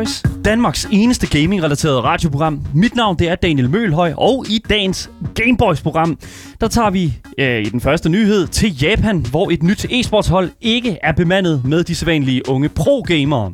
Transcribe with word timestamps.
Boys, 0.00 0.22
Danmarks 0.44 0.88
eneste 0.92 1.26
gaming-relateret 1.26 2.04
radioprogram. 2.04 2.60
Mit 2.74 2.94
navn 2.96 3.18
det 3.18 3.28
er 3.28 3.34
Daniel 3.34 3.70
Mølhøj, 3.70 4.12
og 4.16 4.44
i 4.48 4.58
dagens 4.68 5.10
Gameboys-program, 5.34 6.18
der 6.60 6.68
tager 6.68 6.90
vi 6.90 7.14
øh, 7.38 7.60
i 7.60 7.64
den 7.64 7.80
første 7.80 8.08
nyhed 8.08 8.46
til 8.46 8.82
Japan, 8.82 9.26
hvor 9.30 9.50
et 9.50 9.62
nyt 9.62 9.86
e-sportshold 9.90 10.50
ikke 10.60 10.98
er 11.02 11.12
bemandet 11.12 11.64
med 11.64 11.84
de 11.84 11.94
sædvanlige 11.94 12.48
unge 12.48 12.68
pro-gamere. 12.68 13.52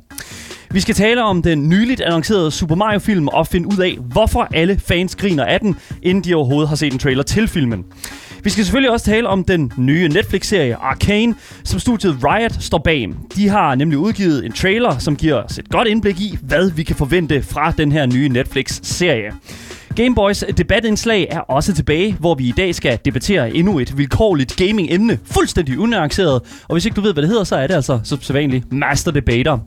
Vi 0.71 0.81
skal 0.81 0.95
tale 0.95 1.23
om 1.23 1.43
den 1.43 1.69
nyligt 1.69 2.01
annoncerede 2.01 2.51
Super 2.51 2.75
Mario-film 2.75 3.29
og 3.29 3.47
finde 3.47 3.69
ud 3.69 3.79
af, 3.79 3.99
hvorfor 4.13 4.49
alle 4.55 4.79
fans 4.79 5.17
griner 5.17 5.45
af 5.45 5.61
den, 5.61 5.77
inden 6.03 6.25
de 6.25 6.35
overhovedet 6.35 6.69
har 6.69 6.77
set 6.77 6.93
en 6.93 6.99
trailer 6.99 7.23
til 7.23 7.49
filmen. 7.49 7.85
Vi 8.47 8.51
skal 8.51 8.65
selvfølgelig 8.65 8.91
også 8.91 9.07
tale 9.07 9.29
om 9.29 9.45
den 9.45 9.73
nye 9.77 10.09
Netflix-serie 10.09 10.77
Arcane, 10.77 11.35
som 11.65 11.81
studiet 11.81 12.19
Riot 12.25 12.63
står 12.63 12.79
bag. 12.79 13.09
De 13.37 13.49
har 13.49 13.75
nemlig 13.75 13.99
udgivet 13.99 14.45
en 14.45 14.53
trailer, 14.53 14.99
som 14.99 15.17
giver 15.17 15.35
os 15.35 15.59
et 15.59 15.69
godt 15.69 15.89
indblik 15.89 16.21
i, 16.21 16.39
hvad 16.43 16.71
vi 16.71 16.83
kan 16.83 16.97
forvente 16.97 17.43
fra 17.43 17.71
den 17.71 17.93
her 17.93 18.07
nye 18.07 18.29
Netflix-serie. 18.29 19.33
Gameboys 19.97 20.45
debatindslag 20.57 21.27
er 21.31 21.41
også 21.41 21.75
tilbage, 21.75 22.17
hvor 22.21 22.35
vi 22.35 22.49
i 22.49 22.53
dag 22.57 22.75
skal 22.75 22.99
debattere 23.05 23.55
endnu 23.55 23.79
et 23.79 23.99
vilkårligt 23.99 24.57
gaming-emne, 24.57 25.19
fuldstændig 25.25 25.79
unuanceret. 25.79 26.43
Og 26.69 26.75
hvis 26.75 26.85
ikke 26.85 26.97
du 26.97 27.01
ved, 27.01 27.13
hvad 27.13 27.23
det 27.23 27.31
hedder, 27.31 27.45
så 27.45 27.57
er 27.57 27.67
det 27.67 27.75
altså 27.75 28.01
som 28.05 28.23
sædvanligt 28.23 28.73
Master 28.73 29.11
Debater. 29.11 29.59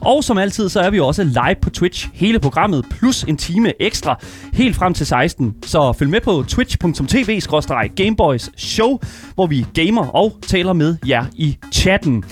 Og 0.00 0.24
som 0.24 0.38
altid, 0.38 0.68
så 0.68 0.80
er 0.80 0.90
vi 0.90 1.00
også 1.00 1.24
live 1.24 1.56
på 1.62 1.70
Twitch, 1.70 2.08
hele 2.12 2.38
programmet, 2.38 2.84
plus 2.90 3.22
en 3.22 3.36
time 3.36 3.82
ekstra, 3.82 4.20
helt 4.52 4.76
frem 4.76 4.94
til 4.94 5.06
16. 5.06 5.54
Så 5.62 5.92
følg 5.92 6.10
med 6.10 6.20
på 6.20 6.44
twitch.tv-gameboys 6.48 8.50
show, 8.56 8.98
hvor 9.34 9.46
vi 9.46 9.66
gamer 9.74 10.06
og 10.06 10.36
taler 10.46 10.72
med 10.72 10.96
jer 11.08 11.24
i 11.34 11.56
chatten. 11.72 12.24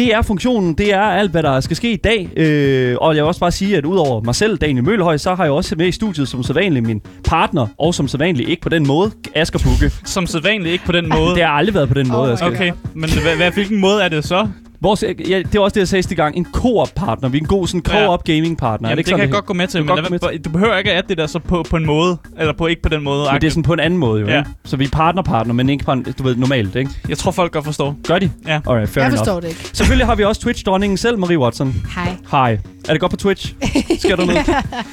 Det 0.00 0.14
er 0.14 0.22
funktionen, 0.22 0.74
det 0.74 0.94
er 0.94 1.00
alt, 1.00 1.30
hvad 1.30 1.42
der 1.42 1.60
skal 1.60 1.76
ske 1.76 1.92
i 1.92 1.96
dag. 1.96 2.30
Øh, 2.36 2.96
og 3.00 3.16
jeg 3.16 3.22
vil 3.22 3.28
også 3.28 3.40
bare 3.40 3.50
sige, 3.50 3.76
at 3.76 3.84
udover 3.84 4.20
mig 4.22 4.34
selv, 4.34 4.58
Daniel 4.58 4.84
Mølhøj, 4.84 5.16
så 5.16 5.34
har 5.34 5.44
jeg 5.44 5.52
også 5.52 5.74
med 5.76 5.86
i 5.86 5.92
studiet 5.92 6.28
som 6.28 6.42
sædvanligt 6.42 6.86
min 6.86 7.00
partner, 7.24 7.66
og 7.78 7.94
som 7.94 8.08
sædvanligt 8.08 8.48
ikke 8.48 8.62
på 8.62 8.68
den 8.68 8.86
måde, 8.86 9.10
Asger 9.34 9.58
Bukke. 9.58 9.94
Som 10.04 10.26
sædvanligt 10.26 10.72
ikke 10.72 10.84
på 10.84 10.92
den 10.92 11.08
måde. 11.08 11.34
Det 11.34 11.44
har 11.44 11.50
aldrig 11.50 11.74
været 11.74 11.88
på 11.88 11.94
den 11.94 12.08
måde, 12.08 12.28
my 12.28 12.32
Asger. 12.32 12.46
Okay, 12.46 12.72
men 12.94 13.10
hvad, 13.22 13.36
hvad, 13.36 13.50
hvilken 13.50 13.80
måde 13.80 14.02
er 14.02 14.08
det 14.08 14.24
så? 14.24 14.48
Vores, 14.82 15.02
ja, 15.02 15.38
det 15.38 15.54
er 15.54 15.60
også 15.60 15.74
det, 15.74 15.80
jeg 15.80 15.88
sagde 15.88 16.02
sidste 16.02 16.14
gang. 16.14 16.36
En 16.36 16.46
co-op-partner. 16.52 17.28
Vi 17.28 17.38
er 17.38 17.40
en 17.40 17.46
god 17.46 17.66
sådan 17.66 17.82
co-op 17.82 18.24
gaming-partner. 18.24 18.88
Er 18.88 18.90
Jamen, 18.90 18.96
det, 18.96 18.98
ikke 18.98 19.08
det 19.10 19.16
kan 19.16 19.20
jeg 19.28 19.30
godt 19.34 19.46
gå 19.46 19.54
med 19.54 19.66
til, 19.66 19.80
Du 19.80 19.84
men 19.84 19.96
lad, 19.96 20.10
med 20.10 20.38
du 20.38 20.50
behøver 20.50 20.76
ikke 20.76 20.92
at 20.92 21.08
det 21.08 21.18
der 21.18 21.26
så 21.26 21.38
på, 21.38 21.64
på 21.70 21.76
en 21.76 21.86
måde, 21.86 22.16
eller 22.38 22.52
på 22.52 22.66
ikke 22.66 22.82
på 22.82 22.88
den 22.88 23.02
måde. 23.02 23.28
Men 23.32 23.40
det 23.40 23.46
er 23.46 23.50
sådan 23.50 23.62
på 23.62 23.72
en 23.72 23.80
anden 23.80 23.98
måde, 23.98 24.20
jo. 24.20 24.26
Ja. 24.28 24.42
Så 24.64 24.76
vi 24.76 24.84
er 24.84 24.88
partner-partner, 24.88 25.54
men 25.54 25.68
ikke 25.68 25.84
på 25.84 25.92
en, 25.92 26.02
du 26.18 26.22
ved, 26.22 26.36
normalt, 26.36 26.76
ikke? 26.76 26.90
Jeg 27.08 27.18
tror, 27.18 27.30
folk 27.30 27.52
godt 27.52 27.64
forstår. 27.64 27.96
Gør 28.06 28.18
de? 28.18 28.30
Ja. 28.46 28.60
Alright, 28.66 28.90
fair 28.90 29.02
Jeg 29.02 29.08
enough. 29.08 29.18
forstår 29.18 29.40
det 29.40 29.48
ikke. 29.48 29.70
Selvfølgelig 29.72 30.06
har 30.06 30.14
vi 30.14 30.24
også 30.24 30.40
Twitch-dronningen 30.40 30.96
selv, 30.96 31.18
Marie 31.18 31.38
Watson. 31.38 31.74
Hej. 31.94 32.16
Hej. 32.30 32.58
Er 32.88 32.92
det 32.92 33.00
godt 33.00 33.10
på 33.10 33.16
Twitch? 33.16 33.54
Sker 33.98 34.16
der 34.16 34.24
noget? 34.26 34.44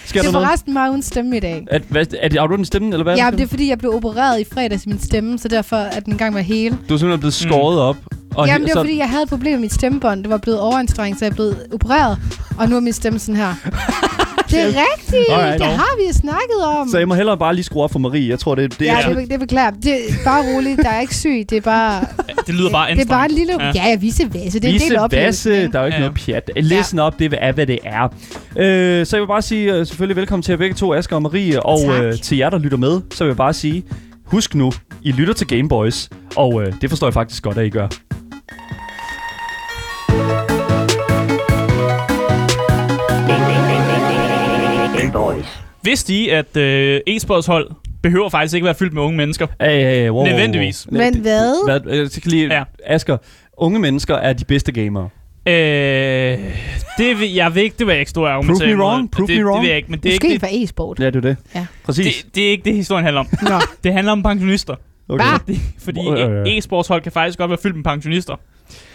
Sker 0.06 0.22
Det 0.22 0.28
er 0.28 0.32
forresten 0.32 0.74
meget 0.74 0.90
uden 0.90 1.02
stemme 1.02 1.38
i 1.38 1.40
dag. 1.40 1.66
Er, 1.72 1.80
hvad, 1.90 2.06
er, 2.22 2.28
det, 2.28 2.40
har 2.40 2.48
du 2.48 2.56
den 2.56 2.66
stemme, 2.66 2.92
eller 2.92 3.04
hvad? 3.04 3.16
Ja, 3.16 3.30
det 3.32 3.42
er 3.42 3.48
fordi, 3.48 3.70
jeg 3.70 3.78
blev 3.78 3.94
opereret 3.94 4.40
i 4.42 4.44
fredags 4.54 4.86
i 4.86 4.90
min 4.90 5.00
stemme, 5.00 5.40
så 5.40 5.48
derfor 5.48 5.76
er 5.76 6.00
den 6.00 6.18
gang 6.18 6.34
med 6.34 6.44
hele. 6.44 6.78
Du 6.90 6.94
er 6.94 6.98
simpelthen 6.98 7.20
blevet 7.20 7.34
skåret 7.34 7.80
op. 7.80 7.98
Og 8.36 8.48
Jamen, 8.48 8.62
det 8.66 8.74
så, 8.74 8.80
var 8.80 8.84
fordi, 8.86 8.98
jeg 8.98 9.10
havde 9.10 9.24
et 9.24 9.30
problem 9.30 9.52
med 9.52 9.60
mit 9.60 9.74
stemmebånd. 9.74 10.22
Det 10.24 10.30
var 10.30 10.38
blevet 10.38 10.60
overanstrengt, 10.60 11.20
så 11.20 11.26
jeg 11.26 11.34
blevet 11.34 11.58
opereret. 11.74 12.18
Og 12.58 12.70
nu 12.70 12.76
er 12.76 12.80
min 12.80 12.94
stemme 12.94 13.20
sådan 13.20 13.36
her. 13.36 13.54
Det 14.52 14.60
er 14.62 14.68
rigtigt. 14.68 15.26
Alright. 15.30 15.60
Det 15.62 15.68
har 15.68 15.98
vi 16.08 16.14
snakket 16.14 16.78
om. 16.80 16.90
så 16.90 16.98
jeg 16.98 17.08
må 17.08 17.14
hellere 17.14 17.38
bare 17.38 17.54
lige 17.56 17.64
skrue 17.64 17.84
op 17.84 17.92
for 17.92 18.00
Marie. 18.00 18.30
Jeg 18.30 18.40
tror, 18.40 18.56
det, 18.56 18.80
det 18.80 18.86
Ja, 18.86 19.02
er... 19.02 19.14
det, 19.14 19.30
det 19.32 19.40
beklager. 19.40 19.72
Det 19.72 19.94
er 19.94 20.14
bare 20.26 20.44
roligt. 20.56 20.78
Der 20.84 20.90
er 20.90 21.02
ikke 21.02 21.16
syg. 21.16 21.46
Det 21.50 21.58
er 21.58 21.62
bare... 21.62 22.06
Det 22.48 22.56
lyder 22.56 22.70
bare 22.72 22.92
Det 22.96 23.02
er 23.02 23.06
bare 23.06 23.26
en 23.26 23.32
lille... 23.32 23.54
Ja. 23.60 23.72
Ja, 23.76 23.88
ja, 23.90 23.96
vise 23.96 24.24
vasse. 24.34 24.60
Det 24.60 24.66
er 24.66 24.74
en 24.74 24.80
del 24.80 24.82
Vise 24.82 24.98
af 24.98 25.04
oplevelsen, 25.04 25.52
vasse, 25.52 25.68
der 25.72 25.80
er 25.80 25.84
jo 25.84 25.86
ikke 25.86 25.96
Ja. 25.96 26.00
noget 26.00 26.16
pjat. 26.26 26.52
Listen 26.56 27.00
op, 27.00 27.20
det 27.20 27.34
er, 27.38 27.52
hvad 27.52 27.68
det 27.68 27.80
er. 27.84 28.04
Øh, 28.58 29.06
så 29.06 29.16
jeg 29.18 29.22
vil 29.22 29.28
bare 29.28 29.42
sige 29.42 29.80
uh, 29.80 29.88
selvfølgelig 29.88 30.16
velkommen 30.16 30.44
til 30.44 30.52
jer 30.52 30.58
begge 30.58 30.76
to, 30.76 30.94
Asger 30.94 31.16
og 31.16 31.22
Marie. 31.22 31.64
Og 31.66 31.80
Tak. 31.80 32.04
uh, 32.04 32.20
til 32.24 32.38
jer, 32.38 32.50
der 32.50 32.58
lytter 32.58 32.78
med, 32.78 33.02
så 33.14 33.24
vil 33.24 33.30
jeg 33.30 33.38
bare 33.38 33.54
sige, 33.54 33.84
husk 34.26 34.56
nu, 34.56 34.72
I 35.04 35.12
lytter 35.12 35.34
til 35.34 35.48
Gameboys. 35.48 36.10
Og 36.36 36.54
uh, 36.54 36.64
det 36.82 36.90
forstår 36.90 37.08
jeg 37.08 37.14
faktisk 37.14 37.44
godt, 37.44 37.58
at 37.58 37.66
I 37.66 37.70
gør. 37.70 37.88
Vidste 45.84 46.14
I, 46.14 46.30
at 46.30 46.58
øh, 46.58 47.02
e-sportshold 47.08 47.72
behøver 48.04 48.30
faktisk 48.30 48.56
ikke 48.56 48.66
være 48.66 48.76
fyldt 48.76 48.94
med 48.94 49.02
unge 49.02 49.18
mennesker? 49.18 49.48
Hey, 49.62 49.68
hey, 49.70 50.10
wow, 50.10 50.16
wow, 50.16 50.24
wow. 50.24 50.26
Nødvendigvis. 50.32 50.88
Men 50.92 51.18
hvad? 51.18 51.80
hvad 51.82 51.96
jeg 51.98 52.10
skal 52.10 52.32
lige, 52.32 52.56
Ja. 52.56 52.64
Asger, 52.86 53.18
unge 53.58 53.80
mennesker 53.80 54.16
er 54.16 54.34
de 54.34 54.46
bedste 54.46 54.72
gamere. 54.72 55.10
Øh, 55.48 55.54
det 56.98 57.20
vil, 57.20 57.34
jeg 57.34 57.56
ved 57.56 57.62
ikke, 57.62 57.76
det 57.80 57.88
vil 57.88 57.94
jeg 57.94 58.00
ikke 58.00 58.10
stå 58.10 58.26
og 58.26 58.44
Prove 58.46 58.76
me 58.76 58.84
wrong, 58.84 59.12
prove 59.12 59.28
det, 59.28 59.38
me 59.38 59.46
wrong. 59.46 59.64
Det 59.64 59.70
jeg 59.70 59.78
ikke, 59.78 59.92
men 59.92 60.00
det 60.00 60.10
er 60.10 60.14
Måske 60.16 60.28
ikke 60.28 60.40
for 60.40 60.48
e-sport. 60.52 61.00
Ja, 61.00 61.06
det 61.06 61.16
er 61.16 61.22
det. 61.22 61.38
Ja. 61.56 61.66
Præcis. 61.84 62.24
det, 62.24 62.36
det 62.36 62.48
er 62.48 62.50
ikke 62.52 62.64
det, 62.64 62.74
historien 62.76 63.04
handler 63.06 63.20
om. 63.20 63.28
Nå. 63.42 63.56
Det 63.84 63.94
handler 63.94 64.12
om 64.12 64.24
pensionister. 64.24 64.76
Okay. 65.10 65.24
Fordi, 65.24 65.60
fordi 65.84 66.00
e-sportshold 66.58 67.02
kan 67.02 67.12
faktisk 67.12 67.38
godt 67.38 67.50
være 67.50 67.60
fyldt 67.64 67.76
med 67.76 67.84
pensionister. 67.84 68.36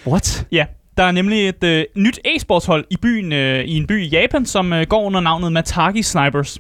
What? 0.07 0.47
Ja, 0.53 0.65
der 1.03 1.09
er 1.09 1.13
nemlig 1.13 1.49
et 1.49 1.65
øh, 1.65 1.85
nyt 1.97 2.19
e-sportshold 2.25 2.85
i 2.91 2.97
byen 2.97 3.33
øh, 3.33 3.65
i 3.65 3.77
en 3.77 3.87
by 3.87 4.03
i 4.03 4.09
Japan, 4.09 4.47
som 4.47 4.73
øh, 4.73 4.87
går 4.87 5.03
under 5.03 5.21
navnet 5.21 5.53
Matagi 5.53 6.03
Snipers. 6.03 6.59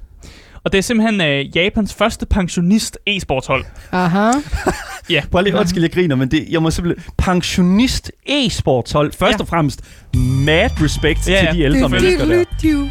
Og 0.64 0.72
det 0.72 0.78
er 0.78 0.82
simpelthen 0.82 1.20
øh, 1.20 1.56
Japans 1.56 1.94
første 1.94 2.26
pensionist 2.26 2.98
e-sportshold. 3.06 3.64
Aha. 3.92 4.30
Prøv 5.30 5.42
lige, 5.42 5.56
undskyld, 5.56 5.82
jeg 5.82 5.92
griner, 5.92 6.16
men 6.16 6.30
det, 6.30 6.46
jeg 6.50 6.62
må 6.62 6.70
simpelthen... 6.70 7.04
Pensionist 7.18 8.12
e-sportshold. 8.26 9.12
Først 9.18 9.38
Ja. 9.38 9.42
og 9.42 9.48
fremmest, 9.48 9.80
mad 10.16 10.70
respect 10.82 11.28
Ja, 11.28 11.38
til 11.38 11.46
ja. 11.46 11.52
de 11.52 11.60
ældre 11.62 11.88
mennesker 11.88 12.24
der. 12.24 12.44
du, 12.62 12.68
du. 12.72 12.88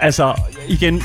Altså, 0.00 0.34
igen, 0.68 1.02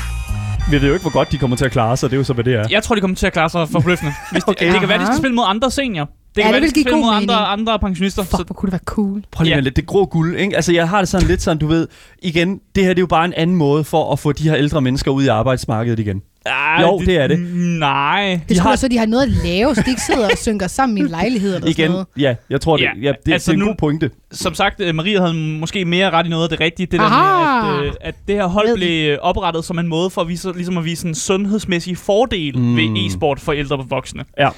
vi 0.70 0.80
ved 0.80 0.88
jo 0.88 0.92
ikke, 0.94 1.02
hvor 1.02 1.12
godt 1.12 1.32
de 1.32 1.38
kommer 1.38 1.56
til 1.56 1.64
at 1.64 1.72
klare 1.72 1.96
sig. 1.96 2.10
Det 2.10 2.16
er 2.16 2.18
jo 2.18 2.24
så, 2.24 2.32
hvad 2.32 2.44
det 2.44 2.54
er. 2.54 2.66
Jeg 2.70 2.82
tror, 2.82 2.94
de 2.94 3.00
kommer 3.00 3.16
til 3.16 3.26
at 3.26 3.32
klare 3.32 3.50
sig 3.50 3.68
forbløffende. 3.68 4.12
Hvis 4.32 4.44
de, 4.44 4.50
Okay. 4.50 4.72
Det 4.72 4.80
kan 4.80 4.88
være, 4.88 4.98
de 4.98 5.06
skal 5.06 5.18
spille 5.18 5.34
mod 5.34 5.44
andre 5.46 5.70
senior. 5.70 6.08
Det 6.34 6.38
Ja, 6.38 6.42
kan 6.42 6.48
det 6.48 6.52
være, 6.52 6.60
de 6.60 6.62
vil 6.62 6.70
skal 6.70 6.82
give 6.82 6.92
god 6.94 7.00
mod 7.00 7.08
andre, 7.14 7.34
mening. 7.34 7.52
andre 7.52 7.78
pensionister. 7.78 8.22
Fuck, 8.22 8.30
Så, 8.36 8.44
hvor 8.46 8.54
kunne 8.54 8.66
det 8.66 8.72
være 8.72 8.80
cool. 8.84 9.22
Prøv 9.30 9.44
lige 9.44 9.54
Ja. 9.54 9.60
lidt, 9.60 9.76
det 9.76 9.86
grå 9.86 10.04
guld, 10.04 10.36
ikke? 10.36 10.56
Altså, 10.56 10.72
jeg 10.72 10.88
har 10.88 10.98
det 10.98 11.08
sådan 11.08 11.26
lidt 11.26 11.42
sådan, 11.42 11.58
du 11.58 11.66
ved, 11.66 11.88
igen, 12.22 12.60
det 12.74 12.84
her 12.84 12.90
det 12.90 12.98
er 12.98 13.02
jo 13.02 13.06
bare 13.06 13.24
en 13.24 13.34
anden 13.36 13.56
måde 13.56 13.84
for 13.84 14.12
at 14.12 14.18
få 14.18 14.32
de 14.32 14.42
her 14.48 14.56
ældre 14.56 14.80
mennesker 14.80 15.10
ud 15.10 15.24
i 15.24 15.26
arbejdsmarkedet 15.26 15.98
igen. 15.98 16.22
ah, 16.46 16.82
Jo, 16.82 16.98
det 17.06 17.16
er 17.16 17.26
det. 17.26 17.40
Nej. 17.78 18.40
Det 18.48 18.58
har- 18.58 18.64
skulle 18.64 18.76
så, 18.76 18.88
de 18.88 18.98
har 18.98 19.06
noget 19.06 19.22
at 19.22 19.28
lave, 19.44 19.74
så 19.74 19.82
de 19.86 19.90
ikke 19.90 20.02
sidder 20.02 20.24
og 20.24 20.38
synker 20.38 20.66
sammen 20.66 20.98
i 20.98 21.00
en 21.00 21.06
lejlighed 21.08 21.54
eller 21.54 21.68
Igen, 21.68 21.74
sådan 21.76 21.90
noget. 21.90 22.06
ja, 22.18 22.34
jeg 22.50 22.60
tror, 22.60 22.76
det, 22.76 22.82
Ja, 22.84 22.90
ja, 23.02 23.12
det, 23.26 23.32
altså 23.32 23.50
det 23.52 23.56
er 23.56 23.60
en 23.60 23.66
nu- 23.66 23.66
god 23.66 23.74
pointe. 23.78 24.10
Som 24.32 24.54
sagt, 24.54 24.80
øh, 24.80 24.94
Maria 24.94 25.20
havde 25.20 25.34
måske 25.34 25.84
mere 25.84 26.10
ret 26.10 26.26
i 26.26 26.28
noget 26.28 26.42
af 26.44 26.48
det 26.48 26.60
rigtige. 26.60 26.86
Det 26.86 27.00
der 27.00 27.06
Aha! 27.06 27.70
med, 27.72 27.78
at, 27.80 27.86
øh, 27.86 27.92
at 28.00 28.14
det 28.28 28.34
her 28.34 28.46
hold 28.46 28.68
Ved 28.68 28.76
blev 28.76 29.18
oprettet 29.22 29.64
som 29.64 29.78
en 29.78 29.88
måde 29.88 30.10
for 30.10 30.20
at 30.20 30.28
vise, 30.28 30.52
ligesom 30.52 30.78
at 30.78 30.84
vise 30.84 31.08
en 31.08 31.14
sundhedsmæssig 31.14 31.96
fordel 31.98 32.58
mm. 32.58 32.76
Ved 32.76 33.06
e-sport 33.06 33.40
for 33.40 33.52
ældre 33.52 33.84
voksne. 33.88 34.24
Ja. 34.38 34.48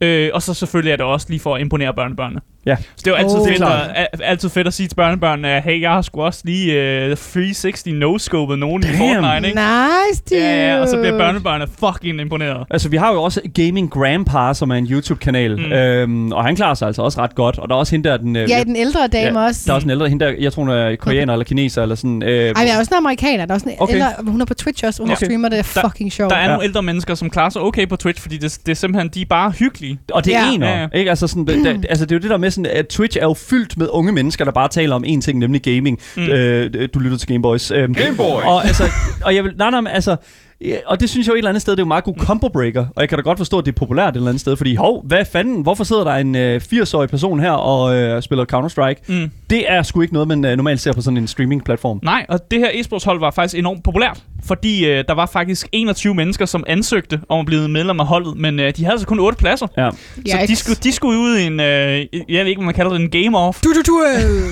Øh, 0.00 0.30
og 0.34 0.42
så 0.42 0.54
selvfølgelig 0.54 0.92
er 0.92 0.96
det 0.96 1.06
også 1.06 1.26
lige 1.30 1.40
for 1.40 1.54
at 1.54 1.60
imponere 1.60 1.94
børnebørnene. 1.94 2.40
Ja. 2.66 2.76
Så 2.76 2.82
det 2.98 3.06
er 3.06 3.10
jo 3.10 3.16
altid, 3.16 3.36
oh. 3.38 3.48
Det 3.48 3.56
fedt, 3.56 3.68
at, 3.68 4.08
al- 4.12 4.22
altid 4.22 4.48
fedt 4.48 4.66
at 4.66 4.74
sige 4.74 4.88
til 4.88 4.94
børnebørnene, 4.96 5.48
at 5.48 5.62
hey, 5.62 5.80
jeg 5.80 5.90
har 5.90 6.02
sgu 6.02 6.22
også 6.22 6.40
lige 6.44 6.72
øh, 6.72 7.16
360 7.16 7.86
no-scopet 7.86 8.56
nogen 8.56 8.82
i 8.82 8.86
Damn. 8.86 8.98
Fortnite, 8.98 9.48
ikke? 9.48 9.60
Nice, 9.60 10.22
dude. 10.30 10.40
Ja, 10.40 10.74
ja, 10.74 10.80
og 10.80 10.88
så 10.88 10.96
bliver 10.96 11.18
børnebørnene 11.18 11.66
fucking 11.78 12.20
imponeret. 12.20 12.66
Altså, 12.70 12.88
vi 12.88 12.96
har 12.96 13.12
jo 13.12 13.22
også 13.22 13.40
Gaming 13.54 13.90
Grandpa, 13.90 14.54
som 14.54 14.70
er 14.70 14.74
en 14.74 14.86
YouTube-kanal, 14.86 15.56
Mm. 15.56 15.72
øhm, 15.72 16.32
og 16.32 16.44
han 16.44 16.56
klarer 16.56 16.74
sig 16.74 16.86
altså 16.86 17.02
også 17.02 17.20
ret 17.20 17.34
godt. 17.34 17.58
Og 17.58 17.68
der 17.68 17.74
er 17.74 17.78
også 17.78 17.90
hende 17.96 18.08
der, 18.08 18.16
den... 18.16 18.36
Øh, 18.36 18.50
Ja, 18.50 18.62
den 18.62 18.76
ældre 18.76 19.06
dame 19.12 19.40
Ja, 19.40 19.46
også. 19.46 19.62
Der 19.66 19.70
er 19.72 19.74
også 19.74 19.86
en 19.86 19.90
ældre, 19.90 20.08
hende 20.08 20.24
der, 20.24 20.32
jeg 20.40 20.52
tror 20.52 20.62
hun 20.62 20.70
er 20.72 20.96
koreaner 20.96 21.32
eller 21.32 21.44
kineser 21.44 21.82
eller 21.82 21.94
sådan. 21.94 22.22
Øh, 22.22 22.28
Ej, 22.30 22.52
men 22.56 22.66
jeg 22.68 22.74
er 22.74 22.78
også 22.78 22.94
en 22.94 22.96
amerikaner. 22.96 23.46
Der 23.46 23.52
er 23.52 23.54
også 23.56 23.68
en 23.68 23.74
Okay. 23.78 23.94
ældre, 23.94 24.08
hun 24.26 24.40
er 24.40 24.44
på 24.44 24.54
Twitch 24.54 24.84
også, 24.86 25.02
hun 25.02 25.10
Okay. 25.10 25.26
streamer 25.26 25.48
det. 25.48 25.58
er 25.58 25.62
Der- 25.74 25.88
fucking 25.88 26.12
sjovt. 26.12 26.30
Der 26.30 26.36
er 26.36 26.42
Ja. 26.42 26.48
nogle 26.48 26.64
ældre 26.64 26.82
mennesker, 26.82 27.14
som 27.14 27.30
klarer 27.30 27.50
sig 27.50 27.62
okay 27.62 27.88
på 27.88 27.96
Twitch, 27.96 28.22
fordi 28.22 28.36
det, 28.36 28.58
det 28.66 28.72
er 28.72 28.76
simpelthen, 28.76 29.10
de 29.14 29.20
er 29.22 29.26
bare 29.26 29.50
hyggelige. 29.50 29.98
Og 30.12 30.24
det 30.24 30.34
er 30.36 30.44
Ja. 30.46 30.52
ener, 30.52 30.68
Ja, 30.68 30.80
ja. 30.80 30.86
ikke? 30.94 31.10
Altså, 31.10 31.26
sådan, 31.26 31.44
da, 31.64 31.76
altså, 31.88 32.04
det 32.06 32.12
er 32.12 32.16
jo 32.16 32.20
det 32.20 32.30
der 32.30 32.36
med, 32.36 32.49
sådan, 32.50 32.66
at 32.66 32.86
Twitch 32.86 33.18
er 33.20 33.24
jo 33.24 33.34
fyldt 33.34 33.76
med 33.76 33.88
unge 33.90 34.12
mennesker, 34.12 34.44
der 34.44 34.52
bare 34.52 34.68
taler 34.68 34.94
om 34.94 35.04
én 35.04 35.20
ting, 35.20 35.38
nemlig 35.38 35.62
gaming. 35.62 35.98
Mm. 36.16 36.22
Øh, 36.22 36.88
du 36.94 36.98
lytter 36.98 37.18
til 37.18 37.28
Gameboys. 37.28 37.70
Øhm, 37.70 37.94
Gameboys. 37.94 38.44
Og, 38.44 38.66
altså, 38.66 38.84
og 39.24 39.34
jeg 39.34 39.44
vil, 39.44 39.52
nej, 39.56 39.70
nej, 39.70 39.80
men 39.80 39.92
altså, 39.92 40.16
Ja, 40.64 40.76
og 40.86 41.00
det 41.00 41.10
synes 41.10 41.26
jeg 41.26 41.32
jo 41.32 41.34
et 41.34 41.38
eller 41.38 41.48
andet 41.48 41.62
sted, 41.62 41.72
det 41.72 41.78
er 41.78 41.82
jo 41.82 41.84
en 41.84 41.88
meget 41.88 42.04
god 42.04 42.14
combo 42.18 42.48
breaker. 42.48 42.80
Og 42.96 43.00
jeg 43.00 43.08
kan 43.08 43.18
da 43.18 43.22
godt 43.22 43.38
forstå, 43.38 43.58
at 43.58 43.64
det 43.66 43.72
er 43.72 43.76
populært 43.76 44.08
et 44.08 44.16
eller 44.16 44.28
andet 44.28 44.40
sted. 44.40 44.56
Fordi, 44.56 44.74
hov, 44.74 45.02
hvad 45.06 45.24
fanden, 45.32 45.62
hvorfor 45.62 45.84
sidder 45.84 46.04
der 46.04 46.14
en 46.14 46.34
øh, 46.34 46.60
80-årig 46.72 47.08
person 47.08 47.40
her 47.40 47.50
og 47.50 47.96
øh, 47.96 48.22
spiller 48.22 48.44
Counter-Strike? 48.52 49.04
Mm. 49.22 49.30
Det 49.50 49.72
er 49.72 49.82
sgu 49.82 50.00
ikke 50.00 50.14
noget, 50.14 50.28
man 50.28 50.44
øh, 50.44 50.56
normalt 50.56 50.80
ser 50.80 50.92
på 50.92 51.00
sådan 51.00 51.16
en 51.16 51.26
streaming-platform. 51.26 52.00
Nej, 52.02 52.26
og 52.28 52.50
det 52.50 52.58
her 52.58 52.68
e-sportshold 52.74 53.20
var 53.20 53.30
faktisk 53.30 53.58
enormt 53.58 53.84
populært, 53.84 54.22
fordi 54.44 54.86
øh, 54.86 55.04
der 55.08 55.14
var 55.14 55.26
faktisk 55.26 55.68
21 55.72 56.14
mennesker, 56.14 56.46
som 56.46 56.64
ansøgte 56.66 57.20
om 57.28 57.40
at 57.40 57.46
blive 57.46 57.68
medlem 57.68 58.00
af 58.00 58.06
holdet, 58.06 58.36
men 58.36 58.60
øh, 58.60 58.72
de 58.76 58.82
havde 58.84 58.92
altså 58.92 59.06
kun 59.06 59.20
8 59.20 59.38
pladser. 59.38 59.66
Ja. 59.76 59.90
Så 60.26 60.38
de 60.48 60.56
skulle, 60.56 60.78
de 60.82 60.92
skulle 60.92 61.18
ud 61.18 61.36
i 61.38 61.46
en, 61.46 61.60
øh, 61.60 61.66
jeg 61.66 62.04
ved 62.28 62.46
ikke, 62.46 62.58
hvad 62.58 62.64
man 62.66 62.74
kalder 62.74 62.92
det, 62.92 63.00
en 63.00 63.26
game-off, 63.26 63.60
Du, 63.64 63.68
du, 63.72 63.82
du. 63.86 64.02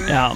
ja 0.08 0.28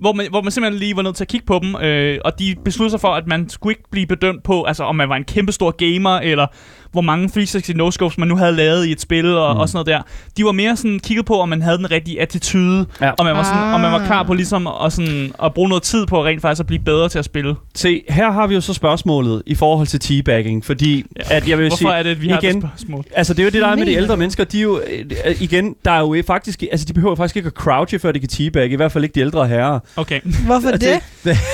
hvor 0.00 0.12
man, 0.12 0.26
hvor 0.30 0.42
man 0.42 0.50
simpelthen 0.50 0.78
lige 0.78 0.96
var 0.96 1.02
nødt 1.02 1.16
til 1.16 1.24
at 1.24 1.28
kigge 1.28 1.46
på 1.46 1.60
dem, 1.62 1.76
øh, 1.76 2.18
og 2.24 2.38
de 2.38 2.56
besluttede 2.64 2.90
sig 2.90 3.00
for, 3.00 3.08
at 3.08 3.26
man 3.26 3.48
skulle 3.48 3.72
ikke 3.72 3.90
blive 3.90 4.06
bedømt 4.06 4.42
på, 4.42 4.62
altså 4.62 4.84
om 4.84 4.96
man 4.96 5.08
var 5.08 5.16
en 5.16 5.24
kæmpestor 5.24 5.70
gamer, 5.70 6.18
eller 6.18 6.46
hvor 6.92 7.00
mange 7.00 7.28
360 7.28 7.68
no-scopes 7.70 8.14
man 8.18 8.28
nu 8.28 8.36
havde 8.36 8.52
lavet 8.52 8.86
i 8.86 8.92
et 8.92 9.00
spil 9.00 9.36
og, 9.36 9.54
Mm. 9.54 9.60
og 9.60 9.68
sådan 9.68 9.76
noget 9.76 9.86
der. 9.86 10.02
De 10.36 10.44
var 10.44 10.52
mere 10.52 10.76
sådan 10.76 10.98
kigget 11.04 11.26
på, 11.26 11.40
om 11.40 11.48
man 11.48 11.62
havde 11.62 11.78
den 11.78 11.90
rigtige 11.90 12.20
attitude, 12.20 12.86
Ja. 13.00 13.10
og, 13.10 13.24
man 13.24 13.36
var 13.36 13.42
sådan, 13.42 13.74
og 13.74 13.80
man 13.80 13.92
var 13.92 14.06
klar 14.06 14.22
på 14.22 14.32
Ah. 14.32 14.36
ligesom 14.36 14.66
at, 14.84 14.92
sådan, 14.92 15.32
at 15.44 15.54
bruge 15.54 15.68
noget 15.68 15.82
tid 15.82 16.06
på 16.06 16.24
rent 16.24 16.42
faktisk 16.42 16.60
at 16.60 16.66
blive 16.66 16.82
bedre 16.84 17.08
til 17.08 17.18
at 17.18 17.24
spille. 17.24 17.54
Se, 17.74 18.02
her 18.08 18.30
har 18.30 18.46
vi 18.46 18.54
jo 18.54 18.60
så 18.60 18.74
spørgsmålet 18.74 19.42
i 19.46 19.54
forhold 19.54 19.86
til 19.86 20.00
teabagging, 20.00 20.64
fordi 20.64 21.04
Ja. 21.30 21.36
at 21.36 21.48
jeg 21.48 21.58
vil 21.58 21.68
Hvorfor 21.68 21.76
sige, 21.76 21.92
er 21.92 22.02
det, 22.02 22.10
at 22.10 22.22
vi 22.22 22.28
har 22.28 22.38
igen, 22.42 22.54
det 22.62 22.70
spørgsmål? 22.76 23.04
Altså, 23.14 23.34
det 23.34 23.40
er 23.40 23.44
jo 23.44 23.50
det, 23.50 23.62
der 23.62 23.68
er 23.68 23.76
med 23.76 23.86
de 23.86 23.92
ældre 23.92 24.16
mennesker. 24.16 24.44
De 24.44 24.58
er 24.58 24.62
jo, 24.62 24.80
øh, 24.90 25.36
igen, 25.42 25.74
der 25.84 25.90
er 25.90 26.00
jo 26.00 26.22
faktisk... 26.26 26.62
Altså, 26.70 26.86
de 26.86 26.92
behøver 26.92 27.14
faktisk 27.16 27.36
ikke 27.36 27.46
at 27.46 27.52
crouche, 27.52 27.98
før 27.98 28.12
de 28.12 28.20
kan 28.20 28.28
teabag. 28.28 28.70
I 28.72 28.74
hvert 28.76 28.92
fald 28.92 29.04
ikke 29.04 29.14
de 29.14 29.20
ældre 29.20 29.48
herrer. 29.48 29.78
Okay. 29.96 30.20
Hvorfor 30.46 30.68
Og 30.72 30.80
det? 30.80 31.00
det- 31.24 31.38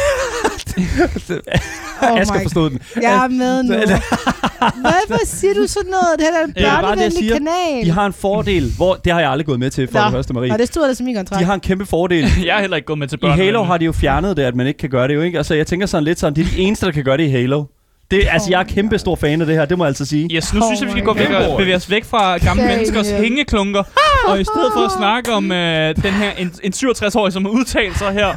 Oh 2.02 2.18
jeg 2.18 2.26
skal 2.26 2.38
my 2.40 2.42
forstå 2.44 2.68
den. 2.68 2.78
Jeg 3.02 3.24
er 3.24 3.28
med 3.28 3.62
nu. 3.68 3.74
Hvorfor 4.80 5.26
siger 5.26 5.54
du 5.54 5.66
sådan 5.66 5.90
noget? 5.90 6.18
Det 6.18 6.26
her 6.32 6.40
er 6.40 6.44
en 6.44 6.82
børnevenlig 6.82 7.32
kanal. 7.32 7.84
De 7.86 7.90
har 7.90 8.06
en 8.06 8.12
fordel, 8.12 8.72
hvor... 8.76 8.94
Det 8.94 9.12
har 9.12 9.20
jeg 9.20 9.30
aldrig 9.30 9.46
gået 9.46 9.60
med 9.60 9.70
til, 9.70 9.88
for 9.88 9.98
Nå. 9.98 10.04
det 10.04 10.12
første, 10.12 10.34
Marie. 10.34 10.52
Og 10.52 10.58
det 10.58 10.66
stod 10.68 10.88
der 10.88 10.94
som 10.94 11.04
min 11.04 11.14
kontrakt. 11.16 11.40
De 11.40 11.44
har 11.44 11.54
en 11.54 11.60
kæmpe 11.60 11.86
fordel. 11.86 12.24
Jeg 12.46 12.56
er 12.56 12.60
heller 12.60 12.76
ikke 12.76 12.86
gået 12.86 12.98
med 12.98 13.08
til 13.08 13.16
I 13.16 13.20
børn. 13.20 13.38
Halo 13.38 13.62
har 13.62 13.78
de 13.78 13.84
jo 13.84 13.92
fjernet 13.92 14.36
det, 14.36 14.42
at 14.42 14.54
man 14.54 14.66
ikke 14.66 14.78
kan 14.78 14.90
gøre 14.90 15.08
det 15.08 15.14
jo, 15.14 15.20
ikke? 15.22 15.38
Altså, 15.38 15.54
jeg 15.54 15.66
tænker 15.66 15.86
sådan 15.86 16.04
lidt 16.04 16.18
sådan, 16.18 16.36
det 16.36 16.44
er 16.46 16.50
de 16.50 16.58
eneste, 16.58 16.86
der 16.86 16.92
kan 16.92 17.04
gøre 17.04 17.16
det 17.16 17.22
i 17.24 17.28
Halo. 17.28 17.64
Det, 18.10 18.22
altså, 18.30 18.50
jeg 18.50 18.60
er 18.60 18.64
kæmpe 18.64 18.98
stor 18.98 19.16
fan 19.16 19.40
af 19.40 19.46
det 19.46 19.56
her, 19.56 19.64
det 19.64 19.78
må 19.78 19.84
jeg 19.84 19.88
altså 19.88 20.04
sige. 20.04 20.28
Yes, 20.36 20.54
nu 20.54 20.60
Oh 20.60 20.66
synes 20.66 20.80
jeg, 20.80 20.86
vi 20.86 20.92
skal 20.92 21.04
gå 21.04 21.14
væk 21.14 21.30
og 21.30 21.58
bevæge 21.58 21.76
os 21.76 21.90
væk 21.90 22.04
fra 22.04 22.38
gamle 22.38 22.62
Daniel. 22.62 22.76
menneskers 22.78 23.10
hængeklunker. 23.10 23.82
Og 24.28 24.40
i 24.40 24.44
stedet 24.44 24.72
for 24.74 24.80
at 24.84 24.92
snakke 24.98 25.32
om 25.32 25.52
øh, 25.52 25.96
den 25.96 26.12
her 26.12 26.30
en, 26.32 26.52
en 26.62 26.72
67-årig, 26.76 27.32
som 27.32 27.44
har 27.44 27.52
udtalt 27.52 27.98
sig 27.98 28.12
her. 28.12 28.28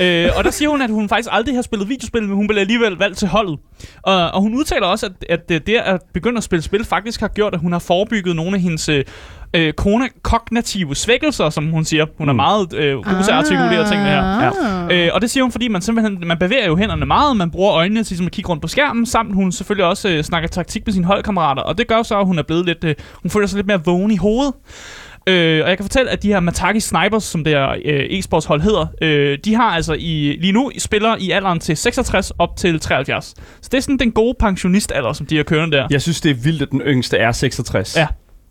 Øh, 0.00 0.30
og 0.36 0.44
der 0.44 0.50
siger 0.50 0.68
hun, 0.68 0.82
at 0.82 0.90
hun 0.90 1.08
faktisk 1.08 1.28
aldrig 1.32 1.54
har 1.54 1.62
spillet 1.62 1.88
videospil, 1.88 2.22
men 2.22 2.36
hun 2.36 2.46
blev 2.48 2.60
alligevel 2.60 2.92
valgt 2.92 3.18
til 3.18 3.28
holdet. 3.28 3.58
Og, 4.02 4.30
og 4.30 4.40
hun 4.40 4.54
udtaler 4.54 4.86
også, 4.86 5.06
at, 5.06 5.12
at 5.28 5.48
det 5.48 5.66
det 5.66 5.76
at 5.76 6.00
begynde 6.14 6.36
at 6.36 6.44
spille 6.44 6.62
spil 6.62 6.84
faktisk 6.84 7.20
har 7.20 7.28
gjort, 7.28 7.54
at 7.54 7.60
hun 7.60 7.72
har 7.72 7.78
forebygget 7.78 8.36
nogle 8.36 8.54
af 8.56 8.60
hendes 8.62 8.88
øh, 8.88 9.04
øh, 9.54 9.72
kognitive 10.22 10.94
svækkelser, 10.96 11.50
som 11.50 11.66
hun 11.70 11.84
siger. 11.84 12.06
Hun 12.18 12.28
er 12.28 12.32
Mm. 12.32 12.36
meget 12.36 12.74
øh, 12.74 12.94
god 12.94 13.24
til 13.24 13.30
at 13.30 13.36
artikulere 13.36 13.88
tingene 13.88 14.10
her. 14.10 14.22
Ah. 14.90 15.06
Øh, 15.06 15.10
og 15.14 15.20
det 15.22 15.30
siger 15.30 15.44
hun, 15.44 15.52
fordi 15.52 15.68
man 15.68 15.82
simpelthen 15.82 16.28
man 16.28 16.38
bevæger 16.38 16.66
jo 16.66 16.76
hænderne 16.76 17.06
meget, 17.06 17.36
man 17.36 17.50
bruger 17.50 17.72
øjnene 17.72 18.04
til 18.04 18.10
ligesom 18.14 18.26
at 18.26 18.32
kigge 18.32 18.48
rundt 18.50 18.62
på 18.62 18.68
skærmen, 18.68 19.06
samt 19.06 19.34
hun 19.34 19.52
selvfølgelig 19.52 19.86
også 19.86 20.08
øh, 20.08 20.22
snakker 20.24 20.48
taktik 20.48 20.82
med 20.86 20.92
sine 20.94 21.04
holdkammerater, 21.06 21.62
og 21.62 21.78
det 21.78 21.86
gør 21.88 22.02
så, 22.02 22.18
at 22.20 22.26
hun 22.26 22.38
er 22.38 22.42
blevet 22.42 22.66
lidt, 22.66 22.84
øh, 22.84 22.94
hun 23.22 23.30
føler 23.30 23.46
sig 23.46 23.56
lidt 23.56 23.66
mere 23.66 23.84
vågen 23.84 24.10
i 24.10 24.16
hovedet. 24.16 24.54
Øh, 25.26 25.62
og 25.64 25.68
jeg 25.68 25.76
kan 25.78 25.84
fortælle, 25.84 26.10
at 26.10 26.22
de 26.22 26.28
her 26.28 26.40
Mataki 26.40 26.80
Snipers, 26.80 27.24
som 27.24 27.44
det 27.44 27.52
her 27.52 27.68
øh, 27.84 28.00
e-sportshold 28.18 28.60
hedder, 28.62 28.86
øh, 29.02 29.38
de 29.44 29.54
har 29.54 29.70
altså 29.70 29.92
i, 29.98 30.36
lige 30.40 30.52
nu 30.52 30.70
spiller 30.78 31.16
i 31.20 31.30
alderen 31.30 31.58
til 31.60 31.76
66 31.76 32.32
op 32.38 32.56
til 32.56 32.80
73. 32.80 33.24
Så 33.62 33.68
det 33.72 33.74
er 33.78 33.80
sådan 33.82 33.98
den 33.98 34.12
gode 34.12 34.34
pensionistalder, 34.40 35.12
som 35.12 35.26
de 35.26 35.36
har 35.36 35.42
kørende 35.42 35.76
der. 35.76 35.86
Jeg 35.90 36.02
synes, 36.02 36.20
det 36.20 36.30
er 36.30 36.34
vildt, 36.34 36.62
at 36.62 36.70
den 36.70 36.80
yngste 36.80 37.16
er 37.16 37.32
66. 37.32 37.96
Ja. 37.96 38.06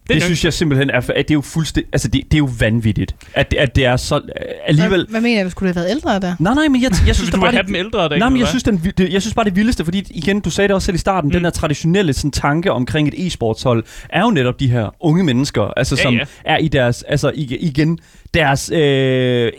Det, 0.07 0.15
det 0.15 0.23
synes 0.23 0.45
jeg 0.45 0.53
simpelthen 0.53 0.89
er, 0.89 0.97
at 0.97 1.07
det 1.17 1.31
er 1.31 1.33
jo 1.33 1.41
fuldstændig, 1.41 1.89
altså 1.93 2.07
det, 2.07 2.21
det 2.23 2.33
er 2.33 2.37
jo 2.37 2.49
vanvittigt, 2.59 3.15
at, 3.33 3.53
at 3.59 3.75
det 3.75 3.85
er 3.85 3.97
så 3.97 4.21
alligevel... 4.65 4.99
Hvad, 4.99 5.11
hvad 5.11 5.21
mener 5.21 5.43
du? 5.43 5.49
Skulle 5.49 5.67
det 5.67 5.75
have 5.75 5.83
været 5.83 5.91
ældre 5.95 6.19
der? 6.19 6.35
Nej, 6.39 6.53
nej, 6.53 6.67
men 6.67 6.81
jeg, 6.81 6.91
jeg 7.07 7.15
synes, 7.15 7.29
du 7.31 7.35
der 7.35 7.41
bare 7.41 7.51
have 7.51 7.61
det, 7.61 7.67
dem 7.67 7.75
ældre, 7.75 8.09
der 8.09 8.17
Nej, 8.17 8.29
men 8.29 8.39
jeg 8.39 8.47
synes, 8.47 8.63
den, 8.63 8.81
det, 8.97 9.13
jeg 9.13 9.21
synes 9.21 9.33
bare 9.33 9.45
det 9.45 9.55
vildeste, 9.55 9.85
fordi 9.85 10.03
igen, 10.09 10.39
du 10.39 10.49
sagde 10.49 10.67
det 10.67 10.75
også 10.75 10.85
selv 10.85 10.95
i 10.95 10.97
starten, 10.97 11.27
mm. 11.27 11.31
Den 11.33 11.41
her 11.43 11.49
traditionelle 11.49 12.13
sådan, 12.13 12.31
tanke 12.31 12.71
omkring 12.71 13.07
et 13.07 13.13
e-sportshold, 13.27 13.83
er 14.09 14.21
jo 14.21 14.29
netop 14.31 14.59
de 14.59 14.67
her 14.67 14.95
unge 14.99 15.23
mennesker, 15.23 15.61
altså 15.77 15.95
Ja, 15.95 16.01
som 16.03 16.13
ja. 16.13 16.23
er 16.45 16.57
i 16.57 16.67
deres, 16.67 17.03
altså 17.03 17.29
ig- 17.29 17.57
igen, 17.65 17.99
deres, 18.33 18.71
øh, 18.73 19.51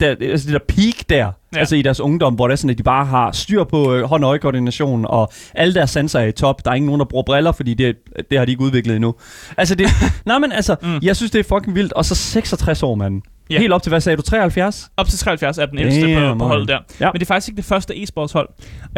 der, 0.00 0.14
altså 0.20 0.46
det 0.46 0.52
der 0.52 0.74
peak 0.74 1.08
der, 1.08 1.16
ja. 1.54 1.58
Altså 1.58 1.76
i 1.76 1.82
deres 1.82 2.00
ungdom, 2.00 2.34
hvor 2.34 2.48
det 2.48 2.52
er 2.52 2.56
sådan, 2.56 2.70
at 2.70 2.78
de 2.78 2.82
bare 2.82 3.04
har 3.04 3.32
styr 3.32 3.64
på 3.64 3.94
øh, 3.94 4.04
hånd-øje-koordination, 4.04 5.06
og 5.08 5.32
alle 5.54 5.74
deres 5.74 5.90
sanser 5.90 6.20
er 6.20 6.24
i 6.24 6.32
top. 6.32 6.64
Der 6.64 6.70
er 6.70 6.74
ingen 6.74 6.86
nogen, 6.86 6.98
der 6.98 7.04
bruger 7.04 7.24
briller, 7.24 7.52
fordi 7.52 7.74
det, 7.74 7.96
det 8.30 8.38
har 8.38 8.44
de 8.44 8.52
ikke 8.52 8.62
udviklet 8.62 8.96
endnu. 8.96 9.14
Altså 9.56 9.74
det, 9.74 9.86
nej, 10.26 10.38
men 10.38 10.52
altså, 10.52 10.76
mm. 10.82 10.98
Jeg 11.02 11.16
synes, 11.16 11.30
det 11.30 11.38
er 11.38 11.44
fucking 11.44 11.76
vildt. 11.76 11.92
Og 11.92 12.04
så 12.04 12.14
66 12.14 12.82
år, 12.82 12.94
mand. 12.94 13.22
Ja. 13.50 13.58
Helt 13.58 13.72
op 13.72 13.82
til, 13.82 13.90
hvad 13.90 14.00
sagde 14.00 14.16
du, 14.16 14.22
73? 14.22 14.90
Op 14.96 15.06
til 15.06 15.18
73 15.18 15.58
er 15.58 15.66
den 15.66 15.78
ældste 15.78 16.14
Damn, 16.14 16.38
på, 16.38 16.44
på 16.44 16.48
holdet 16.48 16.68
der. 16.68 16.78
Ja. 17.00 17.06
Men 17.12 17.20
det 17.20 17.22
er 17.22 17.26
faktisk 17.26 17.48
ikke 17.48 17.56
det 17.56 17.64
første 17.64 17.94
e-sportshold. 17.94 18.48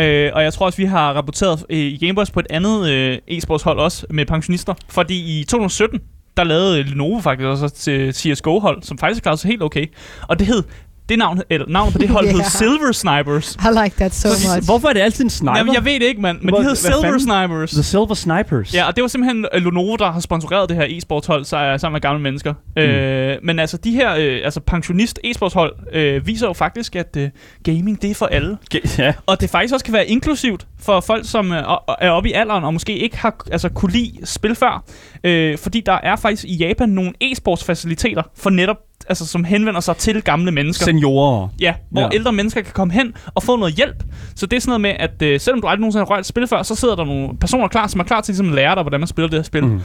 Øh, 0.00 0.30
og 0.34 0.42
jeg 0.42 0.52
tror 0.52 0.66
også, 0.66 0.76
vi 0.76 0.84
har 0.84 1.12
rapporteret 1.12 1.64
øh, 1.70 1.78
i 1.78 2.06
Gameboys 2.06 2.30
på 2.30 2.40
et 2.40 2.46
andet 2.50 2.90
øh, 2.90 3.18
e-sportshold 3.30 3.78
også 3.78 4.06
med 4.10 4.26
pensionister. 4.26 4.74
Fordi 4.88 5.40
i 5.40 5.44
2017, 5.44 6.00
der 6.36 6.44
lavede 6.44 6.82
Lenovo 6.82 7.20
faktisk 7.20 7.46
også 7.46 7.68
til 7.68 8.14
CSGO-hold, 8.14 8.82
som 8.82 8.98
faktisk 8.98 9.22
klarede 9.22 9.40
sig 9.40 9.48
helt 9.48 9.62
okay. 9.62 9.86
Og 10.28 10.38
det 10.38 10.46
hed, 10.46 10.62
det 11.08 11.18
navn, 11.18 11.42
eller 11.50 11.66
navnet 11.68 11.92
på 11.92 11.98
det 11.98 12.08
hold 12.08 12.24
Yeah. 12.24 12.36
hed 12.40 12.44
Silver 12.44 12.92
Snipers. 12.92 13.54
I 13.54 13.68
like 13.84 13.96
that 13.96 14.14
so 14.14 14.28
Så, 14.28 14.48
much. 14.56 14.66
hvorfor 14.66 14.88
er 14.88 14.92
det 14.92 15.00
altid 15.00 15.24
en 15.24 15.30
sniper? 15.30 15.56
Jamen, 15.56 15.74
jeg 15.74 15.84
ved 15.84 15.92
det 15.92 16.02
ikke, 16.02 16.20
mand, 16.20 16.38
men 16.40 16.48
Hvor- 16.48 16.58
de 16.58 16.64
hed 16.64 16.74
Silver 16.76 17.02
fanden? 17.02 17.20
Snipers. 17.20 17.70
The 17.70 17.82
Silver 17.82 18.14
Snipers. 18.14 18.74
Ja, 18.74 18.84
og 18.86 18.96
det 18.96 19.02
var 19.02 19.08
simpelthen 19.08 19.46
øh, 19.54 19.64
Lenovo, 19.64 19.96
der 19.96 20.12
har 20.12 20.20
sponsoreret 20.20 20.68
det 20.68 20.76
her 20.76 20.84
e-sportshold 20.88 21.44
så- 21.44 21.74
sammen 21.78 21.92
med 21.94 22.00
gamle 22.00 22.22
mennesker. 22.22 22.54
Mm. 22.76 22.82
Øh, 22.82 23.36
men 23.42 23.58
altså, 23.58 23.76
de 23.76 23.90
her 23.90 24.14
øh, 24.14 24.40
altså 24.44 24.60
pensionist 24.60 25.18
e-sportshold 25.24 25.72
øh, 25.92 26.26
viser 26.26 26.46
jo 26.46 26.52
faktisk, 26.52 26.96
at 26.96 27.16
øh, 27.16 27.30
gaming, 27.64 28.02
det 28.02 28.10
er 28.10 28.14
for 28.14 28.26
alle. 28.26 28.58
Ge- 28.74 29.02
ja. 29.02 29.12
Og 29.26 29.40
det 29.40 29.50
faktisk 29.50 29.74
også 29.74 29.84
kan 29.84 29.94
være 29.94 30.06
inklusivt 30.06 30.66
for 30.80 31.00
folk, 31.00 31.28
som 31.28 31.52
øh, 31.52 31.58
er- 31.58 31.94
er 32.00 32.10
oppe 32.10 32.28
i 32.28 32.32
alderen 32.32 32.64
og 32.64 32.72
måske 32.72 32.98
ikke 32.98 33.18
har 33.18 33.34
altså, 33.52 33.68
kunne 33.68 33.92
lide 33.92 34.12
spil 34.24 34.54
før. 34.54 34.84
Øh, 35.24 35.58
fordi 35.58 35.80
der 35.86 35.98
er 36.02 36.16
faktisk 36.16 36.44
i 36.44 36.56
Japan 36.56 36.88
nogle 36.88 37.12
e-sportsfaciliteter 37.24 38.22
for 38.36 38.50
netop 38.50 38.76
altså, 39.08 39.26
som 39.26 39.44
henvender 39.44 39.80
sig 39.80 39.96
til 39.96 40.22
gamle 40.22 40.50
mennesker. 40.52 40.84
Seniorer. 40.84 41.48
Ja, 41.60 41.74
hvor 41.90 42.00
Ja. 42.02 42.08
ældre 42.14 42.32
mennesker 42.32 42.60
kan 42.60 42.72
komme 42.72 42.92
hen 42.94 43.14
og 43.34 43.42
få 43.42 43.56
noget 43.56 43.74
hjælp. 43.74 44.04
Så 44.36 44.46
det 44.46 44.56
er 44.56 44.60
sådan 44.60 44.70
noget 44.70 44.80
med, 44.80 44.94
at 45.08 45.22
øh, 45.22 45.40
selvom 45.40 45.60
du 45.60 45.66
aldrig 45.66 45.80
nogensinde 45.80 46.04
har 46.06 46.10
rørt 46.14 46.20
et 46.20 46.26
spil 46.26 46.46
før, 46.46 46.62
så 46.62 46.74
sidder 46.74 46.96
der 46.96 47.04
nogle 47.04 47.28
personer 47.40 47.68
klar, 47.68 47.86
som 47.86 48.00
er 48.00 48.04
klar 48.04 48.20
til 48.20 48.32
ligesom, 48.32 48.48
at 48.48 48.54
lære 48.54 48.74
dig, 48.74 48.82
hvordan 48.82 49.00
man 49.00 49.06
spiller 49.06 49.28
det 49.28 49.38
her 49.38 49.44
spil. 49.44 49.64
Mm. 49.66 49.80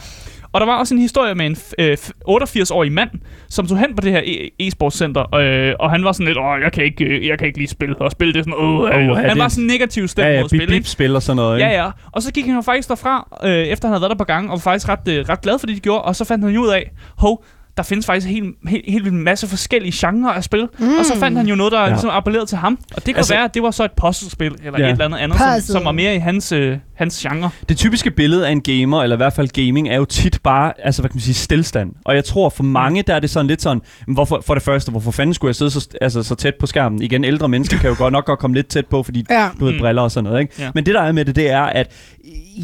Og 0.54 0.60
der 0.62 0.66
var 0.68 0.78
også 0.80 0.94
en 0.96 1.02
historie 1.02 1.36
med 1.36 1.46
en 1.46 1.58
øh, 1.80 1.98
f- 2.02 2.12
88-årig 2.30 2.92
mand, 2.92 3.10
som 3.50 3.68
tog 3.68 3.78
hen 3.80 3.96
på 3.96 4.02
det 4.02 4.12
her 4.12 4.22
e- 4.22 4.56
e-sportscenter, 4.64 5.36
øh, 5.36 5.74
og 5.80 5.92
han 5.92 6.04
var 6.04 6.12
sådan 6.12 6.26
lidt, 6.28 6.38
åh, 6.38 6.62
jeg 6.64 6.72
kan 6.72 6.84
ikke, 6.84 7.04
øh, 7.06 7.28
jeg 7.28 7.38
kan 7.38 7.48
ikke 7.48 7.60
lige 7.60 7.68
spille, 7.68 8.02
og 8.02 8.12
spille 8.12 8.34
det 8.34 8.44
sådan, 8.44 8.54
åh, 8.58 8.90
øh, 8.90 9.08
ja, 9.08 9.14
Han 9.14 9.40
var 9.40 9.48
sådan 9.48 9.64
negativ 9.64 10.08
stemt 10.08 10.26
Ja, 10.28 10.34
ja, 10.34 10.42
mod 10.42 10.50
spil, 10.50 10.68
bip 10.68 10.86
spil 10.88 11.16
og 11.16 11.22
sådan 11.24 11.36
noget, 11.36 11.58
ikke? 11.58 11.68
Ja, 11.70 11.84
ja. 11.84 11.90
Og 12.12 12.22
så 12.24 12.32
gik 12.34 12.46
han 12.46 12.56
jo 12.56 12.62
faktisk 12.62 12.90
derfra, 12.90 13.38
øh, 13.44 13.50
efter 13.52 13.88
han 13.88 13.94
havde 13.94 14.02
været 14.02 14.12
der 14.12 14.18
på 14.18 14.24
gang, 14.24 14.46
og 14.52 14.52
var 14.52 14.60
faktisk 14.72 14.90
ret, 14.90 15.08
øh, 15.08 15.26
ret 15.30 15.42
glad 15.42 15.60
for 15.60 15.68
det, 15.68 15.76
de 15.76 15.82
gjorde. 15.82 16.02
Og 16.02 16.16
så 16.16 16.26
fandt 16.26 16.46
han 16.46 16.54
jo 16.54 16.62
ud 16.62 16.68
af, 16.70 16.92
hov, 17.18 17.44
der 17.80 17.84
findes 17.84 18.06
faktisk 18.06 18.28
en 18.28 18.34
helt, 18.34 18.56
helt, 18.68 18.86
helt 18.88 19.04
vildt 19.06 19.18
masse 19.18 19.48
forskellige 19.48 19.92
genrer 19.96 20.32
af 20.32 20.44
spil. 20.44 20.68
Mm. 20.80 20.88
Og 21.00 21.06
så 21.06 21.16
fandt 21.20 21.38
han 21.38 21.48
jo 21.48 21.56
noget, 21.56 21.72
der 21.72 21.78
Ja. 21.80 21.84
ja. 21.84 21.90
ligesom 21.90 22.10
appellerede 22.10 22.46
til 22.50 22.58
ham. 22.58 22.80
Og 22.96 22.96
det 22.96 23.04
kunne 23.06 23.18
Altså- 23.18 23.34
være, 23.34 23.44
at 23.44 23.54
det 23.54 23.64
var 23.64 23.72
så 23.72 23.84
et 23.86 23.92
puzzlespil, 23.92 24.56
eller 24.66 24.80
Ja. 24.80 24.86
et 24.86 24.92
eller 24.92 25.06
andet 25.06 25.18
andet, 25.18 25.38
som, 25.38 25.48
Puzzle. 25.56 25.74
som 25.74 25.86
var 25.86 25.92
mere 25.92 26.16
i 26.16 26.18
hans, 26.18 26.52
øh, 26.52 26.78
hans 26.96 27.20
genre. 27.30 27.50
Det 27.70 27.78
typiske 27.78 28.12
billede 28.12 28.48
af 28.48 28.52
en 28.52 28.62
gamer, 28.62 29.04
eller 29.04 29.16
i 29.16 29.18
hvert 29.18 29.34
fald 29.34 29.66
gaming, 29.66 29.90
er 29.90 29.96
jo 29.98 30.06
tit 30.06 30.40
bare, 30.44 30.74
altså 30.84 31.02
hvad 31.02 31.10
kan 31.10 31.16
man 31.16 31.22
sige, 31.22 31.34
stillstand. 31.34 31.92
Og 32.06 32.16
jeg 32.16 32.26
tror 32.26 32.50
for 32.50 32.64
mange, 32.64 33.02
der 33.08 33.16
er 33.16 33.20
det 33.20 33.30
sådan 33.30 33.48
lidt 33.48 33.62
sådan, 33.62 33.82
hvorfor, 34.08 34.42
for 34.46 34.54
det 34.54 34.64
første, 34.64 34.92
hvorfor 34.92 35.12
fanden 35.12 35.34
skulle 35.34 35.50
jeg 35.50 35.56
sidde 35.56 35.72
så, 35.72 35.88
altså, 36.02 36.24
så 36.24 36.36
tæt 36.36 36.54
på 36.60 36.66
skærmen? 36.66 37.02
Igen, 37.02 37.24
ældre 37.24 37.50
mennesker 37.50 37.78
kan 37.78 37.90
jo 37.90 37.96
godt 37.98 38.12
nok 38.12 38.26
godt 38.26 38.40
komme 38.40 38.56
lidt 38.56 38.68
tæt 38.68 38.86
på, 38.86 39.04
fordi 39.04 39.26
Ja. 39.30 39.50
du 39.60 39.66
ved, 39.66 39.74
Mm. 39.74 39.80
briller 39.80 40.02
og 40.02 40.12
sådan 40.12 40.24
noget, 40.24 40.40
ikke? 40.42 40.54
Ja. 40.60 40.72
Men 40.76 40.86
det 40.86 40.94
der 40.96 41.02
er 41.02 41.12
med 41.12 41.26
det, 41.26 41.36
det 41.36 41.50
er, 41.52 41.62
at 41.64 41.92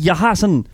jeg 0.06 0.16
har 0.16 0.34
sådan... 0.34 0.66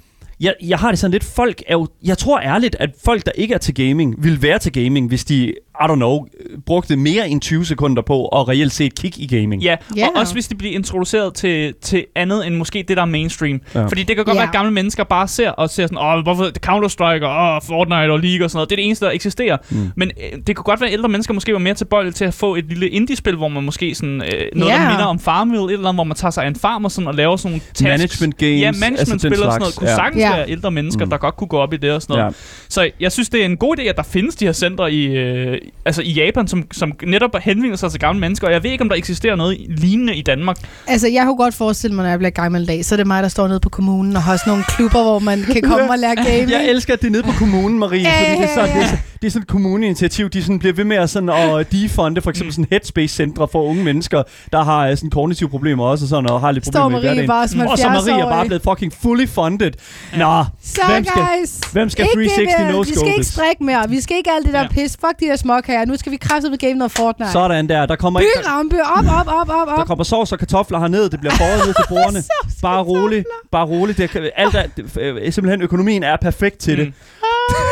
Jeg, 0.42 0.56
jeg 0.62 0.80
har 0.80 0.90
det 0.90 1.00
sådan 1.00 1.12
lidt, 1.12 1.24
folk 1.24 1.64
er 1.68 1.74
jo, 1.74 1.88
jeg 2.04 2.18
tror 2.18 2.40
ærligt, 2.40 2.76
at 2.80 2.90
folk, 3.06 3.26
der 3.26 3.32
ikke 3.32 3.54
er 3.54 3.58
til 3.58 3.74
gaming, 3.76 4.24
vil 4.24 4.42
være 4.42 4.60
til 4.60 4.74
gaming, 4.74 5.08
hvis 5.08 5.26
de, 5.26 5.54
i 5.86 5.92
don't 5.92 5.96
know, 5.96 6.26
brugte 6.66 6.96
mere 6.96 7.30
end 7.30 7.42
20 7.42 7.66
sekunder 7.66 8.02
på 8.02 8.28
at 8.28 8.48
reelt 8.50 8.72
set 8.74 8.96
kigge 9.00 9.22
i 9.22 9.28
gaming. 9.28 9.62
Ja, 9.64 9.76
Ja. 9.98 10.08
og 10.08 10.12
også 10.16 10.34
hvis 10.34 10.48
de 10.48 10.56
bliver 10.56 10.74
introduceret 10.76 11.34
til, 11.34 11.74
til 11.82 12.06
andet 12.16 12.48
end 12.48 12.56
måske 12.56 12.86
det, 12.88 12.98
der 12.98 13.04
er 13.04 13.08
mainstream. 13.08 13.62
Ja. 13.76 13.86
Fordi 13.86 14.04
det 14.04 14.16
kan 14.16 14.26
godt 14.26 14.36
Ja. 14.36 14.40
være, 14.42 14.48
at 14.48 14.54
gamle 14.54 14.72
mennesker 14.72 15.04
bare 15.04 15.28
ser 15.28 15.50
og 15.50 15.70
ser 15.70 15.84
sådan, 15.88 15.98
åh, 15.98 16.24
hvorfor 16.24 16.44
Counter-Strike 16.66 17.26
og 17.26 17.56
åh, 17.56 17.62
Fortnite 17.68 18.12
og 18.12 18.20
League 18.20 18.46
og 18.46 18.50
sådan 18.52 18.58
noget. 18.58 18.70
Det 18.70 18.76
er 18.76 18.78
det 18.78 18.86
eneste, 18.86 19.06
der 19.06 19.12
eksisterer. 19.12 19.58
Mm. 19.70 19.92
Men 19.96 20.12
øh, 20.34 20.40
det 20.48 20.56
kunne 20.56 20.64
godt 20.64 20.82
være, 20.82 20.90
at 20.90 20.94
ældre 20.94 21.10
mennesker 21.10 21.34
måske 21.34 21.54
var 21.54 21.60
mere 21.60 21.74
tilbøjelige 21.74 22.14
til 22.14 22.26
at 22.26 22.34
få 22.34 22.56
et 22.56 22.66
lille 22.70 22.90
indie-spil, 22.90 23.36
hvor 23.36 23.48
man 23.48 23.64
måske 23.64 23.96
sådan, 23.96 24.22
øh, 24.22 24.30
noget, 24.56 24.72
Ja. 24.74 24.78
der 24.80 24.90
minder 24.90 25.06
om 25.06 25.20
Farmville, 25.20 25.66
et 25.66 25.72
eller 25.72 25.80
andet, 25.88 25.96
hvor 25.96 26.04
man 26.04 26.18
tager 26.18 26.32
sig 26.32 26.44
af 26.44 26.48
en 26.48 26.56
farm 26.56 26.86
og, 26.86 26.92
sådan, 26.92 27.08
og 27.08 27.16
laver 27.16 27.36
sådan 27.36 27.52
nogle 27.52 27.62
tasks. 27.74 27.82
Management 27.84 28.38
games, 28.38 28.62
Ja, 28.62 28.68
altså 28.68 28.82
den 28.86 28.92
management-spil 28.94 29.32
og 29.32 29.38
sådan 29.38 29.60
noget. 29.60 29.76
Kunne 29.76 29.90
ja. 29.90 29.96
sagtens 29.96 30.22
Ja. 30.22 30.36
være 30.36 30.50
ældre 30.50 30.72
mennesker, 30.72 31.06
Mm. 31.06 31.10
der 31.10 31.18
godt 31.18 31.36
kunne 31.38 31.48
gå 31.48 31.58
op 31.58 31.74
i 31.74 31.78
det 31.78 31.92
og 31.92 32.02
sådan 32.02 32.14
noget. 32.18 32.26
Ja. 32.32 32.36
Så 32.70 32.90
jeg 33.00 33.12
synes, 33.12 33.30
det 33.30 33.42
er 33.42 33.46
en 33.46 33.58
god 33.58 33.80
idé, 33.80 33.82
at 33.84 33.98
der 33.98 34.04
findes 34.04 34.36
de 34.36 34.46
her 34.46 34.52
centre 34.52 34.94
i, 34.94 35.06
øh, 35.06 35.58
altså 35.86 36.02
i 36.02 36.12
Japan, 36.12 36.48
som, 36.48 36.64
som 36.72 36.92
netop 37.06 37.36
henvender 37.42 37.78
sig 37.78 37.92
til 37.92 38.00
gamle 38.00 38.20
mennesker. 38.20 38.48
Og 38.48 38.54
jeg 38.54 38.64
ved 38.64 38.72
ikke, 38.72 38.82
om 38.82 38.90
der 38.90 38.96
eksisterer 38.96 39.36
noget 39.36 39.58
lignende 39.70 40.16
i 40.16 40.22
Danmark. 40.22 40.58
Altså, 40.88 41.08
jeg 41.08 41.24
kunne 41.26 41.38
godt 41.38 41.54
forestille 41.54 41.96
mig, 41.96 42.04
når 42.04 42.10
jeg 42.10 42.20
bliver 42.20 42.30
gammel 42.32 42.68
dag, 42.68 42.86
så 42.86 42.96
er 42.96 42.98
det 42.98 43.08
mig, 43.08 43.24
der 43.24 43.30
står 43.30 43.48
nede 43.48 43.60
på 43.60 43.70
kommunen 43.70 44.16
og 44.16 44.24
har 44.24 44.38
sådan 44.38 44.52
nogle 44.52 44.64
klubber, 44.64 45.04
hvor 45.04 45.20
man 45.20 45.42
kan 45.54 45.62
komme 45.62 45.92
og 45.92 45.98
lære 46.00 46.16
gaming. 46.26 46.52
Jeg 46.52 46.66
elsker, 46.70 46.94
at 46.94 47.02
det 47.02 47.08
er 47.08 47.12
nede 47.12 47.24
på 47.24 47.32
kommunen, 47.40 47.80
Marie, 47.80 48.06
fordi 48.06 48.42
det 48.42 48.50
er, 48.50 48.56
sådan, 48.56 48.76
det, 48.76 48.84
er, 48.84 48.86
sådan- 48.88 49.00
det 49.22 49.28
er 49.28 49.32
sådan 49.32 49.42
et 49.42 49.48
kommuneinitiativ. 49.48 50.30
De 50.30 50.42
sådan 50.44 50.60
bliver 50.60 50.74
ved 50.74 50.84
med 50.84 50.98
at, 50.98 51.10
sådan, 51.10 51.30
at 51.30 51.72
defunde 51.72 52.22
for 52.22 52.30
eksempel 52.30 52.54
sådan 52.54 52.68
headspace-centre 52.72 53.48
for 53.52 53.64
unge 53.64 53.84
mennesker, 53.84 54.24
der 54.52 54.64
har 54.64 54.88
øh, 54.88 54.98
sådan 54.98 55.10
kognitive 55.10 55.50
problemer 55.50 55.86
også 55.86 56.06
og, 56.06 56.10
sådan, 56.10 56.30
og 56.30 56.42
har 56.42 56.52
lidt 56.52 56.66
Står 56.66 56.80
problemer 56.82 57.00
i 57.00 57.02
Marie 57.02 57.08
hverdagen. 57.10 57.28
bare 57.28 57.48
som 57.48 57.60
Og 57.60 57.78
så 57.78 57.88
70 57.88 58.08
Marie 58.10 58.22
er 58.24 58.30
bare 58.30 58.46
blevet 58.46 58.62
fucking 58.64 58.94
fully 59.02 59.26
funded. 59.28 59.72
Nå, 60.18 60.44
Så 60.64 60.82
hvem 60.90 61.06
skal, 61.06 61.22
guys, 61.22 61.60
hvem 61.74 61.90
skal 61.90 62.04
ikke 62.06 62.30
360 62.30 62.56
det, 62.60 62.76
no 62.76 62.82
vi 62.82 62.90
skal 62.96 63.08
ikke 63.08 63.24
strikke 63.24 63.64
mere, 63.64 63.90
vi 63.90 64.02
skal 64.02 64.18
ikke 64.18 64.30
alt 64.38 64.46
det 64.46 64.54
der 64.54 64.62
Ja. 64.62 64.68
pis. 64.68 64.92
Fuck 64.92 65.20
de 65.20 65.26
der 65.26 65.36
små 65.36 65.61
fuck 65.62 65.68
her? 65.68 65.86
Nu 65.86 65.96
skal 65.98 66.12
vi 66.12 66.18
kraftedeme 66.18 66.58
game 66.58 66.74
noget 66.74 66.92
Fortnite. 66.92 67.32
Sådan 67.32 67.70
der. 67.70 67.86
Der 67.86 67.96
kommer 67.96 68.20
ikke... 68.20 68.32
Byrampe, 68.44 68.76
op, 68.98 69.06
op, 69.20 69.28
op, 69.28 69.50
op, 69.50 69.68
Der 69.68 69.74
op. 69.74 69.88
kommer 69.88 70.04
sovs 70.04 70.32
og 70.32 70.40
kartofler 70.40 70.80
herned. 70.80 71.10
Det 71.10 71.20
bliver 71.20 71.34
båret 71.38 71.66
ned 71.66 71.74
til 71.74 71.84
bordene. 71.96 72.24
Bare 72.62 72.84
roligt. 72.84 73.26
Bare 73.52 73.66
roligt. 73.66 73.98
Det 73.98 74.10
kan, 74.10 74.30
alt 74.36 74.56
er, 74.56 74.64
det, 74.78 74.98
øh, 75.00 75.34
simpelthen 75.34 75.62
økonomien 75.62 76.04
er 76.04 76.18
perfekt 76.22 76.58
til 76.58 76.78
det. 76.78 76.88
Mm. 76.88 76.94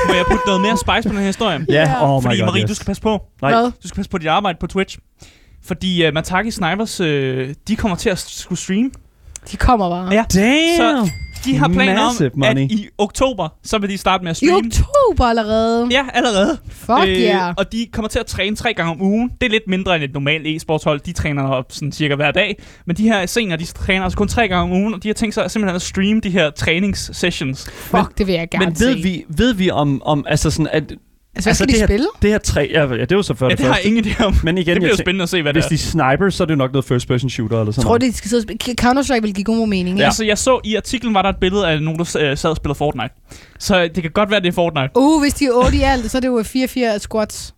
Må 0.07 0.13
jeg 0.13 0.25
putte 0.31 0.45
noget 0.45 0.61
mere 0.61 0.77
spice 0.77 1.09
på 1.09 1.13
den 1.13 1.17
her 1.17 1.25
historie? 1.25 1.65
Ja, 1.69 1.73
Ja. 1.81 2.13
oh 2.15 2.21
my 2.21 2.25
Fordi 2.25 2.39
god, 2.39 2.45
Marie, 2.45 2.61
yes. 2.61 2.69
du 2.69 2.75
skal 2.75 2.85
passe 2.85 3.01
på. 3.01 3.21
Nej. 3.41 3.51
Hvad? 3.51 3.71
Du 3.83 3.87
skal 3.87 3.95
passe 3.95 4.09
på 4.11 4.17
dit 4.17 4.27
arbejde 4.27 4.57
på 4.61 4.67
Twitch. 4.67 4.97
Fordi 5.65 6.07
uh, 6.07 6.13
Mataki 6.13 6.51
Snipers, 6.51 7.01
uh, 7.01 7.07
de 7.67 7.75
kommer 7.77 7.95
til 7.97 8.09
at 8.09 8.19
skulle 8.19 8.59
streame. 8.59 8.89
De 9.51 9.57
kommer 9.57 9.89
bare. 9.89 10.13
Ja. 10.13 10.23
Damn! 10.33 10.77
Så 11.07 11.11
de 11.45 11.57
har 11.57 11.67
planer 11.67 12.01
om, 12.01 12.15
at 12.25 12.35
money. 12.35 12.61
i 12.61 12.87
oktober, 12.97 13.47
så 13.63 13.77
vil 13.77 13.89
de 13.89 13.97
starte 13.97 14.23
med 14.23 14.31
at 14.31 14.41
I 14.41 14.45
streame. 14.45 14.67
oktober 14.67 15.25
allerede. 15.25 15.87
Ja, 15.91 16.05
allerede. 16.13 16.57
Fuck 16.69 17.07
yeah. 17.07 17.53
Og 17.57 17.71
de 17.71 17.87
kommer 17.91 18.09
til 18.09 18.19
at 18.19 18.25
træne 18.25 18.55
tre 18.55 18.73
gange 18.73 18.91
om 18.91 19.01
ugen. 19.01 19.29
Det 19.41 19.45
er 19.47 19.51
lidt 19.51 19.67
mindre 19.67 19.95
end 19.95 20.03
et 20.03 20.13
normalt 20.13 20.47
e-sportshold. 20.47 20.99
De 20.99 21.13
træner 21.13 21.43
op 21.43 21.65
sådan 21.69 21.91
cirka 21.91 22.15
hver 22.15 22.31
dag. 22.31 22.61
Men 22.85 22.95
de 22.95 23.03
her 23.03 23.25
senior, 23.25 23.55
de 23.57 23.65
træner 23.65 24.03
altså 24.03 24.17
kun 24.17 24.27
tre 24.27 24.47
gange 24.47 24.63
om 24.75 24.81
ugen. 24.81 24.93
Og 24.93 25.03
de 25.03 25.09
har 25.09 25.13
tænkt 25.13 25.35
sig 25.35 25.51
simpelthen 25.51 25.75
at 25.75 25.81
streame 25.81 26.19
de 26.21 26.29
her 26.29 26.49
træningssessions. 26.49 27.69
Fuck, 27.71 28.17
det 28.17 28.27
vil 28.27 28.35
jeg 28.35 28.49
gerne 28.49 28.65
Men 28.65 28.75
ved 28.79 28.93
se. 28.95 29.01
vi, 29.03 29.23
ved 29.29 29.53
vi 29.53 29.69
om, 29.71 30.01
om 30.05 30.25
altså 30.27 30.51
sådan, 30.51 30.67
at 30.71 30.93
Altså, 31.47 31.47
hvad 31.47 31.51
altså, 31.51 31.63
skal 31.63 31.67
det 31.67 31.75
de 31.75 31.79
her- 31.79 31.87
spille? 31.87 32.07
det 32.21 32.29
her 32.29 32.37
tre... 32.37 32.69
Ja, 32.73 32.81
ja 32.87 33.01
det 33.01 33.11
er 33.11 33.15
jo 33.15 33.21
så 33.21 33.33
før 33.33 33.45
Ja, 33.45 33.49
det, 33.49 33.57
det 33.57 33.65
har 33.65 33.73
første. 33.73 33.87
ingen 33.87 34.05
idé 34.05 34.23
om. 34.23 34.35
Men 34.43 34.57
igen, 34.57 34.67
det 34.67 34.81
bliver 34.81 34.89
tænker, 34.89 35.03
spændende 35.03 35.23
at 35.23 35.29
se, 35.29 35.41
hvad 35.41 35.53
hvis 35.53 35.63
det 35.63 35.71
de 35.71 35.77
sniper, 35.77 36.29
så 36.29 36.43
er 36.43 36.45
det 36.45 36.53
jo 36.53 36.57
nok 36.57 36.71
noget 36.73 36.85
first 36.85 37.07
person 37.07 37.29
shooter 37.29 37.59
eller 37.59 37.71
sådan 37.71 37.83
Tror 37.83 37.89
noget. 37.89 38.01
du, 38.01 38.07
de 38.07 38.13
skal 38.13 38.29
sidde? 38.29 38.53
Counter-Strike 38.81 39.21
vil 39.21 39.33
give 39.33 39.43
god 39.43 39.67
mening, 39.67 39.97
er. 39.97 40.01
ja. 40.01 40.05
Altså, 40.05 40.25
jeg 40.25 40.37
så 40.37 40.59
i 40.63 40.75
artiklen, 40.75 41.13
var 41.13 41.21
der 41.21 41.29
et 41.29 41.37
billede 41.41 41.67
af 41.67 41.81
nogen, 41.81 41.99
der 41.99 42.17
øh, 42.19 42.37
sad 42.37 42.49
og 42.49 42.55
spillede 42.55 42.77
Fortnite. 42.77 43.13
Så 43.59 43.89
det 43.95 44.03
kan 44.03 44.11
godt 44.11 44.31
være, 44.31 44.39
det 44.39 44.47
er 44.47 44.51
Fortnite. 44.51 44.89
Uh, 44.95 45.21
hvis 45.21 45.33
de 45.33 45.45
er 45.45 45.51
8 45.65 45.77
i 45.77 45.81
alt, 45.81 46.11
så 46.11 46.17
er 46.17 46.21
det 46.21 46.27
jo 46.27 46.39
4-4 46.39 46.97
squats. 46.99 47.53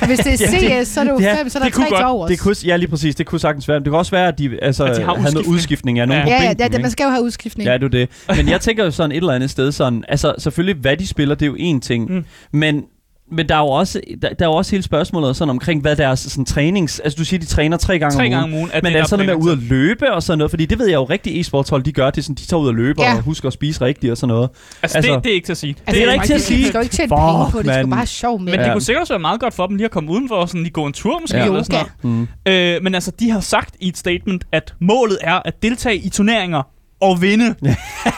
Og 0.00 0.06
hvis 0.06 0.18
det 0.18 0.26
er 0.26 0.46
Ja, 0.62 0.78
det- 0.78 0.86
CS, 0.86 0.92
så 0.92 1.00
er 1.00 1.04
det 1.04 1.10
jo 1.10 1.18
ja, 1.20 1.36
5, 1.38 1.48
så 1.48 1.58
er 1.58 1.60
der 1.62 1.66
det 1.68 1.74
kunne 1.74 1.84
3 1.86 1.90
godt- 1.90 1.98
til 2.00 2.06
overs. 2.06 2.30
Det 2.30 2.40
kunne, 2.40 2.54
ja, 2.64 2.76
lige 2.76 2.88
præcis. 2.90 3.14
Det 3.14 3.26
kunne 3.26 3.38
sagtens 3.40 3.68
være. 3.68 3.78
Det 3.78 3.86
kunne 3.86 3.98
også 3.98 4.10
være, 4.10 4.28
at 4.28 4.38
de, 4.38 4.58
altså, 4.62 4.84
At 4.84 4.96
de 4.96 5.02
har 5.02 5.14
havde 5.16 5.34
noget 5.34 5.46
udskiftning. 5.46 5.98
af 5.98 6.08
nogen 6.08 6.26
Ja. 6.28 6.34
Ja, 6.34 6.42
ja, 6.42 6.54
ja, 6.58 6.68
det, 6.68 6.80
man 6.80 6.90
skal 6.90 7.04
jo 7.04 7.10
have 7.10 7.22
udskiftning. 7.22 7.66
Ja, 7.68 7.74
det 7.78 7.84
er 7.84 7.88
det. 7.88 8.08
Men 8.36 8.48
jeg 8.48 8.60
tænker 8.60 8.84
jo 8.84 8.90
sådan 8.90 9.12
et 9.12 9.16
eller 9.16 9.32
andet 9.32 9.50
sted 9.50 9.72
sådan, 9.72 10.04
altså 10.08 10.34
selvfølgelig, 10.38 10.80
hvad 10.80 10.96
de 10.96 11.06
spiller, 11.06 11.34
det 11.34 11.46
er 11.46 11.50
jo 11.50 11.76
én 11.76 11.80
ting, 11.80 12.10
mm. 12.14 12.24
men 12.52 12.82
men 13.32 13.48
der 13.48 13.54
er 13.54 13.58
jo 13.58 13.66
også, 13.66 14.00
der, 14.22 14.28
der 14.28 14.44
er 14.44 14.48
jo 14.50 14.54
også 14.54 14.70
hele 14.70 14.82
spørgsmålet 14.82 15.36
sådan 15.36 15.50
omkring, 15.50 15.80
hvad 15.82 15.96
deres 15.96 16.20
sådan, 16.20 16.44
trænings... 16.44 17.00
Altså, 17.00 17.16
du 17.16 17.24
siger, 17.24 17.40
de 17.40 17.46
træner 17.46 17.76
tre 17.76 17.98
gange 17.98 18.16
Tre 18.16 18.24
om 18.24 18.30
gange 18.30 18.44
ugen. 18.44 18.54
om 18.54 18.58
ugen. 18.58 18.70
At 18.72 18.82
Men 18.82 18.92
det 18.92 18.98
er 18.98 19.02
det 19.02 19.10
sådan 19.10 19.26
noget 19.26 19.38
med 19.40 19.46
ud 19.46 19.52
at 19.52 19.58
løbe 19.58 20.12
og 20.12 20.22
sådan 20.22 20.38
noget? 20.38 20.50
Fordi 20.50 20.66
det 20.66 20.78
ved 20.78 20.86
jeg 20.86 20.94
jo 20.94 21.04
rigtig 21.04 21.40
e-sportshold, 21.40 21.82
de 21.82 21.92
gør. 21.92 22.10
Det 22.10 22.18
er 22.18 22.22
sådan, 22.22 22.34
de 22.34 22.46
tager 22.46 22.60
ud 22.60 22.68
og 22.68 22.74
løber 22.74 23.02
Ja. 23.04 23.16
og 23.16 23.22
husker 23.22 23.46
at 23.46 23.52
spise 23.52 23.80
rigtigt 23.80 24.10
og 24.10 24.16
sådan 24.16 24.28
noget. 24.34 24.50
Altså, 24.82 24.98
Altså- 24.98 25.12
det, 25.14 25.24
det 25.24 25.30
er 25.30 25.34
ikke 25.34 25.46
til 25.46 25.52
at 25.52 25.56
sige. 25.56 25.76
Altså, 25.86 26.00
det 26.02 26.08
er 26.08 26.12
ikke 26.12 26.26
til 26.26 26.32
at 26.32 26.40
De 26.40 26.44
sige. 26.44 26.66
skal 26.66 26.78
jo 26.78 26.82
ikke 26.82 26.92
tjene 26.94 27.08
penge 27.08 27.50
på 27.52 27.58
det, 27.58 27.66
de 27.66 27.72
skal 27.74 27.88
bare 27.90 28.06
sjov 28.06 28.38
med 28.38 28.44
Men 28.44 28.52
det. 28.52 28.58
det 28.60 28.66
Ja. 28.66 28.72
kunne 28.72 28.82
sikkert 28.82 29.00
også 29.00 29.12
være 29.12 29.20
meget 29.20 29.40
godt 29.40 29.54
for 29.54 29.66
dem 29.66 29.76
lige 29.76 29.84
at 29.84 29.90
komme 29.90 30.10
udenfor 30.10 30.34
og 30.34 30.48
sådan 30.48 30.62
lige 30.62 30.72
gå 30.72 30.86
en 30.86 30.92
tur 30.92 31.18
måske. 31.20 31.36
Ja. 31.36 31.44
Eller 31.44 31.62
sådan 31.62 31.86
noget. 32.02 32.28
Mm. 32.46 32.52
Øh, 32.52 32.82
men 32.82 32.94
altså, 32.94 33.10
de 33.20 33.30
har 33.30 33.40
sagt 33.40 33.74
i 33.80 33.88
et 33.88 33.96
statement, 33.98 34.44
at 34.52 34.74
målet 34.80 35.18
er 35.20 35.34
at 35.44 35.62
deltage 35.62 35.96
i 35.96 36.08
turneringer 36.08 36.62
og 37.00 37.22
vinde. 37.22 37.54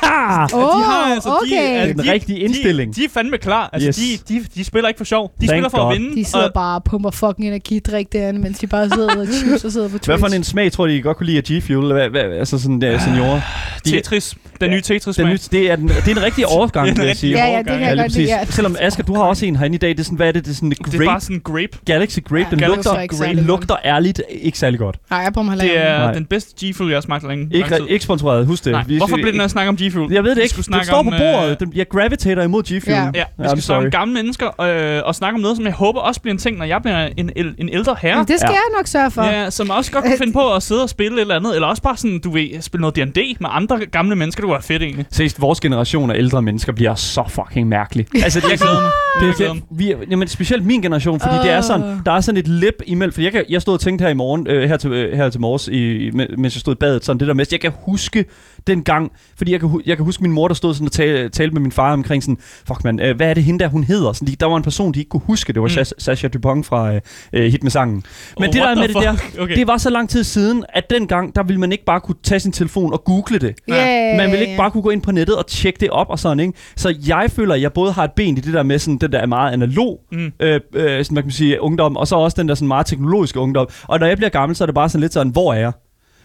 Ah! 0.03 0.49
Åh, 0.55 0.61
de 0.79 0.85
har 0.85 1.13
altså, 1.15 1.29
de, 1.29 1.33
okay. 1.35 1.57
altså, 1.57 1.57
Det 1.57 1.83
er 1.83 1.87
den 1.95 1.99
de, 2.07 2.13
rigtige 2.13 2.39
indstilling. 2.39 2.95
De, 2.97 3.01
de 3.01 3.05
er 3.05 3.09
fandme 3.09 3.39
klar. 3.39 3.71
Altså, 3.73 3.89
Yes. 3.89 4.23
de, 4.23 4.35
de, 4.35 4.45
de 4.55 4.65
spiller 4.65 4.89
ikke 4.89 4.99
for 4.99 5.05
sjov. 5.05 5.33
De 5.41 5.47
Thank 5.47 5.51
spiller 5.57 5.69
for 5.69 5.79
God. 5.85 5.95
at 5.95 6.01
vinde. 6.01 6.17
De 6.17 6.25
sidder 6.25 6.47
og, 6.47 6.53
bare 6.55 6.75
og 6.77 6.85
pumper 6.85 7.11
fucking 7.11 7.49
energidrik 7.49 8.13
derinde, 8.13 8.41
mens 8.41 8.59
de 8.59 8.67
bare 8.67 8.89
sidder 8.91 9.21
og 9.21 9.27
chips 9.27 9.65
og 9.65 9.73
sidder 9.73 9.89
på 9.89 9.93
Twitch. 9.93 10.09
Hvad 10.09 10.19
for 10.19 10.27
en 10.27 10.45
smag 10.45 10.73
tror 10.73 10.87
de, 10.87 10.97
I 10.97 11.01
godt 11.01 11.17
kunne 11.17 11.27
lide 11.27 11.39
af 11.39 11.43
G-Fuel? 11.45 11.93
Hvad, 11.93 12.09
hvad, 12.09 12.21
altså 12.23 12.59
sådan 12.59 12.81
der 12.81 12.99
seniorer? 12.99 13.41
De- 13.85 13.91
Tetris. 13.91 14.35
Den 14.61 14.71
nye 14.71 14.81
Tetris 14.81 15.17
Den, 15.17 15.27
nye- 15.27 15.39
det, 15.53 15.71
er 15.71 15.77
den, 15.77 15.89
det 15.89 16.09
er 16.09 16.11
en 16.11 16.23
rigtig 16.23 16.47
overgang, 16.47 16.87
Det 16.89 16.91
er 16.91 16.95
en 16.95 17.01
vil 17.01 17.07
jeg 17.07 17.17
sige. 17.17 17.37
Ja, 17.39 17.47
ja, 17.53 17.59
det 17.59 17.67
kan 17.67 17.81
Ja, 17.81 17.87
jeg 17.87 17.97
godt 17.99 18.13
lide. 18.13 18.27
Ja. 18.27 18.45
Selvom 18.45 18.77
Asger, 18.81 19.03
du 19.05 19.15
har 19.15 19.23
også 19.23 19.47
en 19.47 19.57
herinde 19.57 19.75
i 19.75 19.79
dag. 19.79 19.91
Det 19.91 20.01
er 20.01 20.05
sådan, 20.05 20.17
hvad 20.17 20.29
er 20.29 20.33
det? 20.33 20.45
Det 20.45 20.51
er 20.51 20.55
sådan 20.55 20.69
en 20.69 20.73
Det 20.85 20.95
er 20.95 20.99
bare 20.99 21.07
grape, 21.07 21.21
sådan 21.25 21.37
en 21.37 21.41
grape. 21.45 21.79
Galaxy 21.85 22.19
Grape. 22.29 22.47
Den 22.51 22.61
lugter, 22.61 23.07
særlig 23.13 23.45
lugter 23.45 23.77
ærligt 23.85 24.23
ikke 24.31 24.59
særlig 24.59 24.79
godt. 24.79 24.97
Nej, 25.11 25.21
jeg 25.21 25.33
prøver 25.33 25.45
mig 25.45 25.59
Det 25.61 25.79
er 25.79 26.13
den 26.13 26.25
bedste 26.25 26.67
G-Fuel, 26.67 26.89
jeg 26.89 26.97
har 26.97 27.01
smagt 27.01 27.29
længe. 27.29 27.49
Ikke, 27.57 27.77
ikke 27.89 28.05
sponsoreret, 28.05 28.47
husk 28.47 28.65
det. 28.69 28.73
Nej, 28.73 28.85
Vi- 28.87 28.97
hvorfor 28.97 29.17
blev 29.17 29.33
den 29.33 29.41
her 29.41 29.49
snak 29.49 29.69
om 29.69 29.75
G-Fuel? 29.81 30.13
Jeg 30.15 30.25
ved 30.25 30.35
det 30.35 30.43
ikke. 30.43 30.55
snakke 30.63 30.87
står 30.87 31.03
på 31.03 31.09
om, 31.09 31.15
bordet. 31.19 31.51
øh, 31.51 31.57
Den, 31.61 31.73
jeg 31.75 31.89
gravitater 31.89 32.43
imod 32.43 32.63
G-Fuel. 32.63 32.93
Ja. 32.95 33.11
Ja, 33.15 33.25
vi 33.39 33.49
skal 33.49 33.63
snakke 33.63 33.87
om 33.87 33.91
gamle 33.91 34.15
mennesker 34.15 34.61
øh, 34.61 35.03
og 35.05 35.15
snakke 35.15 35.35
om 35.35 35.41
noget, 35.41 35.57
som 35.57 35.67
jeg 35.67 35.73
håber 35.75 36.01
også 36.01 36.21
bliver 36.21 36.33
en 36.35 36.39
ting, 36.39 36.59
når 36.59 36.65
jeg 36.65 36.83
bliver 36.83 37.09
en, 37.17 37.31
en 37.59 37.69
ældre 37.69 37.97
herre. 38.03 38.17
Men 38.17 38.27
det 38.27 38.41
skal 38.41 38.49
Ja. 38.51 38.55
jeg 38.55 38.79
nok 38.79 38.87
sørge 38.87 39.11
for. 39.11 39.23
Ja, 39.23 39.51
som 39.51 39.71
også 39.71 39.93
godt 39.93 40.05
kunne 40.05 40.19
finde 40.19 40.33
på 40.33 40.55
at 40.55 40.63
sidde 40.63 40.83
og 40.83 40.89
spille 40.89 41.17
et 41.17 41.21
eller 41.21 41.35
andet, 41.37 41.55
eller 41.55 41.69
også 41.69 41.83
bare 41.83 41.97
sådan, 41.97 42.19
du 42.19 42.31
ved, 42.31 42.61
spille 42.63 42.81
noget 42.81 42.97
D&D 42.97 43.37
med 43.41 43.49
andre 43.53 43.79
gamle 43.93 44.17
mennesker, 44.17 44.43
det 44.43 44.51
være 44.51 44.63
fedt 44.63 44.83
egentlig. 44.83 45.07
Seriøst, 45.11 45.41
vores 45.41 45.61
generation 45.61 46.11
af 46.11 46.15
ældre 46.19 46.43
mennesker 46.43 46.73
bliver 46.73 46.95
så 46.95 47.25
fucking 47.29 47.69
mærkelig. 47.69 48.07
Altså, 48.25 48.41
Jeg 48.51 48.59
glæder 48.59 48.81
mig. 48.81 48.91
det, 49.39 49.47
er, 49.49 49.53
det, 49.53 49.63
vi, 49.71 49.95
jamen, 50.11 50.29
specielt 50.29 50.67
min 50.67 50.83
generation, 50.83 51.21
fordi 51.21 51.35
det 51.43 51.51
er 51.51 51.61
sådan, 51.61 51.83
Åh. 51.87 51.97
der 52.07 52.13
er 52.13 52.21
sådan 52.21 52.37
et 52.39 52.49
lip 52.49 52.83
imellem, 52.87 53.13
for 53.13 53.21
jeg, 53.23 53.33
kan, 53.33 53.45
jeg 53.49 53.63
stod 53.63 53.75
og 53.75 53.81
tænkte 53.81 54.03
her 54.03 54.09
i 54.11 54.15
morgen, 54.15 54.47
øh, 54.47 54.69
her, 54.69 54.77
til, 54.77 54.93
øh, 54.93 55.17
her 55.17 55.31
til 55.31 55.41
morges, 55.41 55.69
i, 55.69 56.11
mens 56.39 56.55
jeg 56.55 56.61
stod 56.61 56.75
i 56.75 56.77
badet, 56.81 57.05
sådan 57.05 57.21
det 57.21 57.29
der 57.29 57.35
med, 57.35 57.47
jeg 57.53 57.61
kan 57.61 57.73
huske 57.87 58.25
den 58.69 58.83
gang, 58.83 59.13
fordi 59.39 59.53
jeg 59.53 59.61
kan, 59.61 59.81
jeg 59.87 59.97
kan 59.97 60.05
huske 60.05 60.23
min 60.23 60.33
mor, 60.33 60.49
der 60.49 60.55
stod 60.55 60.75
sådan 60.75 60.87
og 60.87 60.93
talte, 60.93 61.29
talte 61.29 61.55
med 61.55 61.61
min 61.63 61.73
far 61.73 61.93
omkring 61.93 62.23
sådan, 62.23 62.39
fuck 62.41 62.85
man, 62.85 63.01
øh, 63.01 63.17
hvad 63.17 63.31
er 63.31 63.35
det 63.35 63.45
hende 63.45 63.65
der, 63.65 63.69
hun 63.69 63.85
hedder? 63.85 64.13
Sådan, 64.13 64.29
de, 64.29 64.37
der 64.41 64.47
var 64.47 64.57
en 64.57 64.63
person, 64.63 64.95
de 64.95 64.99
ikke 64.99 65.09
kunne 65.09 65.23
huske, 65.27 65.53
det 65.53 65.63
var 65.63 65.69
Mm. 65.79 65.85
Sasha 65.99 66.29
Dupont 66.29 66.67
fra 66.67 66.95
øh, 66.95 67.01
øh, 67.33 67.51
Hit 67.53 67.63
med 67.63 67.71
sangen. 67.71 68.03
Men 68.39 68.49
Oh, 68.49 68.53
det 68.53 68.63
der 68.63 68.75
med 68.75 68.77
the 68.77 68.87
det 68.89 68.95
der, 69.03 69.15
fuck? 69.17 69.39
Okay. 69.41 69.57
det 69.57 69.67
var 69.67 69.77
så 69.77 69.91
lang 69.91 70.09
tid 70.09 70.25
siden, 70.25 70.65
at 70.69 70.91
dengang, 70.91 71.35
der 71.35 71.43
ville 71.43 71.61
man 71.61 71.73
ikke 71.73 71.85
bare 71.85 72.01
kunne 72.01 72.15
tage 72.23 72.41
sin 72.41 72.53
telefon 72.53 72.93
og 72.93 73.05
google 73.05 73.39
det. 73.39 73.55
Yeah. 73.71 74.17
Man 74.17 74.31
vil 74.33 74.41
ikke 74.41 74.57
bare 74.57 74.71
kunne 74.71 74.83
gå 74.83 74.91
ind 74.91 75.03
på 75.03 75.13
nettet 75.13 75.37
og 75.37 75.47
tjekke 75.47 75.81
det 75.81 75.91
op 75.91 76.07
og 76.11 76.19
sådan, 76.19 76.41
ikke? 76.41 76.53
Så 76.77 76.95
jeg 77.07 77.31
føler, 77.31 77.55
at 77.55 77.61
jeg 77.61 77.73
både 77.73 77.93
har 77.93 78.05
et 78.05 78.13
ben 78.17 78.37
i 78.39 78.41
det 78.41 78.55
der 78.55 78.63
med 78.63 78.79
sådan, 78.79 78.99
den 78.99 79.13
der 79.13 79.19
er 79.19 79.27
meget 79.27 79.53
analog, 79.53 79.99
Mm. 80.13 80.33
øh, 80.41 80.61
øh, 80.75 81.05
sådan, 81.05 81.15
man 81.15 81.23
kan 81.23 81.33
sige, 81.33 81.63
ungdom, 81.63 81.97
og 81.97 82.09
så 82.09 82.17
også 82.17 82.35
den 82.41 82.49
der 82.49 82.55
sådan 82.55 82.69
meget 82.69 82.87
teknologiske 82.87 83.41
ungdom. 83.41 83.67
Og 83.83 83.99
når 83.99 84.07
jeg 84.07 84.17
bliver 84.17 84.31
gammel, 84.31 84.57
så 84.57 84.65
er 84.65 84.67
det 84.67 84.75
bare 84.75 84.89
sådan 84.89 85.01
lidt 85.01 85.13
sådan, 85.13 85.33
hvor 85.33 85.53
er 85.55 85.59
jeg? 85.59 85.73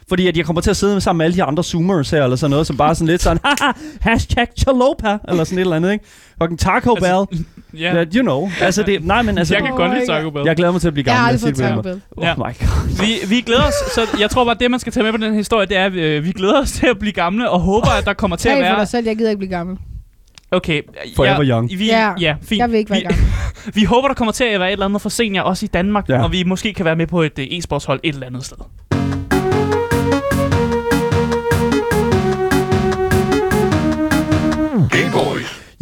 Fordi 0.09 0.27
at 0.27 0.37
jeg 0.37 0.45
kommer 0.45 0.61
til 0.61 0.69
at 0.69 0.77
sidde 0.77 1.01
sammen 1.01 1.17
med 1.17 1.25
alle 1.25 1.35
de 1.35 1.43
andre 1.43 1.63
zoomers 1.63 2.09
her, 2.09 2.23
eller 2.23 2.35
sådan 2.35 2.49
noget, 2.51 2.67
som 2.67 2.77
bare 2.77 2.95
sådan 2.95 3.07
lidt 3.07 3.21
sådan, 3.21 3.39
haha, 3.45 3.71
hashtag 4.01 4.47
chalopa, 4.59 5.17
eller 5.27 5.43
sådan 5.43 5.57
et 5.57 5.61
eller 5.61 5.75
andet, 5.75 5.91
ikke? 5.93 6.05
Fucking 6.41 6.59
Taco 6.59 6.95
Bell, 6.95 7.05
Altså, 7.31 7.43
Ja, 7.79 7.89
that 7.93 8.07
you 8.15 8.21
know. 8.21 8.49
Altså 8.61 8.83
det, 8.83 9.05
nej, 9.05 9.21
men 9.21 9.37
altså, 9.37 9.53
jeg 9.53 9.63
kan 9.63 9.71
Oh 9.71 9.77
godt 9.77 9.93
lide. 9.93 10.05
Taco 10.07 10.29
Bell. 10.29 10.45
jeg 10.45 10.55
glæder 10.55 10.71
mig 10.71 10.81
til 10.81 10.87
at 10.87 10.93
blive 10.93 11.03
Jeg 11.07 11.13
har 11.15 11.19
gammel. 11.31 11.45
aldrig 11.45 11.55
fået 11.57 11.69
Taco 11.69 11.81
Bell. 11.81 12.01
Oh 12.17 12.23
my 12.37 12.53
god. 12.59 13.01
Vi, 13.05 13.35
vi 13.35 13.41
glæder 13.41 13.63
os, 13.63 13.73
så 13.95 14.01
jeg 14.19 14.29
tror 14.29 14.45
bare, 14.45 14.55
det 14.59 14.71
man 14.71 14.79
skal 14.79 14.93
tage 14.93 15.03
med 15.03 15.11
på 15.11 15.17
den 15.17 15.31
her 15.31 15.37
historie, 15.37 15.65
det 15.67 15.77
er, 15.77 15.85
at 15.85 15.93
øh, 15.93 16.23
vi 16.25 16.31
glæder 16.31 16.61
os 16.61 16.71
til 16.71 16.87
at 16.87 16.99
blive 16.99 17.11
gamle, 17.13 17.49
og 17.49 17.59
håber, 17.59 17.89
at 17.99 18.05
der 18.05 18.13
kommer 18.13 18.37
til 18.37 18.49
at 18.49 18.53
Tag 18.55 18.63
for 18.63 18.69
være... 18.69 18.79
dig 18.79 18.87
selv, 18.87 19.05
jeg 19.07 19.17
gider 19.17 19.29
ikke 19.29 19.37
blive 19.37 19.49
gammel. 19.51 19.77
Okay. 20.51 20.81
Forever 21.15 21.43
ja, 21.43 21.49
young. 21.49 21.69
Vi, 21.77 21.85
Ja, 21.87 22.11
ja, 22.19 22.35
fint. 22.41 22.59
Jeg 22.59 22.71
vil 22.71 22.77
ikke 22.77 22.91
være 22.91 22.99
vi, 22.99 23.05
gammel. 23.05 23.25
vi 23.79 23.83
håber, 23.83 24.07
der 24.07 24.15
kommer 24.15 24.31
til 24.31 24.43
at 24.43 24.59
være 24.59 24.69
et 24.69 24.73
eller 24.73 24.85
andet 24.85 25.01
for 25.01 25.09
senior, 25.09 25.43
også 25.43 25.65
i 25.65 25.69
Danmark, 25.73 26.09
Ja. 26.09 26.23
og 26.23 26.31
vi 26.31 26.43
måske 26.43 26.73
kan 26.73 26.85
være 26.85 26.95
med 26.95 27.07
på 27.07 27.21
et 27.21 27.39
øh, 27.39 27.45
e-sportshold 27.45 27.99
et 28.03 28.13
eller 28.13 28.27
andet 28.27 28.45
sted. 28.45 28.57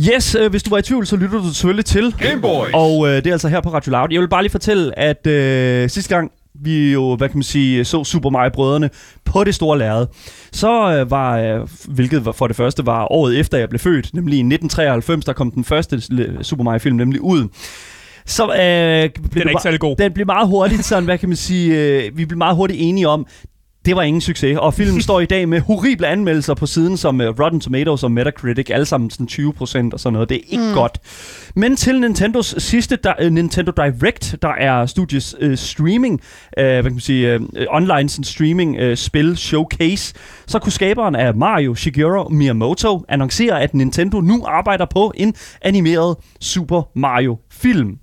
Yes, 0.09 0.35
øh, 0.35 0.49
hvis 0.51 0.63
du 0.63 0.69
var 0.69 0.77
i 0.77 0.81
tvivl, 0.81 1.07
så 1.07 1.15
lytter 1.15 1.37
du 1.41 1.53
selvfølgelig 1.53 1.85
til. 1.85 2.15
Gameboys. 2.19 2.71
Og 2.73 3.07
øh, 3.07 3.15
det 3.15 3.27
er 3.27 3.31
altså 3.31 3.47
her 3.47 3.61
på 3.61 3.69
Radio 3.73 3.91
Loud. 3.91 4.07
Jeg 4.11 4.21
vil 4.21 4.27
bare 4.29 4.41
lige 4.43 4.51
fortælle, 4.51 4.99
at 4.99 5.27
øh, 5.27 5.89
sidste 5.89 6.15
gang 6.15 6.31
vi 6.63 6.91
jo, 6.93 7.15
hvad 7.15 7.29
kan 7.29 7.37
man 7.37 7.43
sige, 7.43 7.85
så 7.85 8.03
Super 8.03 8.29
Mario 8.29 8.49
Brødrene 8.53 8.89
på 9.25 9.43
det 9.43 9.55
store 9.55 9.77
lærred, 9.77 10.07
så 10.51 10.97
øh, 10.97 11.11
var, 11.11 11.37
øh, 11.39 11.67
hvilket 11.87 12.25
var- 12.25 12.31
for 12.31 12.47
det 12.47 12.55
første 12.55 12.85
var 12.85 13.11
året 13.11 13.39
efter 13.39 13.57
jeg 13.57 13.69
blev 13.69 13.79
født, 13.79 14.13
nemlig 14.13 14.33
i 14.37 14.39
1993, 14.39 15.25
der 15.25 15.33
kom 15.33 15.51
den 15.51 15.63
første 15.63 16.01
Super 16.43 16.63
Mario 16.63 16.79
film 16.79 16.95
nemlig 16.97 17.21
ud. 17.21 17.47
Så 18.25 18.43
øh, 18.43 18.53
Den 18.57 19.29
blev 19.31 19.43
er 19.45 19.49
ikke 19.49 19.61
særlig 19.61 19.79
god. 19.79 19.95
den 19.95 20.13
blev 20.13 20.25
meget 20.25 20.47
hurtigt 20.47 20.85
sådan, 20.85 21.03
hvad 21.05 21.17
kan 21.17 21.29
man 21.29 21.35
sige, 21.35 21.77
øh, 21.77 22.17
vi 22.17 22.25
blev 22.25 22.37
meget 22.37 22.55
hurtigt 22.55 22.79
enige 22.81 23.07
om, 23.07 23.25
det 23.85 23.95
var 23.95 24.01
ingen 24.01 24.21
succes, 24.21 24.57
og 24.57 24.73
filmen 24.73 25.01
står 25.07 25.19
i 25.19 25.25
dag 25.25 25.49
med 25.49 25.61
horrible 25.61 26.07
anmeldelser 26.07 26.53
på 26.53 26.65
siden, 26.65 26.97
som 26.97 27.19
uh, 27.19 27.25
Rotten 27.25 27.59
Tomatoes 27.59 28.03
og 28.03 28.11
Metacritic, 28.11 28.69
alle 28.69 28.85
sammen 28.85 29.09
sådan 29.09 29.27
20% 29.31 29.89
og 29.93 29.99
sådan 29.99 30.13
noget. 30.13 30.29
Det 30.29 30.37
er 30.37 30.41
ikke 30.47 30.67
mm. 30.67 30.73
godt. 30.73 30.97
Men 31.55 31.75
til 31.75 31.99
Nintendos 31.99 32.55
sidste 32.57 32.97
uh, 33.21 33.27
Nintendo 33.27 33.71
Direct, 33.71 34.35
der 34.41 34.53
er 34.53 34.85
studies 34.85 35.35
uh, 35.41 35.55
streaming, 35.55 36.13
uh, 36.13 36.63
hvad 36.63 36.83
kan 36.83 36.91
man 36.91 36.99
sige, 36.99 37.39
uh, 37.39 37.45
online 37.69 38.09
sådan 38.09 38.23
streaming 38.23 38.81
uh, 38.83 38.95
spil 38.95 39.37
showcase, 39.37 40.13
så 40.47 40.59
kunne 40.59 40.71
skaberen 40.71 41.15
af 41.15 41.35
Mario, 41.35 41.75
Shigeru 41.75 42.29
Miyamoto, 42.29 43.05
annoncere, 43.09 43.61
at 43.61 43.73
Nintendo 43.73 44.21
nu 44.21 44.45
arbejder 44.47 44.85
på 44.85 45.13
en 45.15 45.33
animeret 45.61 46.15
Super 46.41 46.81
Mario 46.95 47.37
film. 47.51 47.97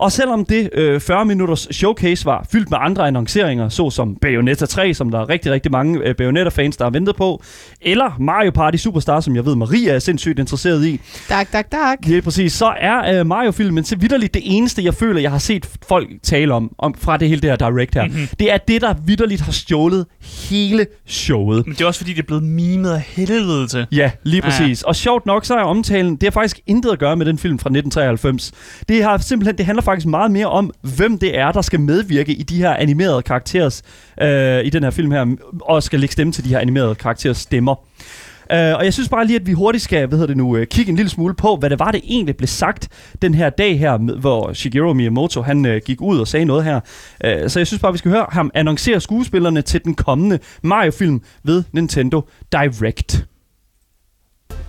Og 0.00 0.12
selvom 0.12 0.44
det 0.44 0.70
øh, 0.74 1.00
40 1.00 1.24
minutters 1.24 1.68
showcase 1.70 2.24
var 2.24 2.46
fyldt 2.52 2.70
med 2.70 2.78
andre 2.80 3.06
annonceringer, 3.06 3.68
såsom 3.68 4.16
Bayonetta 4.20 4.66
3, 4.66 4.94
som 4.94 5.10
der 5.10 5.20
er 5.20 5.28
rigtig, 5.28 5.52
rigtig 5.52 5.72
mange 5.72 6.00
øh, 6.08 6.14
Bayonetta-fans, 6.14 6.76
der 6.76 6.84
har 6.84 6.90
ventet 6.90 7.16
på, 7.16 7.42
eller 7.80 8.16
Mario 8.20 8.50
Party 8.50 8.76
Superstar, 8.76 9.20
som 9.20 9.36
jeg 9.36 9.46
ved, 9.46 9.56
Maria 9.56 9.94
er 9.94 9.98
sindssygt 9.98 10.38
interesseret 10.38 10.86
i, 10.86 11.00
Dak, 11.28 11.52
dak, 11.52 11.72
dak. 11.72 11.98
Ja, 12.10 12.20
præcis. 12.20 12.52
Så 12.52 12.74
er 12.80 13.20
øh, 13.20 13.26
Mario-filmen 13.26 13.84
til 13.84 14.00
vidderligt 14.00 14.34
det 14.34 14.42
eneste, 14.44 14.84
jeg 14.84 14.94
føler, 14.94 15.20
jeg 15.20 15.30
har 15.30 15.38
set 15.38 15.68
folk 15.88 16.08
tale 16.22 16.54
om, 16.54 16.70
om 16.78 16.94
fra 16.98 17.16
det 17.16 17.28
hele 17.28 17.40
det 17.40 17.50
her 17.50 17.56
direct 17.56 17.94
her. 17.94 18.04
Mm-hmm. 18.04 18.28
Det 18.38 18.52
er 18.52 18.58
det, 18.58 18.80
der 18.80 18.94
vidderligt 19.06 19.40
har 19.40 19.52
stjålet 19.52 20.06
hele 20.50 20.86
showet. 21.06 21.66
Men 21.66 21.74
det 21.74 21.80
er 21.80 21.86
også 21.86 22.00
fordi, 22.00 22.12
det 22.12 22.18
er 22.18 22.26
blevet 22.26 22.42
mimet 22.42 22.90
af 22.90 23.00
helvede 23.00 23.66
til. 23.66 23.86
Ja, 23.92 24.10
lige 24.22 24.42
Ja, 24.46 24.46
ja. 24.46 24.50
præcis. 24.50 24.82
Og 24.82 24.96
sjovt 24.96 25.26
nok, 25.26 25.44
så 25.44 25.54
er 25.54 25.62
omtalen, 25.62 26.16
det 26.16 26.22
har 26.22 26.30
faktisk 26.30 26.60
intet 26.66 26.90
at 26.90 26.98
gøre 26.98 27.16
med 27.16 27.26
den 27.26 27.38
film 27.38 27.58
fra 27.58 27.68
1993. 27.68 28.52
Det 28.88 29.02
har 29.02 29.18
simpelthen, 29.18 29.58
det 29.58 29.66
handler 29.66 29.82
faktisk 29.88 30.06
meget 30.06 30.30
mere 30.30 30.46
om, 30.46 30.72
hvem 30.96 31.18
det 31.18 31.38
er, 31.38 31.52
der 31.52 31.62
skal 31.62 31.80
medvirke 31.80 32.32
i 32.32 32.42
de 32.42 32.56
her 32.56 32.74
animerede 32.74 33.22
karakterers, 33.22 33.82
øh, 34.20 34.64
i 34.64 34.70
den 34.70 34.82
her 34.82 34.90
film 34.90 35.10
her, 35.10 35.36
og 35.60 35.82
skal 35.82 36.00
lægge 36.00 36.12
stemme 36.12 36.32
til 36.32 36.44
de 36.44 36.48
her 36.48 36.58
animerede 36.58 36.94
karakterers 36.94 37.36
stemmer. 37.36 37.74
Uh, 38.52 38.56
og 38.56 38.84
jeg 38.84 38.92
synes 38.92 39.08
bare 39.08 39.26
lige, 39.26 39.40
at 39.40 39.46
vi 39.46 39.52
hurtigt 39.52 39.84
skal 39.84 40.06
hvad 40.06 40.18
hedder 40.18 40.26
det 40.26 40.36
nu, 40.36 40.56
uh, 40.56 40.64
kigge 40.64 40.90
en 40.90 40.96
lille 40.96 41.10
smule 41.10 41.34
på, 41.34 41.56
hvad 41.56 41.70
det 41.70 41.78
var, 41.78 41.90
det 41.90 42.00
egentlig 42.04 42.36
blev 42.36 42.46
sagt 42.46 42.88
den 43.22 43.34
her 43.34 43.50
dag 43.50 43.78
her, 43.78 43.98
med, 43.98 44.16
hvor 44.16 44.52
Shigeru 44.52 44.94
Miyamoto 44.94 45.42
han 45.42 45.66
uh, 45.66 45.76
gik 45.84 46.00
ud 46.00 46.18
og 46.18 46.28
sagde 46.28 46.44
noget 46.44 46.64
her. 46.64 46.80
Uh, 47.24 47.48
så 47.48 47.60
jeg 47.60 47.66
synes 47.66 47.80
bare, 47.80 47.92
vi 47.92 47.98
skal 47.98 48.10
høre 48.10 48.26
ham 48.28 48.50
annoncere 48.54 49.00
skuespillerne 49.00 49.62
til 49.62 49.84
den 49.84 49.94
kommende 49.94 50.38
Mario-film 50.62 51.22
ved 51.44 51.62
Nintendo 51.72 52.28
Direct. 52.52 53.26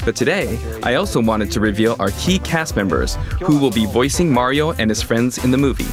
But 0.05 0.15
today, 0.15 0.57
I 0.83 0.95
also 0.95 1.21
wanted 1.21 1.51
to 1.51 1.59
reveal 1.59 1.95
our 1.99 2.11
key 2.11 2.39
cast 2.39 2.75
members 2.75 3.15
who 3.41 3.59
will 3.59 3.71
be 3.71 3.85
voicing 3.85 4.31
Mario 4.31 4.71
and 4.73 4.89
his 4.89 5.01
friends 5.01 5.43
in 5.43 5.51
the 5.51 5.57
movie. 5.57 5.89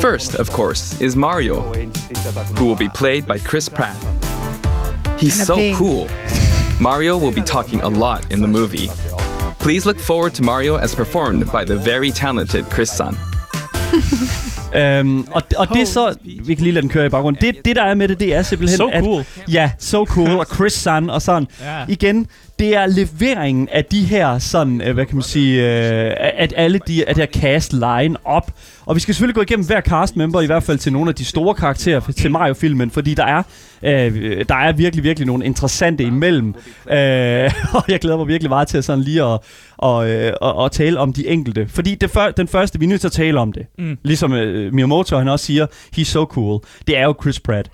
First, 0.00 0.34
of 0.34 0.50
course, 0.50 1.00
is 1.00 1.16
Mario, 1.16 1.62
who 2.56 2.66
will 2.66 2.76
be 2.76 2.88
played 2.88 3.26
by 3.26 3.38
Chris 3.38 3.68
Pratt. 3.68 3.96
He's 5.18 5.46
so 5.46 5.56
cool. 5.74 6.08
Mario 6.80 7.18
will 7.18 7.32
be 7.32 7.42
talking 7.42 7.80
a 7.82 7.88
lot 7.88 8.30
in 8.32 8.40
the 8.40 8.48
movie. 8.48 8.88
Please 9.58 9.84
look 9.84 9.98
forward 9.98 10.34
to 10.34 10.42
Mario 10.42 10.76
as 10.76 10.94
performed 10.94 11.50
by 11.52 11.64
the 11.64 11.76
very 11.76 12.10
talented 12.10 12.64
Chris 12.66 12.90
Sun. 12.90 13.16
Um, 14.76 15.28
og, 15.30 15.42
og 15.56 15.68
det 15.68 15.82
er 15.82 15.86
så... 15.86 16.14
Vi 16.44 16.54
kan 16.54 16.62
lige 16.62 16.72
lade 16.74 16.82
den 16.82 16.90
køre 16.90 17.06
i 17.06 17.08
baggrunden. 17.08 17.42
Det, 17.46 17.64
det 17.64 17.76
der 17.76 17.82
er 17.82 17.94
med 17.94 18.08
det, 18.08 18.20
det 18.20 18.34
er 18.34 18.42
simpelthen... 18.42 18.78
So 18.78 18.88
at, 18.88 19.04
cool. 19.04 19.24
Ja, 19.52 19.70
so 19.78 20.04
cool. 20.04 20.30
Og 20.40 20.46
Chris 20.54 20.72
Sun 20.72 21.10
og 21.10 21.22
sådan. 21.22 21.48
Ja. 21.60 21.84
Igen, 21.88 22.26
det 22.60 22.76
er 22.76 22.86
leveringen 22.86 23.68
af 23.68 23.84
de 23.84 24.04
her 24.04 24.38
sådan, 24.38 24.80
øh, 24.80 24.94
hvad 24.94 25.06
kan 25.06 25.16
man 25.16 25.22
sige, 25.22 25.62
øh, 25.62 26.16
at 26.18 26.54
alle 26.56 26.80
de, 26.86 27.08
at 27.08 27.16
her 27.16 27.26
cast 27.26 27.72
line 27.72 28.16
op. 28.24 28.52
Og 28.86 28.94
vi 28.94 29.00
skal 29.00 29.14
selvfølgelig 29.14 29.34
gå 29.34 29.42
igennem 29.42 29.66
hver 29.66 29.80
cast 29.80 30.16
member, 30.16 30.40
i 30.40 30.46
hvert 30.46 30.62
fald 30.62 30.78
til 30.78 30.92
nogle 30.92 31.08
af 31.08 31.14
de 31.14 31.24
store 31.24 31.54
karakterer 31.54 32.00
til 32.00 32.30
Mario-filmen, 32.30 32.90
fordi 32.90 33.14
der 33.14 33.24
er, 33.24 33.42
øh, 33.82 34.44
der 34.48 34.54
er 34.54 34.72
virkelig, 34.72 35.04
virkelig 35.04 35.26
nogle 35.26 35.44
interessante 35.44 36.04
imellem. 36.04 36.48
Øh, 36.90 37.50
og 37.76 37.84
jeg 37.88 38.00
glæder 38.00 38.16
mig 38.16 38.28
virkelig 38.28 38.48
meget 38.48 38.68
til 38.68 38.82
sådan 38.82 39.04
lige 39.04 39.22
at, 39.24 39.38
og, 39.76 40.10
øh, 40.10 40.32
og, 40.40 40.54
og 40.54 40.72
tale 40.72 40.98
om 40.98 41.12
de 41.12 41.28
enkelte. 41.28 41.66
Fordi 41.68 41.94
det 41.94 42.10
før, 42.10 42.30
den 42.30 42.48
første, 42.48 42.78
vi 42.78 42.84
er 42.84 42.88
nødt 42.88 43.00
til 43.00 43.08
at 43.08 43.12
tale 43.12 43.40
om 43.40 43.52
det, 43.52 43.66
Mm. 43.78 43.98
ligesom 44.02 44.32
øh, 44.32 44.74
Miyamoto 44.74 45.18
han 45.18 45.28
også 45.28 45.46
siger, 45.46 45.66
he's 45.96 46.04
so 46.04 46.24
cool, 46.24 46.60
det 46.86 46.98
er 46.98 47.04
jo 47.04 47.14
Chris 47.22 47.40
Pratt. 47.40 47.70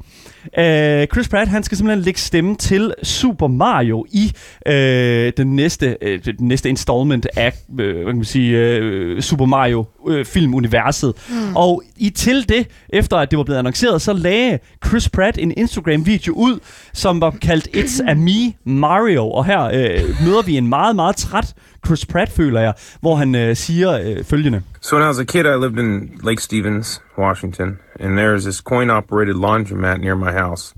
Øh, 0.58 1.06
Chris 1.06 1.28
Pratt, 1.28 1.50
han 1.50 1.62
skal 1.62 1.76
simpelthen 1.76 2.04
lægge 2.04 2.20
stemme 2.20 2.56
til 2.56 2.94
Super 3.02 3.46
Mario 3.46 4.04
i 4.12 4.32
øh, 4.66 5.32
den 5.36 5.56
næste 5.56 5.96
øh, 6.02 6.24
den 6.24 6.34
næste 6.38 6.68
installment 6.68 7.26
af 7.36 7.52
øh, 7.80 7.94
hvad 7.94 8.04
kan 8.04 8.16
man 8.16 8.24
sige, 8.24 8.58
øh, 8.58 9.22
Super 9.22 9.44
Mario 9.44 9.84
øh, 10.08 10.24
filmuniverset. 10.24 11.14
Mm. 11.28 11.56
Og 11.56 11.82
i 11.96 12.10
til 12.10 12.48
det, 12.48 12.66
efter 12.88 13.16
at 13.16 13.30
det 13.30 13.36
var 13.36 13.44
blevet 13.44 13.58
annonceret, 13.58 14.02
så 14.02 14.12
lagde 14.12 14.58
Chris 14.86 15.08
Pratt 15.08 15.38
en 15.38 15.52
Instagram-video 15.56 16.32
ud, 16.32 16.58
som 16.92 17.20
var 17.20 17.30
kaldt 17.30 17.68
It's 17.76 18.10
a 18.10 18.14
Me 18.14 18.52
Mario. 18.64 19.30
Og 19.30 19.44
her 19.44 19.62
øh, 19.62 20.00
møder 20.26 20.42
vi 20.42 20.56
en 20.56 20.66
meget, 20.68 20.96
meget 20.96 21.16
træt 21.16 21.54
Chris 21.86 22.06
Pratt, 22.06 22.30
føler 22.30 22.60
jeg, 22.60 22.74
hvor 23.00 23.16
han 23.16 23.34
øh, 23.34 23.56
siger 23.56 23.92
øh, 23.92 24.24
følgende. 24.24 24.62
So 24.80 24.96
when 24.96 25.04
I 25.04 25.08
was 25.08 25.18
a 25.18 25.24
kid, 25.24 25.44
I 25.44 25.56
lived 25.56 25.78
in 25.78 26.20
Lake 26.22 26.42
Stevens, 26.42 27.02
Washington, 27.18 27.78
and 28.00 28.18
there 28.18 28.32
was 28.32 28.44
this 28.44 28.56
coin-operated 28.56 29.34
laundromat 29.34 30.00
near 30.00 30.14
my 30.14 30.32
house, 30.32 30.74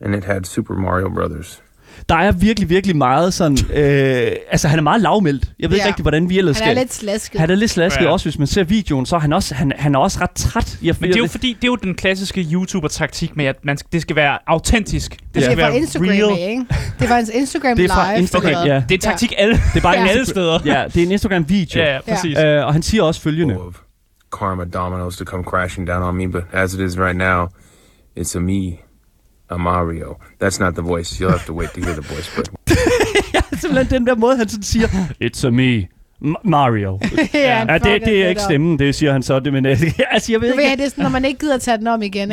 and 0.00 0.14
it 0.14 0.24
had 0.24 0.44
Super 0.44 0.74
Mario 0.74 1.08
Brothers. 1.08 1.61
Der 2.08 2.14
er 2.14 2.32
virkelig, 2.32 2.68
virkelig 2.68 2.96
meget 2.96 3.34
sådan... 3.34 3.56
Øh, 3.74 4.30
altså, 4.50 4.68
han 4.68 4.78
er 4.78 4.82
meget 4.82 5.02
lavmældt. 5.02 5.44
Jeg 5.58 5.70
ved 5.70 5.76
ikke 5.76 5.84
Ja. 5.84 5.88
rigtig, 5.88 6.02
hvordan 6.02 6.28
vi 6.28 6.38
ellers 6.38 6.58
Han 6.58 6.68
er 6.68 6.72
skal... 6.72 6.82
lidt 6.82 6.94
slasket. 6.94 7.40
Han 7.40 7.50
er 7.50 7.54
lidt 7.54 7.70
slasket 7.70 8.04
Ja. 8.04 8.10
også, 8.10 8.24
hvis 8.26 8.38
man 8.38 8.46
ser 8.46 8.64
videoen, 8.64 9.06
så 9.06 9.16
er 9.16 9.20
han 9.20 9.32
også, 9.32 9.54
han, 9.54 9.72
han 9.76 9.94
er 9.94 9.98
også 9.98 10.18
ret 10.20 10.30
træt. 10.30 10.78
Jeg, 10.82 10.94
Men 11.00 11.08
det 11.10 11.16
er 11.16 11.20
jo 11.20 11.26
fordi, 11.26 11.48
det 11.52 11.64
er 11.64 11.68
jo 11.68 11.76
den 11.76 11.94
klassiske 11.94 12.40
YouTuber-taktik 12.52 13.36
med, 13.36 13.44
at 13.44 13.56
man 13.64 13.76
skal, 13.76 13.88
det 13.92 14.02
skal 14.02 14.16
være 14.16 14.38
autentisk. 14.46 15.10
Det 15.16 15.34
det 15.34 15.44
skal 15.44 15.56
være 15.56 15.76
Instagram, 15.76 16.08
real. 16.08 16.50
ikke? 16.50 16.64
Det 17.00 17.08
var 17.08 17.14
hans 17.14 17.30
Instagram 17.34 17.76
Det 17.76 17.84
er 17.84 17.88
fra 17.88 18.10
live. 18.12 18.20
Instagram, 18.20 18.46
eller 18.48 18.60
hvad? 18.60 18.72
ja. 18.72 18.82
Det 18.88 18.90
er 18.90 18.94
en 18.94 19.00
taktik 19.00 19.32
alle, 19.38 19.54
det 19.54 19.76
er 19.76 19.80
bare 19.80 19.94
Ja. 19.98 20.02
en 20.02 20.08
alle 20.08 20.26
steder. 20.26 20.58
Ja, 20.64 20.84
det 20.94 21.02
er 21.02 21.06
en 21.06 21.12
Instagram-video. 21.12 21.80
Ja, 21.82 21.94
ja, 21.94 22.00
præcis. 22.14 22.38
Øh, 22.38 22.66
og 22.66 22.72
han 22.72 22.82
siger 22.82 23.02
også 23.02 23.20
følgende. 23.20 23.56
Karma 24.38 24.64
dominoes 24.64 25.16
to 25.16 25.24
come 25.24 25.44
crashing 25.44 25.86
down 25.88 26.02
on 26.02 26.14
me, 26.16 26.32
but 26.32 26.42
as 26.52 26.74
it 26.74 26.80
is 26.80 26.98
right 26.98 27.16
now, 27.16 27.46
it's 28.18 28.36
a 28.36 28.40
me, 28.40 28.62
a 29.52 29.58
Mario. 29.58 30.16
That's 30.40 30.60
not 30.60 30.74
the 30.74 30.82
voice. 30.82 31.20
You'll 31.20 31.30
have 31.30 31.46
to 31.46 31.54
wait 31.54 31.70
to 31.74 31.80
hear 31.80 31.94
the 31.94 32.02
voice, 32.14 32.28
but 32.36 32.48
Simpelthen 33.60 34.00
den 34.00 34.06
der 34.06 34.14
måde, 34.14 34.36
han 34.36 34.48
sådan 34.48 34.62
siger, 34.62 34.88
It's 35.24 35.46
a 35.46 35.50
me, 35.50 35.86
Mario. 36.44 36.98
ja, 37.34 37.64
ja, 37.68 37.78
det, 37.78 38.02
det 38.04 38.22
er 38.24 38.28
ikke 38.28 38.40
stemmen, 38.40 38.78
det 38.78 38.94
siger 38.94 39.12
han 39.12 39.22
så. 39.22 39.40
Det, 39.40 39.52
men, 39.52 39.66
altså, 39.66 40.32
jeg 40.32 40.40
ved 40.40 40.50
Du 40.50 40.56
ved, 40.56 40.64
ikke... 40.64 40.76
det 40.76 40.84
er 40.84 40.88
sådan, 40.88 41.02
når 41.02 41.10
man 41.10 41.24
ikke 41.24 41.40
gider 41.40 41.58
tage 41.58 41.78
den 41.78 41.86
om 41.86 42.02
igen. 42.02 42.32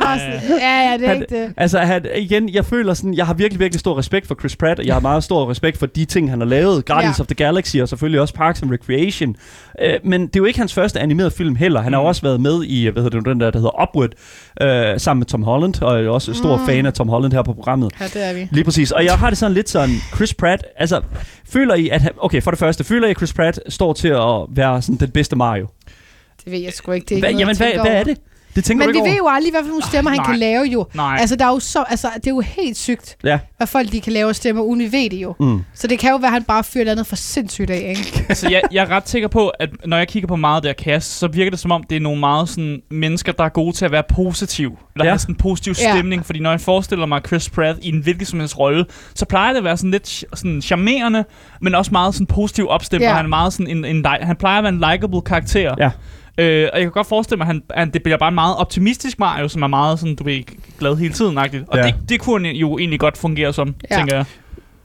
Det 0.00 0.06
var 0.08 0.18
sådan, 0.18 0.58
ja, 0.60 0.90
ja, 0.90 0.96
det 0.98 1.04
er 1.04 1.08
Han, 1.08 1.22
ikke 1.22 1.42
det. 1.42 1.54
altså, 1.56 1.78
han, 1.78 2.06
igen, 2.16 2.48
jeg 2.48 2.64
føler 2.64 2.94
sådan, 2.94 3.14
jeg 3.14 3.26
har 3.26 3.34
virkelig, 3.34 3.60
virkelig 3.60 3.80
stor 3.80 3.98
respekt 3.98 4.26
for 4.26 4.34
Chris 4.40 4.56
Pratt, 4.56 4.80
og 4.80 4.86
jeg 4.86 4.94
har 4.94 5.00
meget 5.00 5.24
stor 5.24 5.50
respekt 5.50 5.78
for 5.78 5.86
de 5.86 6.04
ting, 6.04 6.30
han 6.30 6.38
har 6.40 6.46
lavet. 6.46 6.84
Guardians 6.84 7.18
Ja. 7.18 7.22
of 7.22 7.26
the 7.26 7.34
Galaxy, 7.34 7.76
og 7.76 7.88
selvfølgelig 7.88 8.20
også 8.20 8.34
Parks 8.34 8.62
and 8.62 8.70
Recreation. 8.72 9.36
Øh, 9.82 9.94
men 10.04 10.20
det 10.26 10.36
er 10.36 10.40
jo 10.40 10.44
ikke 10.44 10.58
hans 10.58 10.74
første 10.74 11.00
animerede 11.00 11.30
film 11.30 11.56
heller. 11.56 11.80
Han 11.80 11.92
har 11.92 12.00
jo 12.00 12.06
også 12.06 12.22
været 12.22 12.40
med 12.40 12.64
i, 12.64 12.84
hvad 12.86 13.02
hedder 13.02 13.18
det, 13.18 13.26
nu, 13.26 13.32
den 13.32 13.40
der, 13.40 13.50
der 13.50 13.58
hedder 13.58 13.82
Upward, 13.88 14.10
øh, 14.94 15.00
sammen 15.00 15.20
med 15.20 15.26
Tom 15.26 15.42
Holland, 15.42 15.82
og 15.82 15.96
jeg 15.98 16.04
er 16.06 16.10
også 16.10 16.34
stor 16.34 16.56
Mm. 16.56 16.66
fan 16.66 16.86
af 16.86 16.92
Tom 16.92 17.08
Holland 17.08 17.32
her 17.32 17.42
på 17.42 17.52
programmet. 17.52 17.92
Ja, 18.00 18.04
det 18.04 18.28
er 18.28 18.34
vi. 18.34 18.48
Lige 18.52 18.64
præcis. 18.64 18.90
Og 18.90 19.04
jeg 19.04 19.14
har 19.14 19.28
det 19.28 19.38
sådan 19.38 19.54
lidt 19.54 19.68
sådan, 19.68 19.94
Chris 20.14 20.34
Pratt, 20.34 20.62
altså, 20.76 21.00
føler 21.48 21.74
I, 21.74 21.88
at 21.88 22.00
han, 22.00 22.12
okay, 22.18 22.42
for 22.42 22.50
det 22.50 22.58
første, 22.58 22.84
føler 22.84 23.06
I, 23.06 23.10
at 23.10 23.16
Chris 23.16 23.32
Pratt 23.32 23.60
står 23.68 23.92
til 23.92 24.08
at 24.08 24.40
være 24.48 24.82
sådan 24.82 24.96
den 24.96 25.10
bedste 25.10 25.36
Mario? 25.36 25.66
Det 26.44 26.52
ved 26.52 26.58
jeg 26.58 26.72
sgu 26.72 26.92
ikke. 26.92 27.04
Det 27.04 27.12
er 27.12 27.16
ikke 27.16 27.26
Hva, 27.26 27.30
noget, 27.44 27.60
jamen, 27.60 27.74
hvad, 27.82 27.90
hvad 27.90 28.00
er 28.00 28.04
det? 28.04 28.18
Det 28.56 28.64
tænker 28.64 28.86
Men 28.86 28.94
vi 28.94 29.00
ved 29.10 29.16
jo 29.16 29.28
aldrig, 29.28 29.52
hvad 29.52 29.60
for 29.62 29.68
nogle 29.68 29.82
stemmer 29.84 30.10
han 30.10 30.18
Nej. 30.18 30.26
kan 30.26 30.38
lave 30.38 30.62
jo. 30.64 30.86
Nej. 30.94 31.16
Altså, 31.20 31.36
der 31.36 31.44
er 31.44 31.48
jo 31.48 31.58
så, 31.58 31.84
altså, 31.88 32.08
det 32.14 32.26
er 32.26 32.30
jo 32.30 32.40
helt 32.40 32.76
sygt, 32.76 33.16
Ja. 33.24 33.38
hvad 33.56 33.66
folk 33.66 33.92
de 33.92 34.00
kan 34.00 34.12
lave 34.12 34.28
af 34.28 34.36
stemmer, 34.36 34.62
uden 34.62 34.80
vi 34.80 34.92
ved 34.92 35.10
det 35.10 35.16
jo. 35.16 35.34
Mm. 35.40 35.60
Så 35.74 35.86
det 35.86 35.98
kan 35.98 36.10
jo 36.10 36.16
være, 36.16 36.26
at 36.26 36.32
han 36.32 36.42
bare 36.44 36.64
fyrer 36.64 36.80
et 36.80 36.82
eller 36.82 36.92
andet 36.92 37.06
for 37.06 37.16
sindssygt 37.16 37.70
af, 37.70 37.94
ikke? 37.98 38.24
altså, 38.28 38.50
jeg, 38.50 38.62
jeg 38.72 38.84
er 38.84 38.90
ret 38.90 39.08
sikker 39.08 39.28
på, 39.28 39.48
at 39.48 39.70
når 39.86 39.96
jeg 39.96 40.08
kigger 40.08 40.26
på 40.26 40.36
meget 40.36 40.56
af 40.56 40.62
det 40.62 40.68
her 40.68 40.84
cast, 40.94 41.18
så 41.18 41.26
virker 41.28 41.50
det 41.50 41.60
som 41.60 41.72
om, 41.72 41.82
det 41.90 41.96
er 41.96 42.00
nogle 42.00 42.20
meget 42.20 42.48
sådan, 42.48 42.82
mennesker, 42.90 43.32
der 43.32 43.44
er 43.44 43.48
gode 43.48 43.76
til 43.76 43.84
at 43.84 43.92
være 43.92 44.02
positiv. 44.14 44.68
Eller 44.70 45.04
Ja. 45.04 45.04
ja. 45.04 45.10
have 45.10 45.18
sådan 45.18 45.32
en 45.34 45.38
positiv 45.38 45.74
Ja. 45.80 45.92
stemning. 45.92 46.26
Fordi 46.26 46.38
når 46.40 46.50
jeg 46.50 46.60
forestiller 46.60 47.06
mig 47.06 47.20
Chris 47.26 47.50
Pratt 47.50 47.78
i 47.82 47.88
en 47.88 48.00
hvilken 48.02 48.26
som 48.26 48.38
helst 48.40 48.58
rolle, 48.58 48.84
så 49.14 49.24
plejer 49.26 49.50
det 49.52 49.58
at 49.58 49.64
være 49.64 49.76
sådan 49.76 49.90
lidt 49.90 50.24
sådan 50.34 50.62
charmerende, 50.62 51.24
men 51.60 51.74
også 51.74 51.90
meget 51.92 52.14
sådan 52.14 52.26
positiv 52.26 52.68
opstemt. 52.68 53.02
Ja. 53.02 53.08
Ja. 53.08 53.14
Han 53.14 53.24
er 53.24 53.28
meget 53.28 53.52
sådan 53.52 53.66
en, 53.76 53.84
en, 53.84 54.06
han 54.20 54.36
plejer 54.36 54.58
at 54.58 54.64
være 54.64 54.72
en 54.72 54.84
likable 54.92 55.20
karakter. 55.22 55.74
Ja. 55.78 55.90
Øh, 56.38 56.68
og 56.72 56.78
jeg 56.78 56.82
kan 56.84 56.90
godt 56.90 57.06
forestille 57.06 57.36
mig, 57.38 57.44
at, 57.44 57.46
han, 57.46 57.62
at 57.70 57.94
det 57.94 58.02
bliver 58.02 58.16
bare 58.18 58.28
en 58.28 58.34
meget 58.34 58.56
optimistisk 58.56 59.18
Mario, 59.18 59.48
som 59.48 59.62
er 59.62 59.66
meget 59.66 59.98
sådan, 59.98 60.16
du 60.16 60.24
ved, 60.24 60.42
glad 60.78 60.96
hele 60.96 61.14
tiden. 61.14 61.38
-agtigt. 61.38 61.64
Og 61.66 61.76
Ja. 61.78 61.82
det, 61.82 61.94
det 62.08 62.20
kunne 62.20 62.46
han 62.48 62.56
jo 62.56 62.78
egentlig 62.78 63.00
godt 63.00 63.18
fungere 63.18 63.52
som, 63.52 63.74
ja. 63.90 63.96
tænker 63.96 64.16
jeg. 64.16 64.24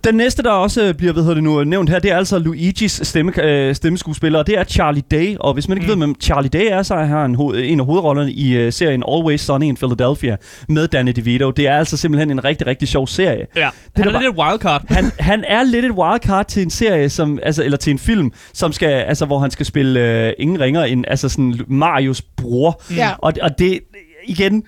Den 0.08 0.16
næste, 0.16 0.44
der 0.44 0.52
også 0.52 0.94
bliver 0.98 1.14
hvad 1.14 1.24
hedder 1.24 1.34
det 1.36 1.44
nu, 1.44 1.64
nævnt 1.64 1.90
her, 1.90 2.00
det 2.00 2.12
er 2.12 2.18
altså 2.18 2.40
Luigis 2.40 3.00
stemme, 3.04 3.44
øh, 3.44 3.76
stemmeskuespiller, 3.76 4.40
og 4.40 4.48
det 4.48 4.58
er 4.58 4.64
Charlie 4.64 5.04
Day. 5.12 5.36
Og 5.40 5.54
hvis 5.54 5.68
man 5.68 5.78
ikke 5.78 5.86
mm. 5.88 5.94
Mm. 5.94 6.00
ved, 6.02 6.08
hvem 6.08 6.22
Charlie 6.22 6.50
Day 6.50 6.66
er, 6.72 6.84
så 6.84 6.96
er 6.96 7.04
han 7.06 7.36
ho- 7.36 7.56
en 7.56 7.80
af 7.80 7.86
hovedrollerne 7.86 8.32
i 8.32 8.58
øh, 8.58 8.74
serien 8.74 9.04
Always 9.12 9.42
Sunny 9.42 9.66
in 9.66 9.78
Philadelphia 9.78 10.38
med 10.70 10.88
Danny 10.88 11.12
DeVito. 11.16 11.52
Det 11.52 11.68
er 11.68 11.78
altså 11.78 11.98
simpelthen 11.98 12.32
en 12.32 12.44
rigtig, 12.46 12.68
rigtig 12.68 12.88
sjov 12.88 13.08
serie. 13.08 13.46
Ja. 13.56 13.60
der 13.62 13.70
Han 13.96 14.08
er 14.08 14.12
var- 14.12 14.20
lidt 14.20 14.32
et 14.34 14.38
wildcard. 14.40 14.84
Han, 14.90 15.12
han 15.20 15.44
er 15.48 15.64
lidt 15.64 15.86
et 15.86 15.92
wildcard 15.92 16.46
til 16.46 16.62
en 16.64 16.70
serie, 16.70 17.10
som, 17.10 17.40
altså, 17.44 17.64
eller 17.64 17.78
til 17.78 17.92
en 17.92 18.00
film, 18.00 18.32
som 18.54 18.72
skal, 18.74 18.90
altså, 18.90 19.26
hvor 19.26 19.40
han 19.40 19.52
skal 19.52 19.66
spille 19.66 20.00
øh, 20.28 20.34
ingen 20.40 20.60
ringer 20.60 20.84
end 20.84 21.06
altså 21.08 21.30
sådan 21.30 21.60
Marios 21.68 22.22
bror. 22.22 22.82
Ja. 22.96 23.12
Og, 23.18 23.34
og 23.42 23.60
det, 23.60 23.80
igen, 24.28 24.64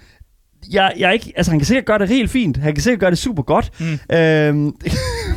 jeg, 0.71 0.93
jeg 0.97 1.07
er 1.07 1.11
ikke, 1.11 1.33
altså 1.35 1.51
han 1.51 1.59
kan 1.59 1.65
sikkert 1.65 1.85
gøre 1.85 1.99
det 1.99 2.07
helt 2.09 2.31
fint. 2.31 2.57
Han 2.57 2.73
kan 2.73 2.83
sikkert 2.83 2.99
gøre 2.99 3.09
det 3.11 3.17
super 3.17 3.43
godt. 3.43 3.71
Mm. 3.79 4.15
Øhm, 4.15 4.75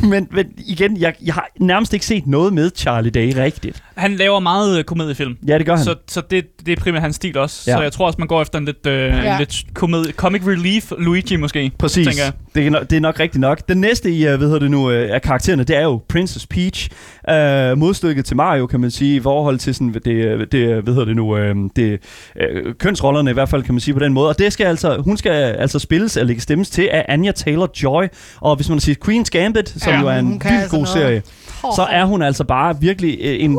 men, 0.10 0.28
men 0.30 0.46
igen, 0.66 0.96
jeg, 1.00 1.14
jeg 1.24 1.34
har 1.34 1.48
nærmest 1.60 1.94
ikke 1.94 2.06
set 2.06 2.26
noget 2.26 2.52
med 2.52 2.70
Charlie 2.76 3.10
Day 3.10 3.32
rigtigt. 3.36 3.82
Han 3.96 4.12
laver 4.16 4.40
meget 4.40 4.78
øh, 4.78 4.84
komediefilm. 4.84 5.36
Ja, 5.48 5.58
det 5.58 5.66
gør 5.66 5.76
han. 5.76 5.84
Så, 5.84 5.94
så 6.08 6.22
det, 6.30 6.66
det 6.66 6.78
er 6.78 6.82
primært 6.82 7.02
hans 7.02 7.16
stil 7.16 7.38
også. 7.38 7.70
Ja. 7.70 7.76
Så 7.76 7.82
jeg 7.82 7.92
tror 7.92 8.06
også, 8.06 8.16
man 8.18 8.28
går 8.28 8.42
efter 8.42 8.58
en 8.58 8.64
lidt, 8.64 8.86
øh, 8.86 8.94
Ja. 8.94 9.32
en 9.32 9.38
lidt 9.38 9.64
komedie, 9.74 10.12
comic 10.12 10.42
relief 10.46 10.92
Luigi 10.98 11.36
måske. 11.36 11.72
Præcis. 11.78 12.06
tænker 12.06 12.24
jeg. 12.24 12.32
Det 12.54 12.66
er, 12.66 12.70
nok, 12.70 12.90
det 12.90 12.96
er 12.96 13.00
nok 13.00 13.20
rigtigt 13.20 13.40
nok. 13.40 13.68
Den 13.68 13.80
næste 13.80 14.10
i, 14.10 14.26
uh, 14.28 14.34
hvad 14.34 14.46
hedder 14.46 14.58
det 14.58 14.70
nu, 14.70 14.86
uh, 14.88 14.94
af 14.94 15.22
karaktererne, 15.22 15.64
det 15.64 15.76
er 15.76 15.82
jo 15.82 16.00
Princess 16.08 16.46
Peach. 16.46 16.88
Uh, 17.28 17.78
modstykket 17.78 18.24
til 18.24 18.36
Mario, 18.36 18.66
kan 18.66 18.80
man 18.80 18.90
sige, 18.90 19.16
i 19.16 19.20
forhold 19.20 19.58
til 19.58 19.74
sådan, 19.74 19.94
det, 19.94 20.52
det 20.52 20.82
hvad 20.82 20.94
hedder 20.94 21.04
det 21.04 21.16
nu, 21.16 21.34
uh, 21.36 21.68
det, 21.76 22.00
uh, 22.36 22.72
kønsrollerne 22.78 23.30
i 23.30 23.34
hvert 23.34 23.48
fald, 23.48 23.62
kan 23.62 23.74
man 23.74 23.80
sige 23.80 23.94
på 23.94 24.00
den 24.00 24.12
måde. 24.12 24.28
Og 24.28 24.38
det 24.38 24.52
skal 24.52 24.66
altså, 24.66 24.96
hun 24.98 25.16
skal 25.22 25.30
altså 25.32 25.78
spilles 25.78 26.16
eller 26.16 26.26
lægge 26.26 26.42
stemmes 26.42 26.70
til 26.70 26.88
af 26.92 27.04
Anya 27.08 27.32
Taylor-Joy. 27.38 28.08
Og 28.40 28.56
hvis 28.56 28.68
man 28.68 28.80
set 28.80 28.98
Queen's 29.08 29.28
Gambit, 29.30 29.68
som 29.68 29.92
Ja, 29.92 30.00
jo 30.00 30.08
er 30.08 30.12
en 30.12 30.28
vildt 30.30 30.44
altså 30.46 30.70
god 30.70 30.78
noget. 30.78 30.88
serie, 30.88 31.22
så 31.76 31.86
er 31.90 32.04
hun 32.04 32.22
altså 32.22 32.44
bare 32.44 32.80
virkelig 32.80 33.18
øh, 33.20 33.34
en 33.44 33.50
virkelig 33.50 33.58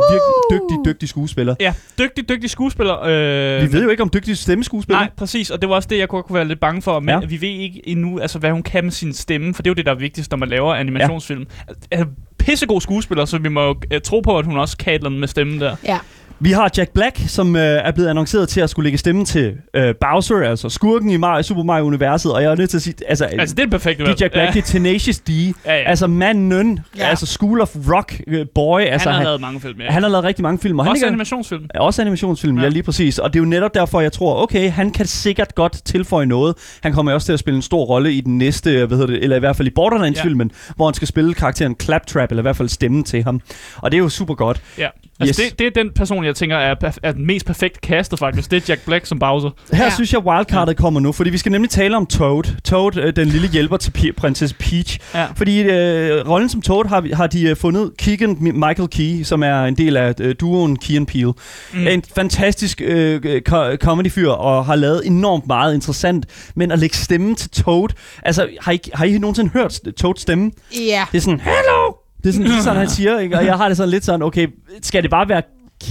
dygtig, 0.51 0.77
dygtig 0.85 1.09
skuespiller. 1.09 1.55
Ja, 1.59 1.73
dygtig, 1.99 2.29
dygtig 2.29 2.49
skuespiller. 2.49 3.03
Øh, 3.03 3.61
Vi 3.61 3.71
ved 3.73 3.83
jo 3.83 3.89
ikke 3.89 4.03
om 4.03 4.09
dygtig 4.13 4.37
stemmeskuespiller. 4.37 4.99
Nej, 4.99 5.09
præcis, 5.17 5.49
og 5.49 5.61
det 5.61 5.69
var 5.69 5.75
også 5.75 5.87
det, 5.91 5.97
jeg 5.99 6.09
kunne, 6.09 6.23
kunne 6.23 6.35
være 6.35 6.47
lidt 6.47 6.59
bange 6.59 6.81
for. 6.81 6.99
Men 6.99 7.09
Ja. 7.09 7.19
vi 7.27 7.41
ved 7.41 7.49
ikke 7.49 7.81
endnu, 7.89 8.19
altså, 8.19 8.39
hvad 8.39 8.51
hun 8.51 8.63
kan 8.63 8.83
med 8.83 8.91
sin 8.91 9.13
stemme, 9.13 9.53
for 9.53 9.61
det 9.63 9.69
er 9.69 9.71
jo 9.71 9.75
det, 9.75 9.85
der 9.85 9.91
er 9.91 9.95
vigtigst, 9.99 10.31
når 10.31 10.37
man 10.37 10.49
laver 10.49 10.73
animationsfilm. 10.75 11.45
Ja. 11.91 12.03
pissegod 12.39 12.81
skuespiller, 12.81 13.25
så 13.25 13.37
vi 13.37 13.49
må 13.49 13.61
jo 13.63 13.75
øh, 13.93 14.01
tro 14.01 14.19
på, 14.19 14.37
at 14.37 14.45
hun 14.45 14.57
også 14.57 14.77
kan 14.77 14.93
et 15.05 15.11
med 15.11 15.27
stemmen 15.27 15.61
der. 15.61 15.75
Ja. 15.85 15.97
Vi 16.43 16.51
har 16.51 16.69
Jack 16.77 16.91
Black, 16.93 17.19
som 17.27 17.55
øh, 17.55 17.61
er 17.61 17.91
blevet 17.91 18.09
annonceret 18.09 18.49
til 18.49 18.61
at 18.61 18.69
skulle 18.69 18.83
lægge 18.83 18.97
stemme 18.97 19.25
til 19.25 19.53
øh, 19.73 19.95
Bowser, 20.01 20.35
altså 20.49 20.69
skurken 20.69 21.09
i 21.09 21.17
Mario, 21.17 21.43
Super 21.43 21.63
Mario-universet. 21.63 22.33
Og 22.33 22.43
jeg 22.43 22.51
er 22.51 22.55
nødt 22.55 22.69
til 22.69 22.77
at 22.77 22.81
sige, 22.81 22.95
altså, 23.07 23.25
Altså, 23.25 23.55
det 23.55 23.61
er 23.61 23.65
det 23.65 23.71
perfekte 23.71 24.05
det 24.05 24.21
Jack 24.21 24.33
Black, 24.33 24.55
Ja. 24.55 24.61
det 24.61 24.67
er 24.67 24.71
Tenacious 24.71 25.19
D. 25.19 25.29
Ja, 25.29 25.43
ja. 25.65 25.83
Altså 25.89 26.07
manden, 26.07 26.79
Ja. 26.97 27.03
altså 27.07 27.25
School 27.25 27.61
of 27.61 27.75
Rock 27.91 28.21
øh, 28.27 28.45
boy. 28.55 28.79
Altså, 28.81 29.09
Han 29.09 29.13
har 29.13 29.19
han, 29.19 29.25
lavet 29.25 29.41
mange 29.41 29.61
film, 29.61 29.81
ja. 29.81 29.91
han 29.91 30.03
har 30.03 30.09
lavet 30.09 30.23
rigtig 30.25 30.43
mange 30.43 30.59
film. 30.59 30.79
Og 30.79 30.85
han 30.85 30.91
Også 30.91 30.97
ligger- 30.99 31.07
animationsfilm. 31.07 31.65
Ja, 31.75 31.79
Også 31.79 32.01
animationsfilm, 32.01 32.55
ja. 32.55 32.61
Ja. 32.61 32.67
ja 32.67 32.69
lige 32.73 32.83
præcis. 32.83 33.19
Og 33.19 33.33
det 33.33 33.39
er 33.39 33.43
jo 33.43 33.49
netop 33.49 33.73
derfor, 33.73 34.01
jeg 34.01 34.11
tror, 34.11 34.43
okay, 34.43 34.69
han 34.71 34.91
kan 34.91 35.05
sikkert 35.05 35.55
godt 35.55 35.85
tilføje 35.85 36.25
noget. 36.25 36.55
Han 36.81 36.93
kommer 36.93 37.13
også 37.13 37.25
til 37.25 37.33
at 37.33 37.39
spille 37.39 37.55
en 37.55 37.61
stor 37.61 37.85
rolle 37.85 38.13
i 38.13 38.21
den 38.21 38.37
næste, 38.37 38.85
hvad 38.85 38.97
hedder 38.97 39.13
det, 39.13 39.23
eller 39.23 39.35
i 39.35 39.39
hvert 39.39 39.55
fald 39.55 39.67
i 39.67 39.71
Borderlands-filmen, 39.75 40.51
ja. 40.67 40.73
hvor 40.75 40.85
han 40.85 40.93
skal 40.93 41.07
spille 41.07 41.33
karakteren 41.33 41.75
Claptrap, 41.81 42.29
eller 42.31 42.41
i 42.41 42.45
hvert 42.45 42.57
fald 42.57 42.69
stemmen 42.69 43.03
til 43.03 43.23
ham. 43.23 43.41
Og 43.77 43.91
det 43.91 43.97
er 43.97 44.01
jo 44.01 44.09
super 44.09 44.33
godt. 44.33 44.61
Ja. 44.77 44.87
Altså, 45.19 45.41
Yes. 45.43 45.49
det, 45.51 45.59
det 45.59 45.67
er 45.67 45.83
den 45.83 45.91
person, 45.95 46.25
jeg 46.25 46.35
tænker 46.35 46.55
er, 46.57 46.75
er 47.03 47.11
den 47.11 47.25
mest 47.25 47.45
perfekte 47.45 47.79
castet, 47.83 48.19
faktisk. 48.19 48.51
Det 48.51 48.57
er 48.57 48.65
Jack 48.69 48.85
Black 48.85 49.05
som 49.05 49.19
Bowser. 49.19 49.49
Her 49.71 49.77
Ja. 49.79 49.83
ja. 49.83 49.89
synes 49.95 50.13
jeg, 50.13 50.19
wildcardet 50.25 50.77
kommer 50.77 50.99
nu, 50.99 51.11
fordi 51.11 51.29
vi 51.29 51.37
skal 51.37 51.51
nemlig 51.51 51.69
tale 51.71 51.97
om 51.97 52.05
Toad. 52.05 52.43
Toad, 52.63 52.97
øh, 52.97 53.15
den 53.15 53.27
lille 53.27 53.47
hjælper 53.49 53.77
til 53.77 53.91
P- 53.97 54.11
prinsesse 54.17 54.55
Peach. 54.55 54.99
Ja. 55.13 55.25
Fordi 55.35 55.61
øh, 55.61 56.29
rollen 56.29 56.49
som 56.49 56.61
Toad 56.61 56.85
har, 56.89 57.01
vi- 57.01 57.11
har 57.11 57.27
de 57.27 57.49
øh, 57.49 57.55
fundet 57.55 57.91
Keegan 57.97 58.37
Michael 58.39 58.89
Key, 58.89 59.23
som 59.23 59.43
er 59.43 59.63
en 59.65 59.77
del 59.77 59.97
af 59.97 60.13
øh, 60.19 60.35
duoen 60.39 60.75
Key 60.79 60.95
and 60.95 61.07
Peele. 61.07 61.33
Mm. 61.73 61.87
En 61.87 62.03
fantastisk 62.15 62.81
øh, 62.85 63.21
øh, 63.25 63.41
co- 63.49 63.75
comedy-fyr, 63.77 64.29
og 64.29 64.65
har 64.65 64.75
lavet 64.75 65.01
enormt 65.05 65.47
meget 65.47 65.73
interessant. 65.75 66.25
Men 66.55 66.71
at 66.71 66.79
lægge 66.79 66.95
stemme 66.95 67.35
til 67.35 67.49
Toad... 67.49 67.89
Altså, 68.23 68.47
har 68.61 68.71
I, 68.71 68.79
har 68.93 69.05
I 69.05 69.17
nogensinde 69.17 69.49
hørt 69.51 69.79
Toads 69.97 70.21
stemme? 70.21 70.51
Ja. 70.87 71.05
Det 71.11 71.17
er 71.17 71.21
sådan, 71.21 71.39
hello! 71.39 72.02
Det 72.23 72.29
er 72.29 72.33
sådan, 72.33 72.47
det 72.47 72.57
er 72.57 72.61
sådan 72.61 72.77
han 72.79 72.89
siger, 72.97 73.19
ikke? 73.19 73.37
Og 73.37 73.45
jeg 73.45 73.57
har 73.57 73.67
det 73.67 73.77
sådan 73.77 73.89
lidt 73.89 74.05
sådan, 74.05 74.21
okay, 74.21 74.47
skal 74.81 75.03
det 75.03 75.11
bare 75.11 75.29
være 75.29 75.41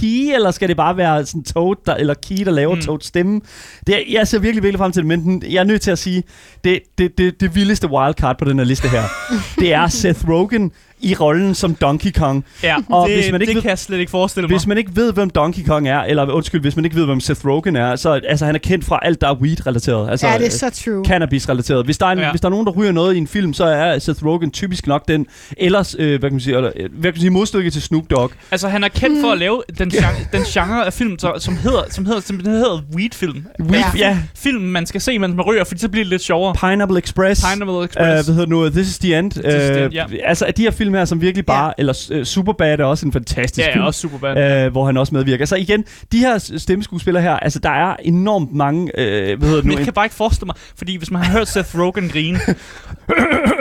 Key, 0.01 0.35
eller 0.35 0.51
skal 0.51 0.69
det 0.69 0.77
bare 0.77 0.97
være 0.97 1.25
sådan 1.25 1.43
Toad, 1.43 1.75
der, 1.85 1.95
eller 1.95 2.13
Key, 2.13 2.45
der 2.45 2.51
laver 2.51 2.75
Mm. 2.75 2.81
Toads 2.81 3.05
stemme? 3.05 3.41
Det, 3.87 4.03
jeg 4.09 4.27
ser 4.27 4.39
virkelig, 4.39 4.63
virkelig 4.63 4.79
frem 4.79 4.91
til 4.91 5.01
det, 5.01 5.07
men 5.07 5.23
den, 5.23 5.43
jeg 5.51 5.59
er 5.59 5.63
nødt 5.63 5.81
til 5.81 5.91
at 5.91 5.99
sige, 5.99 6.23
det, 6.63 6.79
det, 6.97 7.17
det, 7.17 7.41
det 7.41 7.55
vildeste 7.55 7.87
wildcard 7.89 8.37
på 8.37 8.45
den 8.45 8.57
her 8.57 8.65
liste 8.65 8.87
her, 8.87 9.03
det 9.59 9.73
er 9.73 9.87
Seth 9.87 10.29
Rogen 10.29 10.71
i 11.03 11.15
rollen 11.15 11.55
som 11.55 11.75
Donkey 11.75 12.11
Kong. 12.11 12.45
Ja, 12.63 12.75
Og 12.89 13.07
det, 13.09 13.17
hvis 13.17 13.31
man 13.31 13.41
ikke 13.41 13.49
det 13.49 13.55
ved- 13.55 13.61
kan 13.61 13.69
jeg 13.69 13.79
slet 13.79 13.99
ikke 13.99 14.09
forestille 14.09 14.47
mig. 14.47 14.57
Hvis 14.57 14.67
man 14.67 14.77
ikke 14.77 14.91
ved, 14.95 15.13
hvem 15.13 15.29
Donkey 15.29 15.65
Kong 15.65 15.87
er, 15.87 15.99
eller 15.99 16.31
undskyld, 16.31 16.61
hvis 16.61 16.75
man 16.75 16.85
ikke 16.85 16.97
ved, 16.97 17.05
hvem 17.05 17.19
Seth 17.19 17.45
Rogen 17.47 17.75
er, 17.75 17.95
så 17.95 18.19
altså, 18.27 18.45
han 18.45 18.55
er 18.55 18.59
kendt 18.59 18.85
fra 18.85 18.99
alt, 19.01 19.21
der 19.21 19.27
er 19.29 19.33
weed-relateret. 19.35 20.09
Altså, 20.09 20.27
Ja, 20.27 20.37
det 20.37 20.45
er 20.45 20.51
så 20.51 20.69
true. 20.85 21.03
cannabis-relateret. 21.07 21.85
Hvis 21.85 21.97
der, 21.97 22.05
er 22.05 22.09
en, 22.11 22.19
Ja. 22.19 22.29
hvis 22.31 22.41
der 22.41 22.47
er 22.47 22.49
nogen, 22.49 22.65
der 22.67 22.71
ryger 22.71 22.91
noget 22.91 23.15
i 23.15 23.17
en 23.17 23.27
film, 23.27 23.53
så 23.53 23.63
er 23.65 23.99
Seth 23.99 24.25
Rogen 24.25 24.51
typisk 24.51 24.87
nok 24.87 25.07
den, 25.07 25.25
ellers, 25.57 25.95
øh, 25.99 26.09
hvad 26.09 26.19
kan 26.19 26.31
man 26.31 26.39
sige, 26.39 26.55
eller, 26.55 26.71
øh, 26.75 26.89
hvad 26.93 27.03
kan 27.11 27.13
man 27.15 27.19
sige 27.21 27.29
modstykke 27.29 27.69
til 27.69 27.81
Snoop 27.81 28.03
Dogg. 28.09 28.31
Altså, 28.51 28.67
han 28.69 28.83
er 28.83 28.87
kendt 28.87 29.21
for 29.21 29.31
at 29.31 29.37
lave 29.37 29.63
den, 29.79 29.89
genre, 29.89 30.07
den 30.31 30.43
genre 30.43 30.85
af 30.85 30.93
film, 30.93 31.19
som 31.19 31.57
hedder, 31.57 31.83
som 31.89 32.05
hedder, 32.05 32.21
som 32.21 32.39
hedder 32.45 32.81
weed-film. 32.95 33.45
Weed, 33.61 33.81
Ja. 33.97 34.07
ja. 34.09 34.17
Film, 34.35 34.61
man 34.63 34.85
skal 34.85 35.01
se, 35.01 35.19
mens 35.19 35.35
man 35.35 35.45
ryger, 35.45 35.63
fordi 35.63 35.79
så 35.79 35.89
bliver 35.89 36.03
det 36.03 36.09
lidt 36.09 36.21
sjovere. 36.21 36.53
Pineapple 36.69 36.97
Express. 36.97 37.41
Pineapple 37.51 37.77
Uh, 37.77 37.85
Express. 37.85 38.27
hvad 38.27 38.35
hedder 38.35 38.49
nu? 38.49 38.69
This 38.69 38.87
is 38.87 38.97
the 38.99 39.19
end. 39.19 39.31
is 39.31 39.33
the 39.43 39.83
end, 39.83 39.93
ja. 39.93 40.05
Altså, 40.23 40.45
de 40.57 40.61
her 40.61 40.71
film 40.71 40.92
her, 40.97 41.05
som 41.05 41.21
virkelig 41.21 41.45
bare... 41.45 41.65
Ja. 41.65 41.71
Eller 41.77 42.09
uh, 42.15 42.23
Superbad 42.23 42.79
er 42.79 42.85
også 42.85 43.05
en 43.05 43.11
fantastisk 43.11 43.67
ja, 43.67 43.73
film. 43.73 43.81
ja, 43.81 43.87
også 43.87 43.99
super 43.99 44.17
bad. 44.17 44.65
Uh, 44.65 44.71
hvor 44.71 44.85
han 44.85 44.97
også 44.97 45.15
medvirker. 45.15 45.45
Så 45.45 45.55
igen, 45.55 45.85
de 46.11 46.19
her 46.19 46.37
stemmeskuespillere 46.57 47.23
her, 47.23 47.33
altså 47.33 47.59
der 47.59 47.69
er 47.69 47.95
enormt 48.03 48.53
mange, 48.53 48.81
uh, 48.81 48.89
hvad 48.93 49.47
hedder 49.47 49.55
det 49.55 49.65
Men 49.65 49.71
nu? 49.71 49.77
jeg 49.77 49.83
kan 49.83 49.93
bare 49.93 50.05
ikke 50.05 50.15
forestille 50.15 50.45
mig, 50.45 50.55
fordi 50.77 50.97
hvis 50.97 51.11
man 51.11 51.21
har 51.23 51.31
hørt 51.31 51.47
Seth 51.47 51.79
Rogen 51.79 52.09
grine, 52.09 52.39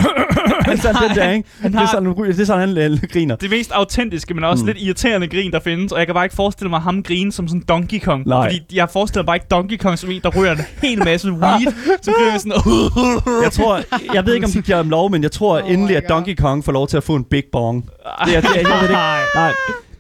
han 0.80 0.94
sådan, 0.94 1.08
den 1.08 1.16
der, 1.16 1.30
ikke? 1.30 1.48
han 1.61 1.70
Det 1.72 1.76
er 1.76 1.80
har- 1.80 1.90
sådan, 1.92 2.14
det 2.16 2.40
er 2.40 2.44
sådan 2.44 2.68
han, 2.68 2.76
han 2.76 2.98
griner. 3.12 3.37
det 3.37 3.50
mest 3.50 3.70
autentiske, 3.72 4.35
men 4.35 4.44
også 4.44 4.62
Mm. 4.64 4.66
lidt 4.66 4.78
irriterende 4.80 5.28
grin, 5.28 5.50
der 5.52 5.61
findes, 5.61 5.92
og 5.92 5.98
jeg 5.98 6.06
kan 6.06 6.14
bare 6.14 6.24
ikke 6.24 6.37
forestille 6.37 6.70
mig 6.70 6.80
ham 6.80 7.02
grine 7.02 7.32
som 7.32 7.48
sådan 7.48 7.62
Donkey 7.68 8.00
Kong. 8.00 8.26
Nej. 8.26 8.42
Fordi 8.50 8.61
jeg 8.76 8.88
forestiller 8.92 9.22
mig 9.22 9.26
bare 9.26 9.37
ikke 9.37 9.46
Donkey 9.50 9.76
Kong 9.76 9.98
som 9.98 10.11
en, 10.11 10.20
der 10.22 10.28
ryger 10.37 10.52
en 10.52 10.58
hel 10.82 11.04
masse 11.04 11.32
weed, 11.32 11.72
som 12.02 12.14
griner 12.14 12.38
sådan, 12.38 12.52
Jeg 13.44 13.52
tror, 13.52 13.80
jeg 14.14 14.26
ved 14.26 14.35
ikke, 14.35 14.46
om 14.46 14.52
de 14.52 14.62
giver 14.62 14.82
dem 14.82 14.90
lov, 14.90 15.11
men 15.11 15.22
jeg 15.22 15.32
tror 15.32 15.61
Oh 15.61 15.72
endelig, 15.72 15.96
at 15.96 16.04
Donkey 16.08 16.35
Kong 16.37 16.64
får 16.64 16.72
lov 16.72 16.88
til 16.88 16.96
at 16.96 17.02
få 17.04 17.14
en 17.16 17.24
big 17.24 17.42
bong. 17.52 17.85
Det 18.24 18.37
er, 18.37 18.40
det 18.40 18.50
er, 18.50 18.54
jeg 18.56 18.64
ved 18.64 18.72
det 18.82 18.82
ikke. 18.82 18.92
Nej. 19.35 19.50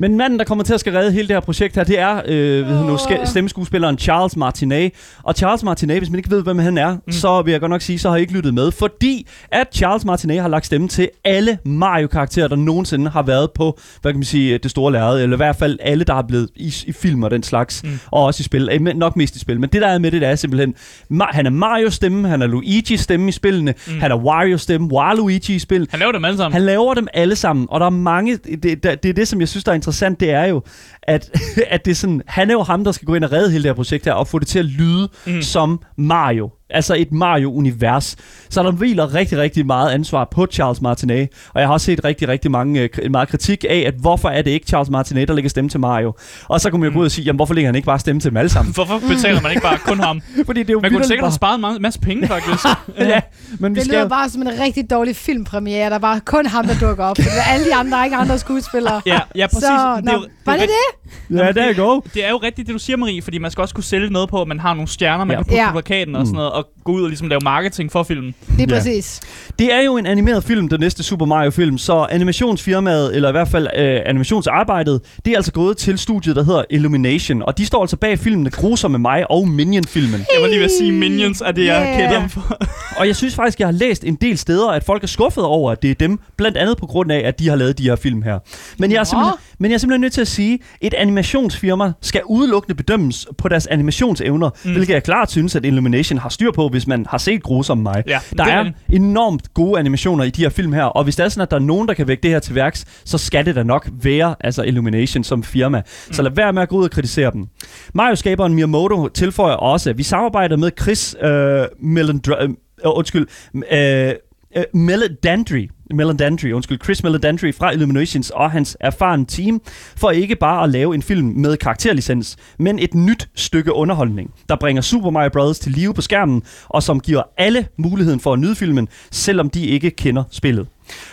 Men 0.02 0.16
manden, 0.16 0.38
der 0.38 0.44
kommer 0.44 0.64
til 0.64 0.74
at 0.74 0.80
skal 0.80 0.92
redde 0.92 1.12
hele 1.12 1.28
det 1.28 1.36
her 1.36 1.40
projekt 1.40 1.76
her, 1.76 1.84
det 1.84 1.98
er 1.98 2.22
øh, 2.26 2.68
ved 2.68 2.84
nu, 2.84 2.96
ske- 2.96 3.26
stemmeskuespilleren 3.26 3.98
Charles 3.98 4.36
Martinet. 4.36 4.92
Og 5.22 5.34
Charles 5.34 5.62
Martinet, 5.62 5.98
hvis 5.98 6.10
man 6.10 6.18
ikke 6.18 6.30
ved, 6.30 6.42
hvem 6.42 6.58
han 6.58 6.78
er, 6.78 6.96
mm. 7.06 7.12
så 7.12 7.42
vil 7.42 7.52
jeg 7.52 7.60
godt 7.60 7.70
nok 7.70 7.80
sige, 7.82 7.98
så 7.98 8.10
har 8.10 8.16
I 8.16 8.20
ikke 8.20 8.32
lyttet 8.32 8.54
med. 8.54 8.70
Fordi 8.70 9.28
at 9.52 9.66
Charles 9.74 10.04
Martinet 10.04 10.40
har 10.40 10.48
lagt 10.48 10.66
stemme 10.66 10.88
til 10.88 11.08
alle 11.24 11.58
Mario-karakterer, 11.64 12.48
der 12.48 12.56
nogensinde 12.56 13.10
har 13.10 13.22
været 13.22 13.50
på, 13.54 13.78
hvad 14.02 14.12
kan 14.12 14.18
man 14.18 14.24
sige, 14.24 14.58
det 14.58 14.70
store 14.70 14.92
lærred. 14.92 15.22
Eller 15.22 15.36
i 15.36 15.42
hvert 15.44 15.56
fald 15.56 15.78
alle, 15.82 16.04
der 16.04 16.14
har 16.14 16.22
blevet 16.22 16.48
i, 16.56 16.74
i 16.86 16.92
film 16.92 17.22
og 17.22 17.30
den 17.30 17.42
slags. 17.42 17.82
Mm. 17.84 17.90
Og 18.10 18.24
også 18.24 18.40
i 18.40 18.44
spil. 18.44 18.82
Men 18.82 18.96
Nok 18.96 19.16
mest 19.16 19.36
i 19.36 19.38
spil. 19.38 19.60
Men 19.60 19.70
det, 19.70 19.82
der 19.82 19.88
er 19.88 19.98
med 19.98 20.10
det, 20.10 20.20
det 20.20 20.28
er 20.28 20.34
simpelthen, 20.34 20.74
Ma- 21.12 21.32
han 21.32 21.46
er 21.46 21.50
Mario-stemme, 21.50 22.28
han 22.28 22.42
er 22.42 22.46
Luigi-stemme 22.46 23.28
i 23.28 23.32
spillene, 23.32 23.74
mm. 23.86 24.00
han 24.00 24.10
er 24.10 24.16
Wario-stemme, 24.16 24.88
Waluigi 24.92 25.54
i 25.54 25.58
spil. 25.58 25.88
Han 25.90 26.00
laver 26.00 26.12
dem 26.12 26.24
alle 26.24 26.36
sammen. 26.36 26.52
Han 26.52 26.62
laver 26.62 26.94
dem 26.94 27.08
alle 27.14 27.36
sammen, 27.36 27.66
og 27.70 27.80
der 27.80 27.86
er 27.86 27.90
mange... 27.90 28.36
Det, 28.36 28.62
det, 28.62 29.02
det 29.02 29.08
er 29.08 29.12
det, 29.12 29.28
som 29.28 29.40
jeg 29.40 29.48
synes, 29.48 29.64
der 29.64 29.70
er 29.72 29.74
interessant, 29.74 29.91
det 30.20 30.30
er 30.30 30.44
jo, 30.44 30.62
at, 31.02 31.30
at 31.74 31.84
det 31.84 31.90
er 31.90 31.94
sådan, 31.94 32.22
han 32.26 32.50
er 32.50 32.54
jo 32.54 32.62
ham, 32.62 32.84
der 32.84 32.92
skal 32.92 33.06
gå 33.06 33.14
ind 33.14 33.24
og 33.24 33.32
redde 33.32 33.50
hele 33.50 33.62
det 33.62 33.68
her 33.68 33.74
projekt 33.74 34.04
her, 34.04 34.12
og 34.12 34.28
få 34.28 34.38
det 34.38 34.48
til 34.48 34.58
at 34.58 34.64
lyde 34.64 35.08
mm. 35.26 35.42
som 35.42 35.82
Mario. 35.96 36.50
Altså 36.74 36.94
et 36.94 37.12
Mario-univers. 37.12 38.16
Så 38.50 38.62
der 38.62 38.70
hviler 38.70 39.14
rigtig, 39.14 39.38
rigtig 39.38 39.66
meget 39.66 39.90
ansvar 39.90 40.28
på 40.30 40.46
Charles 40.52 40.80
Martinet. 40.80 41.28
Og 41.54 41.60
jeg 41.60 41.68
har 41.68 41.72
også 41.72 41.84
set 41.86 42.04
rigtig, 42.04 42.28
rigtig 42.28 42.50
mange, 42.50 42.80
øh, 43.02 43.10
meget 43.10 43.28
kritik 43.28 43.64
af, 43.68 43.84
at 43.86 43.94
hvorfor 44.00 44.28
er 44.28 44.42
det 44.42 44.50
ikke 44.50 44.66
Charles 44.66 44.90
Martinet, 44.90 45.28
der 45.28 45.34
lægger 45.34 45.48
stemme 45.48 45.70
til 45.70 45.80
Mario? 45.80 46.12
Og 46.48 46.60
så 46.60 46.70
kunne 46.70 46.80
man 46.80 46.88
jo 46.90 46.94
gå 46.94 47.00
ud 47.00 47.04
og 47.04 47.10
sige, 47.10 47.24
jamen 47.24 47.36
hvorfor 47.38 47.54
lægger 47.54 47.68
han 47.68 47.74
ikke 47.76 47.86
bare 47.86 47.98
stemme 47.98 48.20
til 48.20 48.30
dem 48.30 48.36
alle 48.36 48.48
sammen? 48.48 48.74
Hvorfor 48.82 48.98
betaler 49.08 49.40
man 49.40 49.50
ikke 49.50 49.62
bare 49.62 49.78
kun 49.78 50.00
ham? 50.00 50.20
Fordi 50.46 50.60
det 50.60 50.68
er 50.70 50.72
jo 50.72 50.80
Man 50.80 50.90
kunne 50.92 51.04
sikkert 51.04 51.24
have 51.26 51.32
sparet 51.34 51.58
en 51.58 51.64
ma- 51.64 51.78
masse 51.78 52.00
penge, 52.00 52.26
faktisk. 52.28 52.64
Ja, 52.98 53.20
men 53.58 53.74
vi 53.74 53.78
Det 53.80 53.86
skal... 53.86 53.98
lyder 53.98 54.08
bare 54.08 54.28
som 54.30 54.42
en 54.42 54.48
rigtig 54.60 54.90
dårlig 54.90 55.16
filmpremiere. 55.16 55.88
Der 55.88 55.94
er 55.94 55.98
bare 55.98 56.20
kun 56.20 56.46
ham, 56.46 56.66
der 56.66 56.74
dukker 56.80 57.04
op. 57.04 57.16
Alle 57.52 57.66
de 57.66 57.74
andre 57.74 58.00
er 58.00 58.04
ikke 58.04 58.16
andre 58.16 58.38
skuespillere. 58.38 59.00
Ja, 59.06 59.20
ja 59.36 59.46
præcis. 59.46 59.62
Så, 59.62 59.72
det, 59.72 59.78
er 59.78 60.00
nå, 60.00 60.12
jo, 60.12 60.28
var 60.46 60.52
det, 60.52 60.60
det 60.62 60.68
er, 60.68 61.28
det? 61.28 61.38
Ja, 61.38 61.52
der 61.52 61.62
er 61.68 61.72
go. 61.74 62.00
det 62.14 62.24
er 62.26 62.30
jo 62.30 62.36
rigtigt, 62.36 62.66
det 62.66 62.74
du 62.74 62.78
siger, 62.78 62.96
Marie, 62.96 63.22
fordi 63.22 63.38
man 63.38 63.50
skal 63.50 63.62
også 63.62 63.74
kunne 63.74 63.84
sælge 63.84 64.10
noget 64.10 64.28
på, 64.28 64.42
at 64.42 64.48
man 64.48 64.60
har 64.60 64.74
nogle 64.74 64.88
stjerner, 64.88 65.24
man 65.24 65.30
Ja. 65.36 65.36
kan 65.36 65.44
putte 65.44 65.56
Ja. 65.56 65.66
på 65.66 65.72
plakaten 65.72 66.16
og 66.16 66.26
sådan 66.26 66.30
Mm. 66.32 66.36
noget, 66.36 66.52
og 66.52 66.61
gå 66.84 66.92
ud 66.92 67.02
og 67.02 67.08
ligesom 67.08 67.28
lave 67.28 67.40
marketing 67.44 67.92
for 67.92 68.02
filmen. 68.02 68.34
Lige 68.56 68.66
Ja. 68.70 68.74
præcis. 68.76 69.20
Det 69.58 69.72
er 69.74 69.80
jo 69.80 69.96
en 69.96 70.06
animeret 70.06 70.44
film, 70.44 70.68
den 70.68 70.80
næste 70.80 71.02
Super 71.02 71.26
Mario-film, 71.26 71.78
så 71.78 72.06
animationsfirmaet, 72.10 73.16
eller 73.16 73.28
i 73.28 73.32
hvert 73.32 73.48
fald 73.48 73.66
øh, 73.76 74.00
animationsarbejdet, 74.06 75.00
det 75.24 75.32
er 75.32 75.36
altså 75.36 75.52
gået 75.52 75.76
til 75.76 75.98
studiet, 75.98 76.36
der 76.36 76.44
hedder 76.44 76.64
Illumination, 76.70 77.42
og 77.42 77.58
de 77.58 77.66
står 77.66 77.80
altså 77.80 77.96
bag 77.96 78.18
filmene 78.18 78.50
Grusomme 78.50 78.98
mig 78.98 79.30
og 79.30 79.48
Minion-filmen. 79.48 80.20
Jeg 80.34 80.42
var 80.42 80.46
lige 80.48 80.58
ved 80.58 80.64
at 80.64 80.70
sige 80.78 80.92
Minions, 80.92 81.40
er 81.40 81.52
det, 81.52 81.66
jeg 81.66 81.82
Yeah. 81.86 81.96
kender 82.00 82.20
dem 82.20 82.28
for. 82.28 82.58
Og 82.98 83.06
jeg 83.06 83.16
synes 83.16 83.34
faktisk, 83.34 83.58
jeg 83.60 83.66
har 83.68 83.72
læst 83.72 84.04
en 84.04 84.14
del 84.14 84.38
steder, 84.38 84.68
at 84.70 84.84
folk 84.84 85.02
er 85.02 85.06
skuffet 85.06 85.44
over, 85.44 85.72
at 85.72 85.82
det 85.82 85.90
er 85.90 85.94
dem, 85.94 86.18
blandt 86.36 86.56
andet 86.56 86.76
på 86.76 86.86
grund 86.86 87.12
af, 87.12 87.22
at 87.28 87.38
de 87.38 87.48
har 87.48 87.56
lavet 87.56 87.78
de 87.78 87.82
her 87.82 87.96
film 87.96 88.22
her. 88.22 88.38
Men 88.78 88.92
jeg 88.92 88.98
er 89.00 89.04
simpelthen, 89.04 89.34
men 89.62 89.70
jeg 89.70 89.74
er 89.74 89.78
simpelthen 89.78 90.00
nødt 90.00 90.12
til 90.12 90.20
at 90.20 90.28
sige, 90.28 90.58
et 90.80 90.94
animationsfirma 90.94 91.92
skal 92.00 92.20
udelukkende 92.26 92.74
bedømmes 92.76 93.26
på 93.38 93.48
deres 93.48 93.66
animationsevner, 93.66 94.50
Mm. 94.64 94.72
hvilket 94.72 94.94
jeg 94.94 95.02
klart 95.02 95.30
synes, 95.30 95.56
at 95.56 95.64
Illumination 95.64 96.18
har 96.18 96.28
styr 96.28 96.50
på, 96.52 96.68
hvis 96.68 96.86
man 96.86 97.06
har 97.08 97.18
set 97.18 97.42
Grusomme 97.42 97.82
mig. 97.82 98.02
Ja, 98.06 98.18
Der 98.36 98.44
er 98.44 98.62
det. 98.62 98.72
enormt 98.88 99.54
gode 99.54 99.78
animationer 99.80 100.24
i 100.24 100.30
de 100.30 100.42
her 100.42 100.48
film 100.48 100.72
her, 100.72 100.84
og 100.84 101.04
hvis 101.04 101.16
det 101.16 101.24
er 101.24 101.28
sådan, 101.28 101.42
at 101.42 101.50
der 101.50 101.56
er 101.56 101.60
nogen, 101.60 101.88
der 101.88 101.94
kan 101.94 102.08
vække 102.08 102.22
det 102.22 102.30
her 102.30 102.38
til 102.38 102.54
værks, 102.54 102.84
så 103.04 103.18
skal 103.18 103.46
det 103.46 103.54
da 103.56 103.62
nok 103.62 103.88
være 104.02 104.34
altså 104.40 104.62
Illumination 104.62 105.24
som 105.24 105.42
firma. 105.42 105.78
Mm. 105.78 106.12
Så 106.12 106.22
lad 106.22 106.30
være 106.30 106.52
med 106.52 106.62
at 106.62 106.68
gå 106.68 106.76
ud 106.76 106.84
og 106.84 106.90
kritisere 106.90 107.30
dem. 107.32 107.46
Mario-skaberen 107.94 108.54
Miyamoto 108.54 109.08
tilføjer 109.08 109.54
også, 109.54 109.90
at 109.90 109.98
vi 109.98 110.02
samarbejder 110.02 110.56
med 110.56 110.70
Chris 110.80 111.16
øh, 111.22 111.62
Melandra- 111.64 112.42
øh, 112.42 112.48
undskyld, 112.84 113.26
øh, 113.72 114.12
øh, 114.56 114.64
Meledandri, 114.74 115.70
Meledandri, 115.90 116.52
undskyld, 116.52 116.78
Chris 116.84 117.02
Meledandri 117.02 117.52
fra 117.52 117.70
Illuminations 117.70 118.30
og 118.30 118.50
hans 118.50 118.76
erfarne 118.80 119.26
team, 119.26 119.60
for 119.96 120.10
ikke 120.10 120.36
bare 120.36 120.64
at 120.64 120.70
lave 120.70 120.94
en 120.94 121.02
film 121.02 121.26
med 121.26 121.56
karakterlicens, 121.56 122.36
men 122.58 122.78
et 122.78 122.94
nyt 122.94 123.28
stykke 123.34 123.72
underholdning, 123.72 124.30
der 124.48 124.56
bringer 124.56 124.82
Super 124.82 125.10
Mario 125.10 125.30
Bros. 125.32 125.58
til 125.58 125.72
live 125.72 125.94
på 125.94 126.00
skærmen, 126.00 126.42
og 126.68 126.82
som 126.82 127.00
giver 127.00 127.22
alle 127.36 127.66
muligheden 127.78 128.20
for 128.20 128.32
at 128.32 128.38
nyde 128.38 128.54
filmen, 128.54 128.88
selvom 129.10 129.50
de 129.50 129.66
ikke 129.66 129.90
kender 129.90 130.24
spillet. 130.30 130.66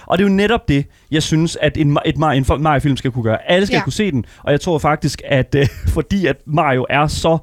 Og 0.05 0.17
det 0.17 0.23
er 0.23 0.29
jo 0.29 0.35
netop 0.35 0.67
det, 0.67 0.85
jeg 1.11 1.23
synes, 1.23 1.55
at 1.61 1.77
en, 1.77 1.97
et 2.05 2.17
Mario-film 2.17 2.97
skal 2.97 3.11
kunne 3.11 3.23
gøre. 3.23 3.51
Alle 3.51 3.65
skal 3.65 3.75
ja. 3.75 3.83
kunne 3.83 3.93
se 3.93 4.11
den, 4.11 4.25
og 4.43 4.51
jeg 4.51 4.61
tror 4.61 4.77
faktisk, 4.77 5.21
at 5.25 5.55
øh, 5.55 5.67
fordi 5.95 6.25
at 6.25 6.35
Mario 6.45 6.85
er 6.89 7.07
så 7.07 7.37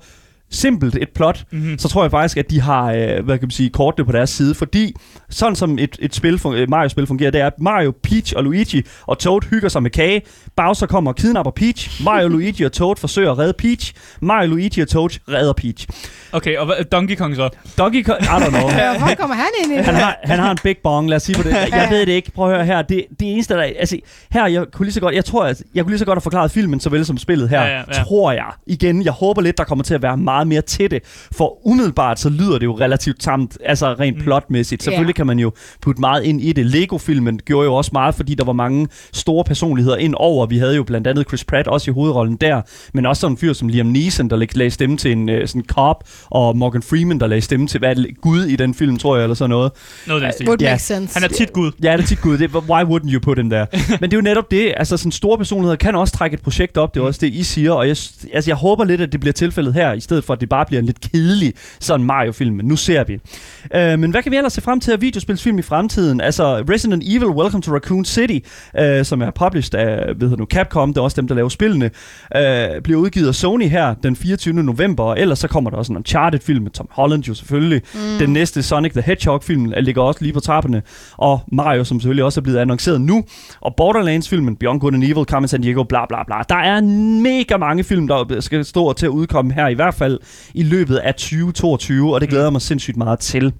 simpelt 0.50 0.96
et 1.00 1.08
plot, 1.14 1.44
mm-hmm. 1.52 1.78
så 1.78 1.88
tror 1.88 2.02
jeg 2.04 2.10
faktisk, 2.10 2.36
at 2.36 2.50
de 2.50 2.60
har, 2.60 2.92
øh, 2.92 3.24
hvad 3.24 3.38
kan 3.38 3.46
man 3.46 3.50
sige, 3.50 3.70
kortene 3.70 4.06
på 4.06 4.12
deres 4.12 4.30
side, 4.30 4.54
fordi 4.54 4.94
sådan 5.30 5.56
som 5.56 5.78
et, 5.78 5.96
et 6.00 6.14
spil, 6.14 6.40
fun- 6.44 6.54
et 6.54 6.68
Mario-spil 6.68 7.06
fungerer, 7.06 7.30
det 7.30 7.40
er, 7.40 7.46
at 7.46 7.60
Mario, 7.60 7.92
Peach 8.02 8.32
og 8.36 8.44
Luigi 8.44 8.82
og 9.06 9.18
Toad 9.18 9.50
hygger 9.50 9.68
sig 9.68 9.82
med 9.82 9.90
kage, 9.90 10.22
Bowser 10.56 10.86
kommer 10.86 11.10
og 11.10 11.16
kidnapper 11.16 11.50
Peach, 11.50 12.04
Mario, 12.04 12.28
Luigi 12.28 12.64
og 12.64 12.72
Toad 12.72 12.96
forsøger 12.96 13.32
at 13.32 13.38
redde 13.38 13.52
Peach, 13.58 13.92
Mario, 14.20 14.48
Luigi 14.48 14.80
og 14.80 14.88
Toad 14.88 15.10
redder 15.28 15.52
Peach. 15.52 15.86
Okay, 16.32 16.56
og 16.56 16.66
hvad, 16.66 16.84
Donkey 16.84 17.16
Kong 17.16 17.36
så? 17.36 17.48
Donkey 17.78 18.02
Kong, 18.02 18.22
I 18.22 18.26
don't 18.26 18.48
know. 18.48 18.68
Hvor 18.98 19.14
kommer 19.18 19.36
han 19.36 19.46
ind 19.64 19.72
i 19.72 19.76
Han 19.76 19.94
har, 19.94 20.18
han 20.24 20.38
har 20.38 20.50
en 20.50 20.58
big 20.62 20.76
bong, 20.82 21.08
lad 21.08 21.16
os 21.16 21.22
sige 21.22 21.36
på 21.36 21.42
det. 21.42 21.50
Jeg 21.50 21.88
ved 21.90 22.06
det 22.06 22.12
ikke. 22.12 22.30
Prøv 22.30 22.50
at 22.50 22.56
høre 22.56 22.66
her. 22.66 22.82
Det, 22.82 23.04
det 23.20 23.32
eneste, 23.32 23.54
der... 23.54 23.62
Altså, 23.62 23.98
her, 24.30 24.46
jeg 24.46 24.66
kunne 24.72 24.86
lige 24.86 24.92
så 24.92 25.00
godt... 25.00 25.14
Jeg 25.14 25.24
tror, 25.24 25.44
at 25.44 25.62
jeg 25.74 25.84
kunne 25.84 25.92
lige 25.92 25.98
så 25.98 26.04
godt 26.04 26.16
have 26.16 26.22
forklaret 26.22 26.50
filmen, 26.50 26.80
såvel 26.80 27.06
som 27.06 27.18
spillet 27.18 27.48
her. 27.48 27.62
Ja, 27.62 27.68
ja, 27.68 27.78
ja. 27.78 28.02
Tror 28.04 28.32
jeg. 28.32 28.50
Igen, 28.66 29.04
jeg 29.04 29.12
håber 29.12 29.42
lidt, 29.42 29.58
der 29.58 29.64
kommer 29.64 29.84
til 29.84 29.94
at 29.94 30.02
være 30.02 30.16
meget 30.16 30.35
mere 30.44 30.60
til 30.60 30.90
det. 30.90 31.02
For 31.32 31.66
umiddelbart, 31.66 32.20
så 32.20 32.28
lyder 32.28 32.58
det 32.58 32.64
jo 32.66 32.78
relativt 32.78 33.20
tamt, 33.20 33.58
altså 33.64 33.92
rent 33.92 34.16
Mm. 34.16 34.22
plotmæssigt. 34.22 34.82
Selvfølgelig 34.82 35.12
Ja. 35.12 35.16
kan 35.16 35.26
man 35.26 35.38
jo 35.38 35.52
putte 35.82 36.00
meget 36.00 36.24
ind 36.24 36.40
i 36.40 36.52
det. 36.52 36.66
Lego-filmen 36.66 37.40
gjorde 37.44 37.64
jo 37.66 37.74
også 37.74 37.90
meget, 37.92 38.14
fordi 38.14 38.34
der 38.34 38.44
var 38.44 38.52
mange 38.52 38.88
store 39.12 39.44
personligheder 39.44 39.96
ind 39.96 40.14
over. 40.16 40.46
Vi 40.46 40.58
havde 40.58 40.76
jo 40.76 40.82
blandt 40.82 41.06
andet 41.06 41.24
Chris 41.28 41.44
Pratt 41.44 41.68
også 41.68 41.90
i 41.90 41.94
hovedrollen 41.94 42.36
der, 42.36 42.62
men 42.94 43.06
også 43.06 43.20
sådan 43.20 43.32
en 43.32 43.38
fyr 43.38 43.52
som 43.52 43.68
Liam 43.68 43.86
Neeson, 43.86 44.30
der 44.30 44.36
lag- 44.36 44.56
lagde 44.56 44.70
stemme 44.70 44.96
til 44.96 45.12
en 45.12 45.28
øh, 45.28 45.48
sådan 45.48 45.62
cop, 45.68 46.04
og 46.30 46.56
Morgan 46.56 46.82
Freeman, 46.82 47.20
der 47.20 47.26
lagde 47.26 47.40
stemme 47.40 47.66
til 47.66 47.78
hvad 47.78 47.94
det, 47.96 48.06
Gud 48.20 48.44
i 48.44 48.56
den 48.56 48.74
film, 48.74 48.96
tror 48.98 49.16
jeg, 49.16 49.22
eller 49.22 49.34
sådan 49.34 49.50
noget. 49.50 49.72
Noget 50.06 50.34
stil. 50.34 50.48
Would 50.48 50.60
Ja. 50.62 50.70
make 50.70 50.82
sense. 50.82 51.14
Han 51.14 51.24
er 51.24 51.28
tit 51.28 51.52
gud. 51.52 51.72
Ja, 51.82 51.92
det 51.96 52.02
er 52.02 52.06
tit 52.06 52.20
gud. 52.20 52.38
Det, 52.38 52.54
why 52.54 52.82
wouldn't 52.82 53.12
you 53.12 53.20
put 53.20 53.38
him 53.38 53.50
there? 53.50 53.66
Men 54.00 54.10
det 54.10 54.12
er 54.12 54.18
jo 54.18 54.22
netop 54.22 54.50
det. 54.50 54.72
Altså, 54.76 54.96
sådan 54.96 55.12
store 55.12 55.38
personligheder 55.38 55.76
kan 55.76 55.94
også 55.94 56.14
trække 56.14 56.34
et 56.34 56.40
projekt 56.42 56.76
op. 56.76 56.94
Det 56.94 57.00
er 57.00 57.04
Mm. 57.04 57.06
også 57.08 57.18
det, 57.22 57.32
I 57.32 57.42
siger. 57.42 57.72
Og 57.72 57.88
jeg, 57.88 57.96
altså, 58.32 58.50
jeg 58.50 58.56
håber 58.56 58.84
lidt, 58.84 59.00
at 59.00 59.12
det 59.12 59.20
bliver 59.20 59.32
tilfældet 59.32 59.74
her, 59.74 59.92
i 59.92 60.00
stedet 60.00 60.24
for, 60.26 60.32
at 60.32 60.40
det 60.40 60.48
bare 60.48 60.66
bliver 60.66 60.80
en 60.80 60.86
lidt 60.86 61.00
kedelig 61.00 61.54
sådan 61.80 62.06
Mario-film. 62.06 62.56
Men 62.56 62.66
nu 62.66 62.76
ser 62.76 63.04
vi. 63.04 63.14
Uh, 63.14 64.00
men 64.00 64.10
hvad 64.10 64.22
kan 64.22 64.32
vi 64.32 64.36
ellers 64.36 64.52
se 64.52 64.60
frem 64.60 64.80
til 64.80 64.92
af 64.92 65.00
videospilsfilm 65.00 65.58
i 65.58 65.62
fremtiden? 65.62 66.20
Altså, 66.20 66.64
Resident 66.70 67.02
Evil 67.06 67.28
Welcome 67.28 67.62
to 67.62 67.74
Raccoon 67.74 68.04
City, 68.04 68.38
uh, 68.80 69.04
som 69.04 69.22
er 69.22 69.30
published 69.30 69.80
af 69.80 70.14
hedder 70.20 70.36
nu, 70.36 70.44
Capcom, 70.44 70.94
det 70.94 71.00
er 71.00 71.04
også 71.04 71.20
dem, 71.20 71.28
der 71.28 71.34
laver 71.34 71.48
spillene, 71.48 71.90
uh, 72.34 72.82
bliver 72.82 73.00
udgivet 73.00 73.28
af 73.28 73.34
Sony 73.34 73.68
her 73.68 73.94
den 73.94 74.16
24. 74.16 74.54
november. 74.62 75.04
Og 75.04 75.20
ellers 75.20 75.38
så 75.38 75.48
kommer 75.48 75.70
der 75.70 75.76
også 75.76 75.92
en 75.92 75.96
Uncharted-film 75.96 76.62
med 76.62 76.70
Tom 76.70 76.88
Holland 76.90 77.22
jo 77.22 77.34
selvfølgelig. 77.34 77.82
Mm. 77.94 78.00
Den 78.18 78.32
næste 78.32 78.62
Sonic 78.62 78.92
the 78.92 79.02
Hedgehog-film 79.02 79.72
ligger 79.76 80.02
også 80.02 80.22
lige 80.22 80.32
på 80.32 80.40
trapperne. 80.40 80.82
Og 81.16 81.40
Mario, 81.52 81.84
som 81.84 82.00
selvfølgelig 82.00 82.24
også 82.24 82.40
er 82.40 82.42
blevet 82.42 82.58
annonceret 82.58 83.00
nu. 83.00 83.24
Og 83.60 83.74
Borderlands-filmen, 83.76 84.56
Beyond 84.56 84.80
Good 84.80 84.94
and 84.94 85.04
Evil, 85.04 85.24
Carmen 85.24 85.48
San 85.48 85.60
Diego, 85.60 85.82
bla 85.82 86.06
bla 86.06 86.24
bla. 86.26 86.36
Der 86.48 86.56
er 86.56 86.80
mega 87.20 87.56
mange 87.56 87.84
film, 87.84 88.08
der 88.08 88.40
skal 88.40 88.64
stå 88.64 88.92
til 88.92 89.06
at 89.06 89.10
udkomme 89.10 89.52
her, 89.52 89.68
i 89.68 89.74
hvert 89.74 89.94
fald 89.94 90.15
i 90.54 90.62
løbet 90.62 90.96
af 90.96 91.14
2022, 91.14 92.14
og 92.14 92.20
det 92.20 92.28
glæder 92.28 92.44
jeg 92.44 92.52
mig 92.52 92.62
sindssygt 92.62 92.96
meget 92.96 93.18
til. 93.18 93.52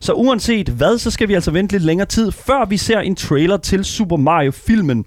Så 0.00 0.12
uanset 0.12 0.68
hvad, 0.68 0.98
så 0.98 1.10
skal 1.10 1.28
vi 1.28 1.34
altså 1.34 1.50
vente 1.50 1.74
lidt 1.74 1.84
længere 1.84 2.06
tid, 2.06 2.32
før 2.32 2.64
vi 2.64 2.76
ser 2.76 2.98
en 2.98 3.16
trailer 3.16 3.56
til 3.56 3.84
Super 3.84 4.16
Mario-filmen. 4.16 5.04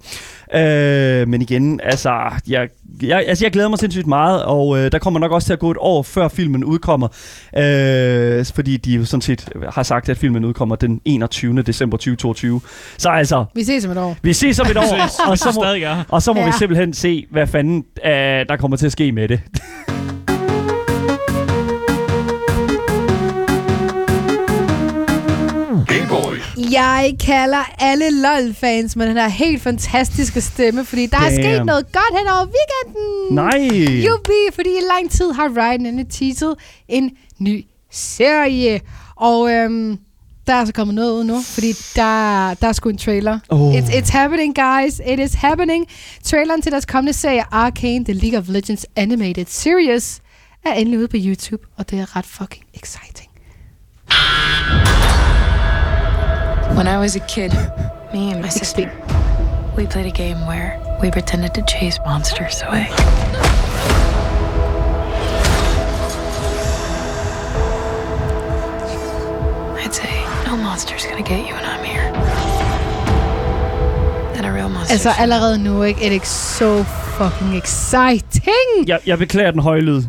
Øh, 0.54 1.28
men 1.28 1.42
igen, 1.42 1.80
altså 1.82 2.10
jeg, 2.48 2.68
jeg, 3.02 3.24
altså, 3.26 3.44
jeg 3.44 3.52
glæder 3.52 3.68
mig 3.68 3.78
sindssygt 3.78 4.06
meget, 4.06 4.44
og 4.44 4.78
øh, 4.78 4.92
der 4.92 4.98
kommer 4.98 5.20
nok 5.20 5.32
også 5.32 5.46
til 5.46 5.52
at 5.52 5.58
gå 5.58 5.70
et 5.70 5.76
år, 5.80 6.02
før 6.02 6.28
filmen 6.28 6.64
udkommer. 6.64 7.08
Øh, 7.56 8.46
fordi 8.54 8.76
de 8.76 8.94
jo 8.94 9.04
sådan 9.04 9.22
set 9.22 9.48
har 9.72 9.82
sagt, 9.82 10.08
at 10.08 10.18
filmen 10.18 10.44
udkommer 10.44 10.76
den 10.76 11.00
21. 11.04 11.62
december 11.62 11.96
2022. 11.96 12.60
Så 12.98 13.08
altså, 13.08 13.44
Vi 13.54 13.64
ses 13.64 13.84
om 13.84 13.90
et 13.90 13.98
år. 13.98 14.16
vi 14.22 14.32
ses 14.32 14.58
om 14.58 14.66
et 14.70 14.76
år, 14.76 15.28
og 15.30 15.38
så 15.38 15.52
må, 15.54 15.64
og 16.08 16.22
så 16.22 16.32
må 16.32 16.40
ja. 16.40 16.46
vi 16.46 16.52
simpelthen 16.58 16.92
se, 16.92 17.26
hvad 17.30 17.46
fanden 17.46 17.84
øh, 18.04 18.12
der 18.48 18.56
kommer 18.56 18.76
til 18.76 18.86
at 18.86 18.92
ske 18.92 19.12
med 19.12 19.28
det. 19.28 19.40
Jeg 26.72 27.14
kalder 27.20 27.64
alle 27.78 28.10
LOL-fans 28.10 28.96
med 28.96 29.06
den 29.06 29.16
her 29.16 29.28
helt 29.28 29.62
fantastiske 29.62 30.40
stemme, 30.40 30.84
fordi 30.84 31.06
der 31.06 31.16
er 31.16 31.20
Damn. 31.30 31.34
sket 31.34 31.64
noget 31.66 31.92
godt 31.92 32.18
hen 32.18 32.28
over 32.28 32.46
weekenden. 32.46 33.34
Nej! 33.34 34.04
Jubi, 34.06 34.54
fordi 34.54 34.68
i 34.68 34.82
lang 34.96 35.10
tid 35.10 35.32
har 35.32 35.48
Ryan 35.56 35.80
nemlig 35.80 36.08
teaset 36.08 36.54
en 36.88 37.10
ny 37.38 37.64
serie. 37.90 38.80
Og 39.16 39.50
øhm, 39.50 39.98
der 40.46 40.52
er 40.52 40.56
altså 40.58 40.74
kommet 40.74 40.94
noget 40.94 41.12
ud 41.12 41.24
nu, 41.24 41.40
fordi 41.42 41.72
der, 41.96 42.54
der 42.54 42.68
er 42.68 42.72
sgu 42.72 42.88
en 42.88 42.98
trailer. 42.98 43.38
Oh. 43.48 43.74
It's, 43.74 43.88
it's 43.90 44.12
happening, 44.12 44.54
guys. 44.54 45.00
It 45.06 45.20
is 45.20 45.34
happening. 45.34 45.86
Traileren 46.24 46.62
til 46.62 46.72
deres 46.72 46.86
kommende 46.86 47.12
serie, 47.12 47.44
Arcane, 47.50 48.04
The 48.04 48.12
League 48.12 48.38
of 48.38 48.48
Legends 48.48 48.86
Animated 48.96 49.46
Series, 49.48 50.20
er 50.66 50.72
endelig 50.72 50.98
ude 50.98 51.08
på 51.08 51.16
YouTube, 51.20 51.66
og 51.76 51.90
det 51.90 51.98
er 52.00 52.16
ret 52.16 52.26
fucking 52.26 52.64
exciting. 52.74 53.28
When 56.76 56.88
I 56.88 56.98
was 56.98 57.16
a 57.16 57.20
kid, 57.20 57.52
me 58.12 58.32
and 58.32 58.40
my 58.40 58.48
sister, 58.48 58.90
we 59.76 59.86
played 59.86 60.06
a 60.06 60.10
game 60.10 60.46
where 60.46 60.80
we 61.00 61.10
pretended 61.10 61.54
to 61.54 61.62
chase 61.62 61.98
monsters 62.04 62.62
away. 62.62 62.88
I'd 69.78 69.92
say, 69.92 70.24
no 70.46 70.56
monster's 70.56 71.04
gonna 71.06 71.22
get 71.22 71.46
you 71.46 71.54
when 71.54 71.64
I'm 71.64 71.84
here. 71.84 72.10
Then 74.34 74.44
a 74.44 74.52
real 74.52 74.68
monster. 74.68 74.94
Altså 74.94 75.10
allerede 75.10 75.58
nu, 75.58 75.82
ikke? 75.84 76.00
It 76.00 76.12
is 76.12 76.28
so 76.28 76.84
fucking 77.18 77.56
exciting! 77.56 78.88
Jeg, 78.88 79.00
jeg 79.06 79.18
beklager 79.18 79.50
den 79.50 79.60
høje 79.60 79.80
lyd. 79.80 80.02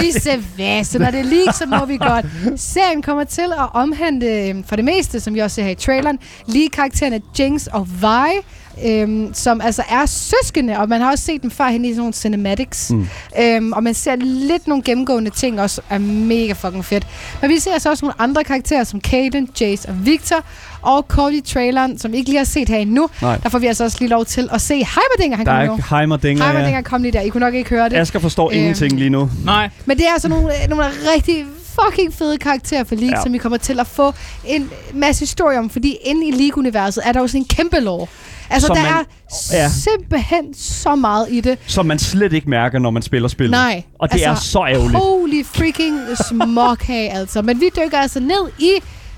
Vise 0.00 0.36
hvad, 0.56 0.84
så 0.84 0.98
når 0.98 1.10
det 1.10 1.20
er 1.20 1.24
leak, 1.24 1.54
så 1.54 1.66
må 1.66 1.84
vi 1.84 1.96
godt. 1.96 2.26
Serien 2.56 3.02
kommer 3.02 3.24
til 3.24 3.52
at 3.58 3.66
omhandle, 3.74 4.48
øhm, 4.48 4.64
for 4.64 4.76
det 4.76 4.84
meste, 4.84 5.20
som 5.20 5.34
vi 5.34 5.38
også 5.38 5.54
ser 5.54 5.62
her 5.62 5.70
i 5.70 5.74
traileren, 5.74 6.18
lige 6.46 6.68
karaktererne 6.68 7.20
Jinx 7.38 7.66
og 7.66 7.88
Vi, 7.88 8.40
øhm, 8.86 9.34
som 9.34 9.60
altså 9.60 9.82
er 9.90 10.06
søskende, 10.06 10.78
og 10.78 10.88
man 10.88 11.00
har 11.00 11.10
også 11.10 11.24
set 11.24 11.42
dem 11.42 11.50
førhen 11.50 11.84
i 11.84 11.88
sådan 11.88 11.98
nogle 11.98 12.12
cinematics. 12.12 12.90
Mm. 12.90 13.08
Øhm, 13.40 13.72
og 13.72 13.82
man 13.82 13.94
ser 13.94 14.16
lidt 14.16 14.66
nogle 14.68 14.82
gennemgående 14.82 15.30
ting, 15.30 15.60
også 15.60 15.80
er 15.90 15.98
mega 15.98 16.52
fucking 16.52 16.84
fedt. 16.84 17.06
Men 17.42 17.50
vi 17.50 17.58
ser 17.58 17.72
altså 17.72 17.90
også 17.90 18.04
nogle 18.04 18.14
andre 18.20 18.44
karakterer, 18.44 18.84
som 18.84 19.00
Kaden, 19.00 19.48
Jace 19.60 19.88
og 19.88 20.06
Victor, 20.06 20.44
og 20.82 21.04
Cody 21.08 21.44
traileren, 21.44 21.98
som 21.98 22.12
vi 22.12 22.16
ikke 22.16 22.28
lige 22.30 22.38
har 22.38 22.44
set 22.44 22.68
her 22.68 22.76
endnu. 22.78 23.08
Nej. 23.22 23.36
Der 23.42 23.48
får 23.48 23.58
vi 23.58 23.66
altså 23.66 23.84
også 23.84 23.96
lige 24.00 24.08
lov 24.10 24.24
til 24.24 24.48
at 24.52 24.60
se 24.60 24.74
Heimerdinger, 24.74 25.36
han 25.36 25.46
Der 25.46 25.52
kommer 25.52 25.72
er 25.72 25.76
nu. 25.90 25.96
Heimerdinger, 25.96 26.44
Heimerdinger 26.44 26.78
ja. 26.78 26.82
kom 26.82 27.02
lige 27.02 27.12
der. 27.12 27.20
I 27.20 27.28
kunne 27.28 27.40
nok 27.44 27.54
ikke 27.54 27.70
høre 27.70 27.88
det. 27.88 27.96
Asger 27.96 28.18
forstår 28.20 28.50
Øhm, 28.50 28.58
ingenting 28.58 28.92
lige 28.98 29.10
nu. 29.10 29.30
Nej. 29.44 29.70
Men 29.86 29.96
det 29.96 30.06
er 30.06 30.12
altså 30.12 30.28
nogle, 30.28 30.48
nogle 30.68 30.84
rigtig 31.14 31.46
fucking 31.84 32.14
fede 32.14 32.38
karakterer 32.38 32.84
for 32.84 32.94
League, 32.94 33.10
Ja. 33.10 33.16
ja. 33.16 33.22
som 33.22 33.32
vi 33.32 33.38
kommer 33.38 33.58
til 33.58 33.80
at 33.80 33.86
få 33.86 34.12
en 34.46 34.70
masse 34.94 35.20
historie 35.20 35.58
om, 35.58 35.70
fordi 35.70 35.96
inde 36.04 36.26
i 36.28 36.30
League-universet 36.30 37.02
er 37.06 37.12
der 37.12 37.20
jo 37.20 37.26
sådan 37.26 37.40
en 37.40 37.44
kæmpe 37.48 37.80
lore. 37.80 38.06
Altså, 38.50 38.68
der 38.74 38.82
man- 38.82 38.92
er 38.92 39.04
ja. 39.52 39.68
simpelthen 39.68 40.54
så 40.54 40.94
meget 40.94 41.26
i 41.30 41.40
det. 41.40 41.58
Som 41.66 41.86
man 41.86 41.98
slet 41.98 42.32
ikke 42.32 42.50
mærker, 42.50 42.78
når 42.78 42.90
man 42.90 43.02
spiller 43.02 43.28
spillet. 43.28 43.50
Nej. 43.50 43.82
Og 44.00 44.08
det 44.08 44.14
altså, 44.14 44.30
er 44.30 44.34
så 44.34 44.58
ærgerligt. 44.58 44.98
Holy 44.98 45.44
freaking 45.44 46.00
smokhag, 46.28 47.12
altså. 47.18 47.42
Men 47.42 47.60
vi 47.60 47.70
dykker 47.76 47.98
altså 47.98 48.20
ned 48.20 48.50
i 48.58 48.70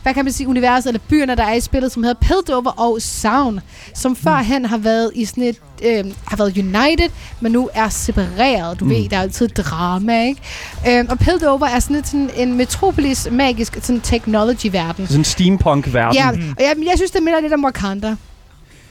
hvad 0.03 0.15
kan 0.15 0.25
man 0.25 0.33
sige, 0.33 0.49
universet 0.49 0.89
eller 0.89 1.01
byerne, 1.09 1.35
der 1.37 1.43
er 1.45 1.55
i 1.55 1.61
spillet, 1.61 1.93
som 1.93 2.03
hedder 2.03 2.21
Piltover 2.21 2.81
og 2.81 3.03
Sound, 3.03 3.59
som 3.95 4.17
førhen 4.17 4.65
har 4.65 4.79
været 4.79 5.11
i 5.15 5.25
sådan 5.25 5.45
et, 5.45 5.57
øh, 5.83 6.05
har 6.27 6.37
været 6.37 6.59
united, 6.59 7.11
men 7.41 7.53
nu 7.53 7.71
er 7.75 7.89
separeret. 7.89 8.81
Du 8.81 8.85
mm. 8.85 8.91
ved, 8.91 9.09
der 9.09 9.17
er 9.17 9.21
altid 9.21 9.49
drama, 9.49 10.25
ikke? 10.27 10.41
Øh, 10.89 11.05
og 11.09 11.19
Piltover 11.19 11.67
er 11.67 11.79
sådan, 11.79 11.97
et, 11.97 12.07
sådan 12.07 12.31
en 12.37 12.55
metropolis 12.55 13.29
magisk 13.31 13.79
sådan 13.83 14.01
technology-verden. 14.01 15.07
Sådan 15.07 15.21
en 15.21 15.25
steampunk-verden. 15.25 16.15
Ja, 16.15 16.29
og 16.31 16.63
jeg, 16.65 16.75
jeg 16.87 16.93
synes, 16.97 17.11
det 17.11 17.23
minder 17.23 17.41
lidt 17.41 17.53
om 17.53 17.65
Wakanda. 17.65 18.17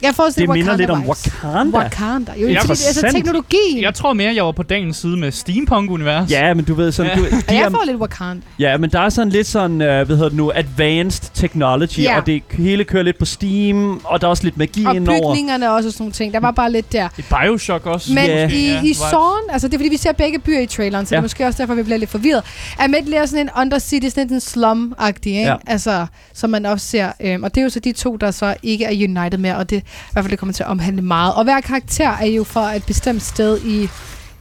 Jeg 0.02 0.14
får 0.14 0.24
Det 0.36 0.48
minder 0.48 0.76
lidt 0.76 0.90
om 0.90 1.04
Wakanda. 1.08 1.78
Wakanda. 1.78 2.32
Jo, 2.36 2.48
Ja, 2.48 2.60
fordi, 2.60 2.70
altså 2.70 3.08
teknologien. 3.12 3.82
Jeg 3.82 3.94
tror 3.94 4.12
mere, 4.12 4.34
jeg 4.34 4.44
var 4.44 4.52
på 4.52 4.62
dagens 4.62 4.96
side 4.96 5.16
med 5.16 5.32
Steampunk-univers. 5.32 6.30
Ja, 6.30 6.54
men 6.54 6.64
du 6.64 6.74
ved 6.74 6.92
sådan... 6.92 7.12
Ja. 7.12 7.18
Du, 7.20 7.24
Og 7.24 7.30
de 7.48 7.54
jeg 7.54 7.62
er, 7.64 7.70
får 7.70 7.82
lidt 7.86 7.96
Wakanda. 7.96 8.42
ja, 8.58 8.76
men 8.76 8.90
der 8.90 9.00
er 9.00 9.08
sådan 9.08 9.32
lidt 9.32 9.46
sådan, 9.46 9.72
uh, 9.72 9.78
hvad 9.86 10.06
hedder 10.06 10.28
det 10.28 10.36
nu, 10.36 10.52
advanced 10.54 11.30
technology, 11.34 11.98
Ja. 11.98 12.20
og 12.20 12.26
det 12.26 12.42
hele 12.50 12.84
kører 12.84 13.02
lidt 13.02 13.18
på 13.18 13.24
Steam, 13.24 14.00
og 14.04 14.20
der 14.20 14.26
er 14.26 14.30
også 14.30 14.44
lidt 14.44 14.56
magi 14.56 14.84
Og 14.84 14.96
indover. 14.96 15.34
bygningerne 15.34 15.72
også 15.72 15.86
og 15.88 15.92
sådan 15.92 16.02
nogle 16.02 16.12
ting. 16.12 16.32
Der 16.32 16.40
var 16.40 16.50
bare 16.50 16.72
lidt 16.72 16.92
der. 16.92 17.08
I 17.18 17.22
Bioshock 17.22 17.86
også. 17.86 18.12
Men 18.12 18.24
Ja. 18.26 18.48
i, 18.48 18.66
Ja, 18.70 18.82
i. 18.82 18.94
Zorn, 18.94 19.50
altså 19.52 19.68
det 19.68 19.74
er 19.74 19.78
fordi, 19.78 19.88
vi 19.88 19.96
ser 19.96 20.12
begge 20.12 20.38
byer 20.38 20.60
i 20.60 20.66
traileren, 20.66 21.06
så 21.06 21.14
ja. 21.14 21.16
det 21.16 21.18
er 21.18 21.22
måske 21.24 21.46
også 21.46 21.62
derfor, 21.62 21.74
vi 21.74 21.82
bliver 21.82 21.98
lidt 21.98 22.10
forvirret. 22.10 22.42
Er 22.78 22.86
med 22.86 22.98
lidt 23.02 23.30
sådan 23.30 23.46
en 23.46 23.50
undercity, 23.60 24.08
sådan 24.08 24.32
en 24.32 24.40
slum-agtig, 24.40 25.26
ikke? 25.26 25.40
Ja. 25.40 25.54
Altså, 25.66 26.06
som 26.34 26.50
man 26.50 26.66
også 26.66 26.86
ser. 26.86 27.12
Øhm, 27.20 27.42
og 27.44 27.54
det 27.54 27.60
er 27.60 27.64
jo 27.64 27.70
så 27.70 27.80
de 27.80 27.92
to, 27.92 28.16
der 28.16 28.30
så 28.30 28.54
ikke 28.62 28.84
er 28.84 28.90
united 29.08 29.38
med, 29.38 29.52
og 29.54 29.70
det 29.70 29.82
i 29.90 30.12
hvert 30.12 30.24
fald 30.24 30.30
det 30.30 30.38
kommer 30.38 30.52
til 30.52 30.62
at 30.62 30.68
omhandle 30.68 31.02
meget. 31.02 31.34
Og 31.34 31.44
hver 31.44 31.60
karakter 31.60 32.08
er 32.10 32.26
jo 32.26 32.44
fra 32.44 32.76
et 32.76 32.84
bestemt 32.84 33.22
sted 33.22 33.60
i, 33.64 33.88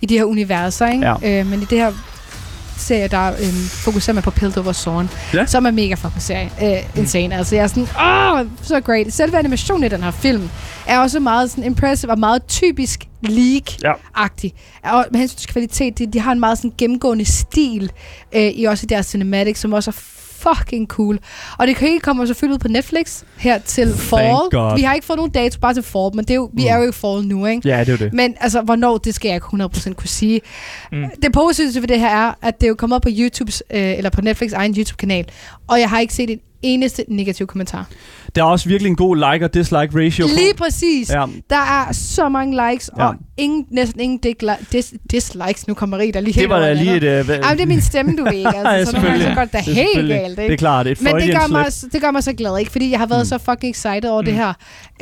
i 0.01 0.05
de 0.05 0.17
her 0.17 0.23
universer, 0.25 0.87
ikke? 0.87 1.07
Ja. 1.23 1.39
Øh, 1.39 1.47
men 1.47 1.61
i 1.61 1.65
det 1.65 1.77
her 1.77 1.91
serie, 2.77 3.07
der 3.07 3.27
øhm, 3.27 3.67
fokuserer 3.69 4.13
man 4.13 4.23
på 4.23 4.31
Piltover 4.31 4.73
Zorn, 4.73 5.09
Ja. 5.33 5.45
som 5.45 5.65
er 5.65 5.71
mega 5.71 5.93
fucking 5.93 6.21
serie. 6.21 6.51
Øh, 6.63 6.97
insane. 6.99 7.35
Altså, 7.37 7.55
jeg 7.55 7.63
er 7.63 7.67
sådan, 7.67 7.83
åh, 7.83 8.47
så 8.61 8.81
great. 8.81 9.13
Selve 9.13 9.37
animationen 9.37 9.83
i 9.83 9.87
den 9.87 10.03
her 10.03 10.11
film 10.11 10.49
er 10.87 10.99
også 10.99 11.19
meget 11.19 11.49
sådan 11.51 11.63
impressive 11.63 12.11
og 12.11 12.19
meget 12.19 12.45
typisk 12.47 13.03
League-agtig. 13.27 14.49
Og 14.83 15.05
med 15.11 15.19
hensyn 15.19 15.37
til 15.37 15.49
kvalitet, 15.49 15.97
de, 15.99 16.07
de 16.13 16.19
har 16.19 16.31
en 16.31 16.39
meget 16.39 16.57
sådan 16.57 16.71
gennemgående 16.77 17.25
stil 17.25 17.91
øh, 18.35 18.41
i 18.41 18.63
også 18.63 18.85
deres 18.85 19.05
cinematic, 19.05 19.57
som 19.59 19.73
også 19.73 19.89
er 19.91 19.93
fucking 20.39 20.87
cool. 20.87 21.19
Og 21.57 21.67
det 21.67 21.77
hele 21.77 21.99
kommer 21.99 22.25
selvfølgelig 22.25 22.53
ud 22.53 22.59
på 22.59 22.67
Netflix 22.67 23.23
her 23.37 23.57
til 23.57 23.93
fall. 23.93 24.75
Vi 24.75 24.81
har 24.81 24.93
ikke 24.93 25.05
fået 25.07 25.17
nogen 25.17 25.31
dato 25.31 25.59
bare 25.59 25.73
til 25.73 25.83
fall, 25.83 26.09
men 26.15 26.25
det 26.25 26.31
er 26.31 26.35
jo, 26.35 26.49
vi 26.53 26.61
Mm. 26.61 26.67
er 26.69 26.77
jo 26.77 26.89
i 26.89 26.91
fall 26.91 27.27
nu, 27.27 27.45
ikke? 27.45 27.67
Ja, 27.69 27.83
det 27.83 27.93
er 27.93 27.97
det. 27.97 28.13
Men 28.13 28.35
altså, 28.39 28.61
hvornår, 28.61 28.97
det 28.97 29.15
skal 29.15 29.29
jeg 29.29 29.35
ikke 29.35 29.45
100% 29.89 29.93
kunne 29.93 30.07
sige. 30.09 30.41
Mm. 30.91 31.03
Det 31.21 31.33
positive 31.33 31.81
ved 31.81 31.87
det 31.87 31.99
her 31.99 32.07
er, 32.27 32.33
at 32.41 32.61
det 32.61 32.67
er 32.67 32.69
jo 32.69 32.75
kommet 32.75 32.95
op 32.95 33.01
på 33.01 33.09
YouTubes, 33.11 33.63
øh, 33.73 33.97
eller 33.97 34.09
på 34.09 34.21
Netflix 34.21 34.51
egen 34.51 34.73
YouTube-kanal, 34.77 35.25
og 35.67 35.79
jeg 35.79 35.89
har 35.89 35.99
ikke 35.99 36.13
set 36.13 36.29
en 36.29 36.39
eneste 36.61 37.05
negativ 37.07 37.47
kommentar. 37.47 37.85
Der 38.35 38.41
er 38.41 38.45
også 38.45 38.69
virkelig 38.69 38.89
en 38.89 38.95
god 38.95 39.15
like 39.33 39.45
og 39.45 39.53
dislike 39.53 40.05
ratio 40.05 40.27
på. 40.27 40.33
Lige 40.35 40.53
præcis. 40.57 41.09
Ja. 41.09 41.25
Der 41.49 41.55
er 41.55 41.91
så 41.91 42.29
mange 42.29 42.69
likes, 42.71 42.89
Ja. 42.97 43.05
og 43.07 43.15
ingen, 43.37 43.65
næsten 43.71 43.99
ingen 44.01 44.19
dis- 44.75 44.97
dislikes. 45.11 45.67
Nu 45.67 45.73
kommer 45.73 45.97
Marie 45.97 46.11
der 46.11 46.19
lige 46.19 46.41
Det 46.41 46.49
var 46.49 46.59
da 46.59 46.73
lige 46.73 46.95
et... 46.95 47.19
Uh, 47.19 47.25
hvad- 47.25 47.35
Jamen, 47.39 47.57
det 47.57 47.61
er 47.63 47.65
min 47.67 47.81
stemme, 47.81 48.15
du 48.17 48.23
ved 48.23 48.33
ikke. 48.33 48.49
Ja, 48.57 48.69
Altså, 48.71 48.91
så 48.91 48.97
nogle 48.97 49.09
gange 49.09 49.23
så 49.23 49.31
selvfølgelig. 49.31 49.35
går 49.35 49.43
det 49.43 49.53
da 49.53 49.57
Det 49.57 49.67
er 49.67 49.73
helt 49.95 50.09
galt, 50.09 50.37
Det 50.37 50.43
ikke? 50.43 50.53
er 50.53 50.57
klart, 50.57 50.87
et 50.87 51.01
Men 51.01 51.15
det 51.15 51.31
gør, 51.39 51.47
mig, 51.47 51.65
det 51.93 52.01
gør 52.01 52.11
mig 52.11 52.23
så 52.23 52.33
glad, 52.33 52.57
ikke? 52.59 52.71
Fordi 52.71 52.91
jeg 52.91 52.99
har 52.99 53.05
været 53.07 53.21
mm. 53.21 53.25
så 53.25 53.37
fucking 53.37 53.71
excited 53.71 54.05
over 54.09 54.21
mm. 54.21 54.25
det 54.25 54.33
her. 54.33 54.53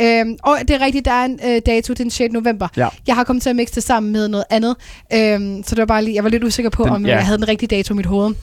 Øhm, 0.02 0.36
og 0.43 0.58
det 0.62 0.70
er 0.70 0.82
rigtigt, 0.86 1.06
der 1.06 1.12
er 1.12 1.26
en 1.26 1.39
øh, 1.48 1.62
dato 1.65 1.93
den 1.93 2.10
6. 2.10 2.34
november. 2.34 2.67
Ja. 2.78 2.88
Jeg 3.08 3.15
har 3.15 3.24
kommet 3.24 3.43
til 3.43 3.50
at 3.50 3.56
mixe 3.56 3.76
det 3.76 3.84
sammen 3.84 4.12
med 4.12 4.28
noget 4.28 4.46
andet. 4.50 4.76
Øhm, 5.13 5.63
så 5.63 5.76
det 5.76 5.80
var 5.80 5.86
bare 5.86 6.04
lige, 6.04 6.15
jeg 6.15 6.24
var 6.24 6.30
lidt 6.30 6.43
usikker 6.43 6.70
på, 6.70 6.84
Den- 6.84 6.91
om 6.91 7.06
ja. 7.06 7.12
ja. 7.12 7.17
jeg 7.17 7.26
havde 7.26 7.38
den 7.38 7.48
rigtige 7.48 7.67
dato 7.76 7.93
i 7.93 7.98
mit 7.98 8.06
hoved. 8.06 8.34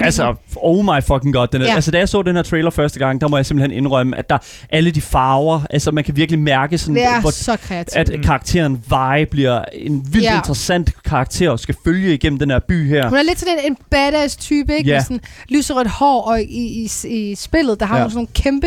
Altså, 0.00 0.34
oh 0.56 0.84
my 0.84 1.02
fucking 1.02 1.34
god. 1.34 1.46
Den 1.46 1.62
er, 1.62 1.66
Ja. 1.66 1.74
Altså, 1.74 1.90
da 1.90 1.98
jeg 1.98 2.08
så 2.08 2.22
den 2.22 2.36
her 2.36 2.42
trailer 2.42 2.70
første 2.70 2.98
gang, 2.98 3.20
der 3.20 3.28
må 3.28 3.36
jeg 3.36 3.46
simpelthen 3.46 3.78
indrømme, 3.78 4.16
at 4.18 4.30
der 4.30 4.38
alle 4.70 4.90
de 4.90 5.00
farver, 5.00 5.60
altså 5.70 5.90
man 5.90 6.04
kan 6.04 6.16
virkelig 6.16 6.38
mærke 6.40 6.78
sådan, 6.78 6.94
Det 6.94 7.04
er 7.04 7.20
hvor, 7.20 7.30
så 7.30 7.56
kreativt. 7.56 7.96
at 8.10 8.22
karakteren 8.24 8.74
Vi 8.74 9.24
bliver 9.24 9.64
en 9.72 10.06
vildt 10.12 10.24
Ja. 10.24 10.36
interessant 10.36 11.02
karakter 11.04 11.50
og 11.50 11.60
skal 11.60 11.74
følge 11.84 12.14
igennem 12.14 12.38
den 12.38 12.50
her 12.50 12.58
by 12.58 12.88
her. 12.88 13.08
Hun 13.08 13.18
er 13.18 13.22
lidt 13.22 13.38
sådan 13.40 13.54
en, 13.64 13.72
en 13.72 13.76
badass 13.90 14.36
type, 14.36 14.76
ikke? 14.76 14.90
Ja. 14.90 14.96
Med 14.96 15.02
sådan 15.02 15.20
lyserødt 15.48 15.88
hår, 15.88 16.22
og 16.22 16.40
i, 16.42 16.44
i, 16.84 16.90
i 17.08 17.34
spillet, 17.34 17.80
der 17.80 17.86
har 17.86 17.96
Ja. 17.96 18.02
hun 18.02 18.10
sådan 18.10 18.16
nogle 18.16 18.28
kæmpe, 18.34 18.66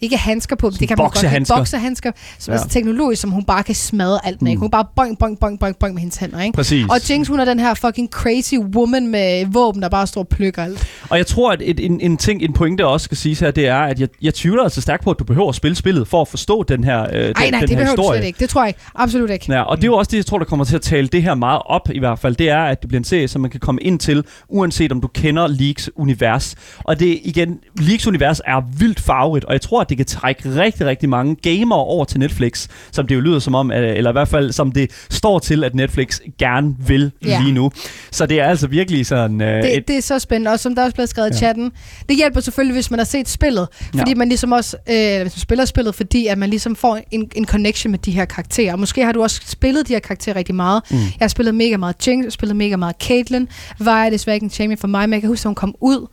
ikke 0.00 0.16
handsker 0.16 0.56
på, 0.56 0.66
men 0.70 0.76
det 0.78 0.88
kan 0.88 0.96
man 0.98 1.06
godt 1.06 1.22
lide, 1.22 1.44
boksehandsker, 1.56 2.10
som 2.38 2.52
Ja. 2.54 2.58
er 2.58 2.62
så 2.62 2.68
teknologisk, 2.68 3.20
som 3.22 3.30
hun 3.30 3.44
bare 3.44 3.62
kan 3.62 3.74
smadre 3.74 4.26
alt 4.26 4.42
med. 4.42 4.50
Mm. 4.50 4.54
Mm. 4.56 4.60
Hun 4.60 4.70
bare 4.70 4.84
boing, 4.96 5.18
boing, 5.18 5.38
boing, 5.40 5.58
boing, 5.60 5.76
boing 5.78 5.94
med 5.94 6.00
hendes 6.00 6.16
hænder, 6.16 6.40
ikke? 6.42 6.56
Præcis. 6.56 6.86
Og 6.90 7.10
Jinx, 7.10 7.28
hun 7.28 7.40
er 7.40 7.44
den 7.44 7.58
her 7.60 7.74
fucking 7.74 8.08
crazy 8.10 8.54
woman 8.54 9.06
med 9.08 9.46
våben, 9.46 9.82
der 9.82 9.88
bare 9.88 10.06
står 10.06 10.20
og 10.20 10.28
plukker 10.54 10.72
alt. 10.72 10.86
Og 11.10 11.18
jeg 11.18 11.26
tror, 11.26 11.52
at 11.52 11.62
et, 11.64 11.80
en, 11.80 12.00
en 12.00 12.16
ting, 12.16 12.42
en 12.42 12.52
pointe 12.52 12.86
også 12.86 13.04
skal 13.04 13.16
siges 13.16 13.40
her, 13.40 13.50
det 13.50 13.68
er, 13.68 13.76
at 13.78 14.00
jeg, 14.00 14.08
jeg 14.22 14.34
tvivler 14.34 14.62
altså 14.62 14.80
stærkt 14.80 15.04
på, 15.04 15.10
at 15.10 15.18
du 15.18 15.24
behøver 15.24 15.48
at 15.48 15.54
spille 15.54 15.74
spillet 15.74 16.08
for 16.08 16.20
at 16.20 16.28
forstå 16.28 16.62
den 16.62 16.84
her, 16.84 17.02
øh, 17.02 17.08
den, 17.12 17.32
Nej, 17.36 17.50
nej, 17.50 17.60
den 17.60 17.60
det 17.60 17.68
her 17.70 17.76
behøver 17.76 17.96
du 17.96 18.02
historie. 18.02 18.18
slet 18.20 18.26
ikke. 18.26 18.38
Det 18.38 18.48
tror 18.48 18.62
jeg 18.62 18.68
ikke. 18.68 18.80
Absolut 18.94 19.30
ikke. 19.30 19.46
Ja, 19.52 19.62
og 19.62 19.76
det 19.76 19.84
er 19.84 19.88
jo 19.88 19.96
også 19.96 20.10
det, 20.10 20.16
jeg 20.16 20.26
tror, 20.26 20.38
der 20.38 20.44
kommer 20.44 20.64
til 20.64 20.76
at 20.76 20.82
tale 20.82 21.08
det 21.08 21.22
her 21.22 21.34
meget 21.34 21.62
op 21.66 21.88
i 21.94 21.98
hvert 21.98 22.18
fald. 22.18 22.36
Det 22.36 22.50
er, 22.50 22.58
at 22.64 22.80
det 22.82 22.88
bliver 22.88 23.00
en 23.00 23.04
serie, 23.04 23.28
som 23.28 23.40
man 23.40 23.50
kan 23.50 23.60
komme 23.60 23.80
ind 23.82 23.98
til, 23.98 24.24
uanset 24.48 24.92
om 24.92 25.00
du 25.00 25.08
kender 25.08 25.46
Leaks 25.46 25.90
univers. 25.96 26.54
Og 26.78 27.00
det 27.00 27.20
igen, 27.24 27.58
Leaks 27.80 28.06
univers 28.06 28.40
er 28.46 28.62
vildt 28.78 29.00
farverigt, 29.00 29.44
og 29.44 29.52
jeg 29.52 29.60
tror, 29.60 29.80
at 29.80 29.88
det 29.88 29.96
kan 29.96 30.06
trække 30.06 30.54
rigtig, 30.56 30.86
rigtig 30.86 31.08
mange 31.08 31.36
gamere 31.36 31.78
over 31.78 32.04
til 32.04 32.20
Netflix, 32.20 32.68
som 32.92 33.06
det 33.06 33.14
jo 33.14 33.20
lyder 33.20 33.38
som 33.38 33.54
om, 33.54 33.72
øh, 33.72 33.96
eller 33.96 34.10
i 34.10 34.12
hvert 34.12 34.28
fald 34.28 34.52
som 34.52 34.72
det 34.72 34.90
står 35.10 35.38
til, 35.38 35.64
at 35.64 35.74
Netflix 35.74 36.20
gerne 36.38 36.74
vil 36.86 37.10
Ja. 37.24 37.40
lige 37.42 37.52
nu. 37.52 37.70
Så 38.10 38.26
det 38.26 38.40
er 38.40 38.44
altså 38.44 38.66
virkelig 38.66 39.06
sådan 39.06 39.40
øh, 39.40 39.62
Det, 39.62 39.76
et... 39.76 39.88
det 39.88 39.96
er 39.96 40.00
så 40.00 40.18
spændende, 40.18 40.43
og 40.46 40.60
som 40.60 40.74
der 40.74 40.82
også 40.84 40.94
blev 40.94 41.06
skrevet 41.06 41.30
Ja. 41.30 41.34
i 41.34 41.38
chatten, 41.38 41.72
det 42.08 42.16
hjælper 42.16 42.40
selvfølgelig, 42.40 42.74
hvis 42.74 42.90
man 42.90 42.98
har 42.98 43.04
set 43.04 43.28
spillet, 43.28 43.68
fordi 43.98 44.10
Ja. 44.10 44.14
man 44.14 44.28
ligesom 44.28 44.52
også, 44.52 44.76
øh, 44.88 44.94
hvis 45.22 45.22
man 45.22 45.30
spiller 45.30 45.64
spillet, 45.64 45.94
fordi 45.94 46.26
at 46.26 46.38
man 46.38 46.50
ligesom 46.50 46.76
får 46.76 47.00
en, 47.10 47.30
en 47.34 47.46
connection 47.46 47.90
med 47.90 47.98
de 47.98 48.10
her 48.10 48.24
karakterer. 48.24 48.72
Og 48.72 48.78
måske 48.78 49.04
har 49.04 49.12
du 49.12 49.22
også 49.22 49.40
spillet 49.46 49.88
de 49.88 49.92
her 49.92 50.00
karakterer 50.00 50.36
rigtig 50.36 50.54
meget. 50.54 50.82
Mm. 50.90 50.96
Jeg 50.96 51.06
har 51.20 51.28
spillet 51.28 51.54
mega 51.54 51.76
meget 51.76 52.06
Jinx, 52.06 52.18
jeg 52.22 52.26
har 52.26 52.30
spillet 52.30 52.56
mega 52.56 52.76
meget 52.76 52.96
Caitlyn, 53.00 53.46
var 53.78 54.10
desværre 54.10 54.36
ikke 54.36 54.44
en 54.44 54.50
champion 54.50 54.78
for 54.78 54.88
mig, 54.88 55.08
men 55.08 55.12
jeg 55.14 55.20
kan 55.20 55.28
huske, 55.28 55.40
at 55.42 55.48
hun 55.48 55.54
kom 55.54 55.74
ud, 55.80 56.06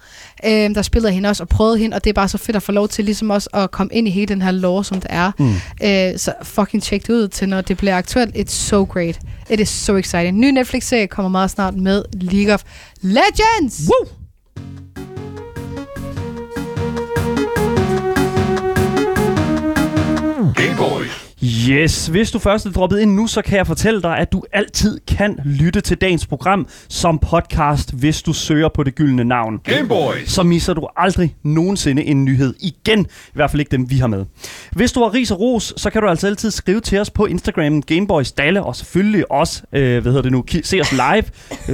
øh, 0.46 0.52
der 0.76 0.82
spillede 0.82 1.13
hende 1.13 1.30
også 1.30 1.44
og 1.44 1.50
prøvede 1.50 1.78
hende, 1.78 1.96
og 1.96 2.04
det 2.04 2.10
er 2.10 2.13
bare 2.13 2.28
så 2.28 2.38
fedt 2.38 2.56
at 2.58 2.63
få 2.63 2.72
lov 2.72 2.88
til 2.88 3.06
ligesom 3.06 3.30
også 3.30 3.50
at 3.54 3.72
komme 3.72 3.94
ind 3.94 4.08
i 4.08 4.12
hele 4.12 4.26
den 4.26 4.41
her 4.41 4.52
lore, 4.52 4.84
som 4.86 5.02
det 5.02 5.08
er. 5.10 5.32
Mm. 5.39 5.54
Øh, 5.84 6.20
så 6.20 6.34
fucking 6.44 6.84
tjek 6.84 7.08
det 7.08 7.13
ud 7.13 7.28
til, 7.28 7.50
når 7.50 7.62
det 7.62 7.78
bliver 7.78 7.98
aktuelt. 7.98 8.36
It's 8.36 8.52
so 8.52 8.84
great. 8.84 9.20
It 9.50 9.60
is 9.60 9.70
so 9.70 9.96
exciting. 9.98 10.38
Ny 10.39 10.46
Netflix-serie 10.50 11.08
kommer 11.08 11.30
meget 11.30 11.52
snart 11.52 11.76
med 11.76 12.04
League 12.13 12.54
of 12.54 12.63
Legends! 13.02 13.82
Woo! 13.88 14.20
Yes, 21.44 22.08
hvis 22.08 22.32
du 22.32 22.40
først 22.40 22.66
er 22.66 22.72
droppet 22.72 23.00
ind 23.00 23.16
nu, 23.16 23.28
så 23.28 23.42
kan 23.42 23.58
jeg 23.58 23.68
fortælle 23.68 24.02
dig, 24.02 24.18
at 24.18 24.32
du 24.32 24.44
altid 24.54 25.00
kan 25.08 25.40
lytte 25.46 25.82
til 25.82 25.98
dagens 25.98 26.26
program 26.26 26.68
som 26.90 27.20
podcast, 27.20 27.94
hvis 27.94 28.22
du 28.22 28.34
søger 28.34 28.70
på 28.70 28.84
det 28.84 28.96
gyldne 28.96 29.24
navn. 29.24 29.60
Gameboys. 29.64 30.32
Så 30.32 30.44
misser 30.44 30.74
du 30.74 30.88
aldrig 30.98 31.36
nogensinde 31.44 32.04
en 32.04 32.26
nyhed 32.26 32.54
igen. 32.60 33.00
I 33.06 33.32
hvert 33.34 33.52
fald 33.52 33.60
ikke 33.60 33.72
dem, 33.72 33.90
vi 33.90 33.98
har 33.98 34.08
med. 34.08 34.26
Hvis 34.72 34.92
du 34.92 35.00
har 35.00 35.14
ris 35.14 35.32
og 35.32 35.40
ros, 35.40 35.74
så 35.78 35.90
kan 35.90 36.02
du 36.02 36.08
altså 36.08 36.28
altid 36.28 36.52
skrive 36.52 36.80
til 36.80 37.00
os 37.00 37.10
på 37.10 37.26
Instagram, 37.26 37.82
Gameboys 37.82 38.32
Dalle, 38.32 38.64
og 38.64 38.76
selvfølgelig 38.76 39.32
også, 39.32 39.64
øh, 39.74 40.02
hvad 40.02 40.12
hedder 40.12 40.22
det 40.22 40.32
nu, 40.32 40.44
se 40.64 40.82
os 40.82 40.92
live 40.92 41.24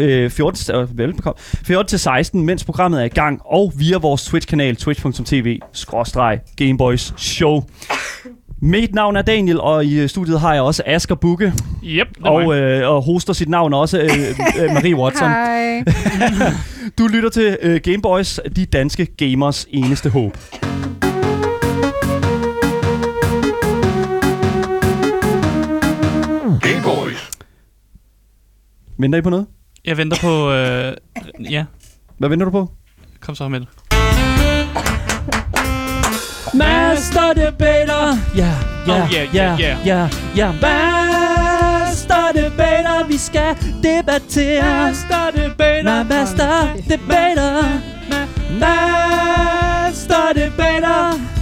øh, 0.03 0.31
14, 0.31 0.75
øh, 0.75 0.97
velbekomme, 0.97 1.39
14 1.39 1.87
til 1.87 1.99
16, 1.99 2.45
mens 2.45 2.63
programmet 2.63 3.01
er 3.01 3.05
i 3.05 3.09
gang, 3.09 3.41
og 3.45 3.73
via 3.75 3.97
vores 3.97 4.23
Twitch-kanal, 4.25 4.75
twitch.tv, 4.75 5.59
skråstreg, 5.73 6.39
Gameboys 6.55 7.13
Show. 7.17 7.63
Mit 8.61 8.93
navn 8.95 9.15
er 9.15 9.21
Daniel, 9.21 9.59
og 9.61 9.85
i 9.85 10.07
studiet 10.07 10.39
har 10.39 10.53
jeg 10.53 10.61
også 10.61 10.83
Asger 10.85 11.15
Bukke, 11.15 11.53
Yep, 11.83 12.07
og, 12.21 12.57
øh, 12.57 12.89
og 12.91 13.01
hoster 13.03 13.33
sit 13.33 13.49
navn 13.49 13.73
også, 13.73 13.99
øh, 13.99 14.63
øh, 14.63 14.71
Marie 14.75 14.95
Watson. 14.95 15.29
Hej. 15.29 15.83
Du 16.97 17.07
lytter 17.07 17.29
til 17.29 17.57
øh, 17.61 17.79
Gameboys, 17.83 18.39
de 18.55 18.65
danske 18.65 19.05
gamers 19.05 19.67
eneste 19.69 20.09
håb. 20.09 20.37
Gameboys. 26.61 27.31
Venter 28.97 29.19
I 29.19 29.21
på 29.21 29.29
noget? 29.29 29.47
Jeg 29.85 29.97
venter 29.97 30.17
på... 30.21 30.51
Øh, 30.51 30.95
ja, 31.51 31.65
Hvad 32.17 32.29
venter 32.29 32.45
du 32.45 32.51
på? 32.51 32.71
kom 33.19 33.35
så 33.35 33.47
med 33.47 33.59
det. 33.59 33.67
Master 36.57 37.33
Debater! 37.35 38.17
Ja, 38.35 38.45
ja, 38.87 39.03
Oh, 39.03 39.13
yeah, 39.13 39.35
ja, 39.35 39.43
yeah, 39.43 39.59
yeah. 39.59 39.85
ja, 39.85 40.09
ja. 40.35 40.53
Master 40.61 42.33
Debater, 42.33 43.07
vi 43.07 43.17
skal 43.17 43.55
debattere. 43.83 44.63
Master 44.63 45.31
Debater. 45.35 46.03
Master 46.03 46.73
Debater. 46.89 47.63
Master 48.59 50.33
Debater. 50.33 51.36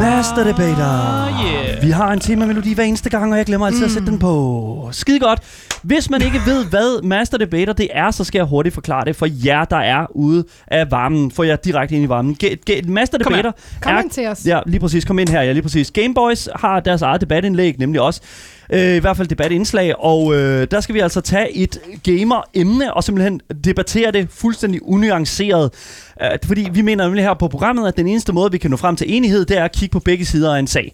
Master 0.00 0.44
Debater. 0.44 1.28
yeah. 1.44 1.82
Vi 1.82 1.90
har 1.90 2.12
en 2.12 2.20
temamelodi 2.20 2.74
hver 2.74 2.84
eneste 2.84 3.10
gang, 3.10 3.32
og 3.32 3.38
jeg 3.38 3.46
glemmer 3.46 3.66
altid 3.66 3.78
mm. 3.80 3.84
at 3.84 3.90
sætte 3.90 4.10
den 4.10 4.18
på. 4.18 4.88
Skide 4.92 5.20
godt. 5.20 5.40
Hvis 5.82 6.10
man 6.10 6.22
ikke 6.22 6.40
ved, 6.46 6.64
hvad 6.64 7.02
Master 7.02 7.38
Debater 7.38 7.72
det 7.72 7.88
er, 7.92 8.10
så 8.10 8.24
skal 8.24 8.38
jeg 8.38 8.46
hurtigt 8.46 8.74
forklare 8.74 9.04
det 9.04 9.16
for 9.16 9.28
jer, 9.44 9.64
der 9.64 9.76
er 9.76 10.06
ude 10.10 10.44
af 10.66 10.90
varmen. 10.90 11.30
Får 11.30 11.44
jeg 11.44 11.64
direkte 11.64 11.94
ind 11.94 12.04
i 12.04 12.08
varmen. 12.08 12.36
Ge- 12.44 12.56
ge- 12.70 12.90
Master 12.90 13.18
Kom. 13.18 13.32
Debater 13.32 13.52
Kom 13.82 13.94
er 13.94 14.00
ind 14.00 14.10
til 14.10 14.26
os. 14.26 14.46
Ja, 14.46 14.60
lige 14.66 14.80
præcis. 14.80 15.04
Kom 15.04 15.18
ind 15.18 15.28
her. 15.28 15.42
Ja, 15.42 15.52
lige 15.52 15.62
præcis. 15.62 15.90
Gameboys 15.90 16.48
har 16.56 16.80
deres 16.80 17.02
eget 17.02 17.20
debatindlæg, 17.20 17.78
nemlig 17.78 18.00
også. 18.00 18.20
Øh, 18.72 18.96
I 18.96 18.98
hvert 18.98 19.16
fald 19.16 19.28
debatindslag. 19.28 19.94
Og 20.04 20.34
øh, 20.34 20.66
der 20.70 20.80
skal 20.80 20.94
vi 20.94 21.00
altså 21.00 21.20
tage 21.20 21.56
et 21.56 21.78
gamer-emne 22.04 22.94
og 22.94 23.04
simpelthen 23.04 23.40
debattere 23.64 24.10
det 24.12 24.28
fuldstændig 24.30 24.80
unuanceret. 24.82 25.70
Fordi 26.44 26.68
vi 26.72 26.82
mener 26.82 27.04
nemlig 27.04 27.24
her 27.24 27.34
på 27.34 27.48
programmet, 27.48 27.88
at 27.88 27.96
den 27.96 28.08
eneste 28.08 28.32
måde, 28.32 28.52
vi 28.52 28.58
kan 28.58 28.70
nå 28.70 28.76
frem 28.76 28.96
til 28.96 29.14
enighed, 29.14 29.44
det 29.44 29.58
er 29.58 29.64
at 29.64 29.72
kigge 29.72 29.92
på 29.92 30.00
begge 30.00 30.24
sider 30.24 30.54
af 30.54 30.58
en 30.58 30.66
sag. 30.66 30.92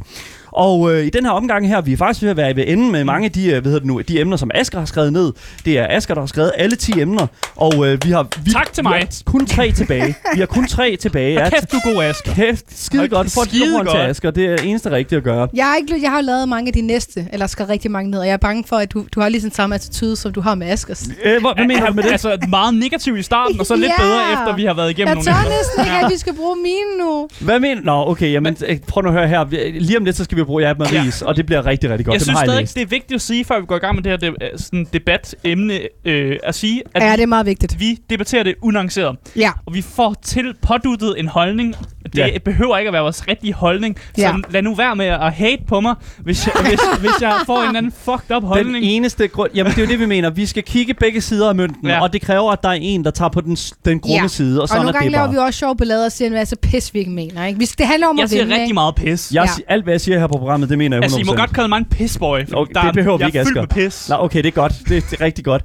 Og 0.57 0.95
øh, 0.95 1.07
i 1.07 1.11
den 1.11 1.25
her 1.25 1.33
omgang 1.33 1.69
her, 1.69 1.81
vi 1.81 1.92
er 1.92 1.97
faktisk 1.97 2.23
ved 2.23 2.31
at 2.31 2.37
være 2.37 2.57
ved 2.57 2.64
enden 2.66 2.92
med 2.92 3.05
mange 3.05 3.25
af 3.25 3.33
de, 3.33 3.47
øh, 3.47 3.53
hvad 3.53 3.62
hedder 3.62 3.79
det 3.79 3.87
nu, 3.87 4.01
de 4.01 4.21
emner, 4.21 4.37
som 4.37 4.51
Asger 4.55 4.79
har 4.79 4.87
skrevet 4.87 5.12
ned. 5.12 5.33
Det 5.64 5.79
er 5.79 5.87
Asger, 5.90 6.14
der 6.14 6.21
har 6.23 6.27
skrevet 6.27 6.53
alle 6.57 6.77
10 6.77 7.01
emner, 7.01 7.27
og 7.57 7.87
øh, 7.88 7.99
vi 8.05 8.11
har... 8.11 8.27
Vi, 8.45 8.51
Tak 8.51 8.73
til 8.73 8.85
vi 8.85 8.88
mig. 8.88 8.99
har 8.99 9.07
kun 9.25 9.47
tre 9.47 9.73
tilbage. 9.73 10.14
Vi 10.35 10.38
har 10.40 10.47
kun 10.47 10.66
tre 10.66 10.97
tilbage. 10.97 11.40
Ja, 11.40 11.49
kæft, 11.51 11.73
du 11.73 11.77
er 11.77 11.95
god, 11.95 12.03
Asger. 12.05 12.35
Kæft, 12.35 12.64
skide 12.79 13.01
Hold 13.01 13.11
godt. 13.11 13.31
For 13.33 13.40
et 13.42 13.49
til. 13.90 13.99
Asger. 13.99 14.31
Det 14.31 14.45
er 14.47 14.57
det 14.57 14.64
eneste 14.71 14.90
rigtige 14.90 15.16
at 15.16 15.23
gøre. 15.25 15.49
Jeg 15.55 15.64
har, 15.66 15.77
ikke, 15.77 16.03
jeg 16.03 16.11
har 16.11 16.21
lavet 16.21 16.49
mange 16.49 16.69
af 16.69 16.73
de 16.73 16.81
næste, 16.81 17.27
eller 17.33 17.47
skrevet 17.47 17.71
rigtig 17.71 17.90
mange 17.90 18.11
ned, 18.11 18.19
og 18.19 18.27
jeg 18.27 18.33
er 18.33 18.37
bange 18.37 18.64
for, 18.66 18.77
at 18.77 18.92
du, 18.92 19.05
du 19.14 19.21
har 19.21 19.29
lige 19.29 19.40
sådan 19.40 19.55
samme 19.55 19.75
attitude, 19.75 20.16
som 20.16 20.33
du 20.33 20.40
har 20.40 20.55
med 20.55 20.66
Askers. 20.66 21.09
Øh, 21.25 21.40
hvor, 21.40 21.55
hvad 21.55 21.66
mener 21.66 21.87
du 21.87 21.92
med 21.92 22.03
det? 22.03 22.11
Altså, 22.12 22.38
meget 22.49 22.75
negativ 22.75 23.16
i 23.16 23.23
starten, 23.23 23.61
og 23.61 23.66
så 23.66 23.77
lidt 23.77 23.92
Ja. 23.99 24.03
bedre, 24.03 24.21
efter 24.33 24.57
vi 24.57 24.64
har 24.64 24.74
været 24.74 24.91
igennem 24.91 25.09
Jeg 25.09 25.14
nogle 25.14 25.31
tør 25.31 25.39
emner. 25.39 25.57
næsten 25.59 25.85
ikke, 25.85 26.07
at 26.07 26.12
vi 26.12 26.18
skal 26.18 26.35
bruge 26.35 26.57
mine 26.57 26.99
nu. 26.99 27.28
Hvad 27.41 27.61
mener 27.61 27.81
Nå, 27.85 28.11
okay, 28.11 28.33
jamen, 28.33 28.57
øh, 28.68 28.78
prøv 28.89 29.03
nu 29.03 29.09
at 29.09 29.14
høre 29.14 29.28
her. 29.28 29.45
Vi- 29.45 29.57
Lige 29.81 29.99
om 29.99 30.05
lidt, 30.05 30.16
så 30.16 30.24
skal 30.24 30.37
vi 30.39 30.43
jo 30.47 30.51
bruge 30.51 30.62
ja, 30.68 30.74
Maries, 30.78 31.22
ja. 31.22 31.26
og 31.26 31.36
det 31.36 31.47
bliver 31.47 31.66
rigtig, 31.66 31.90
rigtig 31.90 32.07
godt. 32.07 32.14
jeg 32.14 32.20
Dem 32.20 32.24
synes 32.24 32.38
jeg 32.40 32.47
stadig, 32.47 32.61
læst. 32.61 32.74
det 32.74 32.82
er 32.82 32.86
vigtigt 32.86 33.14
at 33.14 33.20
sige, 33.22 33.44
før 33.44 33.61
vi 33.61 33.66
går 33.66 33.76
i 33.76 33.78
gang 33.78 33.94
med 33.94 34.03
det 34.03 34.12
her 34.12 34.16
det, 34.16 34.28
øh, 34.28 34.49
sådan 34.59 34.86
debat-emne, 34.92 35.78
øh, 36.05 36.36
at 36.44 36.55
sige, 36.55 36.82
at 36.94 37.03
Ja, 37.03 37.11
vi, 37.11 37.16
det 37.16 37.22
er 37.22 37.26
meget 37.26 37.47
vigtigt. 37.47 37.80
vi 37.80 37.99
debatterer 38.11 38.42
det 38.42 38.55
unuanceret. 38.62 39.16
Ja. 39.36 39.51
Og 39.66 39.74
vi 39.74 39.82
får 39.82 40.14
til 40.22 40.55
påduttet 40.62 41.14
en 41.18 41.28
holdning. 41.28 41.74
Det 42.12 42.18
Ja. 42.18 42.38
behøver 42.44 42.78
ikke 42.78 42.88
at 42.88 42.92
være 42.92 43.03
vores 43.03 43.28
rigtige 43.28 43.53
holdning. 43.53 43.97
Så 44.14 44.20
Ja. 44.22 44.34
lad 44.51 44.62
nu 44.62 44.74
være 44.74 44.97
med 44.97 45.07
at 45.07 45.32
hate 45.32 45.62
på 45.68 45.80
mig, 45.80 45.94
hvis 46.18 46.47
jeg, 46.47 46.55
hvis, 46.68 46.80
hvis 47.01 47.11
jeg 47.20 47.34
får 47.47 47.62
en 47.70 47.76
anden 47.76 47.92
fucked 47.92 48.36
up 48.36 48.42
Den 48.42 48.49
holdning. 48.49 48.84
eneste 48.84 49.28
grund... 49.28 49.51
Jamen, 49.55 49.72
det 49.72 49.78
er 49.78 49.82
jo 49.82 49.88
det, 49.90 50.01
vi 50.01 50.07
mener. 50.07 50.30
Vi 50.30 50.47
skal 50.47 50.62
kigge 50.62 50.94
begge 50.94 51.20
sider 51.20 51.49
af 51.49 51.55
mønten, 51.55 51.88
ja. 51.88 52.03
Og 52.03 52.12
det 52.12 52.22
kræver, 52.22 52.53
at 52.53 52.62
der 52.62 52.68
er 52.68 52.72
en, 52.80 53.05
der 53.05 53.11
tager 53.11 53.28
på 53.28 53.40
den, 53.40 53.57
den 53.84 54.01
grumme 54.01 54.22
Ja. 54.22 54.28
side, 54.28 54.59
og 54.59 54.62
Og 54.62 54.68
sådan 54.68 54.78
nogle 54.78 54.88
er 54.88 54.92
gange 54.92 55.05
det 55.05 55.12
laver 55.12 55.24
bare. 55.24 55.32
vi 55.32 55.38
også 55.38 55.59
sjov 55.59 55.76
ballade 55.76 56.07
og 56.07 56.12
siger 56.12 56.28
en 56.28 56.34
masse 56.34 56.57
pis, 56.57 56.94
vi 56.94 56.99
ikke 56.99 57.11
mener. 57.11 57.47
Ikke? 57.47 57.66
Det 57.78 57.86
handler 57.86 58.07
om 58.09 58.16
jeg 58.18 58.24
at 58.24 58.30
siger 58.30 58.42
vinde, 58.42 58.55
rigtig 58.55 58.64
ikke? 58.64 58.74
meget 58.74 58.94
pis. 58.94 59.32
Jeg, 59.32 59.44
Ja. 59.44 59.51
ja. 59.68 59.74
Alt, 59.74 59.84
hvad 59.84 59.92
jeg 59.94 60.01
siger 60.01 60.18
her 60.18 60.26
på 60.26 60.36
programmet, 60.39 60.68
det 60.68 60.78
mener 60.78 60.97
jeg 60.97 61.03
100%. 61.03 61.05
Altså, 61.05 61.20
I 61.20 61.24
må 61.24 61.34
godt 61.34 61.53
kalde 61.53 61.68
mig 61.68 61.78
en 61.78 61.84
pissboy. 61.84 62.41
for 62.49 62.57
Okay, 62.57 62.72
der 62.74 62.80
det 62.80 62.89
er- 62.89 62.93
behøver 62.93 63.16
vi 63.16 63.22
jeg 63.22 63.28
ikke, 63.28 63.39
er 63.39 63.45
fyldt 63.45 63.59
Asger. 63.59 63.80
med 63.80 63.84
pis. 63.91 64.09
Nå, 64.09 64.16
okay, 64.18 64.39
det 64.39 64.47
er 64.47 64.51
godt. 64.51 64.72
Det, 64.89 65.11
det 65.11 65.20
er 65.20 65.24
rigtig 65.24 65.45
godt. 65.45 65.62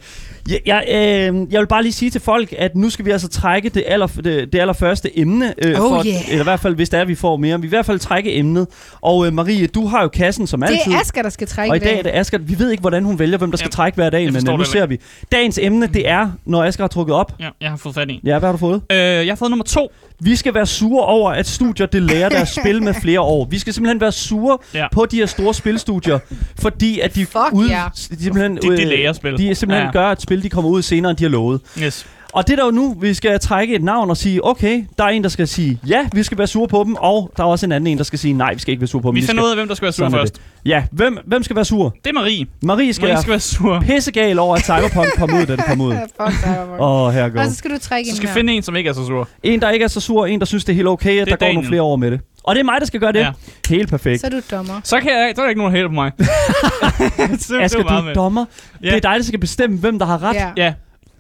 Jeg, 0.50 0.60
jeg, 0.66 0.84
øh, 0.88 1.54
jeg 1.54 1.60
vil 1.60 1.68
bare 1.68 1.84
lige 1.84 1.94
sige 1.94 2.12
til 2.12 2.22
folk, 2.22 2.54
at 2.58 2.76
nu 2.76 2.90
skal 2.90 3.06
vi 3.06 3.12
altså 3.12 3.28
trække 3.28 3.70
det, 3.70 3.84
aller, 3.88 4.08
det, 4.08 4.54
det 4.54 4.60
allerførste 4.60 5.20
emne. 5.20 5.54
Øh, 5.66 5.72
Oh, 5.72 5.90
for, 5.90 6.04
yeah. 6.08 6.30
Eller 6.30 6.40
i 6.40 6.44
hvert 6.44 6.60
fald, 6.60 6.76
hvis 6.76 6.90
der 6.90 6.98
er, 6.98 7.06
vi 7.06 7.16
får 7.16 7.38
mere. 7.38 7.62
Vi 7.62 7.68
i 7.68 7.70
hvert 7.70 7.86
fald 7.86 8.00
trække 8.00 8.36
emnet. 8.36 8.68
Og 9.02 9.28
øh, 9.28 9.34
Marie, 9.34 9.68
du 9.68 9.88
har 9.88 10.02
jo 10.02 10.08
kassen 10.08 10.48
som 10.48 10.62
Det 10.62 10.70
altid. 10.70 10.92
er 10.94 11.00
Asger, 11.00 11.22
der 11.22 11.30
skal 11.30 11.48
trække 11.48 11.72
og 11.72 11.76
i 11.76 11.80
dag 11.80 12.00
er 12.00 12.04
det 12.04 12.12
Asger. 12.14 12.38
Vi 12.38 12.60
ved 12.60 12.72
ikke, 12.72 12.82
hvordan 12.82 13.04
hun 13.04 13.20
vælger, 13.20 13.38
hvem 13.38 13.52
der 13.52 13.58
skal 13.58 13.66
Jamen, 13.66 13.72
trække 13.72 13.96
hver 13.96 14.10
dag, 14.10 14.26
men 14.26 14.36
øh, 14.36 14.44
nu 14.54 14.58
det 14.58 14.68
ser 14.68 14.86
vi. 14.86 15.00
Dagens 15.32 15.60
emne, 15.62 15.88
det 15.88 16.10
er, 16.10 16.32
når 16.46 16.64
Asger 16.64 16.84
har 16.84 16.88
trukket 16.88 17.16
op. 17.16 17.34
Ja, 17.40 17.50
jeg 17.62 17.70
har 17.70 17.78
fået 17.78 17.96
fat 17.96 18.10
i. 18.10 18.22
Ja, 18.26 18.40
hvad 18.40 18.48
har 18.48 18.52
du 18.54 18.58
fået? 18.58 18.82
Øh, 18.92 18.98
jeg 18.98 19.26
har 19.28 19.36
fået 19.36 19.52
nummer 19.52 19.64
to. 19.66 19.92
Vi 20.24 20.36
skal 20.36 20.54
være 20.54 20.66
sure 20.66 21.06
over, 21.06 21.32
at 21.32 21.48
studier 21.48 21.86
det 21.88 22.02
lærer 22.02 22.30
deres 22.30 22.50
spil 22.62 22.84
med 22.84 22.94
flere 22.94 23.20
år. 23.22 23.46
Vi 23.50 23.60
skal 23.60 23.74
simpelthen 23.74 24.02
være 24.02 24.12
sure 24.12 24.58
Ja. 24.74 24.88
på 24.92 25.06
de 25.06 25.18
her 25.18 25.26
store 25.26 25.54
spilstudier, 25.54 26.20
fordi 26.60 27.00
at 27.00 27.16
de, 27.16 27.26
Fuck 27.26 27.38
ud, 27.54 27.68
ja. 27.70 27.84
de 27.94 28.24
simpelthen, 28.24 28.56
De- 28.56 28.62
de 28.78 28.82
øh, 28.82 28.88
lærer 28.88 29.14
spil. 29.14 29.38
De 29.38 29.56
simpelthen 29.56 29.86
Ja. 29.88 29.92
gør, 29.92 30.08
at 30.08 30.22
spil 30.32 30.44
de 30.44 30.50
kommer 30.50 30.72
ud 30.72 30.82
senere, 30.82 31.10
end 31.10 31.18
de 31.18 31.24
har 31.24 31.30
lovet. 31.30 31.62
Yes. 31.80 32.06
Og 32.34 32.48
det 32.48 32.54
er 32.54 32.58
der 32.58 32.66
jo 32.66 32.72
nu, 32.72 32.96
vi 33.02 33.14
skal 33.14 33.40
trække 33.40 33.76
et 33.76 33.84
navn 33.84 34.10
og 34.10 34.18
sige, 34.18 34.46
okay, 34.46 34.84
der 34.98 35.04
er 35.04 35.08
en, 35.10 35.24
der 35.24 35.30
skal 35.30 35.48
sige, 35.48 35.80
ja, 35.88 36.08
vi 36.14 36.24
skal 36.24 36.38
være 36.38 36.48
sure 36.48 36.68
på 36.68 36.84
dem, 36.84 36.96
og 36.96 37.32
der 37.38 37.44
er 37.44 37.48
også 37.48 37.66
en 37.66 37.72
anden 37.72 37.88
en, 37.88 37.98
der 37.98 38.04
skal 38.04 38.20
sige, 38.20 38.34
nej, 38.34 38.54
vi 38.54 38.60
skal 38.60 38.72
ikke 38.72 38.82
være 38.82 38.88
sure 38.88 39.02
på 39.02 39.08
dem. 39.08 39.16
Vi 39.16 39.22
finder 39.22 39.44
ud 39.44 39.50
af, 39.50 39.56
hvem 39.56 39.68
der 39.68 39.76
skal 39.76 39.84
være 39.86 39.94
sur 39.94 40.10
først. 40.10 40.34
det. 40.34 40.42
Ja, 40.66 40.84
hvem, 40.92 41.18
hvem 41.26 41.44
skal 41.44 41.56
være 41.56 41.66
sur? 41.66 41.96
Det 42.04 42.10
er 42.10 42.14
Marie. 42.14 42.46
Marie 42.64 42.94
skal, 42.94 43.04
Marie 43.04 43.14
være 43.14 43.22
skal 43.22 43.32
være 43.32 43.40
sur. 43.40 43.80
pissegal 43.80 44.40
over, 44.40 44.56
at 44.56 44.62
Cyberpunk 44.66 45.08
kom 45.18 45.34
ud, 45.34 45.46
da 45.46 45.56
det 45.56 45.66
kom 45.66 45.82
ud. 45.82 45.94
Åh, 46.80 46.80
oh, 46.80 47.14
her 47.14 47.24
Og 47.24 47.32
går. 47.32 47.44
så 47.44 47.56
skal 47.56 47.72
du 47.72 47.78
trække 47.80 48.10
Så 48.10 48.14
en 48.14 48.18
skal 48.18 48.30
her. 48.30 48.34
finde 48.34 48.54
en, 48.54 48.64
som 48.64 48.76
ikke 48.76 48.90
er 48.90 48.94
så 48.94 49.06
sur. 49.06 49.28
En, 49.44 49.62
der 49.62 49.70
ikke 49.70 49.84
er 49.84 49.88
så 49.88 50.00
sur, 50.00 50.26
en, 50.26 50.40
der 50.40 50.46
synes, 50.46 50.66
det 50.66 50.74
er 50.74 50.76
helt 50.76 50.88
okay, 50.88 51.10
at 51.22 51.28
Det 51.28 51.34
er 51.34 51.36
der 51.36 51.36
går 51.36 51.46
nogle 51.46 51.56
Daniel. 51.56 51.68
flere 51.68 51.82
år 51.82 51.96
med 51.96 52.12
det. 52.12 52.20
Og 52.44 52.56
det 52.56 52.60
er 52.60 52.66
mig, 52.66 52.76
der 52.80 52.86
skal 52.86 53.00
gøre 53.00 53.12
det. 53.12 53.20
Ja. 53.20 53.32
Helt 53.70 53.90
perfekt. 53.90 54.22
Så 54.22 54.28
er 54.28 54.32
du 54.32 54.42
dommer. 54.52 54.74
Så, 54.84 55.00
kan 55.00 55.10
jeg, 55.12 55.32
så 55.36 55.42
er 55.42 55.46
der 55.46 55.50
ikke 55.50 55.62
nogen, 55.62 55.74
der 55.74 55.80
hater 55.80 55.88
på 55.90 55.94
mig. 55.94 56.12
Asger, 57.64 57.84
du 57.84 58.08
er 58.10 58.14
dommer. 58.14 58.46
Ja. 58.84 58.88
Det 58.88 58.96
er 58.96 59.00
dig, 59.10 59.14
der 59.18 59.24
skal 59.24 59.40
bestemme, 59.40 59.78
hvem 59.78 60.00
der 60.00 60.06
har 60.06 60.24
ret. 60.24 60.36
Ja. 60.36 60.50
Ja, 60.58 60.74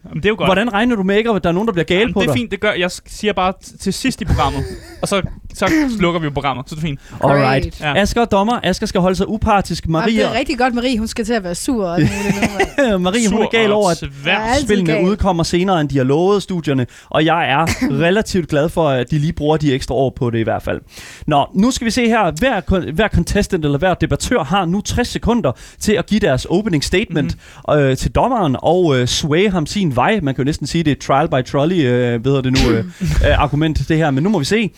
Jamen, 0.10 0.18
det 0.18 0.26
er 0.26 0.30
jo 0.30 0.36
godt. 0.38 0.47
Hvordan 0.47 0.74
regner 0.74 0.95
du 0.95 1.04
med 1.04 1.18
ikke, 1.18 1.30
at 1.30 1.43
der 1.43 1.49
er 1.49 1.54
nogen, 1.54 1.68
der 1.68 1.74
bliver 1.74 1.86
gale 1.86 1.99
Jamen, 1.99 2.14
på 2.14 2.20
det 2.22 2.28
er 2.28 2.34
dig? 2.34 2.39
fint, 2.39 2.52
det 2.52 2.60
gør 2.60 2.72
jeg. 2.72 2.91
siger 3.08 3.34
bare 3.34 3.54
t- 3.66 3.78
til 3.78 3.93
sidst 3.93 4.22
i 4.22 4.26
programmet. 4.26 4.64
og 5.02 5.08
så, 5.08 5.22
så 5.54 5.68
slukker 5.97 6.20
vi 6.20 6.24
jo 6.24 6.30
programmet, 6.34 6.70
så 6.70 6.76
det 6.76 6.82
er 6.82 6.86
fint. 6.88 6.99
Alright. 7.24 7.80
Ja. 7.82 7.95
Asger 8.02 8.22
er 8.22 8.26
dommer. 8.26 8.60
Asger 8.64 8.88
skal 8.88 9.02
holde 9.02 9.16
sig 9.16 9.28
upartisk. 9.30 9.88
Maria. 9.88 10.06
Maria, 10.06 10.24
det 10.24 10.36
er 10.36 10.39
rigtig 10.39 10.58
godt, 10.58 10.74
Marie. 10.74 10.97
Hun 10.97 11.08
skal 11.08 11.26
til 11.26 11.34
at 11.34 11.43
være 11.43 11.56
sur. 11.56 11.86
Og. 11.88 11.99
Marie 13.02 13.30
hun 13.30 13.39
er 13.39 13.43
Sur 13.43 13.49
gal 13.52 13.72
over, 13.72 13.89
at 13.89 14.62
spillene 14.62 14.93
gal. 14.93 15.06
udkommer 15.06 15.43
senere, 15.43 15.82
end 15.82 15.89
de 15.89 15.97
har 15.97 16.04
lovet 16.04 16.43
studierne. 16.43 16.88
Og 17.10 17.26
jeg 17.26 17.49
er 17.52 17.66
relativt 18.06 18.49
glad 18.49 18.70
for, 18.70 18.89
at 18.89 19.12
de 19.12 19.18
lige 19.20 19.34
bruger 19.34 19.58
de 19.58 19.74
ekstra 19.74 19.95
år 19.95 20.14
på 20.16 20.30
det 20.30 20.39
i 20.39 20.43
hvert 20.43 20.64
fald. 20.64 20.82
Nå, 21.28 21.45
nu 21.56 21.72
skal 21.72 21.86
vi 21.86 21.91
se 21.91 22.08
her. 22.08 22.32
Hver, 22.39 22.91
hver 22.91 23.08
contestant 23.08 23.66
eller 23.66 23.78
hver 23.78 23.93
debattør 23.93 24.43
har 24.43 24.66
nu 24.66 24.82
60 24.82 25.08
sekunder 25.08 25.52
til 25.80 25.93
at 25.93 26.06
give 26.06 26.20
deres 26.20 26.45
opening 26.49 26.84
statement 26.84 27.12
Mhm. 27.12 27.74
mm-hmm. 27.76 27.84
øh, 27.84 27.97
til 27.97 28.12
dommeren 28.12 28.56
og 28.60 28.99
øh, 28.99 29.08
sway 29.08 29.49
ham 29.52 29.66
sin 29.66 29.91
vej. 29.96 30.20
Man 30.24 30.36
kan 30.36 30.44
jo 30.44 30.46
næsten 30.46 30.68
sige, 30.68 30.84
det 30.84 30.92
er 30.92 30.96
trial 31.02 31.30
by 31.30 31.46
trolley, 31.52 31.86
øh, 31.86 32.26
ved 32.26 32.44
det 32.44 32.52
nu, 32.66 32.72
øh, 32.72 32.86
øh, 33.28 33.44
argument 33.44 33.89
det 33.89 33.98
her. 33.98 34.12
Men 34.12 34.24
nu 34.24 34.30
må 34.30 34.39
vi 34.39 34.46
se. 34.46 34.70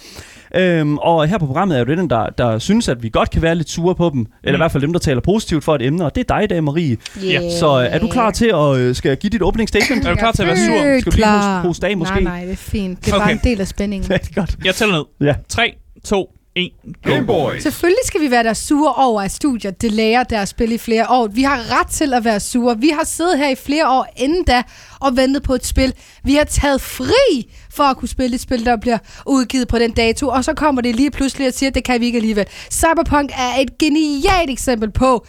Øhm, 0.55 0.97
og 0.97 1.27
her 1.27 1.37
på 1.37 1.45
programmet 1.45 1.75
er 1.75 1.79
jo 1.79 1.85
det 1.85 1.97
den, 1.97 2.09
der, 2.09 2.29
der 2.37 2.59
synes, 2.59 2.89
at 2.89 3.03
vi 3.03 3.09
godt 3.09 3.29
kan 3.29 3.41
være 3.41 3.55
lidt 3.55 3.69
sure 3.69 3.95
på 3.95 4.09
dem. 4.13 4.25
Eller 4.43 4.53
i 4.53 4.57
Mm. 4.57 4.59
hvert 4.59 4.71
fald 4.71 4.81
dem, 4.83 4.93
der 4.93 4.99
taler 4.99 5.21
positivt 5.21 5.63
for 5.63 5.75
et 5.75 5.81
emne. 5.81 6.05
Og 6.05 6.15
det 6.15 6.29
er 6.29 6.35
dig 6.35 6.43
i 6.43 6.47
dag, 6.47 6.63
Marie. 6.63 6.97
Yeah. 7.25 7.51
Så 7.59 7.79
øh, 7.81 7.87
er 7.89 7.99
du 7.99 8.07
klar 8.07 8.31
til 8.31 8.45
at 8.55 8.77
øh, 8.77 8.95
skal 8.95 9.09
jeg 9.09 9.17
give 9.17 9.29
dit 9.29 9.41
opening 9.41 9.69
statement? 9.69 10.05
Er 10.05 10.09
du 10.09 10.15
klar 10.15 10.31
til 10.31 10.41
at 10.41 10.47
være 10.47 10.57
sur? 10.57 10.99
Skal 11.01 11.11
du 11.11 11.15
lige 11.15 11.27
hoste- 11.27 11.67
hoste 11.67 11.87
af, 11.87 11.97
måske? 11.97 12.13
Nej, 12.13 12.23
nej, 12.23 12.41
det 12.43 12.51
er 12.51 12.55
fint. 12.55 13.05
Det 13.05 13.07
er 13.13 13.17
bare 13.17 13.23
Okay. 13.23 13.33
en 13.33 13.39
del 13.43 13.61
af 13.61 13.67
spændingen. 13.67 14.09
Ja, 14.11 14.17
det 14.17 14.29
er 14.29 14.33
godt. 14.41 14.55
Jeg 14.65 14.75
tæller 14.75 14.95
ned. 14.95 15.27
Ja. 15.27 15.35
3, 15.49 15.73
2, 16.05 16.29
1, 16.55 16.71
go. 17.03 17.11
Game 17.11 17.25
Boy. 17.25 17.59
Selvfølgelig 17.59 18.05
skal 18.05 18.21
vi 18.21 18.31
være 18.31 18.43
der 18.43 18.53
sure 18.53 18.93
over, 18.93 19.21
at 19.21 19.31
studiet 19.31 19.81
det 19.81 19.91
lærer 19.91 20.23
deres 20.23 20.49
spil 20.49 20.71
i 20.71 20.77
flere 20.77 21.09
år. 21.09 21.27
Vi 21.27 21.43
har 21.43 21.79
ret 21.79 21.87
til 21.87 22.13
at 22.13 22.23
være 22.23 22.39
sure. 22.39 22.79
Vi 22.79 22.89
har 22.89 23.03
siddet 23.03 23.37
her 23.37 23.49
i 23.49 23.55
flere 23.55 23.89
år 23.89 24.07
inden 24.17 24.43
da 24.43 24.63
og 24.99 25.17
ventet 25.17 25.43
på 25.43 25.53
et 25.53 25.65
spil. 25.65 25.93
Vi 26.23 26.35
har 26.35 26.43
taget 26.43 26.81
fri 26.81 27.51
for 27.69 27.83
at 27.83 27.97
kunne 27.97 28.09
spille 28.09 28.35
et 28.35 28.41
spil, 28.41 28.65
der 28.65 28.77
bliver 28.77 28.97
udgivet 29.27 29.67
på 29.67 29.79
den 29.79 29.91
dato. 29.91 30.27
Og 30.27 30.43
så 30.43 30.53
kommer 30.53 30.81
det 30.81 30.95
lige 30.95 31.11
pludselig 31.11 31.47
og 31.47 31.53
siger, 31.53 31.69
at 31.69 31.75
det 31.75 31.83
kan 31.83 32.01
vi 32.01 32.05
ikke 32.05 32.17
alligevel. 32.17 32.45
Cyberpunk 32.71 33.31
er 33.37 33.61
et 33.61 33.77
genialt 33.77 34.49
eksempel 34.49 34.91
på 34.91 35.25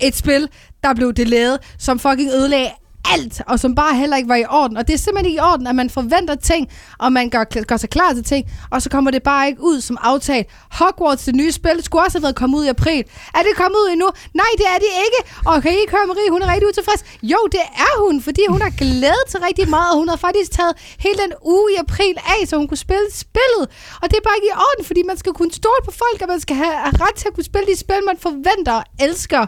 et 0.00 0.16
spil, 0.16 0.48
der 0.84 0.94
blev 0.94 1.12
delayet, 1.12 1.58
som 1.78 1.98
fucking 1.98 2.30
ødelagde 2.30 2.70
alt, 3.04 3.42
og 3.46 3.60
som 3.60 3.74
bare 3.74 3.94
heller 3.96 4.16
ikke 4.16 4.28
var 4.28 4.36
i 4.36 4.44
orden. 4.44 4.76
Og 4.76 4.86
det 4.88 4.94
er 4.94 4.98
simpelthen 4.98 5.30
ikke 5.30 5.36
i 5.36 5.40
orden, 5.40 5.66
at 5.66 5.74
man 5.74 5.90
forventer 5.90 6.34
ting, 6.34 6.68
og 6.98 7.12
man 7.12 7.30
gør, 7.30 7.44
gør 7.70 7.76
sig 7.76 7.90
klar 7.90 8.12
til 8.12 8.24
ting, 8.24 8.50
og 8.70 8.82
så 8.82 8.90
kommer 8.90 9.10
det 9.10 9.22
bare 9.22 9.48
ikke 9.48 9.62
ud 9.62 9.80
som 9.80 9.98
aftalt. 10.00 10.46
Hogwarts, 10.78 11.24
det 11.24 11.34
nye 11.34 11.52
spil, 11.52 11.82
skulle 11.84 12.04
også 12.04 12.18
have 12.18 12.22
været 12.22 12.36
kommet 12.36 12.58
ud 12.58 12.64
i 12.64 12.68
april. 12.68 13.04
Er 13.34 13.42
det 13.46 13.52
kommet 13.56 13.78
ud 13.82 13.88
endnu? 13.92 14.08
Nej, 14.34 14.52
det 14.58 14.66
er 14.74 14.78
det 14.84 14.92
ikke. 15.06 15.20
Og 15.46 15.62
kan 15.62 15.72
I 15.72 15.76
ikke 15.82 15.92
høre 15.96 16.06
Marie, 16.06 16.30
hun 16.30 16.42
er 16.42 16.52
rigtig 16.52 16.68
utilfreds? 16.68 17.04
Jo, 17.22 17.40
det 17.52 17.64
er 17.86 17.94
hun, 18.04 18.22
fordi 18.22 18.42
hun 18.48 18.60
har 18.62 18.72
glædet 18.82 19.26
sig 19.28 19.40
rigtig 19.48 19.68
meget, 19.70 19.90
og 19.92 19.98
hun 19.98 20.08
har 20.08 20.16
faktisk 20.16 20.50
taget 20.50 20.74
hele 20.98 21.18
den 21.24 21.32
uge 21.54 21.66
i 21.72 21.76
april 21.84 22.16
af, 22.34 22.48
så 22.48 22.56
hun 22.56 22.68
kunne 22.68 22.84
spille 22.88 23.06
spillet. 23.12 23.64
Og 24.02 24.06
det 24.10 24.16
er 24.16 24.24
bare 24.28 24.36
ikke 24.38 24.50
i 24.54 24.56
orden, 24.68 24.84
fordi 24.84 25.02
man 25.10 25.16
skal 25.16 25.32
kunne 25.32 25.52
stole 25.52 25.82
på 25.84 25.92
folk, 26.02 26.18
og 26.22 26.28
man 26.28 26.40
skal 26.40 26.56
have 26.56 26.74
ret 27.04 27.14
til 27.20 27.28
at 27.28 27.34
kunne 27.34 27.44
spille 27.44 27.66
de 27.72 27.76
spil, 27.78 28.00
man 28.10 28.18
forventer 28.26 28.72
og 28.80 28.84
elsker. 29.06 29.46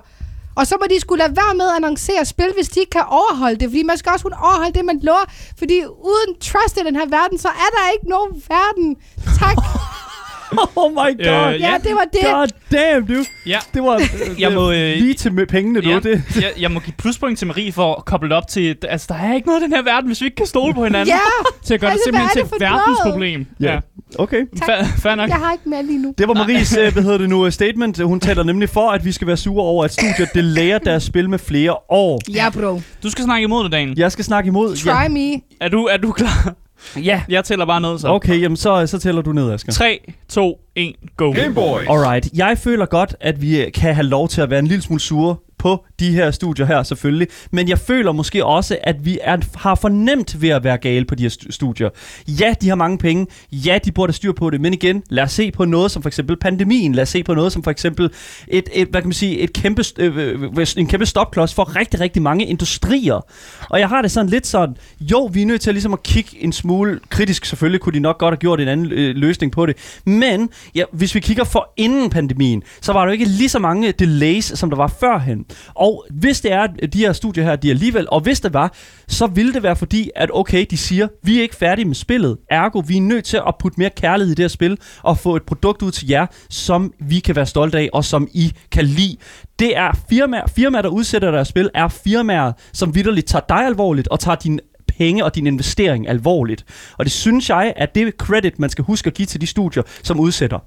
Og 0.55 0.66
så 0.66 0.76
må 0.80 0.86
de 0.90 1.00
skulle 1.00 1.24
lade 1.24 1.36
være 1.36 1.55
med 1.55 1.68
at 1.68 1.76
annoncere 1.76 2.24
spil, 2.24 2.53
hvis 2.55 2.68
de 2.68 2.80
ikke 2.80 2.90
kan 2.90 3.05
overholde 3.09 3.61
det. 3.61 3.68
Fordi 3.68 3.82
man 3.82 3.98
skal 3.98 4.12
også 4.12 4.22
kunne 4.24 4.42
overholde 4.42 4.72
det, 4.78 4.84
man 4.84 4.98
lover. 5.03 5.24
Fordi 5.59 5.84
uden 5.84 6.30
trust 6.40 6.76
i 6.76 6.80
den 6.80 6.96
her 6.96 7.07
verden, 7.07 7.38
så 7.38 7.48
er 7.48 7.70
der 7.76 7.92
ikke 7.94 8.09
nogen 8.09 8.42
verden. 8.48 8.96
Tak. 9.38 9.57
Oh 10.76 10.90
my 10.92 10.96
god. 10.96 11.05
Øh, 11.18 11.26
ja, 11.26 11.50
ja. 11.70 11.74
det 11.84 11.92
var 11.94 12.05
det. 12.12 12.20
God 12.22 12.48
damn, 12.72 13.07
du. 13.07 13.24
Ja. 13.46 13.59
Det 13.74 13.82
var 13.82 13.94
øh, 14.03 14.40
Jeg 14.40 14.53
må, 14.53 14.70
øh, 14.70 14.76
øh, 14.90 14.96
lige 14.96 15.14
til 15.14 15.32
med 15.32 15.46
pengene, 15.46 15.80
du. 15.80 15.88
Ja, 15.90 15.98
Det. 15.98 16.22
jeg, 16.42 16.53
jeg 16.61 16.70
må 16.70 16.80
give 16.80 16.94
pluspoint 16.98 17.38
til 17.38 17.46
Marie 17.46 17.72
for 17.72 17.94
at 17.94 18.05
koble 18.05 18.28
det 18.28 18.36
op 18.36 18.48
til... 18.48 18.76
Altså, 18.88 19.07
der 19.09 19.14
er 19.14 19.34
ikke 19.34 19.48
noget 19.48 19.61
i 19.61 19.64
den 19.64 19.72
her 19.72 19.82
verden, 19.82 20.07
hvis 20.07 20.20
vi 20.20 20.26
ikke 20.26 20.36
kan 20.36 20.46
stole 20.46 20.74
på 20.74 20.84
hinanden. 20.84 21.09
Ja, 21.09 21.18
Til 21.64 21.74
at 21.74 21.80
gøre 21.80 21.90
altså, 21.90 22.11
det 22.11 22.14
simpelthen 22.14 22.40
er 22.42 22.44
til 22.44 22.50
det 22.50 22.57
et 22.57 22.61
verdensproblem. 22.61 23.46
Ja. 23.61 23.78
Okay. 24.18 24.46
Tak. 24.59 24.66
Fair, 24.66 24.84
fair 24.98 25.14
nok. 25.14 25.28
jeg 25.28 25.36
har 25.36 25.53
ikke 25.53 25.68
mere 25.68 25.82
lige 25.86 25.98
nu. 26.03 26.14
Det 26.18 26.28
var 26.28 26.34
Maries, 26.34 26.76
øh, 26.76 26.92
hvad 26.92 27.03
hedder 27.03 27.18
det 27.18 27.28
nu, 27.28 27.46
øh, 27.46 27.53
statement. 27.53 28.00
Hun 28.00 28.20
taler 28.20 28.42
nemlig 28.42 28.68
for, 28.68 28.90
at 28.90 29.05
vi 29.05 29.12
skal 29.12 29.26
være 29.26 29.36
sure 29.36 29.62
over, 29.64 29.84
at 29.84 29.92
studiet 29.92 30.28
det 30.34 30.44
lærer 30.44 30.78
deres 30.78 31.03
spil 31.03 31.30
med 31.30 31.38
flere 31.38 31.76
år. 31.88 32.20
Ja, 32.34 32.50
bro. 32.50 32.80
Du 33.03 33.11
skal 33.11 33.24
snakke 33.24 33.44
imod 33.44 33.64
det, 33.64 33.72
Daniel. 33.72 33.98
Jeg 33.98 34.12
skal 34.12 34.24
snakke 34.24 34.48
imod. 34.48 34.76
Try 34.76 35.09
me. 35.11 35.40
Er 35.61 35.68
du, 35.68 35.84
er 35.84 35.96
du 35.96 36.12
klar? 36.12 36.55
Ja. 36.97 37.22
Jeg 37.28 37.45
tæller 37.45 37.66
bare 37.66 37.80
ned, 37.80 37.99
så. 37.99 38.09
Okay, 38.09 38.41
jamen 38.41 38.57
så, 38.57 38.87
så 38.87 38.99
tæller 38.99 39.22
du 39.22 39.33
ned, 39.33 39.53
Asger. 39.53 39.72
3, 39.72 40.01
2, 40.28 40.59
1, 40.76 40.95
go. 41.16 41.33
Game 41.33 41.55
Boys. 41.55 41.87
Alright. 41.89 42.28
Jeg 42.35 42.59
føler 42.59 42.87
godt, 42.87 43.16
at 43.20 43.43
vi 43.43 43.70
kan 43.74 43.95
have 43.95 44.07
lov 44.07 44.28
til 44.28 44.41
at 44.41 44.51
være 44.51 44.59
en 44.59 44.66
lille 44.66 44.83
smule 44.83 45.01
sure 45.01 45.37
på 45.63 45.85
de 46.01 46.11
her 46.11 46.31
studier 46.31 46.67
her, 46.67 46.83
selvfølgelig. 46.83 47.29
Men 47.51 47.69
jeg 47.69 47.79
føler 47.79 48.13
måske 48.13 48.45
også, 48.45 48.79
at 48.83 49.05
vi 49.05 49.19
er, 49.23 49.37
har 49.55 49.75
fornemt 49.75 50.43
ved 50.43 50.49
at 50.49 50.65
være 50.65 50.79
gale 50.79 51.05
på 51.05 51.15
de 51.15 51.23
her 51.23 51.37
studier. 51.51 51.89
Ja, 52.29 52.55
de 52.61 52.69
har 52.69 52.75
mange 52.75 52.99
penge. 52.99 53.27
Ja, 53.53 53.79
de 53.85 53.93
burde 53.93 54.11
have 54.11 54.15
styr 54.15 54.33
på 54.33 54.51
det. 54.51 54.61
Men 54.61 54.75
igen, 54.75 55.03
lad 55.11 55.25
os 55.25 55.33
se 55.33 55.51
på 55.51 55.65
noget 55.65 55.91
som 55.91 56.03
for 56.03 56.09
eksempel 56.09 56.37
pandemien. 56.37 56.95
Lad 56.95 57.03
os 57.03 57.09
se 57.09 57.23
på 57.23 57.35
noget 57.35 57.53
som 57.53 57.63
for 57.63 57.71
eksempel 57.71 58.11
et, 58.49 58.69
et 58.73 58.89
hvad 58.89 59.01
kan 59.01 59.09
man 59.09 59.13
sige, 59.13 59.39
et 59.39 59.53
kæmpe, 59.53 59.85
øh, 59.99 60.17
øh, 60.17 60.43
øh, 60.59 60.67
en 60.77 60.87
kæmpe 60.87 61.07
stopklods 61.07 61.55
for 61.55 61.77
rigtig, 61.77 62.01
rigtig 62.01 62.23
mange 62.23 62.47
industrier. 62.47 63.27
Og 63.71 63.81
jeg 63.81 63.89
har 63.89 64.03
det 64.03 64.11
sådan 64.11 64.31
lidt 64.31 64.47
sådan, 64.47 64.77
jo, 65.01 65.31
vi 65.33 65.43
er 65.43 65.47
nødt 65.47 65.61
til 65.61 65.75
ligesom 65.75 65.93
at 65.93 66.03
kigge 66.03 66.31
en 66.41 66.53
smule 66.53 67.01
kritisk. 67.09 67.45
Selvfølgelig 67.45 67.81
kunne 67.81 67.95
de 67.95 68.01
nok 68.01 68.19
godt 68.19 68.33
have 68.33 68.39
gjort 68.39 68.61
en 68.61 68.69
anden 68.69 68.93
øh, 68.93 69.17
løsning 69.17 69.53
på 69.53 69.67
det. 69.67 69.77
Men 70.07 70.49
ja, 70.75 70.85
hvis 70.93 71.15
vi 71.15 71.21
kigger 71.21 71.45
for 71.45 71.73
inden 71.77 72.11
pandemien, 72.11 72.63
så 72.81 72.93
var 72.93 73.01
der 73.01 73.07
jo 73.07 73.13
ikke 73.13 73.25
lige 73.25 73.49
så 73.49 73.59
mange 73.59 73.93
delays, 73.93 74.59
som 74.59 74.71
der 74.71 74.77
var 74.77 74.93
førhen. 75.01 75.45
Og 75.74 76.07
hvis 76.11 76.40
det 76.40 76.53
er, 76.53 76.61
at 76.82 76.92
de 76.92 76.98
her 76.98 77.12
studier 77.12 77.44
her, 77.44 77.57
de 77.57 77.70
alligevel, 77.70 78.07
og 78.11 78.20
hvis 78.20 78.40
det 78.40 78.55
var, 78.55 78.74
så 79.09 79.26
ville 79.26 79.53
det 79.53 79.62
være 79.62 79.76
fordi, 79.76 80.11
at 80.16 80.30
okay, 80.32 80.66
de 80.70 80.76
siger, 80.76 81.09
vi 81.22 81.38
er 81.38 81.42
ikke 81.42 81.57
færdige 81.57 81.84
med 81.84 81.94
spillet. 81.94 82.36
Ergo, 82.50 82.82
vi 82.86 82.96
er 82.96 83.00
nødt 83.00 83.24
til 83.24 83.36
at 83.36 83.55
putte 83.59 83.80
mere 83.80 83.90
kærlighed 83.90 84.32
i 84.32 84.34
det 84.34 84.42
her 84.42 84.48
spil, 84.48 84.78
og 85.03 85.18
få 85.18 85.36
et 85.36 85.42
produkt 85.42 85.82
ud 85.82 85.90
til 85.90 86.09
jer, 86.09 86.26
som 86.50 86.92
vi 87.00 87.20
kan 87.20 87.36
være 87.36 87.46
stolte 87.46 87.78
af, 87.78 87.88
og 87.92 88.05
som 88.05 88.28
I 88.32 88.53
kan 88.70 88.84
lide. 88.84 89.16
Det 89.59 89.76
er 89.76 89.92
firmaer, 90.09 90.46
firmaer 90.46 90.82
der 90.82 90.88
udsætter 90.88 91.30
deres 91.30 91.48
spil, 91.48 91.70
er 91.74 91.88
firmaer, 91.88 92.53
som 92.72 92.94
vidderligt 92.94 93.26
tager 93.26 93.44
dig 93.48 93.66
alvorligt, 93.66 94.09
og 94.09 94.20
tager 94.20 94.36
din 94.36 94.61
penge 94.98 95.24
og 95.24 95.34
din 95.34 95.46
investering 95.46 96.09
alvorligt. 96.09 96.64
Og 96.98 97.05
det 97.05 97.12
synes 97.12 97.50
jeg, 97.50 97.72
at 97.76 97.94
det 97.94 98.14
credit, 98.18 98.59
man 98.59 98.70
skal 98.70 98.84
huske 98.84 99.07
at 99.07 99.14
give 99.14 99.26
til 99.26 99.40
de 99.40 99.46
studier, 99.46 99.82
som 100.03 100.20
udsætter. 100.20 100.59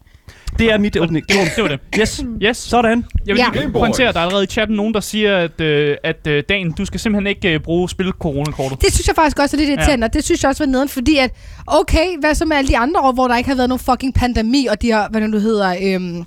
Det 0.59 0.71
er 0.71 0.77
mit 0.77 0.97
åbning. 0.97 1.25
Det 1.29 1.63
var 1.63 1.67
det. 1.67 1.79
Yes. 1.99 2.23
Yes. 2.41 2.57
Sådan. 2.57 3.05
Jeg 3.25 3.35
vil 3.35 3.43
Ja. 3.53 3.59
lige 3.61 3.71
pointere, 3.71 4.07
at 4.07 4.13
der 4.13 4.19
er 4.19 4.23
allerede 4.25 4.43
i 4.43 4.47
chatten 4.47 4.77
nogen, 4.77 4.93
der 4.93 4.99
siger, 4.99 5.37
at, 5.37 5.61
øh, 5.61 5.97
at 6.03 6.27
øh, 6.27 6.43
Dan, 6.49 6.71
du 6.71 6.85
skal 6.85 6.99
simpelthen 6.99 7.27
ikke 7.27 7.53
øh, 7.53 7.59
bruge 7.59 7.89
spil 7.89 8.11
coronakortet. 8.11 8.81
Det 8.81 8.93
synes 8.93 9.07
jeg 9.07 9.15
faktisk 9.15 9.39
også 9.39 9.55
er 9.55 9.59
lidt 9.59 9.69
irriterende, 9.69 10.03
ja. 10.03 10.07
og 10.09 10.13
det 10.13 10.23
synes 10.23 10.43
jeg 10.43 10.49
også 10.49 10.63
var 10.63 10.71
nederen, 10.71 10.89
fordi 10.89 11.17
at, 11.17 11.31
okay, 11.67 12.05
hvad 12.19 12.35
så 12.35 12.45
med 12.45 12.57
alle 12.57 12.67
de 12.67 12.77
andre 12.77 12.99
år, 13.01 13.11
hvor 13.11 13.27
der 13.27 13.37
ikke 13.37 13.49
har 13.49 13.55
været 13.55 13.69
nogen 13.69 13.79
fucking 13.79 14.13
pandemi, 14.13 14.67
og 14.71 14.81
de 14.81 14.91
har, 14.91 15.07
hvad 15.11 15.21
nu 15.21 15.39
hedder, 15.39 15.75
øhm, 15.83 16.23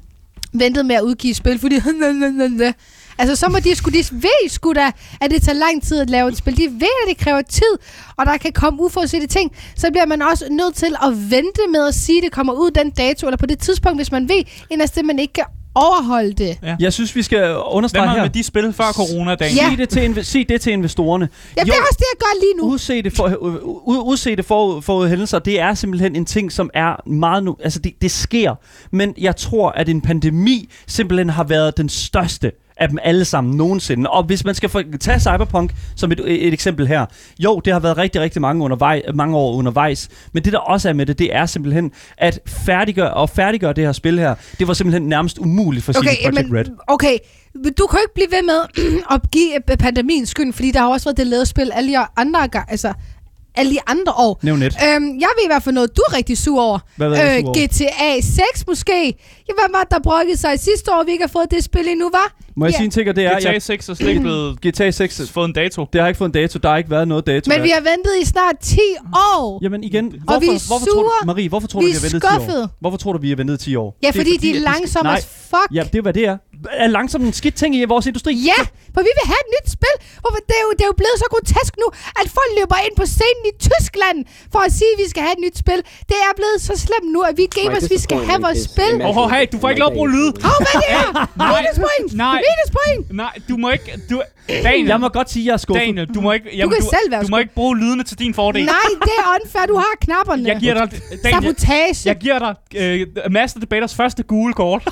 ventet 0.53 0.87
med 0.87 0.97
at 0.97 1.03
udgive 1.03 1.35
spil, 1.35 1.59
fordi 1.59 1.75
Altså, 3.19 3.37
så 3.37 3.49
må 3.49 3.59
de 3.59 3.75
sgu, 3.75 3.91
de 3.91 4.05
ved 4.13 4.49
sgu 4.49 4.73
da, 4.73 4.91
at 5.21 5.31
det 5.31 5.43
tager 5.43 5.59
lang 5.59 5.83
tid 5.83 6.01
at 6.01 6.11
lave 6.11 6.29
et 6.29 6.37
spil. 6.37 6.57
De 6.57 6.63
ved, 6.63 6.97
at 7.07 7.09
det 7.09 7.19
kræver 7.25 7.43
tid, 7.43 7.79
og 8.17 8.27
der 8.27 8.37
kan 8.37 8.53
komme 8.53 8.83
uforudsete 8.83 9.27
ting. 9.27 9.53
Så 9.77 9.91
bliver 9.91 10.07
man 10.07 10.23
også 10.23 10.45
nødt 10.51 10.75
til 10.75 10.97
at 11.03 11.31
vente 11.31 11.61
med 11.73 11.89
at 11.89 11.95
sige, 11.95 12.19
at 12.19 12.23
det 12.23 12.33
kommer 12.33 12.53
ud 12.53 12.71
den 12.71 12.91
dato, 12.91 13.27
eller 13.27 13.37
på 13.37 13.47
det 13.47 13.59
tidspunkt, 13.59 13.99
hvis 13.99 14.13
man 14.13 14.29
ved, 14.29 14.43
inderst 14.71 14.95
det, 14.97 15.05
man 15.05 15.19
ikke 15.19 15.33
kan 15.33 15.45
overholde 15.75 16.33
det. 16.33 16.59
Jeg 16.81 16.93
synes, 16.93 17.17
vi 17.17 17.23
skal 17.23 17.57
understrege 17.57 18.07
med 18.07 18.15
her. 18.15 18.23
med 18.23 18.31
de 18.31 18.43
spil 18.43 18.73
før 18.73 18.93
corona, 18.93 19.35
Dan? 19.35 19.51
Ja. 19.51 19.69
Sig, 19.69 19.79
det 19.79 19.89
til, 19.89 20.25
sig 20.25 20.49
det 20.49 20.61
til 20.61 20.73
investorerne. 20.73 21.29
Ja, 21.57 21.63
det 21.63 21.69
er 21.69 21.75
også 21.75 21.99
det, 21.99 22.05
jeg 22.13 22.19
gør 22.19 22.41
lige 22.41 22.55
nu. 22.57 22.73
Udsete, 22.73 23.11
for, 23.11 23.35
ud, 23.87 23.99
udsete 23.99 24.43
for, 24.43 24.81
forud 24.81 25.09
hændelser, 25.09 25.39
det 25.39 25.61
er 25.61 25.75
simpelthen 25.75 26.17
en 26.17 26.27
ting, 26.27 26.53
som 26.53 26.71
er 26.75 27.09
meget 27.09 27.45
nu... 27.45 27.57
Altså, 27.65 27.79
det, 27.79 27.93
det 28.03 28.11
sker. 28.11 28.55
Men 28.91 29.15
jeg 29.19 29.37
tror, 29.37 29.71
at 29.71 29.89
en 29.89 30.01
pandemi 30.01 30.69
simpelthen 30.87 31.31
har 31.31 31.45
været 31.45 31.77
den 31.77 31.89
største 31.89 32.53
af 32.79 32.89
dem 32.89 32.99
alle 33.03 33.25
sammen 33.25 33.57
nogensinde. 33.57 34.11
Og 34.11 34.23
hvis 34.23 34.45
man 34.45 34.55
skal 34.55 34.69
for, 34.69 34.83
tage 35.01 35.21
Cyberpunk 35.21 35.75
som 35.97 36.13
et, 36.13 36.21
et 36.27 36.53
eksempel 36.53 36.87
her. 36.87 37.07
Jo, 37.39 37.61
det 37.65 37.73
har 37.73 37.81
været 37.81 37.97
rigtig, 37.99 38.21
rigtig 38.21 38.43
mange, 38.43 38.65
undervej, 38.65 39.03
mange 39.15 39.37
år 39.37 39.55
undervejs. 39.55 40.09
Men 40.33 40.45
det, 40.45 40.53
der 40.53 40.59
også 40.59 40.89
er 40.89 40.93
med 40.93 41.07
det, 41.07 41.19
det 41.19 41.37
er 41.37 41.47
simpelthen, 41.47 41.93
at 42.19 42.41
færdiggøre, 42.47 43.15
og 43.15 43.31
færdiggøre 43.31 43.73
det 43.73 43.85
her 43.85 43.93
spil 43.93 44.19
her, 44.19 44.35
det 44.59 44.69
var 44.69 44.75
simpelthen 44.75 45.09
nærmest 45.09 45.39
umuligt 45.39 45.85
for 45.85 45.93
Okay, 45.99 46.11
CD 46.17 46.25
Projekt 46.25 46.53
Red. 46.53 46.65
okay, 46.87 47.19
men 47.55 47.73
du 47.73 47.87
kan 47.87 47.99
jo 47.99 48.03
ikke 48.03 48.15
blive 48.15 48.29
ved 48.31 48.43
med 48.43 48.61
at 49.15 49.31
give 49.31 49.55
øh, 49.71 49.77
pandemien 49.77 50.27
skyld, 50.27 50.53
fordi 50.53 50.71
der 50.71 50.81
har 50.81 50.89
også 50.89 51.07
været 51.07 51.17
det 51.17 51.27
lavet 51.27 51.49
spil 51.49 51.71
alle 51.75 51.93
de 51.93 51.99
andre, 52.17 52.49
altså, 52.69 52.93
alle 53.57 53.73
de 53.73 53.79
andre 53.87 54.13
år. 54.13 54.39
Nævn 54.43 54.63
et. 54.63 54.77
Øhm, 54.87 55.21
jeg 55.21 55.29
ved 55.37 55.45
i 55.45 55.49
hvert 55.49 55.63
fald 55.63 55.75
noget, 55.75 55.97
du 55.97 56.03
er 56.09 56.17
rigtig 56.17 56.39
sur 56.39 56.63
over. 56.63 56.79
Hvad 56.97 57.09
var 57.09 57.17
jeg 57.17 57.41
sur 57.41 57.49
over? 57.49 57.67
GTA 57.67 58.21
6 58.21 58.67
måske. 58.67 59.07
Ja, 59.49 59.53
hvad 59.55 59.71
var 59.73 59.85
der 59.91 59.99
brokkede 60.03 60.37
sig 60.37 60.61
sidste 60.61 60.93
år, 60.93 61.05
vi 61.05 61.13
ikke 61.13 61.25
har 61.25 61.29
fået 61.29 61.51
det 61.51 61.65
spil 61.65 61.89
endnu, 61.89 62.11
var? 62.11 62.37
Må 62.59 62.65
jeg 62.67 62.73
Ja. 62.73 62.77
sige 62.77 62.85
en 62.85 62.91
ting, 62.91 63.09
og 63.09 63.17
det 63.17 63.25
er... 63.25 63.39
GTA 63.39 63.53
Jeg, 63.53 63.63
6 63.63 63.89
er 63.89 63.95
slet 63.95 64.09
ikke 64.09 64.21
blevet 64.21 64.61
GTA 64.67 64.91
6, 64.91 65.31
fået 65.31 65.45
en 65.49 65.53
dato. 65.53 65.87
det 65.93 66.01
har 66.01 66.09
ikke 66.09 66.19
fået 66.19 66.29
en 66.29 66.33
dato. 66.33 66.59
Der 66.59 66.69
har 66.69 66.77
ikke 66.77 66.91
været 66.91 67.09
noget 67.09 67.27
dato. 67.27 67.49
Men 67.49 67.57
der. 67.59 67.63
vi 67.65 67.69
har 67.71 67.81
ventet 67.81 68.13
i 68.23 68.25
snart 68.25 68.55
10 68.63 68.79
år. 69.13 69.59
Jamen 69.63 69.85
igen, 69.85 70.05
hvorfor, 70.25 70.41
vi 70.41 70.47
er 70.47 70.67
hvorfor 70.67 70.87
tror 70.87 71.03
du, 71.03 71.09
sure. 71.21 71.27
Marie, 71.27 71.49
hvorfor 71.49 71.69
tror 71.69 71.81
Vi 71.81 71.87
du, 71.87 71.89
vi 71.89 71.95
har 71.95 72.01
ventet 72.01 72.23
10 72.23 72.27
år? 72.27 72.31
skuffede. 72.31 72.69
Hvorfor 72.81 72.97
tror 72.99 73.13
du, 73.13 73.19
vi 73.19 73.29
har 73.29 73.37
ventet 73.37 73.61
10 73.61 73.77
år? 73.77 73.97
Ja, 74.03 74.07
Det 74.07 74.17
fordi, 74.17 74.37
de 74.37 74.57
er 74.57 74.61
langsomme 74.61 75.13
as 75.13 75.27
fuck. 75.51 75.75
Ja, 75.75 75.83
det 75.93 75.99
er 75.99 76.03
hvad 76.03 76.13
det 76.13 76.25
er. 76.27 76.37
Er 76.85 76.89
langsomt 76.99 77.25
en 77.25 77.33
skidt 77.33 77.55
ting 77.55 77.71
i 77.77 77.85
vores 77.85 78.07
industri? 78.07 78.33
Ja, 78.51 78.61
for 78.95 79.01
vi 79.07 79.11
vil 79.19 79.27
have 79.33 79.43
et 79.47 79.51
nyt 79.57 79.69
spil. 79.77 79.95
Hvorfor? 80.23 80.41
Det, 80.51 80.57
er 80.61 80.65
jo, 80.67 80.71
det 80.79 80.83
er 80.87 80.91
jo 80.93 80.97
blevet 81.03 81.17
så 81.23 81.27
grotesk 81.33 81.73
nu, 81.83 81.87
at 82.21 82.27
folk 82.39 82.51
løber 82.61 82.79
ind 82.87 82.95
på 83.01 83.07
scenen 83.17 83.45
i 83.51 83.53
Tyskland 83.67 84.19
for 84.53 84.61
at 84.67 84.73
sige, 84.79 84.91
at 84.95 84.99
vi 85.03 85.07
skal 85.13 85.23
have 85.27 85.35
et 85.39 85.43
nyt 85.47 85.57
spil. 85.63 85.81
Det 86.11 86.19
er 86.27 86.33
blevet 86.41 86.59
så 86.69 86.75
slemt 86.87 87.09
nu, 87.15 87.21
at 87.31 87.35
vi 87.41 87.45
gamers, 87.59 87.87
vi 87.95 87.99
skal 88.07 88.19
have 88.31 88.41
vores 88.47 88.61
spil. 88.71 88.95
Åh, 89.09 89.19
oh, 89.21 89.27
hey, 89.35 89.45
du 89.53 89.57
får 89.63 89.69
ikke 89.73 89.83
lov 89.85 89.91
at 89.93 89.97
bruge 89.99 90.11
lyd. 90.17 90.31
Hov, 90.49 90.57
hvad 90.65 90.73
er 90.75 90.81
det 90.83 90.91
her? 90.97 91.07
Nej. 91.43 91.51
Minuspoint! 91.57 92.09
Nej. 92.25 92.39
Minuspoint! 92.47 93.03
Nej, 93.23 93.35
du 93.49 93.55
må 93.63 93.67
ikke... 93.77 93.89
Du, 94.11 94.17
Daniel, 94.49 94.87
Jeg 94.87 95.01
må 95.01 95.09
godt 95.09 95.31
sige, 95.31 95.43
at 95.43 95.47
jeg 95.47 95.53
er 95.53 95.57
skuffet. 95.57 95.87
Daniel, 95.87 96.07
du 96.17 96.21
må 96.21 96.33
ikke... 96.33 96.57
Jamen, 96.57 96.73
kan 96.75 96.83
du, 96.83 96.89
selv 96.97 97.11
være 97.13 97.23
Du 97.23 97.29
må 97.31 97.39
ikke 97.39 97.55
bruge 97.55 97.79
lydene 97.79 98.03
til 98.05 98.19
din 98.19 98.35
fordel. 98.35 98.65
Nej, 98.65 98.75
det 99.03 99.13
er 99.19 99.39
unfair. 99.41 99.67
Du 99.67 99.77
har 99.77 99.93
knapperne. 100.01 100.49
Jeg 100.49 100.57
giver 100.61 100.75
dig... 100.75 100.91
Daniel, 101.25 101.43
Sabotage. 101.43 102.03
jeg 102.05 102.17
giver 102.17 102.39
dig 102.39 102.55
øh, 102.77 103.07
Master 103.31 103.61
Debaters 103.61 103.95
første 103.95 104.23
gule 104.23 104.55
kort. 104.55 104.89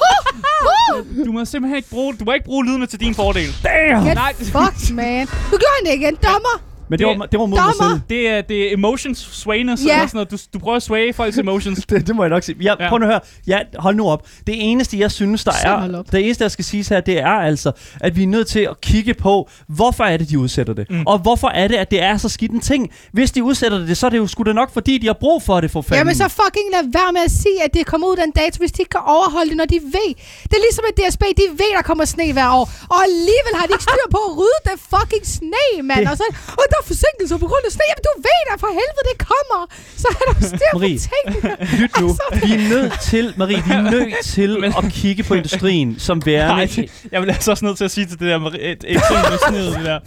Du 1.27 1.33
må 1.33 1.45
simpelthen 1.57 1.77
ikke 1.77 1.91
bruge... 1.91 2.15
Du 2.21 2.25
må 2.25 2.33
ikke 2.33 2.47
bruge 2.47 2.65
lydene 2.67 2.87
til 2.87 3.01
din 3.01 3.15
fordel. 3.15 3.51
Damn! 3.65 4.05
Get 4.07 4.15
Nej. 4.15 4.35
fucked, 4.35 4.95
man. 4.95 5.27
Du 5.27 5.57
gjorde 5.65 5.81
det 5.87 5.95
igen. 6.01 6.15
Dommer. 6.29 6.57
Men 6.89 6.99
det 6.99 7.07
var, 7.07 7.27
det 7.27 7.41
var 7.41 7.47
mod 7.47 7.59
mig 7.59 7.73
Dommer. 7.81 7.95
selv. 7.95 8.01
Det 8.11 8.29
er, 8.29 8.41
det 8.41 8.69
er 8.69 8.73
emotions 8.75 9.19
swayness, 9.33 9.83
eller 9.83 9.95
sådan 10.07 10.11
noget. 10.15 10.31
Du, 10.31 10.37
du 10.55 10.59
prøver 10.59 10.77
at 10.77 10.83
swaye 10.83 11.13
folks 11.13 11.39
emotions. 11.39 11.87
Det, 11.91 12.07
det 12.07 12.17
må 12.17 12.23
jeg 12.23 12.31
nok 12.31 12.43
sige. 12.43 12.57
Ja, 12.63 12.75
Ja. 12.81 12.89
Prøv 12.89 12.99
nu 12.99 13.05
at 13.07 13.11
høre. 13.13 13.21
Ja, 13.47 13.59
hold 13.79 13.97
nu 13.97 14.09
op. 14.09 14.27
Det 14.47 14.55
eneste, 14.71 14.99
jeg 14.99 15.11
synes, 15.11 15.45
der 15.45 15.53
er... 15.65 16.03
Det 16.13 16.25
eneste, 16.25 16.45
der 16.45 16.49
skal 16.49 16.65
siges 16.65 16.89
her, 16.89 17.01
det 17.01 17.19
er 17.21 17.27
altså, 17.51 17.73
at 18.01 18.17
vi 18.17 18.23
er 18.23 18.27
nødt 18.27 18.47
til 18.49 18.61
at 18.61 18.81
kigge 18.81 19.15
på, 19.15 19.49
hvorfor 19.69 20.05
er 20.05 20.17
det, 20.17 20.31
de 20.31 20.39
udsætter 20.39 20.73
det? 20.75 20.91
Mm. 20.91 21.03
Og 21.07 21.19
hvorfor 21.19 21.49
er 21.49 21.69
det, 21.69 21.75
at 21.77 21.91
det 21.91 22.03
er 22.03 22.17
så 22.17 22.29
skidt 22.29 22.53
en 22.53 22.61
ting? 22.61 22.91
Hvis 23.13 23.31
de 23.31 23.43
udsætter 23.45 23.79
det, 23.79 23.97
så 23.97 24.07
er 24.07 24.11
det 24.11 24.19
jo 24.19 24.27
sgu 24.27 24.43
da 24.43 24.53
nok, 24.53 24.73
fordi 24.73 24.99
de 24.99 25.07
har 25.07 25.17
brug 25.25 25.43
for 25.43 25.61
det 25.61 25.71
for 25.71 25.83
fanden. 25.83 25.99
Jamen 25.99 26.15
så 26.15 26.29
fucking 26.29 26.67
lad 26.73 26.85
være 26.93 27.13
med 27.13 27.21
at 27.21 27.31
sige, 27.31 27.59
at 27.65 27.75
det 27.75 27.87
kommer 27.87 28.07
ud 28.07 28.17
den 28.17 28.31
dato, 28.31 28.57
hvis 28.59 28.73
de 28.73 28.83
ikke 28.83 28.91
kan 28.91 29.05
overholde 29.17 29.49
det, 29.49 29.57
når 29.57 29.65
de 29.75 29.79
ved. 29.97 30.11
Det 30.51 30.55
er 30.61 30.65
ligesom, 30.69 30.85
at 30.91 30.95
DSB, 31.01 31.23
de 31.41 31.47
ved, 31.63 31.71
der 31.77 31.83
kommer 31.91 32.05
sne 32.05 32.33
hver 32.33 32.49
år. 32.59 32.65
Og 32.95 32.99
alligevel 33.09 33.53
har 33.61 33.67
de 33.67 33.73
ikke 33.77 33.87
styr 33.91 34.07
på 34.17 34.21
at 34.29 34.33
rydde 34.41 34.61
det 34.69 34.77
fucking 34.95 35.25
sne, 35.37 35.67
mand. 35.91 36.01
Det- 36.01 36.11
Og 36.11 36.17
så, 36.23 36.27
og 36.61 36.65
der 36.77 36.83
er 36.85 36.87
forsinkelser 36.93 37.37
på 37.45 37.47
grund 37.51 37.63
af 37.69 37.73
sne. 37.77 37.83
Jamen 37.91 38.05
du 38.09 38.13
ved 38.29 38.41
da 38.51 38.55
for 38.65 38.71
helvede, 38.81 39.05
det 39.11 39.17
kommer. 39.33 39.61
Så 40.03 40.07
er 40.21 40.33
der 40.33 40.47
styr 40.53 40.71
på 40.73 40.79
Marie, 40.79 40.99
tingene. 41.09 41.57
Lyt 41.81 41.93
nu. 42.01 42.09
Altså, 42.09 42.47
Vi 42.47 42.53
er 42.59 42.69
nødt 42.75 42.93
til, 43.11 43.25
Marie, 43.37 43.63
vi 43.67 43.73
er 43.81 43.81
nødt 43.97 44.15
til 44.25 44.51
Men- 44.61 44.75
at 44.79 44.85
kigge 44.93 45.23
på 45.23 45.35
industrien 45.35 45.99
som 45.99 46.27
værende... 46.27 46.67
Nej, 46.77 46.89
jeg 47.13 47.21
vil 47.23 47.31
altså 47.31 47.51
også 47.51 47.65
nødt 47.65 47.77
til 47.77 47.85
at 47.85 47.91
sige 47.91 48.07
til 48.07 48.19
det 48.19 48.27
der 48.33 48.39
med 48.39 48.51
et, 48.53 48.61
et 48.61 48.79
ting 48.87 49.21
med 49.31 49.39
snedet, 49.49 49.77
det 49.77 49.85
der. 49.85 50.01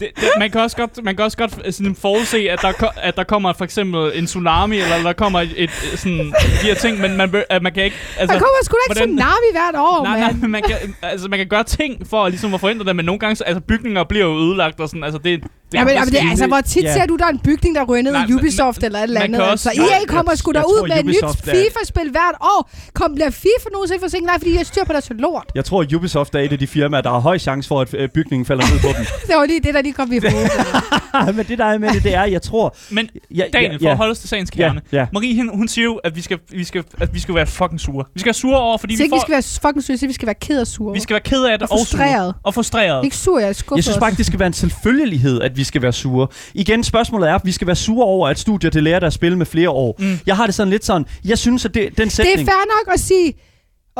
Det, 0.00 0.08
det, 0.16 0.24
man, 0.38 0.50
kan 0.50 0.60
også 0.60 0.76
godt, 0.76 1.04
man 1.04 1.16
kan 1.16 1.24
også 1.24 1.36
godt 1.36 1.58
øh, 1.64 1.72
sådan 1.72 1.94
forudse, 1.94 2.50
at 2.50 2.58
der, 2.62 2.72
ko- 2.72 2.86
at 3.02 3.16
der 3.16 3.24
kommer 3.24 3.52
for 3.52 3.64
eksempel 3.64 4.10
en 4.14 4.26
tsunami, 4.26 4.76
eller 4.78 5.02
der 5.02 5.12
kommer 5.12 5.40
et, 5.40 5.52
et 5.56 5.70
sådan, 5.96 6.18
de 6.62 6.66
her 6.66 6.74
ting, 6.74 7.00
men 7.00 7.16
man, 7.16 7.42
at 7.50 7.62
man 7.62 7.72
kan 7.72 7.84
ikke... 7.84 7.96
Altså, 8.18 8.34
der 8.34 8.40
kommer 8.40 8.58
sgu 8.62 8.76
da 8.76 8.92
ikke 8.92 9.00
hvordan- 9.00 9.16
tsunami 9.16 9.48
hvert 9.52 9.74
år, 9.76 10.04
Nej, 10.04 10.18
nej, 10.20 10.28
mand. 10.30 10.40
men 10.40 10.50
man 10.50 10.62
kan, 10.62 10.76
altså, 11.02 11.28
man 11.28 11.38
kan 11.38 11.46
gøre 11.48 11.64
ting 11.64 12.06
for 12.10 12.24
at, 12.24 12.32
ligesom 12.32 12.54
at 12.54 12.60
forhindre 12.60 12.84
det, 12.84 12.96
men 12.96 13.04
nogle 13.04 13.18
gange, 13.18 13.36
så- 13.36 13.44
altså 13.44 13.60
bygninger 13.60 14.04
bliver 14.04 14.24
jo 14.26 14.38
ødelagt 14.38 14.80
og 14.80 14.88
sådan, 14.88 15.04
altså 15.04 15.18
det... 15.18 15.42
det 15.42 15.50
Jamen, 15.74 15.94
jamen, 15.94 16.08
det, 16.08 16.18
ske. 16.18 16.26
altså, 16.30 16.46
hvor 16.46 16.60
tit 16.60 16.82
Ja. 16.84 16.94
ser 16.94 17.06
du, 17.06 17.16
der 17.16 17.24
er 17.24 17.28
en 17.28 17.38
bygning, 17.44 17.74
der 17.74 17.84
ryger 17.84 18.02
ned 18.02 18.12
Nej, 18.12 18.24
i 18.24 18.26
men- 18.28 18.38
Ubisoft 18.38 18.82
eller 18.82 18.98
et 18.98 19.02
eller 19.02 19.20
man 19.20 19.24
andet? 19.24 19.40
kan 19.40 19.50
Altså, 19.50 19.68
også- 19.70 19.82
EA 19.82 19.86
Nej, 19.98 20.06
kommer 20.08 20.34
sgu 20.34 20.52
da 20.52 20.58
jeg 20.58 20.66
ud 20.66 20.88
med 20.88 20.98
et 20.98 21.06
nyt 21.06 21.24
FIFA-spil 21.44 22.10
hvert 22.10 22.34
år. 22.40 22.70
Kom, 22.94 23.14
bliver 23.14 23.30
FIFA 23.30 23.68
nogensinde 23.72 24.00
forsinket? 24.00 24.26
Nej, 24.26 24.38
fordi 24.38 24.56
jeg 24.56 24.66
styr 24.66 24.84
på 24.84 24.92
deres 24.92 25.10
lort. 25.18 25.46
Jeg 25.54 25.64
tror, 25.64 25.82
at 25.82 25.92
Ubisoft 25.92 26.34
er 26.34 26.38
et 26.38 26.52
af 26.52 26.58
de 26.58 26.66
firmaer, 26.66 27.00
der 27.00 27.10
har 27.10 27.18
høj 27.18 27.38
chance 27.38 27.68
for, 27.68 27.80
at 27.80 27.94
øh, 27.94 28.08
bygningen 28.08 28.46
falder 28.46 28.64
ned 28.72 28.80
på 28.80 28.88
dem. 28.98 29.06
Det 29.28 29.34
var 29.36 29.46
lige 29.46 29.60
det, 29.60 29.74
der 29.74 29.82
lige 29.88 29.94
kom 29.94 30.12
i 30.12 30.18
hovedet. 30.18 31.36
Men 31.36 31.46
det, 31.46 31.58
der 31.58 31.64
er 31.64 31.78
med 31.78 31.88
det, 31.90 32.02
det 32.02 32.14
er, 32.14 32.24
jeg 32.24 32.42
tror... 32.42 32.76
Men 32.90 33.08
Ja, 33.34 33.44
Daniel, 33.52 33.80
for 33.82 33.90
at 33.90 33.96
holde 33.96 34.10
os 34.10 34.18
til 34.18 34.28
sagens 34.28 34.50
kerne. 34.50 34.80
Ja, 34.92 34.98
ja. 34.98 35.06
Marie, 35.12 35.36
hun, 35.36 35.56
hun 35.56 35.68
siger 35.68 35.84
jo, 35.84 35.94
at 35.94 36.16
vi 36.16 36.22
skal, 36.22 36.38
vi, 36.50 36.64
skal, 36.64 36.84
at 37.00 37.14
vi 37.14 37.20
skal 37.20 37.34
være 37.34 37.46
fucking 37.46 37.80
sure. 37.80 38.04
Vi 38.14 38.20
skal 38.20 38.26
være 38.28 38.34
sure 38.34 38.58
over, 38.60 38.78
fordi 38.78 38.94
Så 38.96 38.98
vi 38.98 39.04
ikke, 39.04 39.14
vi 39.14 39.18
får... 39.18 39.20
skal 39.20 39.32
være 39.32 39.42
fucking 39.42 39.84
sure, 39.84 39.96
så 39.98 40.06
vi 40.06 40.12
skal 40.12 40.26
være 40.26 40.34
ked 40.34 40.60
og 40.60 40.66
sure. 40.66 40.94
Vi 40.94 41.00
skal 41.00 41.14
være 41.14 41.20
ked 41.20 41.44
af 41.44 41.58
det 41.58 41.68
Og 41.68 41.72
og, 41.72 41.78
frustreret. 41.78 42.34
Og 42.42 42.54
frustreret. 42.54 43.04
Ikke 43.04 43.16
sur, 43.16 43.38
jeg 43.38 43.48
er 43.48 43.52
skuffet 43.52 43.76
Jeg 43.76 43.84
synes 43.84 43.98
faktisk, 43.98 44.18
det 44.18 44.26
skal 44.26 44.38
være 44.38 44.46
en 44.46 44.52
selvfølgelighed, 44.52 45.40
at 45.40 45.56
vi 45.56 45.64
skal 45.64 45.82
være 45.82 45.92
sure. 45.92 46.26
Igen, 46.54 46.84
spørgsmålet 46.84 47.28
er, 47.30 47.34
at 47.34 47.40
vi 47.44 47.52
skal 47.52 47.66
være 47.66 47.76
sure 47.76 48.04
over, 48.06 48.28
at 48.28 48.38
studier 48.38 48.70
det 48.70 48.82
lærer 48.82 49.00
der 49.00 49.06
at 49.06 49.12
spille 49.12 49.38
med 49.38 49.46
flere 49.46 49.70
år. 49.70 49.96
Mm. 49.98 50.18
Jeg 50.26 50.36
har 50.36 50.46
det 50.46 50.54
sådan 50.54 50.70
lidt 50.70 50.84
sådan, 50.84 51.06
jeg 51.24 51.38
synes, 51.38 51.64
at 51.64 51.74
det, 51.74 51.82
den 51.82 51.92
Det 51.96 52.06
er 52.06 52.10
sætning... 52.10 52.48
fair 52.48 52.86
nok 52.86 52.94
at 52.94 53.00
sige, 53.00 53.34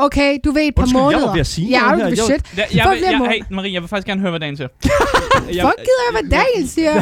okay, 0.05 0.37
du 0.45 0.51
ved 0.51 0.61
et 0.61 0.75
par 0.75 0.83
Undskyld, 0.83 0.99
jeg 1.01 1.05
var 1.05 1.11
måneder. 1.11 1.31
ved 1.33 1.39
at 1.39 1.47
sige 1.47 1.67
ja, 1.69 1.79
noget 1.79 1.93
du 1.95 1.99
her. 2.03 2.07
Jeg- 2.09 2.17
shit. 2.17 2.47
For 2.47 2.55
jeg, 2.77 2.89
vil, 2.91 2.99
jeg, 3.09 3.17
måneder. 3.17 3.31
hey, 3.35 3.41
Marie, 3.55 3.73
jeg 3.73 3.81
vil 3.81 3.89
faktisk 3.89 4.07
gerne 4.07 4.21
høre, 4.21 4.29
hvad 4.31 4.39
Dan 4.39 4.57
siger. 4.57 4.67
jeg, 4.83 5.65
Fuck 5.65 5.77
gider 5.77 6.03
jeg, 6.07 6.21
hvad 6.21 6.29
Daniel 6.39 6.69
siger. 6.69 7.01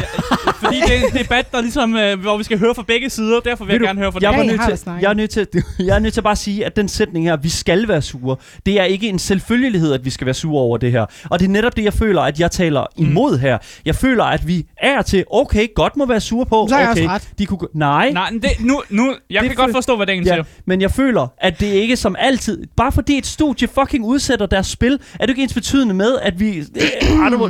fordi 0.62 0.76
det 0.86 0.96
er 0.98 1.06
en 1.06 1.12
debat, 1.24 1.52
der 1.52 1.60
ligesom, 1.60 1.96
øh, 1.96 2.20
hvor 2.20 2.36
vi 2.36 2.44
skal 2.44 2.58
høre 2.58 2.74
fra 2.74 2.82
begge 2.82 3.10
sider, 3.10 3.40
derfor 3.40 3.64
vil 3.64 3.72
jeg 3.72 3.80
Ved 3.80 3.86
du, 3.86 3.86
gerne 3.88 4.00
høre 4.00 4.12
fra 4.12 4.18
jeg, 4.22 4.30
dig. 4.32 4.38
var 4.38 4.44
nødt 4.44 4.60
har 4.60 4.68
til, 4.68 4.78
snakket. 4.78 5.02
jeg, 5.02 5.10
er 5.10 5.14
nødt 5.14 5.30
til, 5.30 5.46
jeg 5.88 5.94
er 5.96 5.98
nødt 5.98 6.14
til 6.14 6.22
bare 6.22 6.32
at 6.32 6.38
sige, 6.38 6.66
at 6.66 6.76
den 6.76 6.88
sætning 6.88 7.24
her, 7.26 7.36
vi 7.36 7.48
skal 7.48 7.88
være 7.88 8.02
sure, 8.02 8.36
det 8.66 8.80
er 8.80 8.84
ikke 8.84 9.08
en 9.08 9.18
selvfølgelighed, 9.18 9.92
at 9.92 10.04
vi 10.04 10.10
skal 10.10 10.24
være 10.24 10.34
sure 10.34 10.62
over 10.62 10.76
det 10.78 10.92
her. 10.92 11.06
Og 11.30 11.38
det 11.40 11.44
er 11.46 11.50
netop 11.50 11.76
det, 11.76 11.84
jeg 11.84 11.92
føler, 11.92 12.22
at 12.22 12.40
jeg 12.40 12.50
taler 12.50 12.86
imod 12.96 13.38
her. 13.38 13.58
Jeg 13.84 13.94
føler, 13.94 14.24
at 14.24 14.46
vi 14.48 14.66
er 14.76 15.02
til, 15.02 15.24
okay, 15.30 15.66
godt 15.74 15.96
må 15.96 16.06
være 16.06 16.20
sure 16.20 16.46
på. 16.46 16.66
Så 16.68 16.74
har 16.74 16.82
jeg 16.82 16.90
okay, 16.90 17.02
også 17.02 17.14
ret. 17.14 17.28
De 17.38 17.46
kunne, 17.46 17.58
nej, 17.74 18.10
Nej, 18.10 18.30
men 18.30 18.42
det, 18.42 18.50
nu, 18.60 18.82
nu, 18.90 19.14
jeg 19.30 19.42
Det 19.42 19.50
kan 19.50 19.56
godt 19.56 19.72
forstå, 19.72 19.96
hvad 19.96 20.06
Dan 20.06 20.18
Ja, 20.18 20.22
siger. 20.32 20.44
men 20.66 20.80
jeg 20.80 20.90
føler, 20.90 21.26
at 21.38 21.60
det 21.60 21.66
ikke 21.66 21.96
som 21.96 22.16
altid... 22.18 22.62
Bare 22.76 22.87
fordi 22.90 23.18
et 23.18 23.26
studie 23.26 23.68
fucking 23.68 24.04
udsætter 24.04 24.46
deres 24.46 24.66
spil, 24.66 24.98
er 25.14 25.18
det 25.26 25.28
ikke 25.28 25.42
ens 25.42 25.54
betydende 25.54 25.94
med, 25.94 26.18
at 26.22 26.40
vi... 26.40 26.58
Øh, 27.08 27.28
know, 27.28 27.48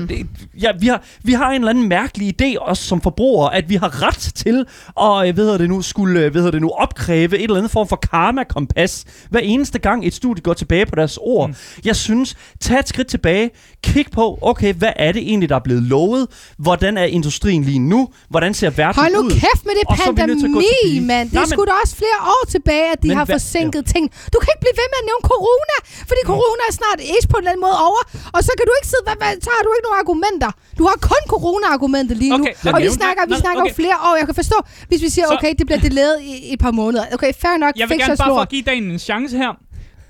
ja, 0.63 0.71
vi, 0.81 0.87
har, 0.87 1.03
vi 1.23 1.33
har 1.33 1.49
en 1.51 1.55
eller 1.55 1.71
anden 1.71 1.89
mærkelig 1.89 2.43
idé, 2.43 2.59
også 2.61 2.83
som 2.83 3.01
forbrugere, 3.01 3.55
at 3.55 3.69
vi 3.69 3.75
har 3.75 4.03
ret 4.03 4.33
til 4.35 4.65
at, 5.01 5.29
øh, 5.29 5.35
hvad 5.35 5.45
hedder 5.45 5.59
det 5.59 5.69
nu, 5.69 5.83
skulle, 5.83 6.21
øh, 6.21 6.31
hvad 6.33 6.41
hedder 6.43 6.51
det 6.51 6.63
nu, 6.63 6.71
opkræve 6.71 7.25
et 7.39 7.43
eller 7.43 7.57
andet 7.57 7.71
form 7.71 7.89
for 7.89 7.97
karma-kompas, 7.97 9.05
hver 9.31 9.41
eneste 9.41 9.79
gang 9.79 10.07
et 10.07 10.15
studie 10.15 10.43
går 10.43 10.55
tilbage 10.55 10.87
på 10.87 10.95
deres 10.97 11.19
ord. 11.23 11.49
Mm. 11.49 11.55
Jeg 11.85 11.97
synes, 11.97 12.37
tag 12.61 12.79
et 12.79 12.89
skridt 12.89 13.09
tilbage, 13.09 13.51
kig 13.83 14.07
på, 14.13 14.39
okay, 14.43 14.75
hvad 14.75 14.93
er 14.97 15.13
det 15.13 15.23
egentlig, 15.23 15.49
der 15.49 15.55
er 15.57 15.65
blevet 15.65 15.83
lovet? 15.83 16.27
Hvordan 16.59 16.97
er 16.99 17.05
industrien 17.05 17.63
lige 17.65 17.79
nu? 17.79 18.09
Hvordan 18.31 18.55
ser 18.55 18.71
verden 18.71 19.03
Hold 19.03 19.13
nu 19.15 19.21
ud? 19.21 19.31
kæft 19.31 19.65
med 19.65 19.73
det 19.79 19.85
Og 19.89 19.97
pandemi, 20.17 21.01
mand. 21.01 21.29
Det 21.29 21.35
Nej, 21.35 21.43
er 21.43 21.47
men- 21.47 21.53
sgu 21.57 21.65
da 21.65 21.73
også 21.85 21.97
flere 21.97 22.19
år 22.35 22.43
tilbage, 22.55 22.93
at 22.93 23.03
de 23.03 23.09
Men 23.09 23.17
har 23.17 23.25
hvad- 23.25 23.35
forsinket 23.35 23.83
ting. 23.95 24.05
Du 24.35 24.39
kan 24.43 24.49
ikke 24.53 24.63
blive 24.65 24.77
ved 24.81 24.87
med 24.93 24.99
at 25.03 25.07
nævne 25.11 25.18
corona, 25.33 25.77
fordi 26.11 26.21
corona 26.33 26.63
er 26.71 26.75
snart 26.81 26.99
is 27.17 27.25
på 27.33 27.37
en 27.37 27.43
eller 27.43 27.53
anden 27.55 27.65
måde 27.69 27.79
over. 27.89 28.03
Og 28.37 28.41
så 28.47 28.51
kan 28.59 28.65
du 28.69 28.73
ikke 28.79 28.89
sidde, 28.93 29.05
hvad, 29.09 29.17
hvad, 29.23 29.33
så 29.47 29.51
har 29.57 29.63
du 29.67 29.71
ikke 29.77 29.87
nogen 29.89 29.99
argumenter. 30.05 30.51
Du 30.79 30.83
har 30.91 30.97
kun 31.13 31.23
corona-argumentet 31.35 32.17
lige 32.23 32.33
Okay, 32.39 32.53
nu. 32.55 32.65
jeg 32.65 32.75
Og 32.75 32.81
vi 32.87 32.91
snakker, 33.01 33.23
vi 33.35 33.37
snakker 33.45 33.63
okay. 33.63 33.71
jo 33.73 33.81
flere 33.83 33.97
år. 34.09 34.15
Jeg 34.21 34.27
kan 34.31 34.37
forstå, 34.43 34.59
hvis 34.91 35.01
vi 35.07 35.09
siger, 35.17 35.27
Så- 35.29 35.35
okay, 35.37 35.51
det 35.59 35.65
bliver 35.69 35.81
delayet 35.89 36.17
i, 36.31 36.33
i 36.49 36.53
et 36.57 36.61
par 36.67 36.71
måneder. 36.81 37.05
Okay, 37.17 37.33
fair 37.43 37.57
nok. 37.65 37.73
Jeg 37.77 37.89
vil 37.89 37.99
gerne 37.99 38.17
bare 38.17 38.29
for 38.39 38.45
at 38.49 38.53
give 38.55 38.63
Dan 38.71 38.83
en 38.95 38.99
chance 39.09 39.33
her. 39.43 39.53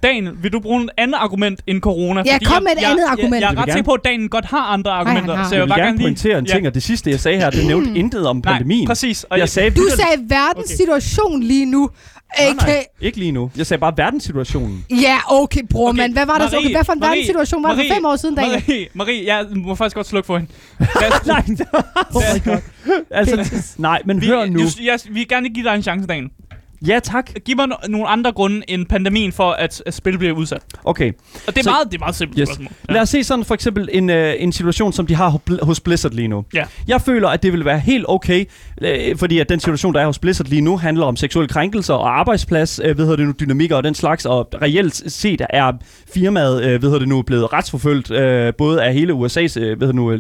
Daniel, 0.03 0.33
vil 0.43 0.53
du 0.53 0.61
bruge 0.61 0.85
et 0.85 0.91
andet 0.97 1.15
argument 1.19 1.61
end 1.67 1.81
corona? 1.81 2.23
Ja, 2.27 2.39
kom 2.45 2.55
jeg- 2.55 2.63
med 2.63 2.73
et 2.73 2.81
jeg, 2.83 2.91
andet 2.91 3.03
jeg, 3.03 3.11
argument. 3.11 3.35
Jeg, 3.35 3.41
jeg 3.41 3.51
Jeg 3.51 3.59
er 3.59 3.63
ret 3.63 3.73
sikker 3.73 3.85
på, 3.85 3.93
at 3.93 4.01
Daniel 4.05 4.29
godt 4.29 4.45
har 4.45 4.61
andre 4.73 4.91
argumenter. 4.91 5.35
har. 5.37 5.49
så 5.49 5.55
Jeg 5.55 5.61
jeg 5.61 5.69
vil 5.77 5.83
gerne 5.85 5.97
lige... 5.97 6.05
pointere 6.05 6.39
en 6.39 6.47
ting, 6.47 6.67
og 6.67 6.75
det 6.75 6.83
sidste, 6.83 7.11
jeg 7.11 7.21
sagde 7.21 7.39
her, 7.39 7.51
det 7.51 7.67
nævnte 7.67 7.95
intet 7.99 8.27
om 8.27 8.37
Nej, 8.45 8.53
pandemien. 8.53 8.87
præcis. 8.87 9.25
Og 9.25 9.39
Jeg 9.39 9.49
sagde 9.49 9.71
Du 9.71 9.75
vitterligt- 9.75 9.97
sagde 10.11 10.23
verdens 10.31 10.71
situation 10.71 11.43
lige 11.43 11.67
nu. 11.67 11.91
Nej, 12.39 12.49
AK. 12.51 12.57
nej, 12.57 12.85
ikke 13.01 13.19
lige 13.19 13.33
nu. 13.33 13.51
Jeg 13.57 13.67
sagde 13.67 13.81
bare 13.81 13.93
verdenssituationen. 13.97 14.85
Ja, 14.91 15.19
okay, 15.31 15.61
bror, 15.71 15.89
Okay, 15.89 16.03
okay, 16.03 16.13
Hvad 16.13 16.27
var 16.27 16.39
der 16.39 16.49
så? 16.49 16.55
Marie, 16.57 16.67
Okay, 16.67 16.75
hvad 16.75 16.85
for 16.85 16.93
en 16.93 16.99
Marie, 17.01 17.11
verdenssituation 17.11 17.63
var 17.63 17.69
det 17.69 17.77
for 17.77 17.83
Marie, 17.83 17.95
fem 17.95 18.05
år 18.05 18.17
siden, 18.17 18.35
Daniel? 18.35 18.63
Marie, 18.69 18.87
Marie, 18.95 19.27
jeg 19.27 19.47
må 19.57 19.75
faktisk 19.75 19.97
godt 19.97 20.07
slukke 20.07 20.27
for 20.27 20.39
hende. 20.39 20.51
Lad 20.79 21.13
os- 21.21 21.27
nej, 21.35 21.43
oh 22.15 22.23
my 22.35 22.45
god. 22.45 22.59
Altså, 23.11 23.63
nej, 23.79 24.03
men 24.05 24.21
vi, 24.21 24.27
hør 24.27 24.47
nu. 24.47 24.59
Du, 24.59 24.65
jeg, 24.83 24.99
vi 25.09 25.13
vil 25.15 25.29
gerne 25.29 25.49
give 25.49 25.65
dig 25.69 25.75
en 25.75 25.83
chance, 25.83 26.07
Daniel. 26.09 26.31
Ja, 26.87 26.99
tak. 27.03 27.31
Giv 27.45 27.57
mig 27.57 27.65
no- 27.67 27.89
nogle 27.89 28.07
andre 28.09 28.33
grunde 28.33 28.63
end 28.71 28.87
pandemien 28.87 29.33
for, 29.33 29.51
at, 29.51 29.83
at 29.87 29.95
spil 29.95 30.19
bliver 30.19 30.33
udsat. 30.35 30.63
Okay. 30.85 31.13
Og 31.47 31.55
det 31.55 31.59
er, 31.59 31.63
Så- 31.63 31.71
meget, 31.71 31.87
det 31.91 31.95
er 31.95 31.99
meget 31.99 32.15
simpelt 32.15 32.41
Yes. 32.41 32.49
spørgsmål. 32.49 32.73
Lad 32.89 33.01
os 33.01 33.09
se 33.09 33.25
sådan 33.25 33.45
for 33.45 33.55
eksempel 33.55 33.89
en, 33.93 34.11
øh, 34.11 34.35
en 34.39 34.53
situation, 34.53 34.93
som 34.93 35.07
de 35.07 35.15
har 35.15 35.39
hos 35.63 35.81
Blizzard 35.81 36.13
lige 36.13 36.29
nu. 36.29 36.45
Ja. 36.55 36.65
Jeg 36.89 37.01
føler, 37.03 37.29
at 37.29 37.43
det 37.43 37.53
vil 37.53 37.65
være 37.65 37.79
helt 37.79 38.05
okay, 38.09 38.45
øh, 38.83 39.17
fordi 39.17 39.39
at 39.39 39.49
den 39.49 39.61
situation, 39.61 39.95
der 39.95 40.01
er 40.01 40.07
hos 40.07 40.19
Blizzard 40.19 40.47
lige 40.49 40.61
nu, 40.63 40.77
handler 40.77 41.05
om 41.07 41.17
seksuelle 41.17 41.49
krænkelser 41.49 41.95
og 41.95 42.19
arbejdsplads, 42.21 42.81
øh, 42.85 42.99
ved 42.99 43.05
hedder 43.05 43.17
det 43.17 43.27
nu, 43.27 43.33
dynamikker 43.41 43.77
og 43.77 43.85
den 43.85 43.95
slags, 43.95 44.27
og 44.27 44.49
reelt 44.63 45.13
set 45.13 45.43
er 45.51 45.73
firmaet, 46.15 46.65
øh, 46.65 46.71
ved 46.83 46.89
hedder 46.89 46.99
det 46.99 47.09
nu, 47.09 47.23
blevet 47.23 47.53
retsforfølgt, 47.53 48.11
øh, 48.11 48.53
både 48.59 48.83
af 48.83 48.95
hele 48.95 49.13
USA's, 49.13 49.61
øh, 49.61 49.81
ved 49.81 49.87
hedder 49.87 49.93
nu, 49.93 50.19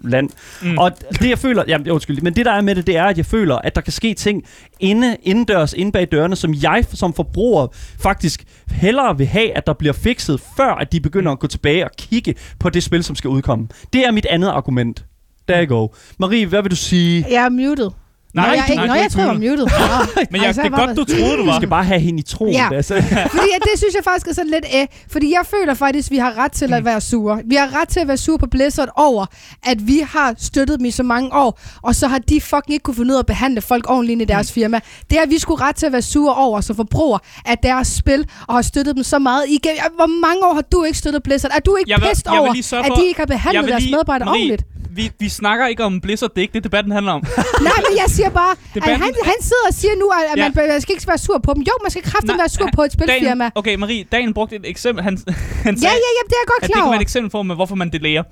land. 0.00 0.30
Mm. 0.62 0.78
Og 0.78 0.90
det 1.10 1.28
jeg 1.30 1.38
føler, 1.38 1.64
jamen 1.68 1.90
undskyld, 1.90 2.20
men 2.22 2.36
det 2.36 2.46
der 2.46 2.52
er 2.52 2.60
med 2.60 2.74
det, 2.74 2.86
det 2.86 2.96
er, 2.96 3.04
at 3.04 3.16
jeg 3.16 3.26
føler, 3.26 3.56
at 3.56 3.74
der 3.74 3.80
kan 3.80 3.92
ske 3.92 4.14
ting 4.14 4.42
inde, 4.80 5.16
indendørs, 5.22 5.72
inde 5.72 5.92
bag 5.92 6.08
dørene, 6.12 6.36
som 6.36 6.54
jeg 6.62 6.84
som 6.92 7.12
forbruger 7.12 7.66
faktisk 8.00 8.44
hellere 8.70 9.18
vil 9.18 9.26
have, 9.26 9.56
at 9.56 9.66
der 9.66 9.72
bliver 9.72 9.92
fikset, 9.92 10.40
før 10.56 10.74
at 10.74 10.92
de 10.92 11.00
begynder 11.00 11.32
at 11.32 11.38
gå 11.38 11.46
tilbage 11.46 11.84
og 11.84 11.90
kigge 11.98 12.34
på 12.60 12.70
det 12.70 12.82
spil, 12.82 13.04
som 13.04 13.16
skal 13.16 13.28
udkomme. 13.28 13.68
Det 13.92 14.06
er 14.06 14.10
mit 14.10 14.26
andet 14.26 14.48
argument. 14.48 15.04
There 15.48 15.66
you 15.66 15.76
go. 15.76 15.88
Marie, 16.18 16.46
hvad 16.46 16.62
vil 16.62 16.70
du 16.70 16.76
sige? 16.76 17.26
Jeg 17.30 17.44
er 17.44 17.48
muted. 17.48 17.90
Nej, 18.34 18.46
Nå, 18.46 18.52
jeg, 18.52 18.64
ikke, 18.70 18.76
nej, 18.76 18.86
Nå, 18.86 18.92
er 18.92 18.96
jeg 19.00 19.04
ikke 19.04 19.14
tror, 19.14 19.20
jeg 19.22 19.28
var 19.28 19.34
muted. 19.34 19.56
Nå. 19.56 20.22
Men 20.30 20.40
jeg, 20.40 20.46
Ej, 20.46 20.52
så 20.52 20.62
det 20.62 20.66
er 20.72 20.76
godt, 20.76 20.86
bare- 20.86 20.94
du 20.94 21.04
troede, 21.04 21.36
du 21.36 21.44
var. 21.46 21.56
skal 21.56 21.68
bare 21.68 21.84
have 21.84 22.00
hende 22.00 22.18
i 22.18 22.22
troen. 22.22 22.52
Ja. 22.52 22.68
Altså. 22.74 22.94
Fordi 23.36 23.48
at 23.56 23.62
det 23.62 23.74
synes 23.76 23.94
jeg 23.94 24.04
faktisk 24.04 24.26
er 24.28 24.32
sådan 24.34 24.50
lidt 24.50 24.64
æh, 24.72 24.86
fordi 25.10 25.30
jeg 25.30 25.40
føler 25.46 25.74
faktisk, 25.74 26.06
at 26.08 26.10
vi 26.10 26.16
har 26.18 26.38
ret 26.38 26.52
til 26.52 26.72
at 26.72 26.84
være 26.84 27.00
sure. 27.00 27.40
Vi 27.46 27.54
har 27.54 27.80
ret 27.80 27.88
til 27.88 28.00
at 28.00 28.08
være 28.08 28.16
sure 28.16 28.38
på 28.38 28.46
Blizzard 28.46 28.88
over, 28.96 29.26
at 29.66 29.86
vi 29.86 29.98
har 30.08 30.34
støttet 30.38 30.78
dem 30.78 30.84
i 30.86 30.90
så 30.90 31.02
mange 31.02 31.32
år, 31.34 31.60
og 31.82 31.94
så 31.94 32.06
har 32.08 32.18
de 32.18 32.40
fucking 32.40 32.72
ikke 32.72 32.82
kunne 32.82 32.94
finde 32.94 33.10
ud 33.12 33.14
af 33.16 33.18
at 33.20 33.26
behandle 33.26 33.60
folk 33.60 33.90
ordentligt 33.90 34.22
i 34.22 34.24
deres 34.24 34.52
firma. 34.52 34.80
Det 35.10 35.18
har 35.18 35.26
vi 35.26 35.38
skulle 35.38 35.64
ret 35.64 35.76
til 35.76 35.86
at 35.86 35.92
være 35.92 36.02
sure 36.02 36.34
over 36.34 36.60
som 36.60 36.76
forbruger 36.76 37.18
af 37.46 37.58
deres 37.58 37.88
spil, 37.88 38.26
og 38.48 38.54
har 38.54 38.62
støttet 38.62 38.96
dem 38.96 39.04
så 39.04 39.18
meget 39.18 39.44
igennem. 39.48 39.78
Hvor 39.96 40.06
mange 40.26 40.44
år 40.46 40.54
har 40.54 40.62
du 40.72 40.84
ikke 40.84 40.98
støttet 40.98 41.22
Blizzard? 41.22 41.50
Er 41.54 41.60
du 41.60 41.76
ikke 41.76 41.90
Jeg 41.90 42.00
vil- 42.00 42.08
pissed 42.08 42.26
over, 42.28 42.52
lige 42.52 42.76
at 42.76 42.92
de 42.96 43.06
ikke 43.06 43.20
har 43.20 43.26
behandlet 43.26 43.62
vil 43.64 43.70
deres 43.72 43.82
lige- 43.82 43.92
medarbejdere 43.92 44.28
ordentligt? 44.28 44.62
Vi, 44.98 45.04
vi 45.24 45.28
snakker 45.40 45.64
ikke 45.72 45.84
om 45.84 46.00
Blizzard, 46.00 46.30
det 46.30 46.38
er 46.38 46.42
ikke 46.46 46.54
det, 46.58 46.64
debatten 46.64 46.92
handler 46.92 47.12
om. 47.12 47.22
Nej, 47.68 47.78
men 47.86 47.92
jeg 48.02 48.08
siger 48.16 48.30
bare, 48.40 48.50
at 48.52 48.58
Debatten- 48.74 49.02
han, 49.04 49.12
han 49.32 49.38
sidder 49.50 49.66
og 49.70 49.74
siger 49.80 49.94
nu, 50.02 50.06
at, 50.18 50.24
at 50.32 50.38
Ja. 50.38 50.50
man, 50.56 50.68
man 50.68 50.80
skal 50.80 50.92
ikke 50.94 51.06
være 51.08 51.18
sur 51.18 51.38
på 51.38 51.50
dem. 51.54 51.62
Jo, 51.62 51.72
man 51.84 51.90
skal 51.90 52.02
kraftigt 52.02 52.26
Nej, 52.26 52.36
være 52.42 52.48
sur 52.48 52.68
på 52.74 52.82
et 52.82 52.92
spilfirma. 52.92 53.44
Daniel, 53.44 53.52
okay, 53.54 53.74
Marie, 53.74 54.04
Daniel 54.12 54.34
brugte 54.34 54.56
et 54.56 54.62
eksempel. 54.64 55.04
Han, 55.04 55.14
han 55.66 55.74
Ja, 55.74 55.80
sagde, 55.80 55.96
ja, 56.06 56.10
ja, 56.18 56.22
det 56.28 56.34
er 56.38 56.40
jeg 56.42 56.46
godt 56.52 56.62
at 56.62 56.66
det 56.66 56.72
klar 56.74 56.82
over. 56.82 56.90
være 56.92 57.00
et 57.00 57.02
eksempel 57.08 57.30
for, 57.30 57.42
med, 57.42 57.54
hvorfor 57.54 57.74
man 57.74 57.88
delayer. 57.92 58.22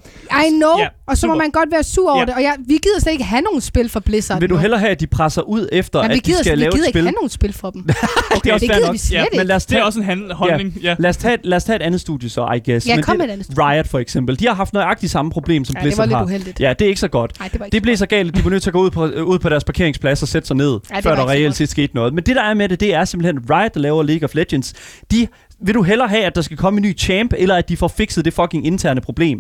I 0.47 0.49
know, 0.51 0.71
Ja, 0.79 0.83
ja, 0.83 0.89
og 1.07 1.17
så 1.19 1.27
må 1.27 1.33
super. 1.33 1.43
man 1.45 1.51
godt 1.51 1.69
være 1.73 1.85
sur 1.85 2.11
over 2.11 2.21
Ja. 2.21 2.25
det. 2.27 2.35
Og 2.35 2.43
jeg, 2.43 2.55
vi 2.67 2.75
gider 2.87 3.01
slet 3.01 3.13
ikke 3.13 3.25
have 3.25 3.43
nogen 3.43 3.61
spil 3.61 3.89
for 3.89 4.01
Blizzard 4.01 4.41
Vil 4.41 4.51
du 4.51 4.57
hellere 4.57 4.81
have, 4.81 4.91
at 4.91 5.01
de 5.01 5.07
presser 5.07 5.43
ud 5.43 5.69
efter, 5.73 6.03
Men 6.03 6.11
vi 6.11 6.17
at 6.17 6.25
de 6.25 6.31
gider, 6.31 6.43
skal 6.43 6.53
vi 6.53 6.57
lave 6.63 6.71
gider 6.73 6.85
et 6.85 6.87
ikke 6.87 6.93
spil? 6.99 7.03
have 7.03 7.13
nogen 7.13 7.31
spil 7.31 7.53
for 7.53 7.71
dem. 7.71 7.83
Okay, 8.37 8.41
det 8.45 8.51
er 8.51 8.55
også 8.55 8.67
det 8.67 8.75
gider 8.75 8.87
nok. 8.87 8.93
vi 8.93 8.99
slet 8.99 9.19
Ja, 9.19 9.25
ikke. 9.25 9.37
Men 9.37 9.47
lad 9.47 9.57
os 9.57 9.67
Det 9.67 9.73
er 9.75 9.77
tage, 9.79 9.85
også 9.85 10.01
en 10.01 10.31
holdning. 10.31 10.77
Ja. 10.83 10.97
lad, 10.99 11.11
os 11.11 11.17
tage, 11.17 11.39
lad 11.45 11.57
os 11.57 11.65
tage 11.65 11.77
et 11.77 11.83
andet 11.83 12.01
studie 12.01 12.31
så, 12.31 12.53
I 12.57 12.71
guess. 12.71 12.87
Ja, 12.89 13.01
kom 13.01 13.13
det- 13.13 13.19
med 13.19 13.27
et 13.27 13.31
andet 13.33 13.45
studie. 13.47 13.65
Riot 13.71 13.89
for 13.89 13.99
eksempel. 13.99 14.41
De 14.41 14.47
har 14.47 14.55
haft 14.55 14.73
nøjagtigt 14.73 15.13
samme 15.13 15.31
problem, 15.31 15.65
som 15.65 15.75
Ja, 15.77 15.79
det 15.81 15.85
Blizzard 15.85 16.09
har. 16.09 16.25
Ja, 16.61 16.73
det 16.79 16.85
er 16.85 16.89
ikke 16.89 17.01
så 17.01 17.09
godt. 17.09 17.39
Nej, 17.39 17.49
det 17.53 17.73
Det 17.73 17.83
blev 17.83 17.97
så 17.97 18.07
galt, 18.07 18.29
at 18.29 18.37
de 18.37 18.45
var 18.45 18.51
nødt 18.51 18.63
til 18.63 18.71
at 18.71 18.75
gå 18.75 18.81
ud 18.81 18.91
på, 18.91 19.05
ud 19.07 19.39
på 19.39 19.49
deres 19.49 19.65
parkeringsplads 19.65 20.23
og 20.23 20.29
sætte 20.29 20.49
sig 20.49 20.57
ned, 20.57 20.73
det 20.73 21.03
før 21.03 21.15
der 21.15 21.29
reelt 21.29 21.57
set 21.57 21.69
skete 21.69 21.95
noget. 21.95 22.15
Men 22.15 22.25
det, 22.25 22.37
der 22.37 22.43
er 22.43 22.55
med 22.55 22.69
det, 22.69 22.81
det 22.81 22.95
er 22.95 23.05
simpelthen 23.05 23.51
Riot, 23.51 23.75
der 23.75 23.81
laver 23.81 24.03
League 24.03 24.25
of 24.25 24.35
Legends. 24.35 24.75
De, 25.11 25.29
vil 25.61 25.75
du 25.75 25.83
hellere 25.83 26.09
have, 26.09 26.25
at 26.25 26.35
der 26.35 26.43
skal 26.43 26.57
komme 26.57 26.79
en 26.79 26.83
ny 26.83 26.99
champ, 26.99 27.33
eller 27.39 27.55
at 27.55 27.69
de 27.69 27.77
får 27.77 27.89
fikset 27.89 28.25
det 28.25 28.35
fucking 28.35 28.67
interne 28.67 29.01
problem? 29.01 29.39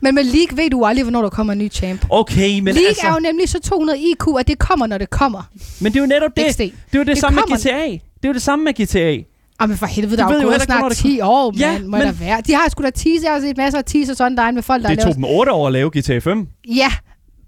Men 0.00 0.14
med 0.14 0.24
League 0.24 0.56
ved 0.56 0.70
du 0.70 0.84
aldrig, 0.84 1.04
hvornår 1.04 1.22
der 1.22 1.28
kommer 1.28 1.52
en 1.52 1.58
ny 1.58 1.70
champ. 1.72 2.06
Okay, 2.10 2.60
men 2.60 2.74
League 2.74 2.88
altså... 2.88 3.06
er 3.06 3.12
jo 3.12 3.18
nemlig 3.20 3.48
så 3.48 3.60
200 3.60 3.98
IQ, 3.98 4.26
at 4.40 4.48
det 4.48 4.58
kommer, 4.58 4.86
når 4.86 4.98
det 4.98 5.10
kommer. 5.10 5.42
Men 5.80 5.92
det 5.92 5.98
er 5.98 6.02
jo 6.02 6.06
netop 6.06 6.30
det. 6.36 6.44
XD. 6.52 6.58
Det 6.60 6.66
er 6.68 6.72
jo 6.94 7.00
det, 7.00 7.06
Det 7.06 7.18
samme 7.18 7.40
kommer- 7.40 7.56
med 7.64 7.72
GTA. 7.72 7.86
Det 7.92 8.24
er 8.24 8.28
jo 8.28 8.32
det 8.32 8.42
samme 8.42 8.64
med 8.64 8.72
GTA. 8.74 9.22
Jamen 9.60 9.76
for 9.76 9.86
helvede, 9.86 10.16
Du 10.16 10.28
der 10.28 10.28
er 10.38 10.42
jo 10.42 10.48
gået 10.48 10.62
snart 10.62 10.78
hvornår 10.78 10.88
det 10.88 10.96
10 10.98 11.20
år, 11.20 11.54
Ja, 11.58 11.72
man. 11.72 11.86
Må 11.90 11.96
men- 11.96 12.06
der 12.06 12.12
være. 12.12 12.40
De 12.46 12.54
har 12.54 12.68
sgu 12.70 12.82
da 12.82 12.90
teaser, 12.90 13.22
jeg 13.28 13.32
har 13.32 13.40
set 13.40 13.56
masser 13.56 13.78
af 13.78 13.84
teasers 13.84 14.20
online 14.20 14.52
med 14.52 14.62
folk, 14.62 14.82
der 14.82 14.88
Det 14.88 14.98
har 14.98 15.04
tog 15.12 15.20
lavet... 15.20 15.30
dem 15.30 15.38
8 15.38 15.52
år 15.52 15.66
at 15.66 15.72
lave 15.72 15.90
GTA 15.98 16.18
5. 16.18 16.46
Ja, 16.68 16.90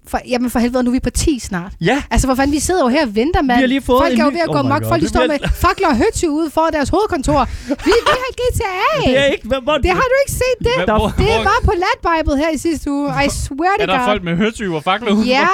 for, 0.08 0.20
jamen 0.28 0.50
for 0.50 0.58
helvede, 0.58 0.82
nu 0.82 0.90
er 0.90 0.92
vi 0.92 1.00
på 1.00 1.10
10 1.10 1.38
snart. 1.38 1.72
Ja, 1.80 2.02
Altså, 2.10 2.26
for 2.28 2.34
fanden, 2.34 2.52
vi 2.54 2.60
sidder 2.60 2.82
jo 2.84 2.88
her 2.88 3.02
og 3.06 3.14
venter, 3.16 3.42
mand. 3.42 3.58
Vi 3.58 3.62
har 3.62 3.66
lige 3.66 3.82
fået 3.82 4.00
Folk 4.02 4.14
en 4.14 4.20
er 4.20 4.24
jo 4.24 4.30
ved 4.30 4.40
at 4.40 4.48
Oh 4.48 4.54
gå 4.56 4.62
my 4.62 4.68
mok. 4.68 4.82
God, 4.82 4.88
Folk, 4.88 5.02
de 5.02 5.08
står 5.08 5.26
med 5.26 5.38
fakler 5.64 5.88
og 5.88 5.96
høtsy 5.96 6.24
ude 6.24 6.50
for 6.50 6.66
deres 6.72 6.88
hovedkontor. 6.88 7.48
Vi, 7.68 7.74
vi 7.84 7.92
har 8.24 8.32
GTA. 8.40 8.76
det 9.10 9.18
er 9.18 9.24
ikke... 9.24 9.46
Hvor, 9.48 9.60
hvor, 9.60 9.76
Det 9.78 9.90
har 9.90 10.06
du 10.12 10.16
ikke 10.24 10.32
set, 10.42 10.58
det? 10.58 10.68
Hvad- 10.76 10.86
Der- 10.86 10.98
hvor- 10.98 11.12
Det 11.18 11.26
hvor- 11.26 11.42
var 11.50 11.58
på 11.64 11.72
Latbible 11.84 12.36
her 12.44 12.50
i 12.54 12.58
sidste 12.58 12.90
uge. 12.90 13.06
I 13.26 13.28
swear 13.44 13.74
to 13.78 13.82
Er 13.82 13.86
der 13.86 13.98
God. 13.98 14.06
folk 14.10 14.22
med 14.24 14.36
hørtyve 14.36 14.76
og 14.76 14.82
fakler 14.84 15.12
ude? 15.12 15.26
Ja, 15.26 15.48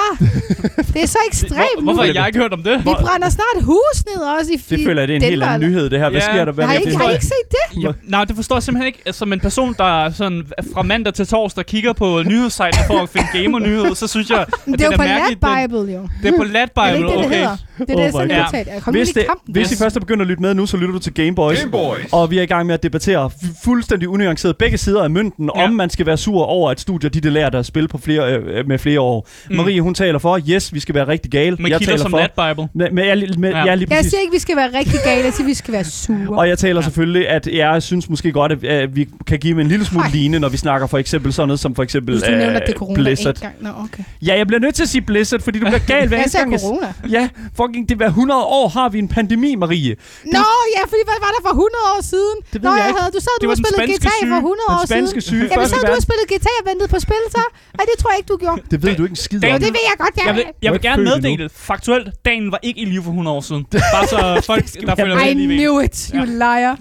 det 0.93 1.03
er 1.03 1.07
så 1.07 1.17
ekstremt 1.31 1.53
Hvor, 1.73 1.81
hvorfor 1.83 2.01
har 2.03 2.13
jeg 2.13 2.27
ikke 2.27 2.39
hørt 2.39 2.53
om 2.53 2.63
det? 2.63 2.77
Vi 2.79 2.91
brænder 3.05 3.29
snart 3.29 3.57
hus 3.63 3.97
ned 4.09 4.21
også 4.39 4.51
i 4.51 4.57
det 4.69 4.79
føler 4.85 5.01
jeg, 5.01 5.07
det 5.07 5.13
er 5.13 5.17
en 5.17 5.23
helt 5.33 5.43
anden 5.43 5.69
nyhed, 5.69 5.89
det 5.89 5.99
her. 5.99 6.09
Hvad 6.09 6.21
sker 6.21 6.45
der? 6.45 6.51
Hvad 6.51 6.65
Har 6.65 6.73
I, 6.73 6.77
det? 6.77 6.85
ikke, 6.85 6.97
har 6.97 7.09
I 7.09 7.13
ikke 7.13 7.25
set 7.25 7.47
det? 7.51 7.83
Ja, 7.83 7.91
nej, 8.03 8.23
det 8.25 8.35
forstår 8.35 8.55
jeg 8.55 8.63
simpelthen 8.63 8.87
ikke. 8.87 9.13
Som 9.13 9.33
en 9.33 9.39
person, 9.39 9.75
der 9.77 10.11
sådan 10.11 10.43
fra 10.73 10.81
mandag 10.81 11.13
til 11.13 11.27
torsdag 11.27 11.65
kigger 11.65 11.93
på 11.93 12.23
nyhedssejten 12.25 12.79
for 12.87 12.99
at 13.03 13.09
finde 13.09 13.27
gamer-nyheder, 13.33 13.93
så 13.93 14.07
synes 14.07 14.29
jeg, 14.29 14.45
Det 14.65 14.81
er 14.81 14.85
jo 14.85 14.91
på 14.95 15.03
den- 15.03 15.11
Latbible, 15.43 15.93
jo. 15.93 16.07
Det 16.23 16.33
er 16.33 16.37
på 16.37 16.43
det 16.43 16.51
Latbible, 16.51 16.97
ikke 16.97 17.07
det, 17.07 17.17
det 17.17 17.25
okay. 17.25 17.35
hedder? 17.35 17.57
Det 17.77 17.89
er 17.89 17.95
Oh 17.95 18.03
det, 18.03 18.11
sådan 18.13 18.27
God. 18.27 18.35
det 18.37 18.45
udtalt. 18.47 18.67
Jeg 18.67 18.81
kom 18.81 18.93
Hvis, 18.93 19.09
det, 19.09 19.21
i 19.21 19.25
kampen. 19.25 19.53
hvis 19.53 19.71
I 19.71 19.77
først 19.77 19.95
er 19.95 19.99
begyndt 19.99 20.21
at 20.21 20.27
lytte 20.27 20.41
med 20.41 20.53
nu, 20.53 20.65
så 20.65 20.77
lytter 20.77 20.91
du 20.93 20.99
til 20.99 21.13
Game 21.13 21.35
Boys. 21.35 21.59
Game 21.59 21.71
Boys. 21.71 22.05
Og 22.11 22.31
vi 22.31 22.37
er 22.37 22.41
i 22.41 22.45
gang 22.45 22.65
med 22.67 22.73
at 22.73 22.83
debattere 22.83 23.29
fu- 23.43 23.63
fuldstændig 23.63 24.09
unuanceret 24.09 24.57
begge 24.57 24.77
sider 24.77 25.03
af 25.03 25.09
mønten, 25.09 25.49
Ja. 25.55 25.63
om 25.63 25.73
man 25.73 25.89
skal 25.89 26.05
være 26.05 26.17
sur 26.17 26.43
over, 26.43 26.71
at 26.71 26.79
studier 26.79 27.09
de, 27.09 27.19
de 27.21 27.29
lærer 27.29 27.49
deres 27.49 27.67
spil 27.67 27.87
på 27.87 27.97
flere, 27.97 28.33
øh, 28.37 28.67
med 28.67 28.77
flere 28.79 28.99
år. 29.01 29.27
Mm. 29.49 29.55
Marie, 29.55 29.81
hun 29.81 29.93
taler 29.93 30.19
for, 30.19 30.39
yes, 30.49 30.73
vi 30.73 30.79
skal 30.79 30.95
være 30.95 31.07
rigtig 31.07 31.31
gale. 31.31 31.55
Med 31.59 31.69
jeg 31.69 31.81
taler 31.81 31.97
som 31.97 32.11
for. 32.11 32.17
Latbible. 32.17 32.67
Med, 32.73 32.91
med, 32.91 33.15
med, 33.15 33.37
med, 33.37 33.49
Ja. 33.49 33.65
ja. 33.65 33.75
lige 33.75 33.95
Jeg 33.95 34.05
siger 34.05 34.21
ikke, 34.21 34.31
vi 34.33 34.39
skal 34.39 34.55
være 34.55 34.69
rigtig 34.79 34.99
gale. 35.03 35.23
Jeg 35.25 35.33
siger, 35.33 35.47
vi 35.47 35.53
skal 35.53 35.73
være 35.73 35.83
sure. 35.83 36.17
Og 36.39 36.49
jeg 36.49 36.57
taler 36.57 36.81
selvfølgelig, 36.81 37.29
at 37.29 37.47
jeg 37.53 37.83
synes 37.83 38.09
måske 38.09 38.31
godt, 38.31 38.51
at, 38.51 38.63
at 38.63 38.95
vi 38.95 39.07
kan 39.27 39.39
give 39.39 39.51
dem 39.51 39.59
en 39.59 39.67
lille 39.67 39.85
smule 39.85 40.05
line, 40.13 40.39
når 40.39 40.49
vi 40.49 40.57
snakker 40.57 40.87
for 40.87 40.97
eksempel 40.97 41.33
sådan 41.33 41.47
noget 41.47 41.59
som 41.59 41.75
for 41.75 41.83
eksempel 41.83 42.23
at 42.23 42.69
øh, 42.89 42.95
Blizzard. 42.95 43.35
Nå, 43.61 43.69
okay. 43.83 44.03
Ja, 44.27 44.33
jeg 44.41 44.47
bliver 44.49 44.61
nødt 44.65 44.75
til 44.79 44.83
at 44.87 44.91
sige 44.93 45.01
Blizzard, 45.09 45.41
fordi 45.45 45.57
du 45.59 45.65
bliver 45.71 45.83
gal 45.91 46.07
hver 46.07 46.17
eneste 46.17 46.37
gang. 46.37 46.51
jeg- 46.51 46.59
corona. 46.65 46.89
Ja, 47.17 47.23
fucking, 47.59 47.83
det 47.89 47.95
hver 47.97 48.07
100 48.07 48.43
år 48.59 48.67
har 48.77 48.87
vi 48.93 48.97
en 49.05 49.09
pandemi, 49.17 49.51
Marie. 49.63 49.93
Nå, 50.35 50.45
ja, 50.75 50.81
fordi 50.91 51.03
hvad 51.09 51.19
var 51.25 51.31
der 51.35 51.41
for 51.47 51.53
100 51.63 51.85
år 51.95 52.01
siden? 52.13 52.37
Det 52.53 52.59
ved 52.63 52.69
Nå, 52.69 52.75
jeg 52.75 52.79
jeg 52.79 52.87
ikke. 52.89 52.99
havde, 53.01 53.11
du 53.17 53.21
sad, 53.27 53.33
Det 53.35 53.41
du 53.43 53.47
var 53.47 53.55
har 53.55 53.55
den 53.55 53.65
spillet 53.65 53.95
spanske 53.95 54.07
GTA 54.07 54.17
for 54.33 54.39
syge. 54.39 54.51
100 54.51 54.67
Den 54.69 54.75
år 54.75 54.85
spanske 54.91 55.19
siden. 55.21 55.39
syge 55.39 55.45
Jamen, 55.53 55.67
så 55.73 55.75
du 55.89 55.93
har 55.99 56.03
spillet 56.09 56.25
GTA 56.33 56.53
og 56.61 56.65
ventet 56.69 56.87
på 56.95 56.99
spil, 57.05 57.23
så? 57.37 57.43
Nej, 57.77 57.85
det 57.89 57.95
tror 58.01 58.09
jeg 58.13 58.17
ikke, 58.21 58.29
du 58.33 58.37
gjorde. 58.43 58.59
Det 58.71 58.77
ved 58.83 58.91
du 58.99 59.03
ikke 59.07 59.15
en 59.19 59.23
skid 59.27 59.39
om. 59.53 59.59
Det 59.65 59.71
ved 59.77 59.83
jeg 59.91 59.95
godt, 60.03 60.13
jeg 60.19 60.25
Jeg 60.29 60.35
vil, 60.37 60.45
jeg 60.65 60.71
vil 60.73 60.81
er 60.83 60.87
gerne 60.89 61.01
meddele, 61.09 61.45
faktuelt, 61.71 62.05
dagen 62.27 62.45
var 62.55 62.59
ikke 62.69 62.79
i 62.83 62.85
live 62.93 63.03
for 63.07 63.13
100 63.17 63.35
år 63.37 63.43
siden. 63.49 63.63
Bare 63.95 64.07
så 64.15 64.19
folk, 64.51 64.65
der 64.87 64.93
følger 65.03 65.15
med 65.15 65.27
I 65.31 65.45
knew 65.57 65.73
it, 65.87 65.97
you 66.17 66.23
liar. 66.43 66.73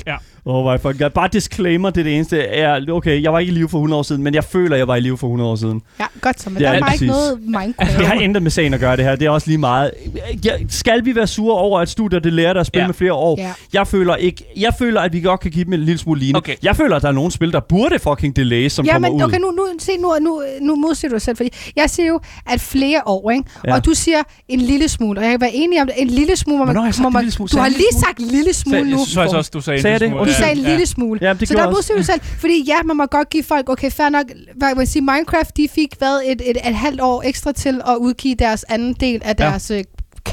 Oh 0.49 0.73
my 0.73 0.79
fucking 0.83 0.99
god. 1.03 1.11
Bare 1.11 1.29
disclaimer, 1.33 1.91
det 1.91 2.01
er 2.01 2.05
det 2.05 2.15
eneste. 2.15 2.41
Er, 2.43 2.81
okay, 2.91 3.23
jeg 3.23 3.33
var 3.33 3.39
ikke 3.39 3.51
i 3.53 3.55
live 3.55 3.69
for 3.69 3.79
100 3.79 3.99
år 3.99 4.03
siden, 4.03 4.23
men 4.23 4.35
jeg 4.35 4.45
føler, 4.45 4.77
jeg 4.77 4.89
var 4.89 4.97
i 4.97 5.01
live 5.01 5.19
for 5.19 5.27
100 5.27 5.51
år 5.51 5.57
siden. 5.57 5.83
Ja, 6.01 6.05
godt 6.21 6.41
så, 6.43 6.51
men 6.51 6.63
Ja, 6.63 6.67
der 6.69 6.73
er 6.73 6.81
bare 6.81 6.93
ikke 6.95 7.07
noget 7.07 7.39
Minecraft. 7.43 7.99
Det 7.99 8.07
har 8.07 8.15
intet 8.15 8.43
med 8.43 8.51
sagen 8.51 8.75
at 8.75 8.81
gøre, 8.81 8.97
det 8.97 9.05
her. 9.05 9.17
Det 9.17 9.27
er 9.27 9.31
også 9.31 9.47
lige 9.47 9.59
meget. 9.59 9.91
Ja, 10.45 10.53
skal 10.69 11.05
vi 11.05 11.15
være 11.17 11.27
sure 11.27 11.55
over, 11.59 11.81
at 11.81 11.89
studier 11.89 12.19
det 12.21 12.33
lærer 12.33 12.53
dig 12.53 12.61
at 12.61 12.67
spille 12.67 12.83
Ja. 12.83 12.87
med 12.87 12.95
flere 12.95 13.13
år? 13.13 13.41
Ja. 13.41 13.53
Jeg 13.73 13.87
føler 13.87 14.17
ikke. 14.17 14.45
Jeg 14.57 14.73
føler, 14.79 15.01
at 15.01 15.13
vi 15.13 15.21
godt 15.21 15.41
kan 15.41 15.51
give 15.51 15.65
dem 15.65 15.73
en 15.73 15.81
lille 15.81 15.99
smule 15.99 16.21
line. 16.21 16.39
Okay. 16.39 16.55
Jeg 16.63 16.77
føler, 16.77 16.97
at 16.97 17.03
der 17.03 17.09
er 17.09 17.13
nogle 17.13 17.31
spil, 17.33 17.53
der 17.53 17.61
burde 17.61 17.99
fucking 17.99 18.37
delay, 18.37 18.69
som 18.69 18.85
Ja, 18.87 18.93
kommer 18.93 19.09
men 19.09 19.17
ud. 19.17 19.23
okay, 19.23 19.39
nu, 19.39 19.51
nu, 19.51 19.67
se, 19.79 19.93
nu, 20.01 20.13
nu, 20.21 20.43
nu 20.61 20.77
modsiger 20.77 21.09
du 21.09 21.15
dig 21.15 21.23
selv, 21.23 21.37
fordi 21.37 21.51
jeg 21.77 21.91
siger 21.91 22.07
jo, 22.07 22.21
at 22.47 22.61
flere 22.61 23.01
år, 23.07 23.31
ikke? 23.31 23.45
Ja. 23.67 23.75
Og 23.75 23.85
du 23.85 23.91
siger 23.95 24.19
en 24.49 24.61
lille 24.61 24.89
smule, 24.89 25.21
og 25.21 25.25
jeg 25.25 25.31
kan 25.31 25.41
være 25.41 25.55
enig 25.55 25.81
om 25.81 25.87
det, 25.87 25.95
en 25.99 26.09
lille 26.09 26.37
smule, 26.37 26.57
hvor 26.57 26.65
man, 26.67 26.75
Hvornår 26.75 26.81
har 26.81 26.89
jeg 26.89 26.95
sagt 26.95 27.03
hvor 27.03 27.11
man 27.11 27.23
lille 27.23 27.33
smule? 27.33 27.49
du 27.49 27.59
har 27.59 27.69
lige 27.69 27.93
sagt 27.93 28.21
lille 28.33 28.53
smule 28.53 28.79
Så, 28.79 28.85
nu. 28.85 28.91
jeg 28.91 28.99
synes 29.07 29.33
også, 29.33 29.51
du 29.55 29.61
sagde 29.61 29.83
Sagde 29.83 29.95
en 29.95 30.01
Du 30.13 30.19
lille 30.19 30.35
smule. 30.35 30.36
Sagde 30.39 30.53
en 30.53 30.59
Ja. 30.59 30.69
lille 30.71 30.87
smule. 30.87 31.19
Ja, 31.23 31.33
det 31.33 31.49
så 31.49 31.55
der 31.55 31.61
jeg 31.61 31.99
du 31.99 32.03
selv. 32.05 32.21
Fordi 32.41 32.65
ja, 32.67 32.83
man 32.85 32.97
må 32.97 33.07
godt 33.07 33.31
give 33.31 33.43
folk, 33.43 33.69
okay, 33.69 33.91
fair 33.91 34.09
nok, 34.09 34.25
hvad 34.57 34.75
man 34.75 34.87
sige, 34.87 35.03
Minecraft, 35.03 35.57
de 35.57 35.69
fik 35.75 35.95
hvad, 35.99 36.21
et, 36.27 36.41
et, 36.51 36.57
et 36.69 36.75
halvt 36.75 37.01
år 37.01 37.23
ekstra 37.27 37.53
til 37.53 37.81
at 37.89 37.97
udgive 37.97 38.35
deres 38.35 38.65
anden 38.69 38.93
del 38.93 39.21
af 39.25 39.37
deres 39.37 39.71
ja. 39.71 39.83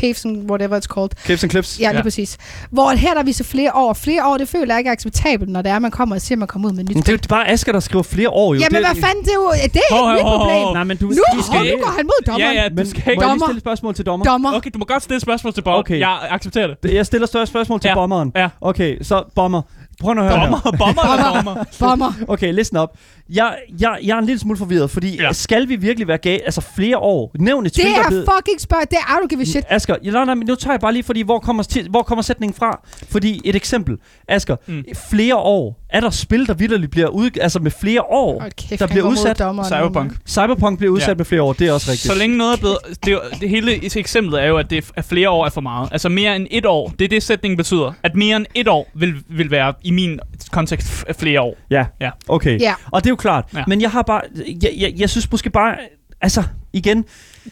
caves, 0.01 0.25
and 0.25 0.49
whatever 0.51 0.79
it's 0.79 0.93
called. 0.95 1.09
Clips 1.25 1.43
and 1.43 1.51
clips. 1.51 1.79
Ja, 1.79 1.87
lige 1.89 1.97
Ja. 1.97 2.03
præcis. 2.03 2.37
Hvor 2.71 2.89
her 2.89 3.13
der 3.13 3.23
viser 3.23 3.43
flere 3.43 3.71
år. 3.75 3.93
Flere 3.93 4.27
år, 4.27 4.37
det 4.37 4.47
føler 4.49 4.73
jeg 4.73 4.77
ikke 4.79 4.87
er 4.87 4.91
acceptabelt, 4.91 5.49
når 5.49 5.61
det 5.61 5.71
er, 5.71 5.79
man 5.79 5.91
kommer 5.91 6.15
og 6.15 6.21
siger, 6.21 6.35
at 6.35 6.39
man 6.39 6.47
kommer 6.47 6.69
ud 6.69 6.73
med 6.73 6.83
nyt. 6.83 6.95
Men 6.95 7.03
det 7.03 7.09
er 7.09 7.13
jo 7.13 7.19
bare 7.29 7.49
Asger, 7.49 7.71
der 7.71 7.79
skriver 7.79 8.03
flere 8.03 8.29
år, 8.29 8.53
jo. 8.53 8.59
Jamen, 8.59 8.75
det, 8.83 8.91
hvad 8.91 9.01
fanden, 9.07 9.23
det 9.23 9.29
er 9.29 9.35
jo 9.35 9.51
det 9.73 9.75
er 9.75 9.95
Hov, 9.95 10.09
ikke 10.11 10.13
mit 10.13 10.21
hov, 10.23 10.31
hov, 10.31 10.39
problem. 10.39 10.63
hov. 10.63 10.73
Nej, 10.73 10.83
men 10.83 10.97
du, 10.97 11.05
Nu, 11.05 11.11
du 11.37 11.43
skal, 11.43 11.59
nu 11.59 11.83
går 11.83 11.93
han 11.97 12.05
mod 12.05 12.25
dommeren. 12.25 12.55
Ja, 12.55 12.63
ja, 12.63 12.69
Men 12.69 12.77
du 12.85 12.89
skal 12.89 13.03
må 13.05 13.11
ikke... 13.11 13.21
jeg 13.23 13.27
lige 13.27 13.29
Dommer. 13.29 13.45
stille 13.45 13.57
et 13.57 13.63
spørgsmål 13.63 13.93
til 13.95 14.05
dommer? 14.05 14.25
Dommer. 14.25 14.53
Okay, 14.57 14.69
du 14.73 14.79
må 14.79 14.85
godt 14.85 15.03
stille 15.03 15.19
spørgsmål 15.19 15.53
til 15.53 15.61
Bob. 15.61 15.79
Okay. 15.79 15.99
Jeg 15.99 16.17
accepterer 16.29 16.67
det. 16.83 16.93
Jeg 16.93 17.05
stiller 17.05 17.27
større 17.27 17.47
spørgsmål 17.47 17.79
til 17.79 17.87
Ja. 17.87 17.93
bommeren. 17.93 18.31
Ja. 18.35 18.47
Okay, 18.61 18.97
så 19.01 19.23
bommer. 19.35 19.61
Prøv 20.01 20.13
nu 20.13 20.21
at 20.21 20.27
høre 20.29 20.49
bomber, 20.77 21.03
bomber. 21.43 21.63
Bomber. 21.79 22.13
Okay, 22.27 22.53
listen 22.53 22.77
op. 22.77 22.97
Jeg, 23.29 23.55
jeg, 23.79 23.97
jeg 24.03 24.15
er 24.15 24.19
en 24.19 24.25
lille 24.25 24.39
smule 24.39 24.57
forvirret, 24.57 24.89
fordi 24.91 25.21
Ja. 25.21 25.33
skal 25.33 25.69
vi 25.69 25.75
virkelig 25.75 26.07
være 26.07 26.17
gay? 26.17 26.37
Altså 26.45 26.61
flere 26.75 26.97
år. 26.97 27.31
Nævn 27.39 27.65
et 27.65 27.75
Det 27.75 27.85
er 27.85 28.07
blevet- 28.07 28.29
fucking 28.37 28.61
spørg. 28.61 28.79
Det 28.91 28.97
er, 28.97 29.13
I 29.13 29.23
don't 29.23 29.27
give 29.27 29.41
a 29.41 29.45
shit. 29.45 29.63
Asger, 29.69 29.95
ja, 30.03 30.11
nej, 30.11 30.25
nej, 30.25 30.33
men 30.35 30.47
nu 30.47 30.55
tager 30.55 30.73
jeg 30.73 30.79
bare 30.79 30.93
lige, 30.93 31.03
fordi 31.03 31.21
hvor 31.21 31.39
kommer, 31.39 31.63
ti- 31.63 31.87
hvor 31.89 32.01
kommer 32.01 32.21
sætningen 32.21 32.53
fra? 32.55 32.79
Fordi 33.09 33.41
et 33.45 33.55
eksempel. 33.55 33.97
Asger, 34.27 34.55
Mm. 34.67 34.83
flere 35.09 35.35
år. 35.35 35.79
Er 35.89 35.99
der 35.99 36.09
spil, 36.09 36.47
der 36.47 36.53
vidderligt 36.53 36.91
bliver 36.91 37.07
ud, 37.07 37.29
altså 37.41 37.59
med 37.59 37.71
flere 37.71 38.01
år, 38.01 38.43
kæft, 38.57 38.79
der 38.79 38.87
bliver 38.87 39.03
udsat? 39.07 39.37
Cyberpunk. 39.65 40.11
Cyberpunk 40.27 40.77
bliver 40.77 40.93
udsat 40.93 41.07
Ja. 41.09 41.13
med 41.15 41.25
flere 41.25 41.41
år, 41.41 41.53
det 41.53 41.67
er 41.67 41.73
også 41.73 41.91
rigtigt. 41.91 42.13
Så 42.13 42.19
længe 42.19 42.37
noget 42.37 42.53
er 42.53 42.57
blevet... 42.57 42.77
Det, 43.05 43.19
det 43.41 43.49
hele 43.49 43.97
eksemplet 43.99 44.41
er 44.43 44.47
jo, 44.47 44.57
at 44.57 44.69
det 44.69 44.91
er- 44.97 45.01
flere 45.01 45.29
år 45.29 45.45
er 45.45 45.49
for 45.49 45.61
meget. 45.61 45.89
Altså 45.91 46.09
mere 46.09 46.35
end 46.35 46.47
et 46.51 46.65
år. 46.65 46.93
Det 46.99 47.05
er 47.05 47.09
det, 47.09 47.23
sætningen 47.23 47.57
betyder. 47.57 47.93
At 48.03 48.15
mere 48.15 48.35
end 48.37 48.45
et 48.55 48.67
år 48.67 48.87
vil, 48.95 49.13
vil 49.29 49.51
være 49.51 49.73
i 49.83 49.91
min 49.91 50.19
kontekst 50.51 51.05
flere 51.19 51.41
år. 51.41 51.57
Ja, 51.69 51.85
Ja. 52.01 52.09
okay. 52.27 52.59
Ja. 52.59 52.73
Og 52.91 53.03
det 53.03 53.12
jo 53.13 53.17
klart. 53.17 53.45
Ja. 53.55 53.63
Men 53.67 53.81
jeg 53.81 53.91
har 53.91 54.01
bare, 54.01 54.21
jeg, 54.63 54.73
jeg, 54.77 54.93
jeg 54.97 55.09
synes 55.09 55.31
måske 55.31 55.49
bare, 55.49 55.75
altså 56.21 56.43
igen, 56.73 57.05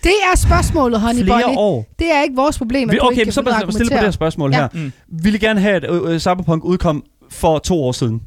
Det 0.03 0.11
er 0.33 0.37
spørgsmålet, 0.37 1.01
Honey 1.01 1.23
flere 1.23 1.41
Bunny. 1.45 1.55
år. 1.57 1.85
Det 1.99 2.11
er 2.11 2.21
ikke 2.23 2.35
vores 2.35 2.57
problem, 2.57 2.89
at 2.89 2.93
Vi, 2.93 2.97
du 2.99 3.05
okay, 3.05 3.11
ikke 3.17 3.25
men 3.25 3.31
så 3.31 3.41
kan 3.41 3.51
bare 3.51 3.71
stille 3.71 3.89
på 3.89 3.93
det 3.95 4.03
her 4.03 4.11
spørgsmål 4.11 4.51
Ja. 4.53 4.57
her. 4.59 4.67
Mm. 4.73 4.91
Vil 5.23 5.35
I 5.35 5.37
gerne 5.37 5.59
have, 5.59 5.75
at 5.75 5.89
øh, 5.91 6.13
øh, 6.13 6.19
Cyberpunk 6.19 6.63
udkom 6.63 7.03
for 7.29 7.59
to 7.59 7.83
år 7.83 7.91
siden? 7.91 8.21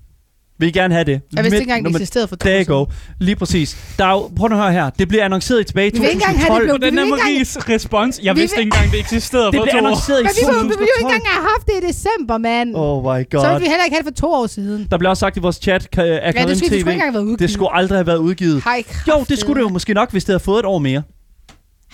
Vil 0.59 0.69
I 0.69 0.73
gerne 0.73 0.95
have 0.95 1.05
det? 1.05 1.21
Jeg 1.37 1.45
vidste 1.45 1.59
ikke 1.61 1.71
engang, 1.73 1.85
det 1.85 2.01
eksisterede 2.01 2.29
for 2.29 2.37
to 2.37 2.45
There 2.49 2.61
år 2.61 2.65
you 2.65 2.79
go. 2.79 2.87
Lige 3.21 3.37
præcis. 3.37 3.69
Der 3.99 4.05
er 4.05 4.11
jo, 4.11 4.31
prøv 4.37 4.49
nu 4.49 4.55
at 4.57 4.63
høre 4.63 4.73
her. 4.73 4.91
Det 4.91 5.09
bliver 5.09 5.25
annonceret 5.25 5.61
i 5.61 5.65
tilbage 5.65 5.89
i 5.89 5.93
Vi 5.93 5.99
vil 5.99 6.09
ikke 6.09 6.15
engang 6.23 6.37
have 6.39 6.49
2012. 6.49 6.73
det 6.73 6.81
blev- 6.81 6.91
den 6.91 7.13
er 7.13 7.17
Maries 7.17 7.69
respons. 7.69 8.21
Jeg 8.23 8.35
Vi 8.37 8.41
vidste 8.41 8.57
vil- 8.57 8.61
ikke 8.67 8.77
engang, 8.77 8.91
det 8.93 9.01
eksisterede 9.01 9.47
det 9.47 9.55
for 9.59 9.63
blev 9.65 9.73
to 9.73 9.77
år. 9.77 9.79
annonceret 9.79 10.21
i 10.21 10.23
Men 10.23 10.31
vi, 10.31 10.41
ville 10.41 10.59
jo 10.59 10.63
ikke 10.71 10.85
2012. 10.85 11.05
engang 11.05 11.25
have 11.37 11.47
haft 11.55 11.65
det 11.69 11.75
i 11.81 11.83
december, 11.91 12.37
mand. 12.49 12.69
Oh 12.77 12.97
my 13.03 13.07
Så 13.07 13.37
ville 13.39 13.49
god. 13.53 13.61
vi 13.61 13.67
heller 13.73 13.85
ikke 13.87 13.97
have 13.97 14.05
det 14.09 14.11
for 14.19 14.19
to 14.27 14.29
år 14.41 14.47
siden. 14.47 14.81
Der 14.91 14.97
blev 15.01 15.09
også 15.13 15.21
sagt 15.25 15.35
i 15.37 15.41
vores 15.47 15.57
chat 15.67 15.83
af 15.99 16.05
Ja, 16.05 16.27
det 16.27 16.35
skulle, 16.35 16.49
det 16.49 16.59
skulle 16.59 16.71
TV. 16.71 16.75
ikke 16.75 16.91
engang 16.91 17.03
have 17.03 17.15
været 17.19 17.23
udgivet. 17.31 17.41
Det 17.45 17.51
skulle 17.57 17.73
aldrig 17.81 17.97
have 18.03 18.07
været 18.13 18.23
udgivet. 18.29 18.59
Hej, 18.65 18.83
Jo, 19.11 19.17
det 19.29 19.37
skulle 19.39 19.57
det 19.61 19.65
jo 19.69 19.73
måske 19.77 19.95
nok, 20.01 20.09
hvis 20.15 20.25
det 20.25 20.33
havde 20.33 20.45
fået 20.51 20.59
et 20.65 20.67
år 20.75 20.79
mere. 20.89 21.03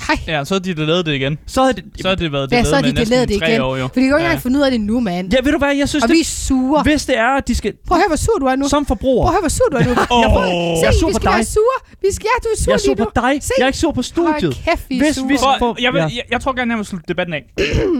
Hej. 0.08 0.18
Ja, 0.26 0.44
så 0.44 0.54
har 0.54 0.58
de 0.58 0.74
lavet 0.74 1.06
det 1.06 1.14
igen. 1.14 1.38
Så 1.46 1.60
havde 1.62 1.72
det... 1.74 1.84
Så 2.02 2.08
har 2.08 2.14
det 2.14 2.32
været 2.32 2.52
Ja, 2.52 2.58
det 2.58 2.66
så 2.66 2.74
har 2.74 2.82
med 2.82 2.92
de 2.92 2.98
næsten 2.98 3.28
det 3.28 3.38
tre 3.38 3.48
igen. 3.50 3.60
år, 3.60 3.76
jo. 3.76 3.82
For 3.86 3.94
de 3.94 4.00
kan 4.00 4.02
jo 4.02 4.16
ikke 4.16 4.16
Ja. 4.16 4.22
engang 4.30 4.42
finde 4.42 4.58
ud 4.58 4.62
af 4.64 4.70
det 4.70 4.80
nu, 4.80 5.00
mand. 5.00 5.32
Ja, 5.32 5.38
ved 5.44 5.52
du 5.52 5.58
hvad, 5.58 5.74
jeg 5.76 5.88
synes, 5.88 6.04
Og 6.04 6.08
det, 6.08 6.14
vi 6.14 6.20
er 6.20 6.24
sure. 6.24 6.82
hvis 6.82 7.06
det 7.06 7.18
er, 7.18 7.36
at 7.36 7.48
de 7.48 7.54
skal... 7.54 7.72
Prøv 7.88 7.96
at 7.96 8.00
høre, 8.02 8.08
hvor 8.08 8.16
sur 8.16 8.38
du 8.40 8.46
er 8.46 8.56
nu. 8.56 8.68
Som 8.68 8.86
forbruger... 8.86 9.22
Prøv 9.26 9.28
at 9.28 9.32
høre, 9.32 9.40
hvor 9.40 9.48
sur 9.48 9.68
du 9.72 9.76
er 9.76 9.84
nu. 9.84 9.90
Åh. 10.16 10.76
Se, 10.78 10.82
Jeg 10.84 10.88
er 10.88 10.98
sur 11.00 11.08
vi 11.08 11.12
på 11.12 11.18
skal 11.20 11.30
være 11.30 11.38
dig. 11.38 11.46
sure. 11.46 11.78
Vi 12.02 12.08
skal, 12.12 12.26
ja, 12.34 12.36
du 12.44 12.48
er 12.54 12.58
sur 12.62 12.70
Jeg 12.70 12.74
er 12.74 12.78
sur 12.78 12.94
på 12.94 13.10
dig. 13.14 13.42
Se. 13.42 13.52
Jeg 13.58 13.62
er 13.64 13.66
ikke 13.66 13.78
sur 13.78 13.92
på 13.92 14.02
studiet. 14.02 14.42
Hold 14.42 14.54
kæft, 14.64 14.84
vi 14.88 14.98
er 14.98 15.02
Hvis 15.04 15.14
sure. 15.16 15.28
vi 15.28 15.36
For, 15.58 15.76
jeg, 15.82 15.92
vil, 15.92 15.98
ja. 15.98 16.04
jeg, 16.04 16.22
jeg 16.30 16.40
tror 16.40 16.52
gerne, 16.56 16.70
jeg 16.72 16.78
vil 16.78 16.86
slutte 16.86 17.04
debatten 17.08 17.34
af. 17.34 17.42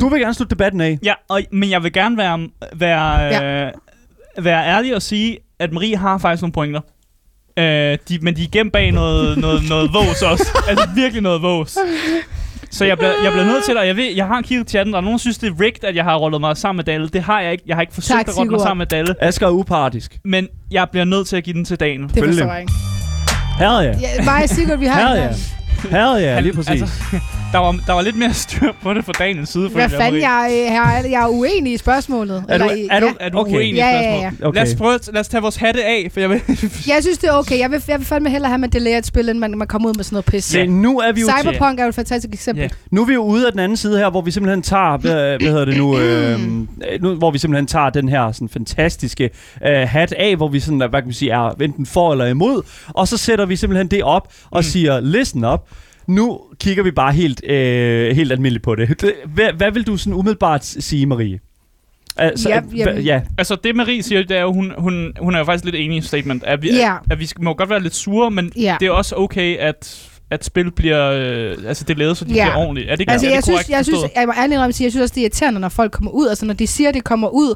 Du 0.00 0.08
vil 0.08 0.20
gerne 0.20 0.34
slutte 0.34 0.50
debatten 0.50 0.80
af. 0.80 0.98
Ja, 1.04 1.14
og, 1.28 1.40
men 1.52 1.70
jeg 1.70 1.82
vil 1.82 1.92
gerne 1.92 2.16
være, 2.16 2.38
være, 2.76 3.66
øh, 3.66 4.44
være 4.44 4.66
ærlig 4.66 4.94
og 4.96 5.02
sige, 5.02 5.38
at 5.58 5.72
Marie 5.72 5.96
har 5.96 6.18
faktisk 6.18 6.42
nogle 6.42 6.52
pointer. 6.52 6.80
Øh, 7.60 7.98
de, 8.08 8.18
men 8.22 8.36
de 8.36 8.42
er 8.42 8.48
gemt 8.52 8.72
bag 8.72 8.92
noget, 8.92 9.38
noget, 9.38 9.68
noget 9.68 9.90
vås 9.94 10.22
også. 10.22 10.44
altså 10.68 10.88
virkelig 10.94 11.22
noget 11.22 11.42
vås. 11.42 11.78
Så 12.70 12.84
jeg 12.84 12.98
bliver, 12.98 13.12
jeg 13.24 13.32
bliver 13.32 13.46
nødt 13.46 13.64
til 13.64 13.74
det, 13.74 13.80
og 13.80 13.86
jeg, 13.86 13.96
ved, 13.96 14.14
jeg 14.16 14.26
har 14.26 14.42
kigget 14.42 14.66
til 14.66 14.70
chatten, 14.70 14.94
og 14.94 15.04
nogen 15.04 15.18
synes, 15.18 15.38
det 15.38 15.48
er 15.48 15.60
rigged, 15.60 15.84
at 15.84 15.96
jeg 15.96 16.04
har 16.04 16.16
rollet 16.16 16.40
mig 16.40 16.56
sammen 16.56 16.76
med 16.76 16.84
Dalle. 16.84 17.08
Det 17.08 17.22
har 17.22 17.40
jeg 17.40 17.52
ikke. 17.52 17.64
Jeg 17.66 17.76
har 17.76 17.80
ikke 17.80 17.94
forsøgt 17.94 18.16
Tak, 18.18 18.28
at 18.28 18.38
rolle 18.38 18.50
mig 18.50 18.60
sammen 18.60 18.78
med 18.78 18.86
Dalle. 18.86 19.14
Asger 19.20 19.46
er 19.46 19.50
upartisk. 19.50 20.18
Men 20.24 20.48
jeg 20.70 20.88
bliver 20.90 21.04
nødt 21.04 21.26
til 21.28 21.36
at 21.36 21.44
give 21.44 21.54
den 21.54 21.64
til 21.64 21.80
Daniel. 21.80 22.14
Det 22.14 22.24
forstår 22.24 22.52
jeg 22.52 22.60
ikke. 22.60 22.72
Herre 23.58 23.78
ja. 23.78 23.94
Ja, 24.00 24.24
mig 24.24 24.42
og 24.42 24.48
Sigurd, 24.48 24.78
vi 24.78 24.86
har 24.86 25.00
Herre 25.00 25.22
ja. 25.22 25.28
Herre 25.90 26.14
ja, 26.14 26.34
Han- 26.34 26.42
lige 26.42 26.52
præcis. 26.52 26.70
altså, 26.70 26.86
der, 27.52 27.58
var, 27.58 27.72
der 27.86 27.92
var 27.92 28.02
lidt 28.02 28.16
mere 28.16 28.34
styr 28.34 28.72
på 28.82 28.94
det 28.94 29.04
fra 29.04 29.12
Daniels 29.12 29.50
side. 29.50 29.68
Hvad 29.68 29.88
føler 29.88 30.02
fanden, 30.04 30.20
jeg, 30.20 30.48
jeg, 31.04 31.04
jeg 31.10 31.22
er 31.22 31.28
uenig 31.28 31.72
i 31.72 31.76
spørgsmålet. 31.76 32.44
Er 32.48 32.58
du- 32.58 32.64
Eller 32.64 32.86
er 32.94 33.00
du- 33.00 33.06
ja. 33.06 33.12
Er 33.20 33.28
du 33.28 33.38
Okay. 33.38 33.52
uenig 33.56 33.72
i 33.74 33.76
Ja, 33.76 33.86
ja, 33.88 34.02
spørgsmålet? 34.02 34.40
ja. 34.40 34.46
Okay. 34.48 34.58
Lad 34.60 34.68
os 34.72 34.74
prøve, 34.78 34.98
lad 35.12 35.20
os 35.20 35.28
tage 35.28 35.40
vores 35.42 35.56
hatte 35.56 35.84
af, 35.84 36.08
for 36.12 36.20
jeg 36.20 36.30
vil... 36.30 36.40
Jeg 36.92 36.96
synes, 37.00 37.18
det 37.18 37.28
er 37.28 37.32
okay. 37.32 37.58
Jeg 37.58 37.70
vil, 37.70 37.82
jeg 37.88 37.98
vil 37.98 38.06
fandme 38.06 38.30
hellere 38.30 38.48
have, 38.48 38.54
at 38.54 38.60
man 38.60 38.70
delayer 38.70 38.98
et 38.98 39.06
spil, 39.06 39.28
end 39.28 39.38
man, 39.38 39.58
man 39.58 39.68
kommer 39.68 39.88
ud 39.88 39.94
med 39.94 40.04
sådan 40.04 40.14
noget 40.14 40.24
pis. 40.24 40.44
Se, 40.44 40.66
nu 40.66 40.98
er 41.00 41.12
vi 41.12 41.20
jo 41.20 41.26
Cyberpunk 41.40 41.78
er 41.80 41.82
jo 41.84 41.88
et 41.88 41.94
fantastisk 41.94 42.34
eksempel. 42.34 42.62
Ja. 42.62 42.68
Nu 42.90 43.00
er 43.02 43.06
vi 43.06 43.12
jo 43.14 43.22
ude 43.22 43.46
af 43.46 43.52
den 43.52 43.60
anden 43.60 43.76
side 43.76 43.98
her, 43.98 44.10
hvor 44.10 44.20
vi 44.22 44.30
simpelthen 44.30 44.62
tager, 44.62 44.96
hvad, 44.96 45.12
hvad 45.38 45.50
hedder 45.50 45.64
det 45.64 45.76
nu, 45.76 45.98
øh, 46.00 46.38
nu, 47.00 47.14
hvor 47.14 47.30
vi 47.30 47.38
simpelthen 47.38 47.66
tager 47.66 47.90
den 47.90 48.08
her 48.08 48.32
sådan 48.32 48.48
fantastiske 48.48 49.30
øh, 49.66 49.88
hat 49.88 50.12
af, 50.12 50.36
hvor 50.36 50.48
vi 50.48 50.60
sådan, 50.60 50.78
hvad 50.78 50.88
kan 50.88 51.04
man 51.04 51.12
sige, 51.14 51.30
er 51.32 51.50
enten 51.60 51.86
for 51.86 52.12
eller 52.12 52.26
imod, 52.26 52.62
og 52.88 53.08
så 53.08 53.16
sætter 53.16 53.46
vi 53.46 53.56
simpelthen 53.56 53.86
det 53.88 54.02
op 54.02 54.28
og 54.50 54.58
Mm. 54.58 54.62
siger, 54.62 55.00
listen 55.00 55.44
up. 55.44 55.60
Nu 56.14 56.40
kigger 56.60 56.82
vi 56.82 56.90
bare 56.90 57.12
helt, 57.12 57.44
øh, 57.44 58.16
helt 58.16 58.32
almindeligt 58.32 58.64
på 58.64 58.74
det. 58.74 59.00
Det- 59.00 59.14
Hvad, 59.34 59.52
hvad 59.56 59.70
vil 59.70 59.86
du 59.86 59.96
sådan 59.96 60.12
umiddelbart 60.14 60.64
sige, 60.64 61.06
Marie? 61.06 61.38
Altså, 62.16 62.48
Ja, 62.48 62.60
hva- 62.60 62.76
jamen- 62.76 63.02
ja, 63.02 63.20
Altså, 63.38 63.56
det 63.64 63.76
Marie 63.76 64.02
siger, 64.02 64.22
det 64.22 64.36
er 64.36 64.40
jo, 64.42 64.52
hun, 64.52 64.72
hun, 64.78 65.12
hun 65.20 65.34
er 65.34 65.38
jo 65.38 65.44
faktisk 65.44 65.64
lidt 65.64 65.76
enig 65.76 65.98
i 65.98 66.00
statement. 66.00 66.44
At 66.44 66.62
vi, 66.62 66.68
Ja. 66.70 66.94
at, 66.94 67.12
at 67.12 67.20
vi 67.20 67.28
må 67.40 67.54
godt 67.54 67.70
være 67.70 67.82
lidt 67.82 67.94
sure, 67.94 68.30
men 68.30 68.52
Ja. 68.56 68.76
det 68.80 68.86
er 68.86 68.90
også 68.90 69.16
okay, 69.16 69.56
at, 69.56 70.08
at 70.30 70.44
spil 70.44 70.70
bliver... 70.72 71.10
Øh, 71.12 71.56
altså, 71.66 71.84
det 71.84 71.94
er 71.94 71.98
lavet, 71.98 72.16
så 72.16 72.24
de 72.24 72.34
Ja. 72.34 72.44
bliver 72.44 72.56
ordentligt. 72.56 72.90
Er 72.90 72.94
det 72.94 73.00
ikke 73.00 73.12
Altså, 73.12 73.26
er 73.26 73.30
det 73.30 73.34
jeg 73.34 73.42
synes, 73.44 73.54
korrekt 73.56 73.70
jeg, 73.70 73.84
synes, 73.84 74.00
jeg 74.16 74.26
må 74.26 74.32
ærligt 74.42 74.76
sige, 74.76 74.84
jeg 74.84 74.92
synes 74.92 75.02
også, 75.02 75.14
det 75.14 75.20
er 75.20 75.24
irriterende, 75.24 75.60
når 75.60 75.68
folk 75.68 75.92
kommer 75.92 76.10
ud. 76.10 76.28
Altså, 76.28 76.46
når 76.46 76.54
de 76.54 76.66
siger, 76.66 76.92
det 76.92 77.04
kommer 77.04 77.28
ud 77.28 77.54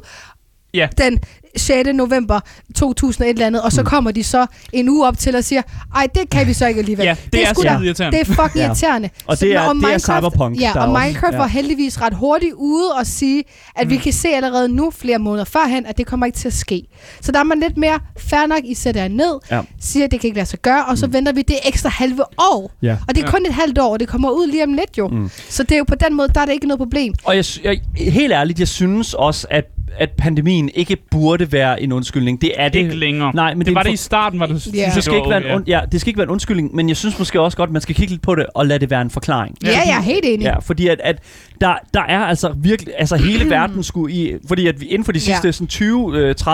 Ja. 0.75 0.87
den 0.97 1.19
6. 1.57 1.89
november 1.93 2.39
2001 2.75 3.29
eller 3.29 3.45
andet, 3.47 3.61
og 3.61 3.71
så 3.71 3.81
Mm. 3.81 3.87
kommer 3.87 4.11
de 4.11 4.23
så 4.23 4.45
en 4.73 4.89
uge 4.89 5.07
op 5.07 5.17
til 5.17 5.35
og 5.35 5.43
siger, 5.43 5.61
ej, 5.95 6.07
det 6.15 6.29
kan 6.29 6.47
vi 6.47 6.53
så 6.53 6.67
ikke 6.67 6.79
alligevel. 6.79 7.05
Ja, 7.05 7.15
det 7.33 7.43
er 7.43 7.53
sgu 7.53 7.61
så 7.61 7.67
da- 7.67 7.77
irriterende. 7.83 8.17
Det 8.17 8.29
er 8.29 8.33
fucking 8.33 8.55
Ja. 8.55 8.65
irriterende. 8.65 9.09
Og 9.25 9.37
Så 9.37 9.45
det 9.45 9.53
er- 9.55 9.65
når 9.65 9.73
det 9.73 9.83
er 9.83 9.87
Minecraft- 9.87 9.99
Cyberpunk, 9.99 10.61
Ja, 10.61 10.79
og 10.79 10.87
Minecraft 11.01 11.33
ja. 11.33 11.37
var 11.37 11.47
heldigvis 11.47 12.01
ret 12.01 12.13
hurtigt 12.13 12.53
ude 12.53 12.91
og 12.99 13.05
sige, 13.07 13.43
at 13.75 13.87
Mm. 13.87 13.91
vi 13.91 13.97
kan 13.97 14.13
se 14.13 14.27
allerede 14.27 14.69
nu, 14.69 14.91
flere 14.91 15.19
måneder 15.19 15.45
førhen, 15.45 15.85
at 15.85 15.97
det 15.97 16.05
kommer 16.07 16.25
ikke 16.25 16.37
til 16.37 16.47
at 16.47 16.53
ske. 16.53 16.83
Så 17.21 17.31
der 17.31 17.39
er 17.39 17.43
man 17.43 17.59
lidt 17.59 17.77
mere 17.77 17.99
fair 18.17 18.45
nok, 18.47 18.59
I 18.63 18.73
sætter 18.73 19.01
jer 19.01 19.07
ned, 19.09 19.39
Ja. 19.51 19.61
siger, 19.81 20.05
at 20.05 20.11
det 20.11 20.19
kan 20.19 20.27
ikke 20.27 20.37
lade 20.37 20.49
sig 20.49 20.59
gøre, 20.61 20.85
og 20.85 20.97
så 20.97 21.07
venter 21.07 21.31
vi 21.31 21.41
det 21.41 21.55
ekstra 21.65 21.89
halve 21.89 22.23
år. 22.37 22.71
ja. 22.81 22.97
Og 23.07 23.15
det 23.15 23.21
er 23.21 23.25
Ja. 23.27 23.31
kun 23.31 23.45
et 23.45 23.53
halvt 23.53 23.79
år, 23.79 23.93
og 23.93 23.99
det 23.99 24.07
kommer 24.07 24.29
ud 24.29 24.47
lige 24.47 24.63
om 24.63 24.73
lidt 24.73 24.97
jo. 24.97 25.07
Mm. 25.07 25.29
Så 25.49 25.63
det 25.63 25.71
er 25.71 25.77
jo 25.77 25.83
på 25.83 25.95
den 25.95 26.13
måde, 26.13 26.27
der 26.35 26.41
er 26.41 26.45
det 26.45 26.53
ikke 26.53 26.67
noget 26.67 26.79
problem. 26.79 27.13
Og 27.23 27.35
jeg, 27.35 27.45
jeg, 27.63 27.79
helt 27.97 28.33
ærligt, 28.33 28.59
jeg 28.59 28.67
synes 28.67 29.13
også, 29.13 29.47
at, 29.49 29.63
at 29.97 30.09
pandemien 30.17 30.69
ikke 30.73 30.97
burde 31.11 31.51
være 31.51 31.81
en 31.81 31.91
undskyldning. 31.91 32.41
Det 32.41 32.51
er 32.55 32.69
det. 32.69 32.79
Ikke 32.79 32.95
længere. 32.95 33.35
Nej, 33.35 33.53
men 33.53 33.59
det, 33.59 33.65
det, 33.65 33.75
var 33.75 33.81
er 33.81 33.83
det 33.83 33.93
i 33.93 33.95
starten, 33.95 34.39
var 34.39 34.45
det... 34.45 34.61
synes 34.61 34.77
jeg, 34.77 34.91
det 34.95 35.03
skal 35.03 35.15
ikke 35.15 35.29
være 35.29 35.45
en, 35.45 35.55
und, 35.55 35.67
ja, 35.67 35.81
det 35.91 36.01
skal 36.01 36.09
ikke 36.09 36.17
være 36.17 36.27
en 36.27 36.29
undskyldning, 36.29 36.75
men 36.75 36.89
jeg 36.89 36.97
synes 36.97 37.19
måske 37.19 37.41
også 37.41 37.57
godt, 37.57 37.67
at 37.67 37.73
man 37.73 37.81
skal 37.81 37.95
kigge 37.95 38.13
lidt 38.13 38.21
på 38.21 38.35
det 38.35 38.45
og 38.55 38.65
lade 38.65 38.79
det 38.79 38.89
være 38.89 39.01
en 39.01 39.09
forklaring. 39.09 39.57
Ja, 39.63 39.69
jeg 39.69 39.97
er 39.97 40.01
helt 40.01 40.25
enig. 40.25 40.43
Ja, 40.43 40.59
fordi 40.59 40.87
at, 40.87 41.01
at 41.03 41.19
der, 41.61 41.73
der 41.93 42.01
er 42.01 42.19
altså 42.19 42.53
virkelig, 42.57 42.93
altså 42.97 43.15
hele 43.15 43.49
verden 43.55 43.83
skulle 43.83 44.13
i, 44.15 44.33
fordi 44.47 44.67
at 44.67 44.81
vi 44.81 44.85
inden 44.85 45.05
for 45.05 45.11
de 45.11 45.19
sidste 45.19 45.47
Ja. 45.47 45.51
sådan 45.51 45.67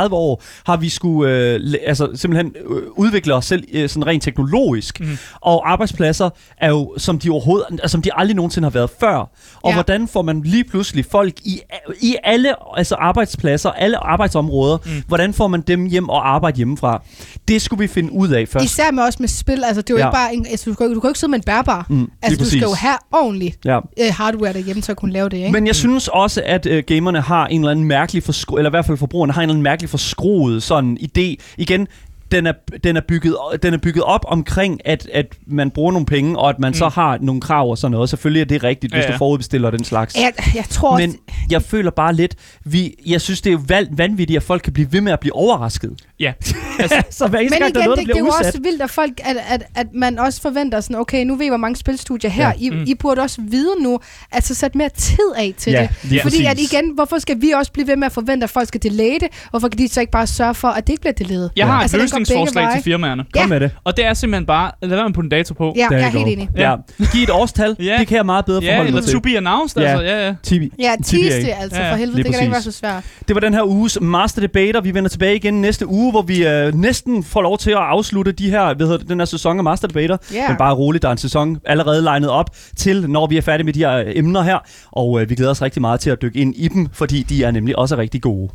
20-30 0.10 0.14
år, 0.14 0.42
har 0.66 0.78
vi 0.78 0.90
skulle 0.90 1.32
øh, 1.34 1.60
altså 1.86 2.10
simpelthen 2.16 2.54
øh, 2.70 2.82
udvikle 2.96 3.34
os 3.34 3.46
selv 3.46 3.64
øh, 3.74 3.90
sådan 3.90 4.08
rent 4.08 4.24
teknologisk, 4.24 5.00
Mhm. 5.00 5.18
og 5.42 5.72
arbejdspladser 5.72 6.30
er 6.58 6.70
jo, 6.70 6.94
som 6.98 7.20
de 7.20 7.30
overhovedet, 7.30 7.66
altså, 7.72 7.88
som 7.88 8.02
de 8.02 8.10
aldrig 8.14 8.36
nogensinde 8.36 8.66
har 8.66 8.72
været 8.72 8.90
før. 9.00 9.16
Og 9.62 9.70
Ja. 9.70 9.74
hvordan 9.74 10.08
får 10.08 10.22
man 10.22 10.42
lige 10.42 10.64
pludselig 10.64 11.06
folk 11.12 11.34
i, 11.46 11.60
i 12.02 12.16
alle 12.24 12.54
altså 12.78 12.96
arbejdspladser, 12.96 13.70
alle 13.70 13.98
arbejdsområder, 13.98 14.78
Mm. 14.86 14.92
hvordan 15.08 15.34
får 15.34 15.48
man 15.48 15.62
dem 15.62 15.86
hjem 15.86 16.10
og 16.10 16.30
arbejde 16.34 16.58
hjemmefra? 16.58 17.02
Det 17.48 17.62
skulle 17.62 17.80
vi 17.80 17.88
finde 17.88 18.12
ud 18.14 18.30
af 18.30 18.48
først. 18.48 18.66
Især 18.66 18.92
med 18.92 19.04
også 19.04 19.18
med 19.20 19.28
spil. 19.28 19.64
Altså, 19.64 19.82
det 19.82 19.90
er 19.90 19.94
jo 19.94 19.98
Ja. 20.00 20.08
ikke 20.08 20.16
bare 20.16 20.34
en, 20.36 20.46
altså, 20.50 20.70
du, 20.70 20.76
kan, 20.76 20.88
jo- 20.88 20.94
du 20.94 21.00
kan 21.00 21.08
jo 21.08 21.12
ikke 21.12 21.20
sidde 21.20 21.32
med 21.32 21.40
en 21.40 21.44
bærbar. 21.46 21.86
Mm, 21.90 22.08
Altså, 22.22 22.40
du 22.40 22.46
skal 22.50 22.60
jo 22.62 22.74
have 22.74 22.98
ordentligt 23.12 23.58
Ja. 23.66 23.78
øh, 23.78 24.06
hardware 24.12 24.54
derhjemme, 24.54 24.82
så 24.92 24.94
at 24.94 24.98
kunne 24.98 25.14
lave 25.14 25.30
det, 25.30 25.38
ikke? 25.38 25.52
Men 25.52 25.68
jeg 25.68 25.76
synes 25.76 26.08
også, 26.08 26.42
at 26.46 26.66
øh, 26.66 26.84
gamerne 26.88 27.22
har 27.22 27.48
en 27.48 27.62
eller 27.62 27.72
anden 27.72 27.86
mærkelig 27.86 28.24
forskru- 28.24 28.58
eller 28.58 28.70
i 28.70 28.74
hvert 28.74 28.86
fald 28.86 28.98
forbrugerne 28.98 29.34
har 29.34 29.42
en 29.42 29.44
eller 29.44 29.54
anden 29.54 29.64
mærkelig 29.64 29.90
forskruet 29.90 30.64
sådan 30.64 30.98
idé. 31.02 31.36
Igen, 31.58 31.88
den 32.32 32.48
er, 32.48 32.54
den 32.84 32.98
er, 32.98 33.02
bygget, 33.08 33.36
den 33.64 33.74
er 33.74 33.78
bygget 33.78 34.04
op 34.04 34.26
omkring, 34.28 34.80
at, 34.88 35.08
at 35.14 35.26
man 35.48 35.72
bruger 35.72 35.92
nogle 35.92 36.06
penge, 36.06 36.40
og 36.40 36.50
at 36.50 36.60
man 36.60 36.70
mm. 36.70 36.74
så 36.74 36.88
har 36.90 37.18
nogle 37.22 37.42
krav 37.42 37.70
og 37.70 37.78
sådan 37.78 37.92
noget. 37.92 38.10
Selvfølgelig 38.10 38.42
er 38.42 38.46
det 38.46 38.64
rigtigt, 38.64 38.94
hvis 38.94 39.02
Ja, 39.02 39.06
ja. 39.08 39.14
du 39.14 39.18
forudbestiller 39.18 39.72
den 39.72 39.84
slags. 39.84 40.16
jeg, 40.16 40.34
jeg 40.56 40.66
tror 40.70 40.98
Men 40.98 41.16
jeg 41.50 41.62
føler 41.62 41.92
bare 41.92 42.14
lidt, 42.16 42.36
vi, 42.66 42.94
jeg 43.06 43.22
synes, 43.22 43.42
det 43.42 43.54
er 43.54 43.86
vanvittigt, 43.92 44.38
at 44.38 44.44
folk 44.44 44.62
kan 44.62 44.74
blive 44.74 44.88
ved 44.94 45.02
med 45.02 45.12
at 45.12 45.20
blive 45.20 45.36
overrasket. 45.36 45.94
Ja. 46.20 46.34
så 47.10 47.28
hver 47.28 47.40
eneste 47.40 47.60
men 47.60 47.62
gang, 47.62 47.76
der 47.76 47.80
er 47.80 47.84
igen, 47.84 47.86
noget, 47.86 47.88
det, 47.88 47.88
der 47.88 47.96
det 47.96 48.00
er 48.02 48.06
bliver 48.06 48.18
jo 48.20 48.26
også 48.48 48.60
vildt, 48.64 48.82
at, 48.82 48.90
folk, 48.90 49.12
at, 49.24 49.38
at, 49.50 49.64
at 49.76 49.88
man 49.94 50.20
også 50.20 50.42
forventer 50.42 50.82
sådan, 50.82 50.96
okay, 50.96 51.26
nu 51.26 51.36
ved 51.36 51.46
I, 51.46 51.50
hvor 51.50 51.58
mange 51.58 51.76
spilstudier 51.76 52.32
her. 52.32 52.48
Ja. 52.48 52.54
I, 52.58 52.70
Mm. 52.72 52.84
I 52.88 52.96
burde 52.96 53.22
også 53.22 53.42
vide 53.42 53.76
nu, 53.84 54.00
at 54.32 54.46
så 54.46 54.56
sætte 54.56 54.78
mere 54.78 54.90
tid 54.90 55.20
af 55.38 55.54
til 55.58 55.72
Ja, 55.74 55.82
det. 55.82 56.10
lige 56.10 56.22
Fordi 56.22 56.46
at 56.46 56.56
præcis. 56.56 56.74
igen, 56.74 56.92
hvorfor 56.96 57.20
skal 57.20 57.42
vi 57.42 57.52
også 57.52 57.72
blive 57.72 57.88
ved 57.88 57.96
med 57.96 58.06
at 58.06 58.12
forvente, 58.12 58.44
at 58.44 58.50
folk 58.50 58.68
skal 58.68 58.84
delay 58.84 59.14
det? 59.14 59.28
Hvorfor 59.50 59.68
kan 59.68 59.78
de 59.78 59.88
så 59.88 60.00
ikke 60.02 60.12
bare 60.12 60.28
sørge 60.28 60.54
for, 60.56 60.68
at 60.68 60.88
det 60.88 60.94
ikke 60.94 61.02
bliver 61.02 61.14
delayet? 61.14 61.52
Jeg 61.56 61.68
har 61.68 61.82
Altså, 61.82 61.98
veje. 62.56 62.76
til 62.76 62.84
firmaerne. 62.84 63.26
Ja. 63.36 63.40
Kom 63.42 63.50
med 63.50 63.60
det. 63.60 63.72
Og 63.84 63.98
det 63.98 64.06
er 64.06 64.14
simpelthen 64.14 64.46
bare, 64.46 64.72
lad 64.82 64.90
være 64.90 64.98
med 65.00 65.06
at 65.06 65.14
putte 65.14 65.26
en 65.26 65.30
dato 65.30 65.54
på. 65.54 65.74
Ja, 65.78 65.88
jeg 65.92 66.02
er 66.02 66.08
helt 66.10 66.28
enig. 66.28 66.50
Ja. 66.58 66.76
Giv 67.14 67.24
et 67.24 67.30
årstal, 67.30 67.76
Ja. 67.80 67.96
det 68.00 68.08
kan 68.08 68.18
jeg 68.18 68.26
meget 68.26 68.46
bedre 68.46 68.64
Ja, 68.64 68.70
forholde 68.72 68.88
eller 68.88 69.02
mig 69.02 69.06
til. 69.06 69.14
to 69.14 69.20
be 69.20 69.38
announced, 69.38 69.82
Ja. 69.82 69.88
altså. 69.88 70.04
Ja, 70.06 70.26
ja. 70.28 70.36
Tibi. 70.44 70.72
Ja, 70.80 70.96
det 71.00 71.24
altså, 71.24 71.80
Ja, 71.80 71.86
ja, 71.86 71.92
for 71.92 71.98
helvede. 71.98 72.16
lige 72.16 72.24
Det 72.24 72.26
kan 72.26 72.34
da 72.34 72.40
ikke 72.40 72.52
være 72.52 72.62
så 72.62 72.72
svært. 72.72 73.04
Det 73.28 73.36
var 73.36 73.40
den 73.40 73.54
her 73.54 73.64
uges 73.64 73.98
Master 74.02 74.42
Debater. 74.42 74.82
Vi 74.82 74.94
vender 74.94 75.10
tilbage 75.10 75.36
igen 75.36 75.62
næste 75.62 75.88
uge, 75.88 76.12
hvor 76.12 76.22
vi 76.22 76.48
øh, 76.48 76.74
næsten 76.76 77.24
får 77.24 77.42
lov 77.42 77.58
til 77.58 77.72
at 77.72 77.78
afslutte 77.78 78.32
de 78.32 78.50
her, 78.50 78.74
hvad 78.74 78.86
hedder 78.86 78.98
det, 79.00 79.10
den 79.10 79.20
her 79.20 79.26
sæson 79.26 79.58
af 79.58 79.64
Master 79.64 79.88
Debater. 79.88 80.18
Ja. 80.34 80.48
Men 80.48 80.58
bare 80.58 80.74
roligt, 80.76 81.02
der 81.02 81.08
er 81.08 81.12
en 81.12 81.18
sæson 81.18 81.58
allerede 81.66 82.02
legnet 82.02 82.30
op 82.30 82.50
til, 82.78 83.10
når 83.10 83.28
vi 83.28 83.38
er 83.38 83.42
færdige 83.42 83.66
med 83.66 83.74
de 83.74 83.80
her 83.80 83.98
øh, 83.98 84.06
emner 84.16 84.42
her. 84.42 84.58
Og 84.92 85.22
øh, 85.22 85.30
vi 85.30 85.36
glæder 85.36 85.52
os 85.52 85.62
rigtig 85.62 85.82
meget 85.82 86.00
til 86.00 86.10
at 86.10 86.22
dykke 86.22 86.40
ind 86.40 86.56
i 86.58 86.68
dem, 86.68 86.88
fordi 86.94 87.24
de 87.24 87.44
er 87.44 87.52
nemlig 87.52 87.78
også 87.80 87.98
rigtig 87.98 88.22
gode. 88.22 88.50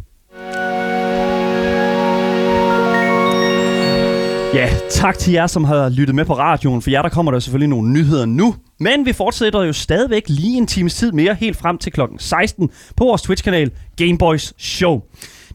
Ja, 4.56 4.70
tak 4.90 5.18
til 5.18 5.32
jer, 5.32 5.46
som 5.46 5.64
har 5.64 5.88
lyttet 5.88 6.14
med 6.14 6.24
på 6.24 6.34
radioen. 6.34 6.82
For 6.82 6.90
jer, 6.90 7.02
der 7.02 7.08
kommer 7.08 7.32
der 7.32 7.38
selvfølgelig 7.38 7.68
nogle 7.68 7.92
nyheder 7.92 8.26
nu. 8.26 8.54
Men 8.80 9.06
vi 9.06 9.12
fortsætter 9.12 9.62
jo 9.62 9.72
stadigvæk 9.72 10.22
lige 10.28 10.56
en 10.56 10.66
times 10.66 10.94
tid 10.94 11.12
mere, 11.12 11.34
helt 11.34 11.56
frem 11.56 11.78
til 11.78 11.92
klokken 11.92 12.18
16 12.18 12.70
på 12.96 13.04
vores 13.04 13.22
Twitch-kanal 13.22 13.70
Gameboys 13.96 14.54
Show. 14.58 15.00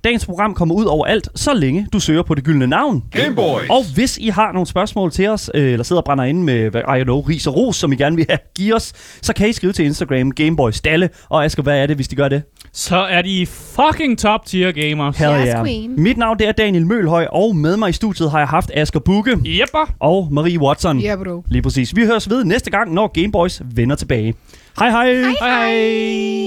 Dagens 0.04 0.26
program 0.26 0.54
kommer 0.54 0.76
ud 0.76 0.86
overalt, 0.86 1.30
så 1.36 1.54
længe 1.54 1.88
du 1.94 2.00
søger 2.00 2.24
på 2.24 2.36
det 2.36 2.44
gyldne 2.44 2.68
navn. 2.68 3.04
Gameboys! 3.12 3.70
Og 3.70 3.84
hvis 3.94 4.18
I 4.18 4.28
har 4.28 4.52
nogle 4.52 4.68
spørgsmål 4.68 5.12
til 5.12 5.28
os, 5.28 5.52
øh, 5.54 5.72
eller 5.72 5.84
sidder 5.84 6.02
og 6.02 6.06
brænder 6.06 6.24
inde 6.24 6.44
med, 6.44 6.70
hvad, 6.70 6.82
I 7.00 7.04
know, 7.04 7.22
ris 7.22 7.48
og 7.48 7.56
ros, 7.56 7.76
som 7.76 7.92
I 7.92 7.96
gerne 7.96 8.16
vil 8.16 8.26
have, 8.30 8.40
give 8.56 8.76
os, 8.76 8.94
så 9.22 9.34
kan 9.34 9.50
I 9.50 9.54
skrive 9.54 9.74
til 9.74 9.86
Instagram 9.86 10.32
Gameboys 10.32 10.82
Dalle. 10.82 11.10
Og 11.30 11.46
Asger, 11.46 11.64
hvad 11.64 11.78
er 11.78 11.86
det, 11.86 11.96
hvis 11.96 12.08
de 12.08 12.16
gør 12.16 12.30
det? 12.30 12.44
Så 12.74 12.98
er 12.98 13.22
de 13.22 13.48
fucking 13.76 14.18
top 14.20 14.46
tier 14.46 14.72
gamers. 14.72 15.18
Hell 15.18 15.32
Yes, 15.40 15.48
yeah. 15.48 15.64
queen. 15.66 16.02
Mit 16.04 16.18
navn 16.18 16.40
det 16.40 16.48
er 16.48 16.52
Daniel 16.52 16.86
Mølhøj, 16.88 17.26
og 17.32 17.56
med 17.56 17.78
mig 17.78 17.90
i 17.90 17.94
studiet 17.94 18.32
har 18.32 18.40
jeg 18.40 18.48
haft 18.48 18.72
Asger 18.74 19.00
Bukke 19.00 19.32
Jepper. 19.46 19.94
og 20.00 20.28
Marie 20.32 20.60
Watson. 20.62 21.00
Ja, 21.00 21.16
bro. 21.16 21.44
Lige 21.48 21.62
præcis. 21.62 21.96
Vi 21.96 22.06
høres 22.06 22.30
ved 22.30 22.44
næste 22.44 22.72
gang, 22.72 22.94
når 22.94 23.08
Gameboys 23.22 23.62
vender 23.76 23.96
tilbage. 23.96 24.34
Hej 24.80 24.90
hej! 24.90 25.14
Hej 25.14 25.34
hej. 25.42 26.32